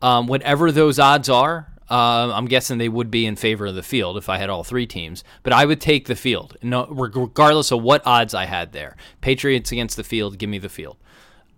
um, 0.00 0.26
whatever 0.26 0.70
those 0.70 0.98
odds 0.98 1.28
are, 1.28 1.71
um, 1.90 2.30
I'm 2.30 2.46
guessing 2.46 2.78
they 2.78 2.88
would 2.88 3.10
be 3.10 3.26
in 3.26 3.36
favor 3.36 3.66
of 3.66 3.74
the 3.74 3.82
field 3.82 4.16
if 4.16 4.28
I 4.28 4.38
had 4.38 4.48
all 4.48 4.64
three 4.64 4.86
teams. 4.86 5.24
But 5.42 5.52
I 5.52 5.64
would 5.64 5.80
take 5.80 6.06
the 6.06 6.16
field, 6.16 6.56
no, 6.62 6.86
regardless 6.86 7.70
of 7.70 7.82
what 7.82 8.02
odds 8.06 8.34
I 8.34 8.46
had 8.46 8.72
there. 8.72 8.96
Patriots 9.20 9.72
against 9.72 9.96
the 9.96 10.04
field, 10.04 10.38
give 10.38 10.48
me 10.48 10.58
the 10.58 10.68
field. 10.68 10.96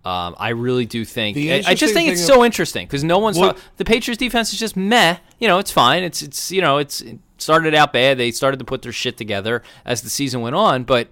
Um, 0.03 0.35
I 0.37 0.49
really 0.49 0.85
do 0.85 1.03
think. 1.03 1.35
I, 1.37 1.63
I 1.65 1.73
just 1.73 1.93
think 1.93 2.09
it's 2.09 2.23
so 2.25 2.45
interesting 2.45 2.85
because 2.85 3.03
no 3.03 3.17
one's 3.17 3.37
the 3.77 3.85
Patriots 3.85 4.19
defense 4.19 4.53
is 4.53 4.59
just 4.59 4.75
meh. 4.75 5.17
You 5.39 5.47
know, 5.47 5.57
it's 5.57 5.71
fine. 5.71 6.03
It's 6.03 6.21
it's 6.21 6.51
you 6.51 6.61
know 6.61 6.77
it's 6.77 7.01
it 7.01 7.17
started 7.37 7.73
out 7.73 7.91
bad. 7.91 8.17
They 8.19 8.29
started 8.31 8.57
to 8.57 8.65
put 8.65 8.83
their 8.83 8.91
shit 8.91 9.17
together 9.17 9.63
as 9.83 10.01
the 10.01 10.09
season 10.09 10.41
went 10.41 10.55
on, 10.55 10.83
but. 10.83 11.09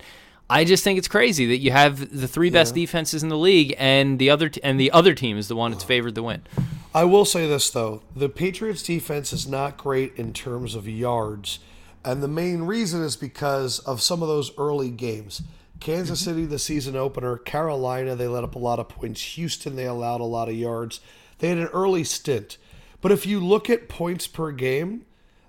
I 0.53 0.65
just 0.65 0.83
think 0.83 0.99
it's 0.99 1.07
crazy 1.07 1.47
that 1.47 1.57
you 1.57 1.71
have 1.71 2.15
the 2.15 2.27
three 2.27 2.51
best 2.51 2.75
defenses 2.75 3.23
in 3.23 3.29
the 3.29 3.37
league, 3.37 3.73
and 3.79 4.19
the 4.19 4.29
other 4.29 4.49
t- 4.49 4.61
and 4.63 4.79
the 4.79 4.91
other 4.91 5.15
team 5.15 5.35
is 5.35 5.47
the 5.47 5.55
one 5.55 5.71
that's 5.71 5.83
favored 5.83 6.13
to 6.13 6.21
win. 6.21 6.43
I 6.93 7.05
will 7.05 7.25
say 7.25 7.47
this 7.47 7.71
though: 7.71 8.03
the 8.15 8.29
Patriots' 8.29 8.83
defense 8.83 9.33
is 9.33 9.47
not 9.47 9.77
great 9.77 10.13
in 10.15 10.31
terms 10.31 10.75
of 10.75 10.87
yards, 10.87 11.57
and 12.05 12.21
the 12.21 12.27
main 12.27 12.63
reason 12.63 13.01
is 13.01 13.15
because 13.15 13.79
of 13.79 13.99
some 13.99 14.21
of 14.21 14.27
those 14.27 14.55
early 14.59 14.91
games. 14.91 15.41
Kansas 15.79 16.21
mm-hmm. 16.21 16.29
City, 16.29 16.45
the 16.45 16.59
season 16.59 16.95
opener, 16.95 17.37
Carolina, 17.37 18.15
they 18.15 18.27
let 18.27 18.43
up 18.43 18.53
a 18.53 18.59
lot 18.59 18.77
of 18.77 18.87
points. 18.87 19.23
Houston, 19.33 19.75
they 19.75 19.87
allowed 19.87 20.21
a 20.21 20.23
lot 20.23 20.49
of 20.49 20.55
yards. 20.55 20.99
They 21.39 21.49
had 21.49 21.57
an 21.57 21.67
early 21.73 22.03
stint, 22.03 22.59
but 23.01 23.11
if 23.11 23.25
you 23.25 23.39
look 23.39 23.71
at 23.71 23.89
points 23.89 24.27
per 24.27 24.51
game, 24.51 25.07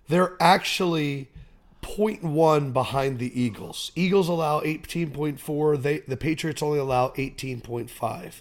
they're 0.08 0.34
actually 0.40 1.28
0.1 1.84 2.72
behind 2.72 3.18
the 3.18 3.40
Eagles. 3.40 3.92
Eagles 3.94 4.28
allow 4.28 4.60
18.4. 4.60 5.82
They 5.82 5.98
the 6.00 6.16
Patriots 6.16 6.62
only 6.62 6.78
allow 6.78 7.08
18.5. 7.10 8.32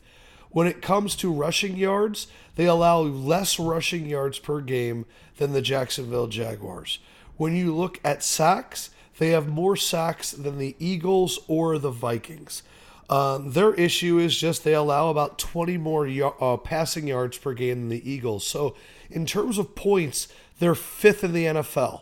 When 0.50 0.68
it 0.68 0.82
comes 0.82 1.16
to 1.18 1.34
rushing 1.34 1.78
yards, 1.78 2.28
they 2.56 2.66
allow 2.66 3.00
less 3.00 3.60
rushing 3.60 4.06
yards 4.06 4.40
per 4.40 4.62
game 4.62 5.06
than 5.38 5.52
the 5.54 5.62
Jacksonville 5.62 6.28
Jaguars. 6.28 7.00
When 7.38 7.56
you 7.56 7.76
look 7.76 8.00
at 8.04 8.24
sacks, 8.24 8.92
they 9.18 9.30
have 9.30 9.48
more 9.48 9.76
sacks 9.76 10.32
than 10.32 10.60
the 10.60 10.76
Eagles 10.80 11.40
or 11.48 11.78
the 11.78 11.92
Vikings. 11.92 12.64
Um, 13.10 13.52
their 13.52 13.74
issue 13.74 14.18
is 14.18 14.38
just 14.38 14.64
they 14.64 14.74
allow 14.74 15.10
about 15.10 15.38
20 15.38 15.78
more 15.78 16.06
y- 16.06 16.22
uh, 16.40 16.58
passing 16.58 17.08
yards 17.08 17.38
per 17.38 17.54
game 17.54 17.82
than 17.82 17.90
the 17.90 18.10
Eagles. 18.10 18.46
So, 18.46 18.76
in 19.10 19.26
terms 19.26 19.58
of 19.58 19.76
points, 19.76 20.28
they're 20.60 20.76
fifth 20.76 21.24
in 21.24 21.34
the 21.34 21.46
NFL. 21.46 22.02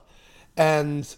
And 0.56 1.14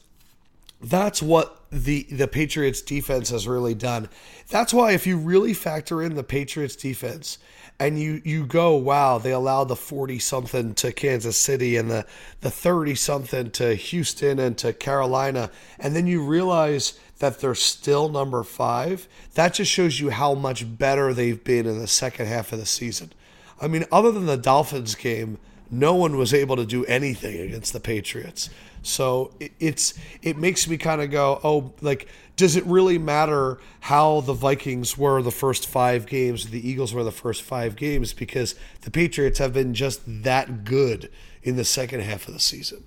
that's 0.83 1.21
what 1.21 1.61
the 1.71 2.03
the 2.11 2.27
Patriots 2.27 2.81
defense 2.81 3.29
has 3.29 3.47
really 3.47 3.73
done. 3.73 4.09
That's 4.49 4.73
why 4.73 4.91
if 4.91 5.07
you 5.07 5.17
really 5.17 5.53
factor 5.53 6.01
in 6.01 6.15
the 6.15 6.23
Patriots 6.23 6.75
defense 6.75 7.37
and 7.79 7.99
you 7.99 8.21
you 8.25 8.45
go, 8.45 8.75
wow, 8.75 9.17
they 9.17 9.31
allowed 9.31 9.69
the 9.69 9.75
40 9.75 10.19
something 10.19 10.75
to 10.75 10.91
Kansas 10.91 11.37
City 11.37 11.77
and 11.77 11.89
the 11.89 12.05
the 12.41 12.51
30 12.51 12.95
something 12.95 13.51
to 13.51 13.75
Houston 13.75 14.39
and 14.39 14.57
to 14.59 14.73
Carolina 14.73 15.49
and 15.79 15.95
then 15.95 16.05
you 16.05 16.23
realize 16.23 16.99
that 17.19 17.39
they're 17.39 17.55
still 17.55 18.09
number 18.09 18.43
5, 18.43 19.07
that 19.35 19.53
just 19.53 19.71
shows 19.71 20.01
you 20.01 20.09
how 20.09 20.33
much 20.33 20.77
better 20.77 21.13
they've 21.13 21.41
been 21.41 21.65
in 21.65 21.79
the 21.79 21.87
second 21.87 22.25
half 22.25 22.51
of 22.51 22.59
the 22.59 22.65
season. 22.65 23.13
I 23.61 23.69
mean, 23.69 23.85
other 23.93 24.11
than 24.11 24.25
the 24.25 24.35
Dolphins 24.35 24.95
game, 24.95 25.37
no 25.71 25.95
one 25.95 26.17
was 26.17 26.33
able 26.33 26.57
to 26.57 26.65
do 26.65 26.83
anything 26.85 27.39
against 27.39 27.71
the 27.71 27.79
Patriots. 27.79 28.49
So 28.83 29.33
it, 29.39 29.51
it's 29.59 29.93
it 30.21 30.37
makes 30.37 30.67
me 30.67 30.77
kind 30.77 31.01
of 31.01 31.09
go, 31.09 31.39
oh, 31.43 31.73
like, 31.81 32.07
does 32.35 32.55
it 32.55 32.65
really 32.65 32.97
matter 32.97 33.59
how 33.79 34.21
the 34.21 34.33
Vikings 34.33 34.97
were 34.97 35.21
the 35.21 35.31
first 35.31 35.67
five 35.67 36.05
games, 36.05 36.49
the 36.49 36.67
Eagles 36.69 36.93
were 36.93 37.03
the 37.03 37.11
first 37.11 37.41
five 37.41 37.75
games, 37.75 38.13
because 38.13 38.55
the 38.81 38.91
Patriots 38.91 39.39
have 39.39 39.53
been 39.53 39.73
just 39.73 40.01
that 40.05 40.63
good 40.63 41.09
in 41.41 41.55
the 41.55 41.65
second 41.65 42.01
half 42.01 42.27
of 42.27 42.33
the 42.33 42.39
season. 42.39 42.83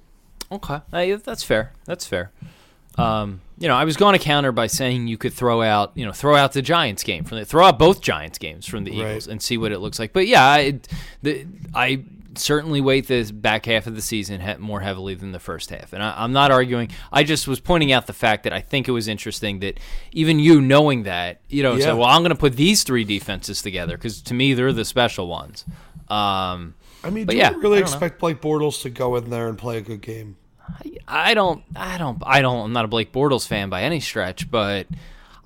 Okay, 0.53 0.81
Uh, 0.93 1.17
that's 1.25 1.43
fair. 1.43 1.73
That's 1.87 2.07
fair. 2.07 2.31
Um, 2.99 3.43
you 3.59 3.69
know, 3.69 3.75
I 3.75 3.85
was 3.85 3.97
going 3.99 4.19
to 4.19 4.25
counter 4.25 4.53
by 4.53 4.69
saying 4.69 5.07
you 5.07 5.19
could 5.19 5.35
throw 5.35 5.61
out, 5.61 5.93
you 5.95 6.07
know, 6.07 6.13
throw 6.13 6.35
out 6.35 6.53
the 6.55 6.63
Giants 6.63 7.03
game 7.03 7.25
from 7.25 7.39
the 7.39 7.45
throw 7.45 7.67
out 7.67 7.79
both 7.79 8.01
Giants 8.01 8.39
games 8.39 8.65
from 8.65 8.85
the 8.85 8.91
Right. 8.93 9.11
Eagles 9.11 9.27
and 9.29 9.43
see 9.43 9.59
what 9.59 9.71
it 9.71 9.81
looks 9.81 9.99
like. 9.99 10.15
But 10.15 10.27
yeah, 10.27 10.45
I, 10.47 10.81
the, 11.23 11.47
I 11.75 12.05
certainly 12.39 12.81
weight 12.81 13.07
the 13.09 13.31
back 13.33 13.67
half 13.67 13.87
of 13.87 13.95
the 13.95 14.03
season 14.03 14.43
more 14.61 14.81
heavily 14.81 15.15
than 15.15 15.33
the 15.33 15.39
first 15.41 15.71
half, 15.71 15.93
and 15.93 16.03
I, 16.03 16.15
I'm 16.23 16.33
not 16.33 16.51
arguing. 16.51 16.91
I 17.13 17.23
just 17.25 17.47
was 17.49 17.61
pointing 17.61 17.93
out 17.93 18.07
the 18.07 18.13
fact 18.13 18.45
that 18.45 18.53
I 18.53 18.61
think 18.61 18.89
it 18.89 18.93
was 18.93 19.09
interesting 19.09 19.61
that 19.61 19.79
even 20.13 20.39
you 20.39 20.61
knowing 20.61 21.05
that, 21.05 21.41
you 21.49 21.63
know, 21.63 21.75
Yeah. 21.75 21.87
say, 21.87 21.93
well, 21.93 22.05
I'm 22.07 22.23
going 22.23 22.31
to 22.31 22.39
put 22.39 22.55
these 22.55 22.83
three 22.85 23.05
defenses 23.05 23.63
together 23.63 23.97
because 23.97 24.23
to 24.23 24.35
me 24.35 24.55
they're 24.55 24.73
the 24.73 24.85
special 24.85 25.29
ones. 25.29 25.65
Um, 26.09 26.75
I 27.03 27.11
mean, 27.11 27.27
do 27.27 27.37
yeah, 27.37 27.51
you 27.51 27.61
really 27.61 27.79
I 27.79 27.81
know. 27.81 27.87
expect 27.87 28.19
Blake 28.21 28.41
Bortles 28.41 28.83
to 28.83 28.91
go 28.91 29.17
in 29.17 29.31
there 29.31 29.49
and 29.49 29.57
play 29.59 29.79
a 29.79 29.81
good 29.81 30.01
game? 30.01 30.37
I 31.07 31.35
don't, 31.35 31.63
I 31.77 31.97
don't, 31.99 32.21
I 32.27 32.41
don't. 32.43 32.65
I'm 32.67 32.73
not 32.73 32.85
a 32.85 32.89
Blake 32.89 33.13
Bortles 33.13 33.47
fan 33.47 33.69
by 33.71 33.83
any 33.83 34.01
stretch, 34.01 34.51
but 34.51 34.87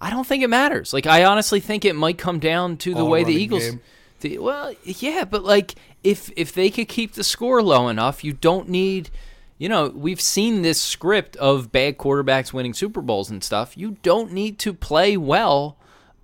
I 0.00 0.08
don't 0.08 0.26
think 0.26 0.42
it 0.42 0.48
matters. 0.48 0.92
Like, 0.94 1.06
I 1.06 1.24
honestly 1.24 1.60
think 1.60 1.84
it 1.84 1.94
might 1.94 2.16
come 2.16 2.38
down 2.38 2.78
to 2.78 2.94
the 2.94 3.00
All 3.00 3.10
way 3.10 3.24
the 3.24 3.34
Eagles. 3.34 3.62
game. 3.68 3.80
The, 4.20 4.38
well, 4.38 4.74
yeah, 4.84 5.24
but 5.24 5.44
like 5.44 5.74
if 6.02 6.30
if 6.36 6.52
they 6.52 6.70
could 6.70 6.88
keep 6.88 7.12
the 7.14 7.24
score 7.24 7.62
low 7.62 7.88
enough, 7.88 8.24
you 8.24 8.32
don't 8.32 8.68
need 8.68 9.10
you 9.58 9.68
know, 9.68 9.88
we've 9.94 10.22
seen 10.22 10.62
this 10.62 10.80
script 10.80 11.36
of 11.36 11.70
bad 11.70 11.98
quarterbacks 11.98 12.50
winning 12.50 12.72
Super 12.72 13.02
Bowls 13.02 13.28
and 13.28 13.44
stuff. 13.44 13.76
You 13.76 13.98
don't 14.02 14.32
need 14.32 14.58
to 14.60 14.72
play 14.72 15.18
well 15.18 15.76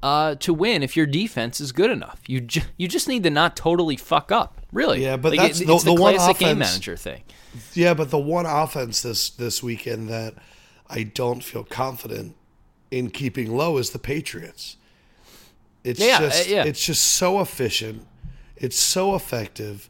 uh, 0.02 0.36
to 0.36 0.54
win 0.54 0.82
if 0.82 0.96
your 0.96 1.04
defense 1.04 1.60
is 1.60 1.70
good 1.70 1.90
enough. 1.90 2.20
You 2.26 2.40
ju- 2.40 2.62
you 2.78 2.88
just 2.88 3.06
need 3.08 3.24
to 3.24 3.30
not 3.30 3.54
totally 3.54 3.96
fuck 3.96 4.32
up. 4.32 4.62
Really. 4.72 5.02
Yeah, 5.02 5.18
but 5.18 5.32
Like, 5.32 5.40
that's 5.48 5.60
it- 5.60 5.66
the- 5.66 5.76
the, 5.76 5.84
the 5.94 6.00
one 6.00 6.14
classic 6.14 6.38
game 6.38 6.48
offense- 6.62 6.70
manager 6.72 6.96
thing. 6.96 7.22
Yeah, 7.74 7.92
but 7.92 8.10
the 8.10 8.18
one 8.18 8.46
offense 8.46 9.02
this 9.02 9.28
this 9.28 9.62
weekend 9.62 10.08
that 10.08 10.32
I 10.88 11.02
don't 11.02 11.44
feel 11.44 11.64
confident 11.64 12.36
in 12.90 13.10
keeping 13.10 13.54
low 13.54 13.76
is 13.76 13.90
the 13.90 13.98
Patriots. 13.98 14.78
It's 15.84 16.00
Yeah, 16.00 16.20
just 16.20 16.46
uh, 16.48 16.50
yeah. 16.50 16.64
it's 16.64 16.82
just 16.84 17.04
so 17.04 17.40
efficient. 17.40 18.06
It's 18.56 18.78
so 18.78 19.14
effective. 19.14 19.88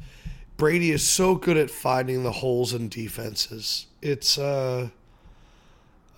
Brady 0.57 0.91
is 0.91 1.07
so 1.07 1.35
good 1.35 1.57
at 1.57 1.71
finding 1.71 2.23
the 2.23 2.33
holes 2.33 2.73
in 2.73 2.89
defenses. 2.89 3.87
It's 4.03 4.39
uh 4.39 4.89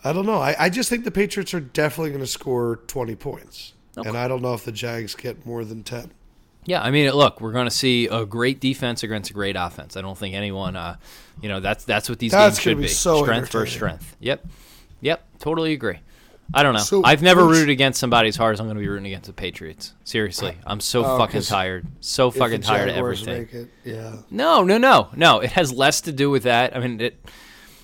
I 0.04 0.12
don't 0.12 0.26
know. 0.26 0.38
I, 0.38 0.54
I 0.58 0.68
just 0.70 0.88
think 0.88 1.04
the 1.04 1.10
Patriots 1.10 1.52
are 1.54 1.60
definitely 1.60 2.10
going 2.10 2.22
to 2.22 2.26
score 2.26 2.76
20 2.86 3.16
points. 3.16 3.72
And 3.96 4.16
I 4.16 4.28
don't 4.28 4.40
know 4.40 4.54
if 4.54 4.64
the 4.64 4.70
Jags 4.70 5.16
get 5.16 5.44
more 5.44 5.64
than 5.64 5.82
10. 5.82 6.12
Yeah, 6.64 6.82
I 6.82 6.92
mean, 6.92 7.10
look, 7.10 7.40
we're 7.40 7.52
going 7.52 7.66
to 7.66 7.70
see 7.70 8.06
a 8.06 8.24
great 8.24 8.60
defense 8.60 9.02
against 9.02 9.30
a 9.30 9.32
great 9.32 9.56
offense. 9.56 9.96
I 9.96 10.02
don't 10.02 10.16
think 10.16 10.34
anyone, 10.36 10.76
uh, 10.76 10.98
you 11.40 11.48
know, 11.48 11.60
that's 11.60 11.84
that's 11.84 12.08
what 12.08 12.18
these 12.18 12.30
That's 12.30 12.56
games 12.58 12.62
should 12.62 12.76
be 12.76 12.82
be. 12.84 12.88
so 12.88 13.22
strength 13.22 13.50
versus 13.50 13.74
strength. 13.74 14.16
Yep, 14.20 14.46
yep, 15.00 15.24
totally 15.38 15.72
agree. 15.72 15.98
I 16.54 16.62
don't 16.62 16.72
know. 16.72 16.80
So, 16.80 17.02
I've 17.04 17.20
never 17.22 17.44
which- 17.46 17.56
rooted 17.56 17.68
against 17.70 18.00
somebody 18.00 18.28
as 18.28 18.36
hard 18.36 18.54
as 18.54 18.60
I'm 18.60 18.66
going 18.66 18.76
to 18.76 18.80
be 18.80 18.88
rooting 18.88 19.06
against 19.06 19.26
the 19.26 19.32
Patriots. 19.34 19.92
Seriously, 20.04 20.56
I'm 20.66 20.80
so 20.80 21.04
Oh, 21.04 21.18
fucking 21.18 21.42
tired. 21.42 21.86
So 22.00 22.30
fucking 22.30 22.62
tired 22.62 22.88
of 22.88 22.96
everything. 22.96 23.38
make 23.42 23.52
it, 23.52 23.68
yeah. 23.84 24.16
No, 24.30 24.62
no, 24.62 24.78
no, 24.78 25.10
no. 25.14 25.40
It 25.40 25.50
has 25.52 25.72
less 25.72 26.00
to 26.02 26.12
do 26.12 26.30
with 26.30 26.44
that. 26.44 26.74
I 26.74 26.80
mean, 26.80 27.00
it, 27.00 27.22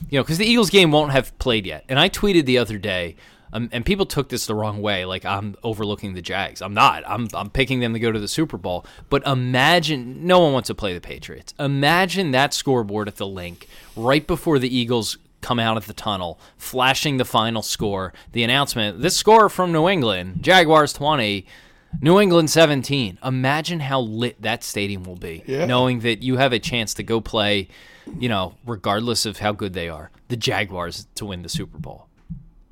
you 0.08 0.18
know, 0.18 0.22
because 0.22 0.38
the 0.38 0.46
Eagles 0.46 0.70
game 0.70 0.90
won't 0.92 1.12
have 1.12 1.38
played 1.38 1.66
yet. 1.66 1.84
And 1.90 1.98
I 1.98 2.08
tweeted 2.08 2.46
the 2.46 2.56
other 2.58 2.78
day, 2.78 3.16
um, 3.52 3.68
and 3.70 3.84
people 3.86 4.06
took 4.06 4.30
this 4.30 4.46
the 4.46 4.54
wrong 4.54 4.80
way, 4.82 5.04
like 5.04 5.24
I'm 5.26 5.54
overlooking 5.62 6.14
the 6.14 6.22
Jags. 6.22 6.60
I'm 6.62 6.74
not. 6.74 7.04
I'm 7.06 7.28
I'm 7.34 7.50
picking 7.50 7.80
them 7.80 7.92
to 7.92 7.98
go 8.00 8.10
to 8.10 8.18
the 8.18 8.26
Super 8.28 8.56
Bowl. 8.56 8.84
But 9.10 9.24
imagine, 9.26 10.26
no 10.26 10.40
one 10.40 10.52
wants 10.54 10.66
to 10.68 10.74
play 10.74 10.92
the 10.94 11.00
Patriots. 11.00 11.54
Imagine 11.58 12.32
that 12.32 12.52
scoreboard 12.54 13.08
at 13.08 13.16
the 13.16 13.26
Linc 13.26 13.68
right 13.94 14.26
before 14.26 14.58
the 14.58 14.74
Eagles 14.74 15.18
come 15.44 15.58
out 15.60 15.76
of 15.76 15.86
the 15.86 15.92
tunnel, 15.92 16.40
flashing 16.56 17.18
the 17.18 17.24
final 17.24 17.62
score, 17.62 18.12
the 18.32 18.42
announcement, 18.42 19.00
this 19.02 19.16
score 19.16 19.48
from 19.48 19.70
New 19.72 19.88
England, 19.88 20.38
Jaguars 20.42 20.92
20. 20.94 21.46
New 22.00 22.18
England 22.18 22.50
17. 22.50 23.18
Imagine 23.24 23.78
how 23.78 24.00
lit 24.00 24.42
that 24.42 24.64
stadium 24.64 25.04
will 25.04 25.14
be, 25.14 25.44
Yeah. 25.46 25.64
knowing 25.66 26.00
that 26.00 26.24
you 26.24 26.38
have 26.38 26.52
a 26.52 26.58
chance 26.58 26.92
to 26.94 27.04
go 27.04 27.20
play, 27.20 27.68
you 28.18 28.28
know, 28.28 28.54
regardless 28.66 29.24
of 29.26 29.38
how 29.38 29.52
good 29.52 29.74
they 29.74 29.88
are, 29.88 30.10
the 30.26 30.36
Jaguars 30.36 31.06
to 31.14 31.24
win 31.26 31.42
the 31.42 31.48
Super 31.48 31.78
Bowl, 31.78 32.08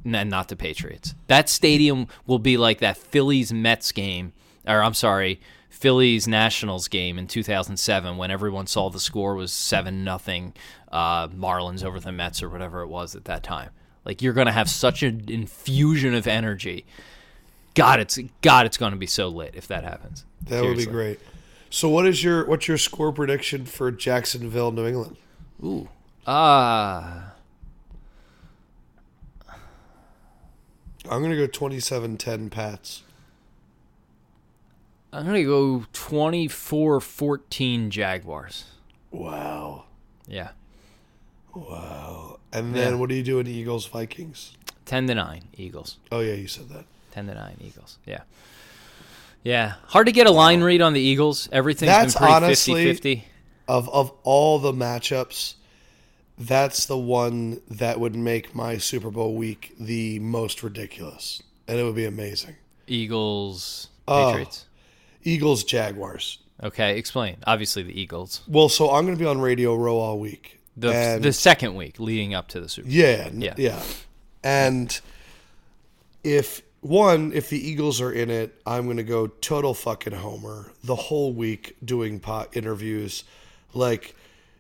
and 0.05 0.29
not 0.29 0.49
the 0.49 0.57
Patriots. 0.57 1.15
That 1.29 1.49
stadium 1.49 2.09
will 2.27 2.41
be 2.41 2.57
like 2.57 2.81
that 2.81 2.97
Phillies 2.97 3.53
Mets 3.53 3.93
game, 3.93 4.33
or 4.67 4.83
I'm 4.83 4.95
sorry, 4.95 5.41
Phillies 5.71 6.27
Nationals 6.27 6.89
game 6.89 7.17
in 7.17 7.29
2007 7.29 8.17
when 8.17 8.31
everyone 8.33 8.67
saw 8.67 8.91
the 8.91 8.99
score 9.01 9.37
was 9.37 9.53
seven 9.53 10.03
nothing, 10.03 10.53
uh, 10.93 11.29
Marlins 11.29 11.85
over 11.85 11.99
the 11.99 12.13
Mets 12.13 12.43
or 12.43 12.49
whatever 12.49 12.83
it 12.83 12.89
was 12.89 13.17
at 13.17 13.25
that 13.25 13.43
time. 13.43 13.71
Like 14.05 14.21
you're 14.23 14.33
gonna 14.33 14.53
have 14.53 14.69
such 14.69 15.03
an 15.03 15.25
infusion 15.29 16.15
of 16.15 16.27
energy. 16.27 16.85
God, 17.75 18.01
it's 18.01 18.19
God, 18.43 18.67
it's 18.67 18.77
going 18.77 18.93
to 18.93 18.99
be 18.99 19.07
so 19.07 19.29
lit 19.29 19.55
if 19.55 19.67
that 19.69 19.83
happens. 19.85 20.27
That 20.43 20.63
would 20.63 20.77
be 20.77 20.85
great. 20.85 21.21
So, 21.71 21.89
what 21.89 22.07
is 22.07 22.23
your 22.23 22.45
what's 22.47 22.69
your 22.69 22.77
score 22.77 23.13
prediction 23.13 23.65
for 23.65 23.91
Jacksonville, 23.91 24.73
New 24.73 24.87
England? 24.87 25.17
Ooh. 25.65 25.89
Ah. 26.27 27.33
I'm 31.09 31.23
gonna 31.23 31.37
go 31.37 31.49
27-10 31.49 32.51
Pats. 32.51 33.03
I'm 35.15 35.25
going 35.27 35.43
to 35.43 35.45
go 35.45 35.85
24-14 35.93 37.91
Jaguars. 37.91 38.65
Wow, 39.11 39.85
Yeah. 40.27 40.53
Wow. 41.55 42.39
And 42.53 42.75
then 42.75 42.93
Yeah. 42.95 42.99
what 42.99 43.11
are 43.11 43.15
you 43.15 43.23
doing, 43.23 43.47
Eagles 43.47 43.87
Vikings? 43.87 44.53
10 44.85 45.07
to 45.07 45.15
9 45.15 45.43
Eagles. 45.57 45.99
Oh 46.11 46.21
yeah, 46.21 46.35
you 46.35 46.49
said 46.49 46.69
that. 46.71 46.85
10 47.13 47.27
to 47.29 47.35
9 47.35 47.57
Eagles. 47.61 47.99
Yeah. 48.07 48.21
Yeah. 49.43 49.75
Hard 49.87 50.07
to 50.07 50.13
get 50.13 50.27
a 50.27 50.31
line 50.31 50.61
read 50.63 50.81
on 50.83 50.93
the 50.93 51.01
Eagles. 51.01 51.49
Everything's 51.53 51.89
That's 51.91 52.15
been 52.15 52.21
pretty 52.29 52.35
honestly- 52.35 52.85
50-50. 52.85 53.25
Of 53.69 53.89
of 53.91 54.13
all 54.25 54.59
the 54.59 54.73
matchups, 54.73 55.55
that's 56.37 56.85
the 56.87 56.99
one 56.99 57.61
that 57.71 58.01
would 58.01 58.17
make 58.17 58.55
my 58.55 58.77
Super 58.77 59.11
Bowl 59.11 59.35
week 59.35 59.73
the 59.79 60.19
most 60.19 60.63
ridiculous, 60.63 61.43
and 61.69 61.79
it 61.79 61.85
would 61.85 61.95
be 61.95 62.05
amazing. 62.05 62.57
Eagles 62.87 63.89
Oh. 64.09 64.31
Patriots. 64.33 64.67
Eagles 65.23 65.63
Jaguars. 65.65 66.39
Okay, 66.63 66.99
explain. 66.99 67.37
Obviously 67.47 67.83
the 67.85 67.99
Eagles. 67.99 68.43
Well, 68.49 68.69
so 68.69 68.91
I'm 68.91 69.05
gonna 69.07 69.17
be 69.17 69.25
on 69.25 69.41
Radio 69.41 69.75
Row 69.77 69.97
all 69.99 70.19
week. 70.19 70.59
The 70.77 70.93
and 70.93 71.23
the 71.23 71.33
second 71.33 71.75
week 71.75 72.01
leading 72.01 72.35
up 72.35 72.49
to 72.49 72.61
the 72.61 72.69
Super 72.69 72.87
Bowl. 72.87 72.95
Yeah, 72.95 73.31
Yeah. 73.33 73.55
yeah. 73.59 73.83
And 74.43 75.01
if 76.25 76.63
one, 76.81 77.33
if 77.33 77.49
the 77.49 77.59
Eagles 77.59 78.01
are 78.01 78.13
in 78.13 78.31
it, 78.31 78.61
I'm 78.67 78.87
gonna 78.87 79.03
go 79.03 79.27
total 79.27 79.75
fucking 79.75 80.15
homer 80.15 80.73
the 80.83 80.97
whole 80.97 81.33
week 81.33 81.77
doing 81.85 82.19
pot 82.21 82.57
interviews, 82.57 83.25
like 83.75 84.15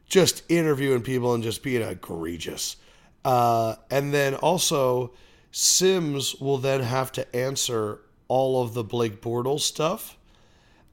just 0.08 0.42
interviewing 0.48 1.02
people 1.02 1.34
and 1.34 1.42
just 1.42 1.62
being 1.62 1.82
egregious. 1.82 2.76
Uh, 3.24 3.76
and 3.90 4.12
then 4.12 4.34
also, 4.34 5.12
Simms 5.50 6.34
will 6.36 6.58
then 6.58 6.82
have 6.82 7.12
to 7.12 7.36
answer 7.36 8.00
all 8.28 8.62
of 8.62 8.74
the 8.74 8.84
Blake 8.84 9.20
Bortles 9.20 9.60
stuff. 9.60 10.16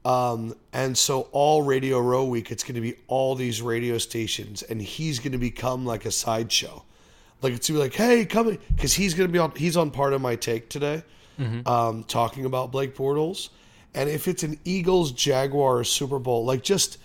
Um, 0.05 0.55
and 0.71 0.97
so 0.97 1.27
all 1.31 1.61
Radio 1.61 1.99
Row 1.99 2.23
week, 2.23 2.51
it's 2.51 2.63
going 2.63 2.75
to 2.75 2.81
be 2.81 2.95
all 3.07 3.35
these 3.35 3.61
radio 3.61 3.97
stations, 3.97 4.61
and 4.63 4.81
he's 4.81 5.19
going 5.19 5.33
to 5.33 5.37
become 5.37 5.85
like 5.85 6.05
a 6.05 6.11
sideshow. 6.11 6.83
Like 7.41 7.53
it's 7.53 7.69
gonna 7.69 7.79
be 7.79 7.83
like, 7.83 7.93
hey, 7.93 8.25
come 8.25 8.57
because 8.75 8.93
he's 8.93 9.13
going 9.13 9.27
to 9.27 9.31
be 9.31 9.39
on. 9.39 9.51
He's 9.51 9.77
on 9.77 9.91
part 9.91 10.13
of 10.13 10.21
my 10.21 10.35
take 10.35 10.69
today, 10.69 11.03
um, 11.65 12.03
talking 12.03 12.45
about 12.45 12.71
Blake 12.71 12.95
Bortles, 12.95 13.49
and 13.93 14.09
if 14.09 14.27
it's 14.27 14.43
an 14.43 14.59
Eagles 14.65 15.11
Jaguars 15.11 15.89
Super 15.89 16.19
Bowl, 16.19 16.43
like 16.45 16.63
just, 16.63 16.97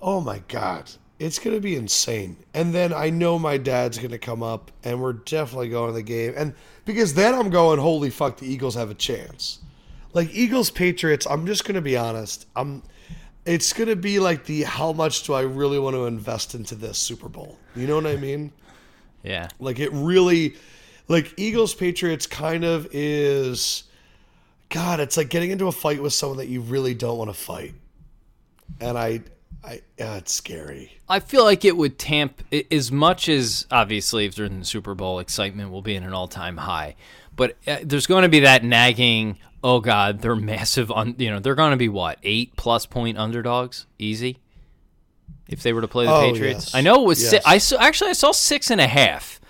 oh 0.00 0.20
my 0.20 0.40
god, 0.48 0.90
it's 1.18 1.38
going 1.38 1.56
to 1.56 1.60
be 1.60 1.74
insane. 1.74 2.36
And 2.54 2.72
then 2.72 2.92
I 2.92 3.10
know 3.10 3.38
my 3.38 3.56
dad's 3.56 3.98
going 3.98 4.12
to 4.12 4.18
come 4.18 4.42
up, 4.42 4.70
and 4.84 5.00
we're 5.00 5.14
definitely 5.14 5.68
going 5.68 5.88
to 5.88 5.94
the 5.94 6.02
game, 6.02 6.34
and 6.36 6.54
because 6.84 7.14
then 7.14 7.34
I'm 7.34 7.50
going, 7.50 7.78
holy 7.80 8.10
fuck, 8.10 8.36
the 8.36 8.46
Eagles 8.46 8.74
have 8.76 8.90
a 8.90 8.94
chance 8.94 9.58
like 10.12 10.32
Eagles 10.32 10.70
Patriots, 10.70 11.26
I'm 11.26 11.46
just 11.46 11.64
gonna 11.64 11.80
be 11.80 11.96
honest. 11.96 12.46
I'm 12.56 12.82
it's 13.44 13.72
gonna 13.72 13.96
be 13.96 14.18
like 14.18 14.44
the 14.44 14.62
how 14.62 14.92
much 14.92 15.24
do 15.24 15.32
I 15.32 15.42
really 15.42 15.78
want 15.78 15.94
to 15.94 16.06
invest 16.06 16.54
into 16.54 16.74
this 16.74 16.98
Super 16.98 17.28
Bowl? 17.28 17.58
You 17.74 17.86
know 17.86 17.96
what 17.96 18.06
I 18.06 18.16
mean? 18.16 18.52
Yeah. 19.24 19.46
Like 19.60 19.78
it 19.78 19.90
really 19.92 20.56
like 21.06 21.32
Eagles 21.36 21.74
Patriots 21.74 22.26
kind 22.26 22.64
of 22.64 22.88
is 22.90 23.84
God, 24.68 24.98
it's 24.98 25.16
like 25.16 25.28
getting 25.28 25.52
into 25.52 25.68
a 25.68 25.72
fight 25.72 26.02
with 26.02 26.12
someone 26.12 26.38
that 26.38 26.48
you 26.48 26.60
really 26.60 26.92
don't 26.92 27.18
want 27.18 27.30
to 27.30 27.34
fight. 27.34 27.74
And 28.80 28.98
I 28.98 29.20
I 29.62 29.82
yeah, 29.98 30.16
it's 30.16 30.32
scary. 30.32 30.98
I 31.08 31.20
feel 31.20 31.44
like 31.44 31.64
it 31.64 31.76
would 31.76 31.98
tamp 31.98 32.42
as 32.70 32.90
much 32.90 33.28
as 33.28 33.66
obviously 33.70 34.24
if 34.24 34.34
they're 34.34 34.46
in 34.46 34.60
the 34.60 34.64
Super 34.64 34.94
Bowl, 34.94 35.20
excitement 35.20 35.70
will 35.70 35.82
be 35.82 35.94
in 35.94 36.02
an 36.02 36.12
all-time 36.12 36.56
high. 36.56 36.96
But 37.36 37.56
uh, 37.66 37.78
there's 37.82 38.06
going 38.06 38.22
to 38.22 38.28
be 38.28 38.40
that 38.40 38.64
nagging. 38.64 39.38
Oh 39.64 39.80
God, 39.80 40.20
they're 40.20 40.34
massive. 40.36 40.90
On 40.90 41.14
you 41.18 41.30
know 41.30 41.38
they're 41.38 41.54
going 41.54 41.70
to 41.72 41.76
be 41.76 41.88
what 41.88 42.18
eight 42.22 42.56
plus 42.56 42.86
point 42.86 43.18
underdogs, 43.18 43.86
easy. 43.98 44.38
If 45.48 45.62
they 45.62 45.72
were 45.72 45.80
to 45.82 45.88
play 45.88 46.06
the 46.06 46.12
Oh, 46.14 46.20
Patriots, 46.32 46.66
yes. 46.66 46.74
I 46.74 46.80
know 46.80 47.02
it 47.02 47.06
was. 47.06 47.28
Si- 47.28 47.38
I 47.44 47.58
saw 47.58 47.76
actually 47.78 48.10
I 48.10 48.14
saw 48.14 48.32
six 48.32 48.70
and 48.70 48.80
a 48.80 48.86
half. 48.86 49.40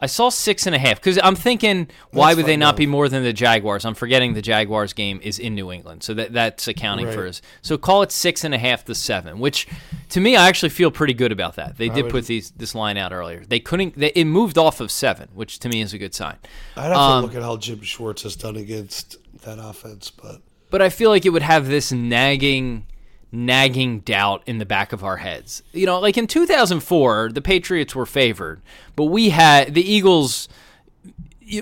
I 0.00 0.06
saw 0.06 0.28
six 0.28 0.66
and 0.66 0.74
a 0.76 0.78
half 0.78 0.96
because 1.00 1.18
I'm 1.22 1.34
thinking, 1.34 1.88
why 2.12 2.28
That's 2.28 2.36
would 2.36 2.46
they 2.46 2.56
not 2.56 2.76
be 2.76 2.86
more 2.86 3.08
than 3.08 3.24
the 3.24 3.32
Jaguars? 3.32 3.84
I'm 3.84 3.94
forgetting 3.94 4.34
the 4.34 4.42
Jaguars 4.42 4.92
game 4.92 5.18
is 5.22 5.38
in 5.40 5.54
New 5.56 5.72
England, 5.72 6.04
so 6.04 6.14
that 6.14 6.32
that's 6.32 6.68
accounting 6.68 7.10
for 7.10 7.22
Right. 7.22 7.30
us. 7.30 7.42
So 7.62 7.76
call 7.76 8.02
it 8.02 8.12
six 8.12 8.44
and 8.44 8.54
a 8.54 8.58
half 8.58 8.84
to 8.84 8.94
seven, 8.94 9.40
which 9.40 9.66
to 10.10 10.20
me 10.20 10.36
I 10.36 10.46
actually 10.48 10.68
feel 10.68 10.90
pretty 10.92 11.14
good 11.14 11.32
about 11.32 11.56
that. 11.56 11.78
They 11.78 11.88
did 11.88 12.04
would- 12.04 12.12
put 12.12 12.26
these 12.26 12.52
this 12.52 12.74
line 12.76 12.96
out 12.96 13.12
earlier. 13.12 13.42
They 13.48 13.58
couldn't. 13.60 13.98
They, 13.98 14.12
it 14.14 14.24
moved 14.26 14.56
off 14.56 14.80
of 14.80 14.90
seven, 14.92 15.28
which 15.34 15.58
to 15.60 15.68
me 15.68 15.80
is 15.80 15.92
a 15.92 15.98
good 15.98 16.14
sign. 16.14 16.36
I'd 16.76 16.84
have 16.88 16.96
Um, 16.96 17.22
to 17.22 17.26
look 17.26 17.36
at 17.36 17.42
how 17.42 17.56
Jim 17.56 17.82
Schwartz 17.82 18.22
has 18.22 18.36
done 18.36 18.56
against 18.56 19.16
that 19.42 19.58
offense, 19.58 20.10
but 20.10 20.40
But 20.70 20.80
I 20.82 20.90
feel 20.90 21.10
like 21.10 21.24
it 21.26 21.30
would 21.30 21.42
have 21.42 21.66
this 21.66 21.90
nagging, 21.90 22.84
nagging 23.30 24.00
doubt 24.00 24.42
in 24.46 24.58
the 24.58 24.66
back 24.66 24.92
of 24.92 25.04
our 25.04 25.18
heads. 25.18 25.62
You 25.72 25.86
know, 25.86 26.00
like 26.00 26.16
in 26.16 26.26
2004, 26.26 27.30
the 27.32 27.42
Patriots 27.42 27.94
were 27.94 28.06
favored, 28.06 28.62
but 28.96 29.04
we 29.06 29.30
had 29.30 29.74
the 29.74 29.82
Eagles. 29.82 30.48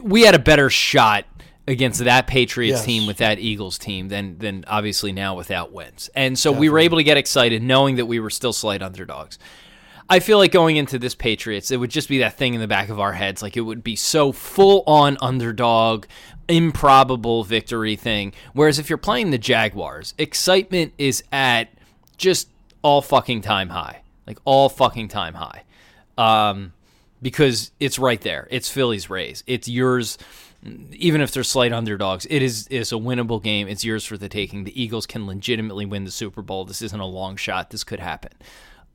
We 0.03 0.23
had 0.23 0.35
a 0.35 0.39
better 0.39 0.69
shot 0.71 1.25
against 1.69 2.05
that 2.05 2.27
Patriots 2.29 2.79
Yes. 2.79 2.85
team 2.85 3.07
with 3.07 3.17
that 3.19 3.39
Eagles 3.39 3.79
team 3.79 4.09
than 4.09 4.39
than 4.39 4.65
obviously 4.69 5.13
now 5.13 5.35
without 5.37 5.73
wins. 5.73 6.09
And 6.15 6.39
so 6.39 6.53
we 6.53 6.69
were 6.69 6.79
able 6.79 6.99
to 6.99 7.05
get 7.05 7.17
excited 7.17 7.63
knowing 7.63 7.97
that 7.97 8.07
we 8.07 8.21
were 8.21 8.31
still 8.31 8.53
slight 8.53 8.83
underdogs. 8.83 9.39
I 10.09 10.21
feel 10.21 10.39
like 10.39 10.53
going 10.53 10.77
into 10.77 11.01
this 11.01 11.17
Patriots, 11.17 11.73
it 11.73 11.79
would 11.79 11.91
just 11.91 12.09
be 12.09 12.19
that 12.21 12.37
thing 12.37 12.55
in 12.55 12.61
the 12.61 12.69
back 12.69 12.91
of 12.91 13.01
our 13.01 13.13
heads. 13.13 13.43
Like 13.43 13.57
it 13.57 13.63
would 13.63 13.83
be 13.83 13.97
so 13.97 14.31
full 14.31 14.85
on 14.87 15.17
underdog, 15.21 16.07
improbable 16.49 17.45
victory 17.45 17.97
thing. 17.97 18.33
Whereas 18.53 18.79
if 18.79 18.89
you're 18.89 18.99
playing 18.99 19.31
the 19.31 19.39
Jaguars, 19.39 20.15
excitement 20.19 20.93
is 20.99 21.23
at 21.33 21.69
just 22.17 22.49
all 22.83 23.03
fucking 23.03 23.43
time 23.43 23.69
high. 23.69 24.03
Like 24.27 24.39
all 24.45 24.69
fucking 24.69 25.09
time 25.09 25.35
high. 25.35 25.63
Um, 26.19 26.73
because 27.23 27.73
it's 27.81 27.99
right 27.99 28.21
there. 28.21 28.47
It's 28.51 28.69
Philly's 28.69 29.09
Rays. 29.11 29.43
It's 29.47 29.69
yours. 29.69 30.19
Even 30.93 31.21
if 31.21 31.33
they're 31.33 31.45
slight 31.45 31.73
underdogs, 31.73 32.27
it 32.29 32.43
is 32.43 32.67
is 32.69 32.93
a 32.93 32.97
winnable 32.97 33.43
game. 33.43 33.69
It's 33.69 33.85
yours 33.85 34.05
for 34.05 34.17
the 34.17 34.29
taking. 34.29 34.65
The 34.65 34.81
Eagles 34.81 35.07
can 35.07 35.27
legitimately 35.27 35.87
win 35.87 36.05
the 36.05 36.11
Super 36.11 36.43
Bowl. 36.43 36.65
This 36.65 36.83
isn't 36.83 36.99
a 36.99 37.07
long 37.07 37.37
shot. 37.37 37.71
This 37.71 37.85
could 37.85 38.01
happen. 38.01 38.33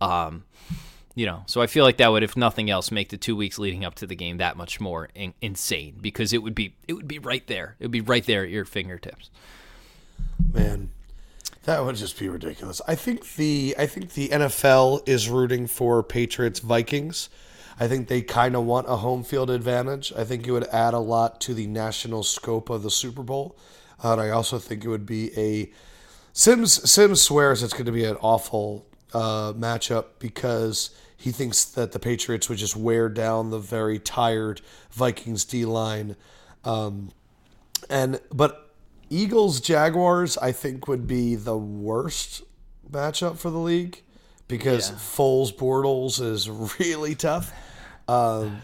Um, 0.02 0.44
you 1.16 1.26
know, 1.26 1.44
so 1.46 1.62
I 1.62 1.68
feel 1.68 1.84
like 1.84 1.98
that 1.98 2.12
would, 2.12 2.24
if 2.24 2.38
nothing 2.38 2.70
else, 2.70 2.92
make 2.92 3.10
the 3.10 3.18
two 3.18 3.36
weeks 3.36 3.60
leading 3.60 3.84
up 3.84 3.96
to 3.96 4.08
the 4.08 4.16
game 4.16 4.38
that 4.38 4.56
much 4.56 4.80
more 4.80 5.10
in- 5.14 5.34
insane 5.42 5.98
because 6.02 6.32
it 6.32 6.40
would 6.40 6.56
be 6.56 6.76
it 6.88 6.94
would 6.94 7.08
be 7.08 7.20
right 7.20 7.46
there. 7.48 7.76
It 7.80 7.86
would 7.86 7.92
be 7.92 8.02
right 8.02 8.26
there 8.26 8.44
at 8.44 8.50
your 8.50 8.66
fingertips. 8.66 9.30
Man, 10.54 10.90
that 11.66 11.84
would 11.84 11.96
just 11.96 12.18
be 12.18 12.30
ridiculous. 12.30 12.82
I 12.88 12.96
think 12.96 13.36
the 13.36 13.76
I 13.78 13.88
think 13.88 14.14
the 14.14 14.30
NFL 14.30 15.08
is 15.08 15.30
rooting 15.30 15.68
for 15.68 16.02
Patriots 16.02 16.60
Vikings. 16.60 17.30
I 17.80 17.88
think 17.88 18.08
they 18.08 18.22
kind 18.22 18.56
of 18.56 18.64
want 18.66 18.88
a 18.88 18.98
home 18.98 19.24
field 19.24 19.50
advantage. 19.50 20.14
I 20.16 20.24
think 20.24 20.48
it 20.48 20.52
would 20.52 20.68
add 20.68 20.94
a 20.94 21.00
lot 21.00 21.42
to 21.42 21.54
the 21.54 21.68
national 21.68 22.24
scope 22.24 22.70
of 22.70 22.84
the 22.84 22.92
Super 22.92 23.24
Bowl. 23.24 23.58
Uh, 24.04 24.14
and 24.14 24.22
I 24.22 24.30
also 24.30 24.60
think 24.60 24.84
it 24.84 24.90
would 24.90 25.06
be 25.06 25.38
a 25.38 25.72
Simms 26.32 26.90
Simms 26.90 27.22
swears 27.22 27.64
it's 27.64 27.74
going 27.74 27.86
to 27.86 27.92
be 27.92 28.06
an 28.06 28.18
awful 28.22 28.86
uh, 29.14 29.54
matchup 29.54 30.06
because 30.20 30.92
he 31.18 31.32
thinks 31.32 31.64
that 31.66 31.92
the 31.92 32.00
Patriots 32.00 32.50
would 32.50 32.58
just 32.58 32.76
wear 32.76 33.08
down 33.10 33.52
the 33.52 33.60
very 33.60 34.00
tired 34.00 34.62
Vikings 34.92 35.46
D 35.46 35.66
line. 35.66 36.16
Um, 36.64 37.12
and 37.90 38.20
but 38.34 38.74
Eagles 39.10 39.60
Jaguars 39.62 40.38
I 40.38 40.52
think 40.52 40.88
would 40.88 41.06
be 41.08 41.36
the 41.36 41.58
worst 41.58 42.44
matchup 42.90 43.38
for 43.38 43.50
the 43.50 43.58
league 43.60 44.02
because 44.48 44.90
Yeah. 44.90 44.96
Foles 44.96 45.54
Bortles 45.54 46.22
is 46.22 46.50
really 46.80 47.16
tough. 47.16 47.54
Um, 48.08 48.62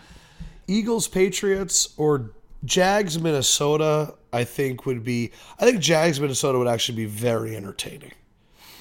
Eagles 0.68 1.08
Patriots 1.08 1.94
or 1.98 2.32
Jags 2.66 3.20
Minnesota 3.20 4.16
I 4.34 4.44
think 4.44 4.86
would 4.86 5.04
be 5.04 5.32
I 5.60 5.66
think 5.66 5.80
Jags 5.80 6.20
Minnesota 6.20 6.58
would 6.58 6.68
actually 6.68 6.98
be 6.98 7.06
very 7.06 7.56
entertaining. 7.56 8.14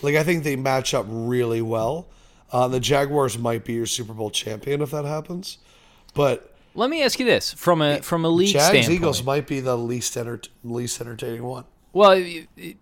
Like 0.02 0.14
I 0.14 0.22
think 0.22 0.44
they 0.44 0.56
match 0.56 0.94
up 0.94 1.06
really 1.08 1.62
well. 1.62 2.08
Uh, 2.52 2.68
the 2.68 2.80
Jaguars 2.80 3.38
might 3.38 3.64
be 3.64 3.72
your 3.72 3.86
Super 3.86 4.12
Bowl 4.12 4.30
champion 4.30 4.80
if 4.80 4.90
that 4.92 5.04
happens, 5.04 5.58
but 6.14 6.54
Let 6.74 6.90
me 6.90 7.02
ask 7.02 7.18
you 7.18 7.26
this 7.26 7.52
from 7.52 7.82
a 7.82 8.00
from 8.02 8.24
a 8.24 8.28
league 8.28 8.52
Jags 8.52 8.66
standpoint. 8.66 8.92
Eagles 8.94 9.22
might 9.24 9.46
be 9.46 9.60
the 9.60 9.76
least 9.76 10.16
enter- 10.16 10.40
least 10.62 11.00
entertaining 11.00 11.42
one. 11.42 11.64
Well, 11.92 12.22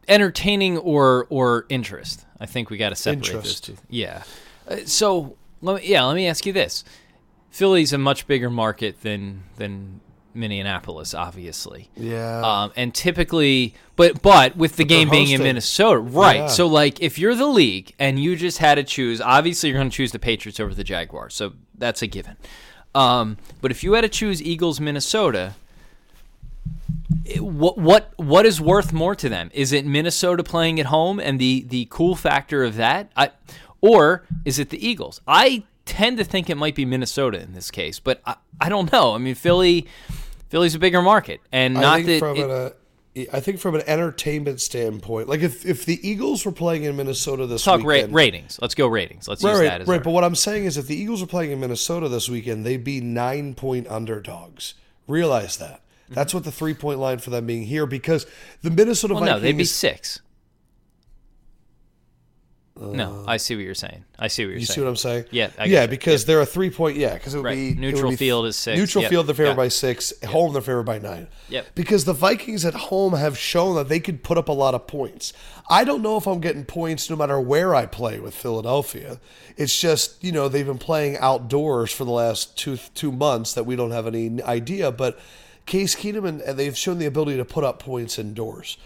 entertaining 0.08 0.78
or 0.78 1.26
or 1.30 1.66
interest. 1.68 2.26
I 2.40 2.46
think 2.46 2.68
we 2.68 2.76
got 2.76 2.90
to 2.90 2.96
separate 2.96 3.32
those 3.32 3.60
two. 3.60 3.76
Yeah. 3.88 4.24
Uh, 4.68 4.78
so 4.84 5.36
let 5.62 5.80
me, 5.82 5.88
yeah, 5.88 6.04
let 6.04 6.14
me 6.16 6.26
ask 6.26 6.44
you 6.44 6.52
this: 6.52 6.84
Philly's 7.50 7.92
a 7.92 7.98
much 7.98 8.26
bigger 8.26 8.50
market 8.50 9.02
than 9.02 9.44
than 9.56 10.00
Minneapolis, 10.34 11.14
obviously. 11.14 11.90
Yeah. 11.96 12.40
Um, 12.42 12.72
and 12.76 12.94
typically, 12.94 13.74
but 13.96 14.20
but 14.22 14.56
with 14.56 14.76
the 14.76 14.84
game 14.84 15.08
being 15.10 15.30
in. 15.30 15.42
Minnesota, 15.42 15.98
right? 15.98 16.36
Yeah. 16.36 16.46
So 16.48 16.66
like, 16.66 17.00
if 17.00 17.18
you're 17.18 17.34
the 17.34 17.46
league 17.46 17.94
and 17.98 18.18
you 18.18 18.36
just 18.36 18.58
had 18.58 18.74
to 18.76 18.84
choose, 18.84 19.20
obviously 19.20 19.70
you're 19.70 19.78
going 19.78 19.90
to 19.90 19.96
choose 19.96 20.12
the 20.12 20.18
Patriots 20.18 20.58
over 20.60 20.74
the 20.74 20.84
Jaguars, 20.84 21.34
so 21.34 21.52
that's 21.76 22.02
a 22.02 22.06
given. 22.06 22.36
Um, 22.94 23.38
but 23.60 23.70
if 23.70 23.82
you 23.82 23.92
had 23.94 24.02
to 24.02 24.08
choose 24.08 24.42
Eagles, 24.42 24.80
Minnesota, 24.80 25.54
it- 27.24 27.40
what 27.44 27.78
what 27.78 28.12
what 28.16 28.46
is 28.46 28.60
worth 28.60 28.92
more 28.92 29.14
to 29.14 29.28
them? 29.28 29.50
Is 29.54 29.72
it 29.72 29.84
Minnesota 29.86 30.42
playing 30.44 30.78
at 30.80 30.86
home 30.86 31.18
and 31.20 31.38
the 31.40 31.64
the 31.68 31.86
cool 31.90 32.14
factor 32.16 32.64
of 32.64 32.76
that, 32.76 33.10
I, 33.16 33.30
or 33.80 34.24
is 34.44 34.58
it 34.58 34.70
the 34.70 34.86
Eagles? 34.86 35.20
I 35.26 35.64
tend 35.84 36.16
to 36.18 36.24
think 36.24 36.48
it 36.48 36.56
might 36.56 36.74
be 36.74 36.84
Minnesota 36.84 37.38
in 37.40 37.52
this 37.52 37.70
case, 37.70 37.98
but 38.00 38.20
I, 38.24 38.36
I 38.60 38.68
don't 38.70 38.90
know. 38.92 39.14
I 39.14 39.18
mean, 39.18 39.34
Philly 39.34 39.86
Philly's 40.54 40.76
a 40.76 40.78
bigger 40.78 41.02
market, 41.02 41.40
and 41.50 41.76
I 41.76 41.80
not 41.80 41.96
think 41.96 42.06
that 42.06 42.18
from 42.20 42.36
it- 42.36 42.44
an, 42.44 42.50
uh, 42.50 42.70
I 43.32 43.40
think 43.40 43.58
from 43.58 43.74
an 43.74 43.82
entertainment 43.88 44.60
standpoint, 44.60 45.28
like 45.28 45.40
if, 45.40 45.66
if 45.66 45.84
the 45.84 45.98
Eagles 46.08 46.46
were 46.46 46.52
playing 46.52 46.84
in 46.84 46.94
Minnesota 46.96 47.44
this 47.48 47.64
talk 47.64 47.80
ra- 47.80 47.86
weekend, 47.96 48.14
ratings. 48.14 48.60
Let's 48.62 48.76
go 48.76 48.86
ratings. 48.86 49.26
Let's 49.26 49.42
use 49.42 49.50
right, 49.50 49.64
that 49.64 49.68
right, 49.72 49.80
as 49.80 49.88
right. 49.88 49.96
our- 49.98 50.04
But 50.04 50.10
what 50.12 50.22
I'm 50.22 50.36
saying 50.36 50.66
is, 50.66 50.76
if 50.76 50.86
the 50.86 50.94
Eagles 50.94 51.20
were 51.20 51.26
playing 51.26 51.50
in 51.50 51.58
Minnesota 51.58 52.08
this 52.08 52.28
weekend, 52.28 52.64
they'd 52.64 52.84
be 52.84 53.00
nine 53.00 53.54
point 53.54 53.88
underdogs. 53.88 54.74
Realize 55.08 55.56
that. 55.56 55.80
That's 56.08 56.32
what 56.32 56.44
the 56.44 56.52
three 56.52 56.74
point 56.74 57.00
line 57.00 57.18
for 57.18 57.30
them 57.30 57.46
being 57.46 57.64
here 57.64 57.84
because 57.86 58.24
the 58.62 58.70
Minnesota 58.70 59.14
well, 59.14 59.24
no, 59.24 59.40
they'd 59.40 59.56
be 59.56 59.64
six. 59.64 60.20
No, 62.76 63.24
I 63.26 63.36
see 63.36 63.54
what 63.54 63.64
you're 63.64 63.74
saying. 63.74 64.04
I 64.18 64.26
see 64.28 64.44
what 64.44 64.50
you're 64.50 64.58
You 64.58 64.66
saying. 64.66 64.74
see 64.74 64.80
what 64.80 64.88
I'm 64.88 64.96
saying? 64.96 65.24
Yeah, 65.30 65.50
I 65.58 65.64
yeah, 65.66 65.68
get 65.68 65.82
you. 65.82 65.88
because 65.88 66.24
they're 66.24 66.44
three 66.44 66.70
point. 66.70 66.96
Yeah, 66.96 67.14
because 67.14 67.34
it 67.34 67.38
would 67.38 67.44
Right. 67.44 67.54
be 67.54 67.66
it 67.68 67.70
would 67.70 67.78
Neutral 67.78 68.10
be- 68.10 68.16
field 68.16 68.46
is 68.46 68.56
six. 68.56 68.76
Neutral 68.78 69.02
Yep. 69.02 69.10
field, 69.10 69.26
they're 69.28 69.34
favored 69.34 69.50
Yeah. 69.50 69.54
by 69.56 69.68
six. 69.68 70.12
Home, 70.26 70.52
they're 70.52 70.62
favored 70.62 70.82
by 70.84 70.98
nine. 70.98 71.28
Yep. 71.50 71.66
Because 71.76 72.04
the 72.04 72.12
Vikings 72.12 72.64
at 72.64 72.74
home 72.74 73.12
have 73.14 73.38
shown 73.38 73.76
that 73.76 73.88
they 73.88 74.00
could 74.00 74.22
put 74.24 74.36
up 74.38 74.48
a 74.48 74.52
lot 74.52 74.74
of 74.74 74.86
points. 74.88 75.32
I 75.70 75.84
don't 75.84 76.02
know 76.02 76.16
if 76.16 76.26
I'm 76.26 76.40
getting 76.40 76.64
points 76.64 77.08
no 77.08 77.16
matter 77.16 77.40
where 77.40 77.74
I 77.74 77.86
play 77.86 78.18
with 78.18 78.34
Philadelphia. 78.34 79.20
It's 79.56 79.78
just 79.78 80.22
you 80.24 80.32
know 80.32 80.48
they've 80.48 80.66
been 80.66 80.78
playing 80.78 81.16
outdoors 81.18 81.92
for 81.92 82.04
the 82.04 82.10
last 82.10 82.58
two 82.58 82.78
two 82.94 83.12
months 83.12 83.52
that 83.52 83.64
we 83.64 83.76
don't 83.76 83.92
have 83.92 84.06
any 84.08 84.42
idea. 84.42 84.90
But 84.90 85.18
Case 85.66 85.94
Keenum 85.94 86.26
and, 86.28 86.40
and 86.42 86.58
they've 86.58 86.76
shown 86.76 86.98
the 86.98 87.06
ability 87.06 87.36
to 87.36 87.44
put 87.44 87.62
up 87.64 87.78
points 87.78 88.18
indoors. 88.18 88.76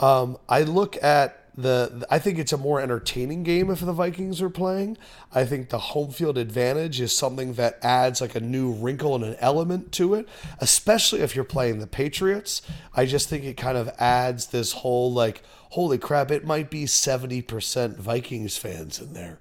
Um, 0.00 0.36
I 0.48 0.62
look 0.62 1.02
at 1.02 1.38
the. 1.56 2.06
I 2.10 2.18
think 2.18 2.38
it's 2.38 2.52
a 2.52 2.58
more 2.58 2.80
entertaining 2.80 3.42
game 3.42 3.70
if 3.70 3.80
the 3.80 3.92
Vikings 3.92 4.40
are 4.40 4.50
playing. 4.50 4.96
I 5.34 5.44
think 5.44 5.68
the 5.68 5.78
home 5.78 6.10
field 6.10 6.38
advantage 6.38 7.00
is 7.00 7.16
something 7.16 7.54
that 7.54 7.78
adds 7.82 8.20
like 8.20 8.34
a 8.34 8.40
new 8.40 8.72
wrinkle 8.72 9.14
and 9.14 9.24
an 9.24 9.36
element 9.40 9.92
to 9.92 10.14
it, 10.14 10.28
especially 10.60 11.20
if 11.20 11.34
you're 11.34 11.44
playing 11.44 11.78
the 11.78 11.86
Patriots. 11.86 12.62
I 12.94 13.06
just 13.06 13.28
think 13.28 13.44
it 13.44 13.56
kind 13.56 13.76
of 13.76 13.88
adds 13.98 14.46
this 14.46 14.72
whole 14.72 15.12
like, 15.12 15.42
holy 15.70 15.98
crap! 15.98 16.30
It 16.30 16.46
might 16.46 16.70
be 16.70 16.86
seventy 16.86 17.42
percent 17.42 17.98
Vikings 17.98 18.56
fans 18.56 19.00
in 19.00 19.12
there. 19.12 19.38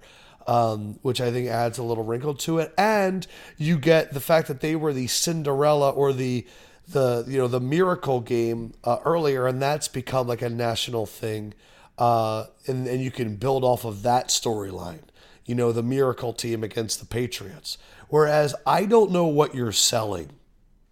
Um, 0.48 0.98
which 1.04 1.22
I 1.22 1.32
think 1.32 1.48
adds 1.50 1.78
a 1.78 1.84
little 1.84 2.04
wrinkle 2.04 2.34
to 2.34 2.58
it, 2.58 2.74
and 2.76 3.28
you 3.58 3.78
get 3.78 4.12
the 4.12 4.20
fact 4.20 4.48
that 4.48 4.60
they 4.60 4.76
were 4.76 4.92
the 4.92 5.06
Cinderella 5.06 5.92
or 5.92 6.14
the 6.14 6.48
the 6.88 7.24
you 7.28 7.38
know 7.38 7.48
the 7.48 7.60
miracle 7.60 8.22
game 8.22 8.74
uh, 8.84 8.98
earlier, 9.06 9.48
and 9.48 9.62
that's 9.62 9.88
become 9.88 10.28
like 10.28 10.42
a 10.42 10.50
national 10.50 11.06
thing, 11.06 11.54
uh, 11.98 12.46
and 12.68 12.88
and 12.88 13.02
you 13.02 13.12
can 13.12 13.36
build 13.36 13.64
off 13.64 13.86
of 13.86 14.04
that 14.04 14.30
storyline. 14.30 15.04
You 15.46 15.56
know, 15.56 15.72
the 15.72 15.84
miracle 15.84 16.34
team 16.34 16.64
against 16.64 17.00
the 17.00 17.06
Patriots. 17.06 17.78
Whereas 18.10 18.56
I 18.66 18.86
don't 18.86 19.12
know 19.12 19.26
what 19.26 19.56
you're 19.56 19.72
selling 19.72 20.32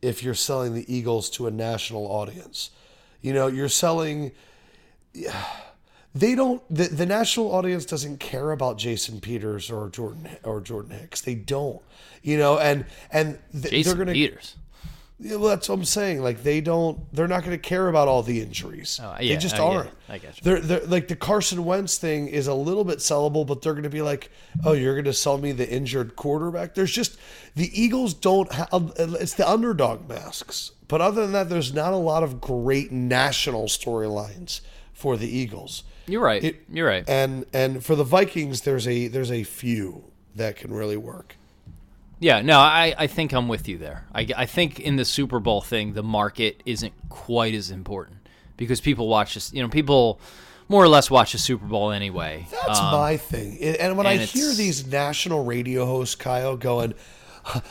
if 0.01 0.23
you're 0.23 0.33
selling 0.33 0.73
the 0.73 0.93
Eagles 0.93 1.29
to 1.31 1.47
a 1.47 1.51
national 1.51 2.05
audience. 2.07 2.71
You 3.21 3.33
know, 3.33 3.47
you're 3.47 3.69
selling. 3.69 4.31
They 6.15 6.33
don't. 6.33 6.63
The, 6.73 6.85
the 6.85 7.05
national 7.05 7.53
audience 7.53 7.85
doesn't 7.85 8.19
care 8.19 8.51
about 8.51 8.79
Jason 8.79 9.21
Peters 9.21 9.69
or 9.69 9.89
Jordan 9.89 10.27
or 10.43 10.59
Jordan 10.59 10.97
Hicks. 10.97 11.21
They 11.21 11.35
don't. 11.35 11.83
You 12.23 12.39
know, 12.39 12.57
and 12.57 12.87
and 13.11 13.37
th- 13.51 13.69
Jason 13.69 13.95
they're 13.95 14.05
gonna. 14.05 14.13
Peters. 14.13 14.55
Yeah, 15.21 15.35
well, 15.35 15.49
that's 15.49 15.67
what 15.67 15.75
I'm 15.75 15.83
saying. 15.85 16.21
Like 16.23 16.43
they 16.43 16.61
don't, 16.61 16.99
they're 17.13 17.27
not 17.27 17.41
going 17.43 17.51
to 17.51 17.57
care 17.57 17.89
about 17.89 18.07
all 18.07 18.23
the 18.23 18.41
injuries. 18.41 18.99
Oh, 19.03 19.15
they 19.19 19.35
just 19.37 19.55
aren't. 19.75 19.89
I 20.07 20.17
guess. 20.17 20.39
They're, 20.39 20.61
they're 20.61 20.85
like 20.85 21.09
the 21.09 21.15
Carson 21.17 21.65
Wentz 21.65 21.97
thing 21.97 22.27
is 22.29 22.47
a 22.47 22.53
little 22.53 22.85
bit 22.85 22.99
sellable, 22.99 23.45
but 23.45 23.61
they're 23.61 23.73
going 23.73 23.83
to 23.83 23.89
be 23.89 24.01
like, 24.01 24.31
oh, 24.63 24.71
you're 24.71 24.93
going 24.95 25.03
to 25.05 25.13
sell 25.13 25.37
me 25.37 25.51
the 25.51 25.69
injured 25.69 26.15
quarterback. 26.15 26.73
There's 26.73 26.91
just 26.93 27.17
the 27.55 27.69
Eagles 27.79 28.13
don't 28.13 28.49
have. 28.53 28.69
Um, 28.73 28.93
it's 28.97 29.33
the 29.33 29.49
underdog 29.49 30.07
masks, 30.07 30.71
but 30.87 31.01
other 31.01 31.21
than 31.23 31.33
that, 31.33 31.49
there's 31.49 31.73
not 31.73 31.91
a 31.91 31.97
lot 31.97 32.23
of 32.23 32.39
great 32.39 32.91
national 32.91 33.65
storylines 33.65 34.61
for 34.93 35.17
the 35.17 35.27
Eagles. 35.27 35.83
You're 36.07 36.21
right. 36.23 36.43
It- 36.43 36.63
You're 36.71 36.87
right. 36.87 37.03
And 37.09 37.45
and 37.53 37.83
for 37.83 37.95
the 37.95 38.03
Vikings, 38.05 38.61
there's 38.61 38.87
a 38.87 39.07
there's 39.07 39.31
a 39.31 39.43
few 39.43 40.05
that 40.35 40.55
can 40.55 40.73
really 40.73 40.97
work. 40.97 41.35
Yeah, 42.19 42.41
no, 42.41 42.59
I, 42.59 42.93
I 42.97 43.07
think 43.07 43.31
I'm 43.33 43.47
with 43.47 43.67
you 43.69 43.77
there. 43.77 44.05
I, 44.13 44.27
I 44.35 44.45
think 44.45 44.79
in 44.79 44.97
the 44.97 45.05
Super 45.05 45.39
Bowl 45.39 45.61
thing, 45.61 45.93
the 45.93 46.03
market 46.03 46.61
isn't 46.65 46.93
quite 47.09 47.53
as 47.53 47.71
important 47.71 48.17
because 48.57 48.81
people 48.81 49.07
watch 49.07 49.35
this. 49.35 49.53
You 49.53 49.63
know, 49.63 49.69
people 49.69 50.19
more 50.67 50.83
or 50.83 50.87
less 50.89 51.09
watch 51.09 51.31
the 51.31 51.37
Super 51.37 51.65
Bowl 51.65 51.91
anyway. 51.91 52.45
That's 52.51 52.79
my 52.81 53.15
thing. 53.17 53.57
And- 53.61 53.75
And 53.77 53.97
when 53.97 54.05
I 54.05 54.15
Um, 54.15 54.19
hear 54.19 54.53
these 54.53 54.85
national 54.85 55.45
radio 55.45 55.85
hosts, 55.85 56.15
Kyle, 56.15 56.57
going, 56.57 56.93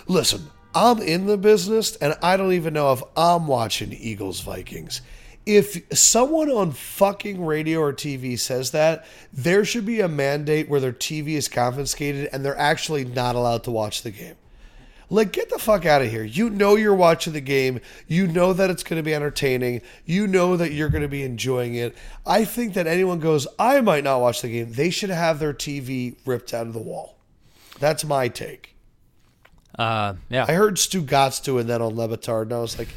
listen, 0.07 0.51
I'm 0.75 1.01
in 1.01 1.27
the 1.27 1.37
business 1.37 1.97
and 1.97 2.15
I 2.23 2.37
don't 2.37 2.53
even 2.53 2.75
know 2.75 2.93
if 2.93 3.03
I'm 3.17 3.47
watching 3.47 3.93
Eagles 3.93 4.41
Vikings. 4.41 5.03
If 5.49 5.97
someone 5.97 6.51
on 6.51 6.73
fucking 6.73 7.43
radio 7.43 7.81
or 7.81 7.95
TV 7.95 8.39
says 8.39 8.73
that, 8.73 9.07
there 9.33 9.65
should 9.65 9.87
be 9.87 10.03
a 10.03 10.07
mandate 10.07 10.69
where 10.69 10.79
their 10.79 10.93
TV 10.93 11.29
is 11.29 11.49
confiscated 11.49 12.29
and 12.35 12.45
they're 12.45 12.59
actually 12.59 13.07
not 13.07 13.35
allowed 13.35 13.65
to 13.65 13.71
watch 13.71 14.03
the 14.03 14.11
game. 14.11 14.35
Like, 15.09 15.33
get 15.33 15.49
the 15.49 15.59
fuck 15.59 15.87
out 15.87 16.03
of 16.03 16.11
here. 16.11 16.23
You 16.23 16.51
know 16.51 16.77
you're 16.77 16.95
watching 16.95 17.33
the 17.33 17.41
game. 17.41 17.81
You 18.07 18.27
know 18.27 18.53
that 18.53 18.69
it's 18.69 18.83
going 18.83 18.99
to 18.99 19.03
be 19.03 19.15
entertaining. 19.15 19.81
You 20.05 20.27
know 20.27 20.59
that 20.59 20.73
you're 20.73 20.91
going 20.91 21.01
to 21.01 21.09
be 21.09 21.23
enjoying 21.23 21.77
it. 21.77 21.97
I 22.27 22.45
think 22.45 22.75
that 22.75 22.87
anyone 22.87 23.19
goes, 23.19 23.47
I 23.59 23.81
might 23.81 24.05
not 24.05 24.21
watch 24.21 24.43
the 24.43 24.51
game, 24.51 24.73
they 24.73 24.91
should 24.91 25.09
have 25.09 25.39
their 25.39 25.55
TV 25.55 26.17
ripped 26.27 26.53
out 26.53 26.67
of 26.67 26.75
the 26.75 26.79
wall. 26.79 27.17
That's 27.79 28.05
my 28.05 28.29
take. 28.29 28.77
Uh, 29.79 30.17
yeah. 30.29 30.45
I 30.47 30.53
heard 30.53 30.75
Stugotz 30.75 31.43
doing 31.43 31.69
that 31.69 31.81
on 31.81 31.97
Le 31.97 32.07
Batard, 32.07 32.43
and 32.43 32.53
I 32.53 32.59
was 32.59 32.79
like, 32.79 32.89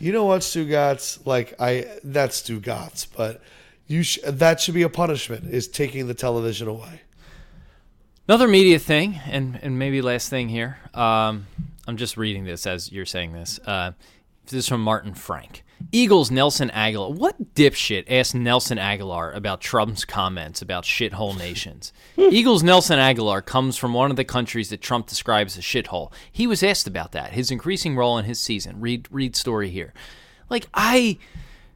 you 0.00 0.12
know 0.12 0.24
what, 0.24 0.40
Stugotz? 0.40 1.24
Like, 1.26 1.54
I 1.60 1.86
that's 2.02 2.42
Stugotz, 2.42 3.06
but 3.16 3.40
you 3.86 4.02
sh- 4.02 4.18
that 4.26 4.60
should 4.60 4.74
be 4.74 4.82
a 4.82 4.88
punishment 4.88 5.52
is 5.52 5.68
taking 5.68 6.08
the 6.08 6.14
television 6.14 6.66
away. 6.66 7.02
Another 8.26 8.48
media 8.48 8.78
thing, 8.78 9.20
and, 9.26 9.58
and 9.62 9.78
maybe 9.78 10.00
last 10.00 10.30
thing 10.30 10.48
here. 10.48 10.78
Um, 10.94 11.46
I'm 11.86 11.96
just 11.96 12.16
reading 12.16 12.44
this 12.44 12.66
as 12.66 12.90
you're 12.90 13.04
saying 13.04 13.32
this. 13.32 13.58
Uh, 13.66 13.92
this 14.46 14.54
is 14.54 14.68
from 14.68 14.82
Martin 14.82 15.14
Frank. 15.14 15.64
Eagles 15.92 16.30
Nelson 16.30 16.70
Agholor. 16.70 17.14
What 17.14 17.54
dipshit 17.54 18.04
asked 18.08 18.34
Nelson 18.34 18.78
Agholor 18.78 19.34
about 19.34 19.60
Trump's 19.60 20.04
comments 20.04 20.62
about 20.62 20.84
shithole 20.84 21.36
nations? 21.36 21.92
Eagles 22.16 22.62
Nelson 22.62 22.98
Agholor 22.98 23.44
comes 23.44 23.76
from 23.76 23.94
one 23.94 24.10
of 24.10 24.16
the 24.16 24.24
countries 24.24 24.70
that 24.70 24.80
Trump 24.80 25.06
describes 25.06 25.56
as 25.58 25.64
shithole. 25.64 26.12
He 26.30 26.46
was 26.46 26.62
asked 26.62 26.86
about 26.86 27.12
that, 27.12 27.32
his 27.32 27.50
increasing 27.50 27.96
role 27.96 28.18
in 28.18 28.24
his 28.24 28.38
season. 28.38 28.80
Read 28.80 29.08
read 29.10 29.34
story 29.36 29.70
here. 29.70 29.92
Like 30.48 30.68
I 30.74 31.18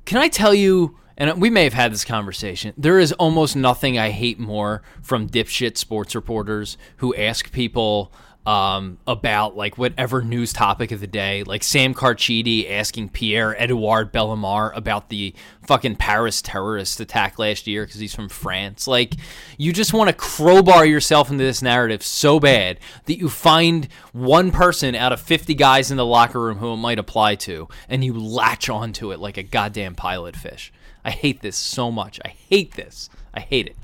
can 0.04 0.18
I 0.18 0.28
tell 0.28 0.54
you 0.54 0.98
and 1.16 1.40
we 1.40 1.50
may 1.50 1.64
have 1.64 1.74
had 1.74 1.92
this 1.92 2.04
conversation. 2.04 2.74
There 2.76 2.98
is 2.98 3.12
almost 3.12 3.54
nothing 3.56 3.98
I 3.98 4.10
hate 4.10 4.38
more 4.38 4.82
from 5.00 5.28
dipshit 5.28 5.76
sports 5.76 6.14
reporters 6.14 6.76
who 6.96 7.14
ask 7.14 7.52
people 7.52 8.12
um, 8.46 8.98
about 9.06 9.56
like 9.56 9.78
whatever 9.78 10.22
news 10.22 10.52
topic 10.52 10.92
of 10.92 11.00
the 11.00 11.06
day, 11.06 11.44
like 11.44 11.62
Sam 11.62 11.94
Carchidi 11.94 12.70
asking 12.70 13.08
Pierre 13.08 13.60
Edouard 13.60 14.12
Bellemare 14.12 14.76
about 14.76 15.08
the 15.08 15.34
fucking 15.66 15.96
Paris 15.96 16.42
terrorist 16.42 17.00
attack 17.00 17.38
last 17.38 17.66
year 17.66 17.86
because 17.86 18.00
he's 18.00 18.14
from 18.14 18.28
France. 18.28 18.86
Like, 18.86 19.14
you 19.56 19.72
just 19.72 19.94
want 19.94 20.08
to 20.08 20.14
crowbar 20.14 20.84
yourself 20.84 21.30
into 21.30 21.42
this 21.42 21.62
narrative 21.62 22.02
so 22.02 22.38
bad 22.38 22.78
that 23.06 23.18
you 23.18 23.30
find 23.30 23.88
one 24.12 24.50
person 24.50 24.94
out 24.94 25.12
of 25.12 25.20
50 25.20 25.54
guys 25.54 25.90
in 25.90 25.96
the 25.96 26.04
locker 26.04 26.40
room 26.40 26.58
who 26.58 26.74
it 26.74 26.76
might 26.76 26.98
apply 26.98 27.36
to, 27.36 27.68
and 27.88 28.04
you 28.04 28.12
latch 28.12 28.68
onto 28.68 29.10
it 29.12 29.20
like 29.20 29.38
a 29.38 29.42
goddamn 29.42 29.94
pilot 29.94 30.36
fish. 30.36 30.70
I 31.02 31.10
hate 31.10 31.40
this 31.40 31.56
so 31.56 31.90
much. 31.90 32.20
I 32.24 32.28
hate 32.28 32.72
this. 32.72 33.08
I 33.32 33.40
hate 33.40 33.66
it. 33.66 33.76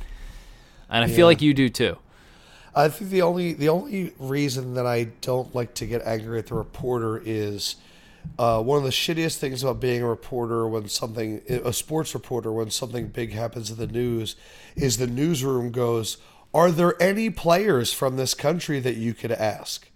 And 0.89 1.05
I 1.05 1.09
feel 1.09 1.27
like 1.27 1.41
you 1.41 1.55
do 1.55 1.69
too. 1.69 1.99
I 2.74 2.88
think 2.88 3.10
the 3.10 3.22
only 3.22 3.52
the 3.52 3.68
only 3.68 4.12
reason 4.18 4.74
that 4.74 4.86
I 4.86 5.05
don't 5.20 5.55
like 5.55 5.74
to 5.74 5.86
get 5.86 6.02
angry 6.02 6.38
at 6.38 6.47
the 6.47 6.55
reporter 6.55 7.20
is 7.24 7.76
uh, 8.38 8.62
one 8.62 8.78
of 8.78 8.84
the 8.84 8.90
shittiest 8.90 9.36
things 9.36 9.62
about 9.62 9.80
being 9.80 10.02
a 10.02 10.09
reporter 10.09 10.68
when 10.68 10.88
something 10.88 11.42
a 11.48 11.72
sports 11.72 12.14
reporter 12.14 12.52
when 12.52 12.70
something 12.70 13.09
big 13.09 13.32
happens 13.32 13.70
in 13.70 13.76
the 13.76 13.86
news 13.86 14.36
is 14.76 14.97
the 14.97 15.06
newsroom 15.06 15.70
goes, 15.70 16.18
"Are 16.55 16.70
there 16.70 17.01
any 17.02 17.30
players 17.30 17.92
from 17.92 18.16
this 18.16 18.34
country 18.34 18.78
that 18.80 18.97
you 18.97 19.14
could 19.14 19.32
ask?" 19.32 19.88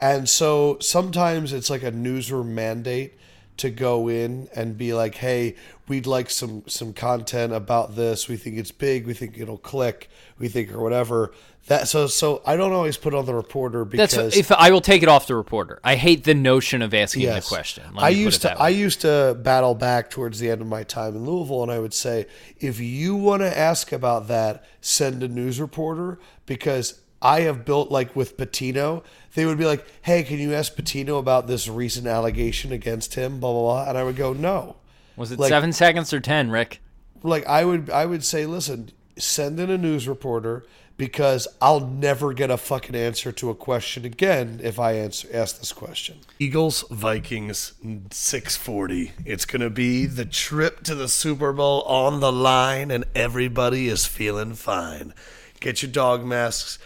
And 0.00 0.28
so 0.28 0.78
sometimes 0.80 1.52
it's 1.52 1.70
like 1.70 1.82
a 1.82 1.90
newsroom 1.90 2.54
mandate 2.54 3.17
to 3.58 3.70
go 3.70 4.08
in 4.08 4.48
and 4.54 4.76
be 4.76 4.94
like, 4.94 5.16
"Hey, 5.16 5.54
we'd 5.86 6.06
like 6.06 6.30
some 6.30 6.62
some 6.66 6.92
content 6.92 7.52
about 7.52 7.96
this. 7.96 8.28
We 8.28 8.36
think 8.36 8.56
it's 8.56 8.72
big. 8.72 9.06
We 9.06 9.14
think 9.14 9.38
it'll 9.38 9.58
click. 9.58 10.08
We 10.38 10.48
think 10.48 10.72
or 10.72 10.80
whatever." 10.80 11.32
That 11.66 11.86
so 11.86 12.06
so 12.06 12.40
I 12.46 12.56
don't 12.56 12.72
always 12.72 12.96
put 12.96 13.12
on 13.12 13.26
the 13.26 13.34
reporter 13.34 13.84
because 13.84 14.14
That's 14.14 14.36
if 14.38 14.50
I 14.50 14.70
will 14.70 14.80
take 14.80 15.02
it 15.02 15.08
off 15.08 15.26
the 15.26 15.34
reporter. 15.34 15.80
I 15.84 15.96
hate 15.96 16.24
the 16.24 16.32
notion 16.32 16.80
of 16.80 16.94
asking 16.94 17.22
Yes. 17.22 17.44
the 17.44 17.54
question. 17.54 17.84
I 17.98 18.08
used 18.08 18.40
to 18.42 18.58
I 18.58 18.70
used 18.70 19.02
to 19.02 19.36
battle 19.42 19.74
back 19.74 20.08
towards 20.08 20.38
the 20.38 20.50
end 20.50 20.62
of 20.62 20.66
my 20.66 20.82
time 20.82 21.14
in 21.14 21.26
Louisville, 21.26 21.62
and 21.62 21.70
I 21.70 21.78
would 21.78 21.92
say, 21.92 22.26
if 22.58 22.80
you 22.80 23.16
want 23.16 23.42
to 23.42 23.58
ask 23.58 23.92
about 23.92 24.28
that, 24.28 24.64
send 24.80 25.22
a 25.22 25.28
news 25.28 25.60
reporter 25.60 26.18
because 26.46 27.00
I 27.20 27.40
have 27.40 27.66
built 27.66 27.90
like 27.90 28.16
with 28.16 28.38
Pitino, 28.38 29.02
they 29.38 29.46
would 29.46 29.56
be 29.56 29.66
like, 29.66 29.86
"Hey, 30.02 30.24
can 30.24 30.40
you 30.40 30.52
ask 30.52 30.74
Pitino 30.74 31.16
about 31.20 31.46
this 31.46 31.68
recent 31.68 32.08
allegation 32.08 32.72
against 32.72 33.14
him?" 33.14 33.38
Blah 33.38 33.52
blah 33.52 33.62
blah, 33.62 33.88
and 33.88 33.96
I 33.96 34.02
would 34.02 34.16
go, 34.16 34.32
"No." 34.32 34.74
Was 35.16 35.30
it 35.30 35.38
like- 35.38 35.48
seven 35.48 35.72
seconds 35.72 36.12
or 36.12 36.18
ten, 36.18 36.50
Rick? 36.50 36.80
Like 37.22 37.46
I 37.46 37.64
would 37.64 37.88
I 37.88 38.04
would 38.04 38.24
say, 38.24 38.46
listen, 38.46 38.90
send 39.16 39.60
in 39.60 39.70
a 39.70 39.78
news 39.78 40.08
reporter 40.08 40.64
because 40.96 41.46
I'll 41.62 41.78
never 41.78 42.32
get 42.32 42.50
a 42.50 42.56
fucking 42.56 42.96
answer 42.96 43.30
to 43.30 43.50
a 43.50 43.54
question 43.54 44.04
again 44.04 44.58
if 44.60 44.80
I 44.80 44.94
answer 44.94 45.28
ask 45.32 45.60
this 45.60 45.72
question. 45.72 46.18
Eagles 46.40 46.84
Vikings 46.90 47.74
640. 48.10 49.12
It's 49.24 49.44
going 49.44 49.62
to 49.62 49.70
be 49.70 50.06
the 50.06 50.24
trip 50.24 50.82
to 50.82 50.96
the 50.96 51.08
Super 51.08 51.52
Bowl 51.52 51.82
on 51.82 52.18
the 52.18 52.32
line 52.32 52.90
and 52.90 53.04
everybody 53.14 53.86
is 53.88 54.04
feeling 54.04 54.54
fine. 54.54 55.14
Get 55.60 55.82
your 55.82 55.92
dog 55.92 56.24
masks. 56.24 56.80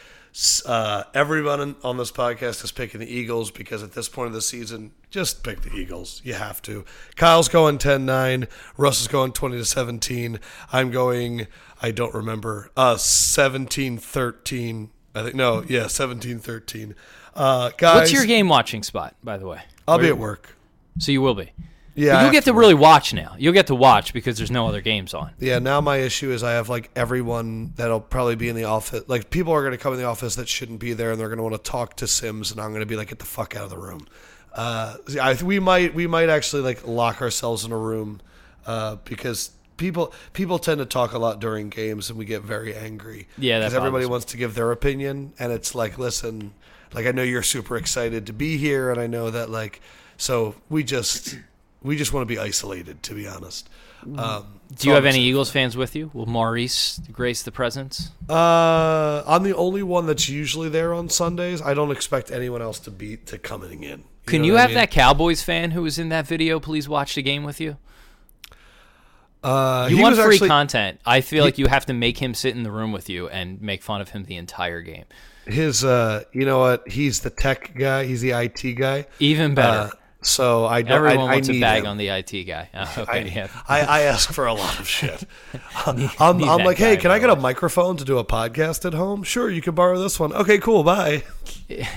Uh, 0.64 1.04
everyone 1.12 1.76
on 1.84 1.98
this 1.98 2.10
podcast 2.10 2.64
is 2.64 2.72
picking 2.72 3.00
the 3.00 3.06
Eagles 3.06 3.50
because 3.50 3.82
at 3.82 3.92
this 3.92 4.08
point 4.08 4.28
of 4.28 4.32
the 4.32 4.40
season, 4.40 4.92
just 5.10 5.44
pick 5.44 5.60
the 5.60 5.72
Eagles. 5.74 6.22
You 6.24 6.34
have 6.34 6.62
to. 6.62 6.84
Kyle's 7.16 7.48
going 7.48 7.76
10 7.76 8.06
9. 8.06 8.48
Russ 8.78 9.02
is 9.02 9.08
going 9.08 9.32
20 9.32 9.58
to 9.58 9.64
17. 9.64 10.40
I'm 10.72 10.90
going, 10.90 11.48
I 11.82 11.90
don't 11.90 12.14
remember, 12.14 12.70
uh, 12.76 12.96
17 12.96 13.98
13. 13.98 14.90
I 15.14 15.22
think, 15.22 15.34
no, 15.34 15.64
yeah, 15.68 15.86
17 15.86 16.38
13. 16.38 16.94
Uh, 17.34 17.70
guys, 17.76 17.94
What's 18.00 18.12
your 18.12 18.24
game 18.24 18.48
watching 18.48 18.82
spot, 18.82 19.14
by 19.22 19.36
the 19.36 19.46
way? 19.46 19.60
I'll 19.86 19.98
be 19.98 20.08
at 20.08 20.16
work. 20.16 20.56
So 20.98 21.12
you 21.12 21.20
will 21.20 21.34
be. 21.34 21.52
Yeah, 21.94 22.14
But 22.14 22.22
you'll 22.22 22.32
get 22.32 22.44
to 22.44 22.52
to 22.52 22.58
really 22.58 22.74
watch 22.74 23.12
now. 23.12 23.34
You'll 23.38 23.52
get 23.52 23.66
to 23.66 23.74
watch 23.74 24.12
because 24.12 24.38
there's 24.38 24.50
no 24.50 24.66
other 24.66 24.80
games 24.80 25.12
on. 25.12 25.32
Yeah, 25.38 25.58
now 25.58 25.80
my 25.80 25.98
issue 25.98 26.30
is 26.30 26.42
I 26.42 26.52
have 26.52 26.68
like 26.68 26.90
everyone 26.96 27.72
that'll 27.76 28.00
probably 28.00 28.36
be 28.36 28.48
in 28.48 28.56
the 28.56 28.64
office. 28.64 29.04
Like 29.08 29.30
people 29.30 29.52
are 29.52 29.60
going 29.60 29.72
to 29.72 29.78
come 29.78 29.92
in 29.92 29.98
the 29.98 30.06
office 30.06 30.36
that 30.36 30.48
shouldn't 30.48 30.80
be 30.80 30.94
there, 30.94 31.10
and 31.10 31.20
they're 31.20 31.28
going 31.28 31.38
to 31.38 31.42
want 31.42 31.62
to 31.62 31.70
talk 31.70 31.96
to 31.96 32.06
Simms, 32.06 32.50
and 32.50 32.60
I'm 32.60 32.70
going 32.70 32.80
to 32.80 32.86
be 32.86 32.96
like, 32.96 33.08
get 33.08 33.18
the 33.18 33.26
fuck 33.26 33.56
out 33.56 33.64
of 33.64 33.70
the 33.70 33.78
room. 33.78 34.06
Uh, 34.54 34.96
I 35.20 35.34
we 35.42 35.58
might 35.58 35.94
we 35.94 36.06
might 36.06 36.28
actually 36.28 36.62
like 36.62 36.86
lock 36.86 37.22
ourselves 37.22 37.64
in 37.64 37.72
a 37.72 37.78
room 37.78 38.20
uh, 38.66 38.96
because 39.04 39.50
people 39.76 40.12
people 40.32 40.58
tend 40.58 40.78
to 40.78 40.86
talk 40.86 41.12
a 41.12 41.18
lot 41.18 41.40
during 41.40 41.68
games, 41.68 42.10
and 42.10 42.18
we 42.18 42.24
get 42.24 42.42
very 42.42 42.74
angry. 42.74 43.28
Yeah, 43.38 43.58
because 43.58 43.74
everybody 43.74 44.06
wants 44.06 44.26
to 44.26 44.36
give 44.36 44.54
their 44.54 44.70
opinion, 44.70 45.32
and 45.38 45.52
it's 45.52 45.74
like, 45.74 45.98
listen, 45.98 46.52
like 46.94 47.06
I 47.06 47.12
know 47.12 47.22
you're 47.22 47.42
super 47.42 47.76
excited 47.76 48.26
to 48.26 48.32
be 48.32 48.56
here, 48.56 48.90
and 48.90 49.00
I 49.00 49.06
know 49.06 49.30
that 49.30 49.50
like, 49.50 49.80
so 50.16 50.54
we 50.68 50.84
just 50.84 51.38
we 51.82 51.96
just 51.96 52.12
want 52.12 52.22
to 52.28 52.34
be 52.34 52.38
isolated, 52.38 53.02
to 53.04 53.14
be 53.14 53.26
honest. 53.26 53.68
Um, 54.16 54.60
Do 54.74 54.88
you 54.88 54.94
have 54.94 55.04
any 55.04 55.20
Eagles 55.20 55.50
fans 55.50 55.76
with 55.76 55.94
you? 55.94 56.10
Will 56.12 56.26
Maurice 56.26 57.00
grace 57.12 57.42
the 57.42 57.52
presence? 57.52 58.10
Uh, 58.28 59.22
I'm 59.26 59.44
the 59.44 59.54
only 59.54 59.82
one 59.84 60.06
that's 60.06 60.28
usually 60.28 60.68
there 60.68 60.92
on 60.92 61.08
Sundays. 61.08 61.62
I 61.62 61.74
don't 61.74 61.90
expect 61.92 62.30
anyone 62.32 62.62
else 62.62 62.80
to 62.80 62.90
be 62.90 63.16
to 63.18 63.38
coming 63.38 63.84
in. 63.84 64.04
Can 64.26 64.42
you 64.44 64.52
what 64.52 64.58
I 64.58 64.60
have 64.62 64.70
mean? 64.70 64.74
that 64.76 64.90
Cowboys 64.90 65.42
fan 65.42 65.70
who 65.72 65.82
was 65.82 65.98
in 65.98 66.08
that 66.08 66.26
video 66.26 66.58
please 66.60 66.88
watch 66.88 67.14
the 67.14 67.22
game 67.22 67.44
with 67.44 67.60
you? 67.60 67.76
Uh, 69.42 69.88
You 69.90 70.00
want 70.00 70.16
free 70.16 70.34
actually- 70.36 70.48
content. 70.48 71.00
I 71.04 71.20
feel 71.20 71.44
like 71.44 71.58
you 71.58 71.66
have 71.66 71.86
to 71.86 71.92
make 71.92 72.18
him 72.18 72.32
sit 72.34 72.54
in 72.54 72.62
the 72.62 72.70
room 72.70 72.92
with 72.92 73.08
you 73.10 73.28
and 73.28 73.60
make 73.60 73.82
fun 73.82 74.00
of 74.00 74.10
him 74.10 74.24
the 74.24 74.36
entire 74.36 74.80
game. 74.80 75.04
His, 75.46 75.84
uh, 75.84 76.22
you 76.32 76.44
know 76.44 76.60
what? 76.60 76.86
He's 76.88 77.20
the 77.20 77.30
tech 77.30 77.74
guy. 77.76 78.04
He's 78.04 78.20
the 78.20 78.30
IT 78.30 78.74
guy. 78.76 79.06
Even 79.18 79.54
better. 79.54 79.90
So 80.22 80.66
I 80.66 80.82
don't. 80.82 80.92
Everyone 80.92 81.28
I, 81.28 81.34
wants 81.34 81.48
I 81.48 81.54
a 81.54 81.60
bag 81.60 81.82
him. 81.82 81.90
on 81.90 81.96
the 81.98 82.08
IT 82.08 82.44
guy. 82.44 82.68
Oh, 82.82 83.02
okay, 83.02 83.20
I, 83.20 83.24
yeah. 83.24 83.48
I, 83.68 83.80
I 83.80 84.00
ask 84.02 84.32
for 84.32 84.46
a 84.46 84.54
lot 84.54 84.80
of 84.80 84.88
shit. 84.88 85.24
I'm, 85.86 86.08
I'm 86.18 86.64
like, 86.64 86.78
hey, 86.78 86.96
can 86.96 87.10
I 87.10 87.18
get 87.18 87.30
a 87.30 87.36
microphone 87.36 87.96
to 87.98 88.04
do 88.04 88.18
a 88.18 88.24
podcast 88.24 88.84
at 88.84 88.94
home? 88.94 89.22
Sure, 89.22 89.48
you 89.48 89.62
can 89.62 89.74
borrow 89.74 89.98
this 89.98 90.18
one. 90.18 90.32
Okay, 90.32 90.58
cool, 90.58 90.82
bye. 90.82 91.22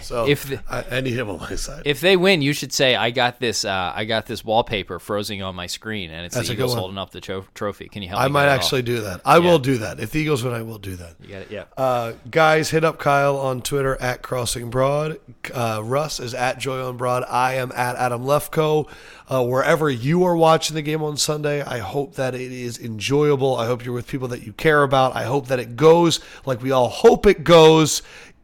So 0.02 0.26
If 0.27 0.45
the- 0.49 0.60
I, 0.69 0.97
I 0.97 1.02
need 1.02 1.14
him 1.14 1.30
on 1.30 1.39
my 1.39 1.56
side. 1.56 1.84
If 1.85 2.02
they 2.02 2.18
win, 2.18 2.41
you 2.41 2.53
should 2.53 2.73
say, 2.73 2.95
"I 2.95 3.11
got 3.11 3.39
this. 3.39 3.65
Uh, 3.65 3.93
I 3.95 4.06
got 4.06 4.26
this 4.26 4.43
wallpaper 4.43 4.99
frozen 4.99 5.41
on 5.41 5.56
my 5.56 5.68
screen, 5.68 6.11
and 6.11 6.26
it's 6.26 6.35
That's 6.35 6.47
the 6.47 6.53
Eagles 6.53 6.73
holding 6.76 6.97
up 6.97 7.11
the 7.11 7.22
tro- 7.22 7.45
trophy. 7.53 7.88
Can 7.89 8.02
you 8.02 8.10
help?" 8.10 8.22
I 8.22 8.27
might 8.27 8.43
get 8.45 8.49
off?" 8.49 8.56
actually 8.64 8.81
do 8.84 9.02
that. 9.02 9.22
I 9.26 9.39
will 9.39 9.60
do 9.60 9.77
that. 9.80 9.99
If 9.99 10.11
the 10.11 10.19
Eagles 10.19 10.43
win, 10.43 10.53
I 10.53 10.61
will 10.61 10.80
do 10.80 10.95
that. 10.95 11.15
You 11.22 11.27
got 11.30 11.41
it. 11.41 11.52
Yeah. 11.52 11.64
Uh, 11.77 12.14
guys, 12.30 12.69
hit 12.69 12.84
up 12.84 12.99
Kyle 12.99 13.38
on 13.38 13.61
Twitter 13.61 13.95
at 14.02 14.22
Crossing 14.22 14.69
Broad. 14.69 15.19
Uh, 15.53 15.81
Russ 15.84 16.19
is 16.19 16.34
at 16.34 16.60
Joy 16.60 16.84
on 16.85 16.97
Broad. 16.97 17.23
I 17.30 17.56
am 17.56 17.72
at 17.73 17.95
Adam 17.95 18.23
Lefkoe. 18.23 18.88
Uh, 19.27 19.43
wherever 19.43 19.89
you 19.89 20.23
are 20.23 20.35
watching 20.38 20.76
the 20.76 20.81
game 20.84 21.02
on 21.02 21.18
Sunday, 21.18 21.61
I 21.64 21.80
hope 21.80 22.14
that 22.15 22.35
it 22.35 22.52
is 22.52 22.77
enjoyable. 22.77 23.56
I 23.57 23.65
hope 23.65 23.84
you're 23.84 23.93
with 23.95 24.07
people 24.07 24.27
that 24.30 24.43
you 24.45 24.53
care 24.53 24.84
about. 24.84 25.15
I 25.15 25.23
hope 25.23 25.47
that 25.47 25.60
it 25.60 25.76
goes 25.76 26.19
like 26.45 26.61
we 26.61 26.72
all 26.72 26.89
hope 26.89 27.26
it 27.26 27.43
goes. 27.43 28.02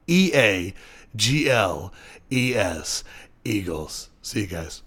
E 0.08 0.32
A 0.34 0.74
G 1.16 1.50
L 1.50 1.94
E 2.30 2.56
S. 2.56 3.04
Eagles. 3.44 4.10
See 4.22 4.42
you 4.42 4.48
guys. 4.48 4.84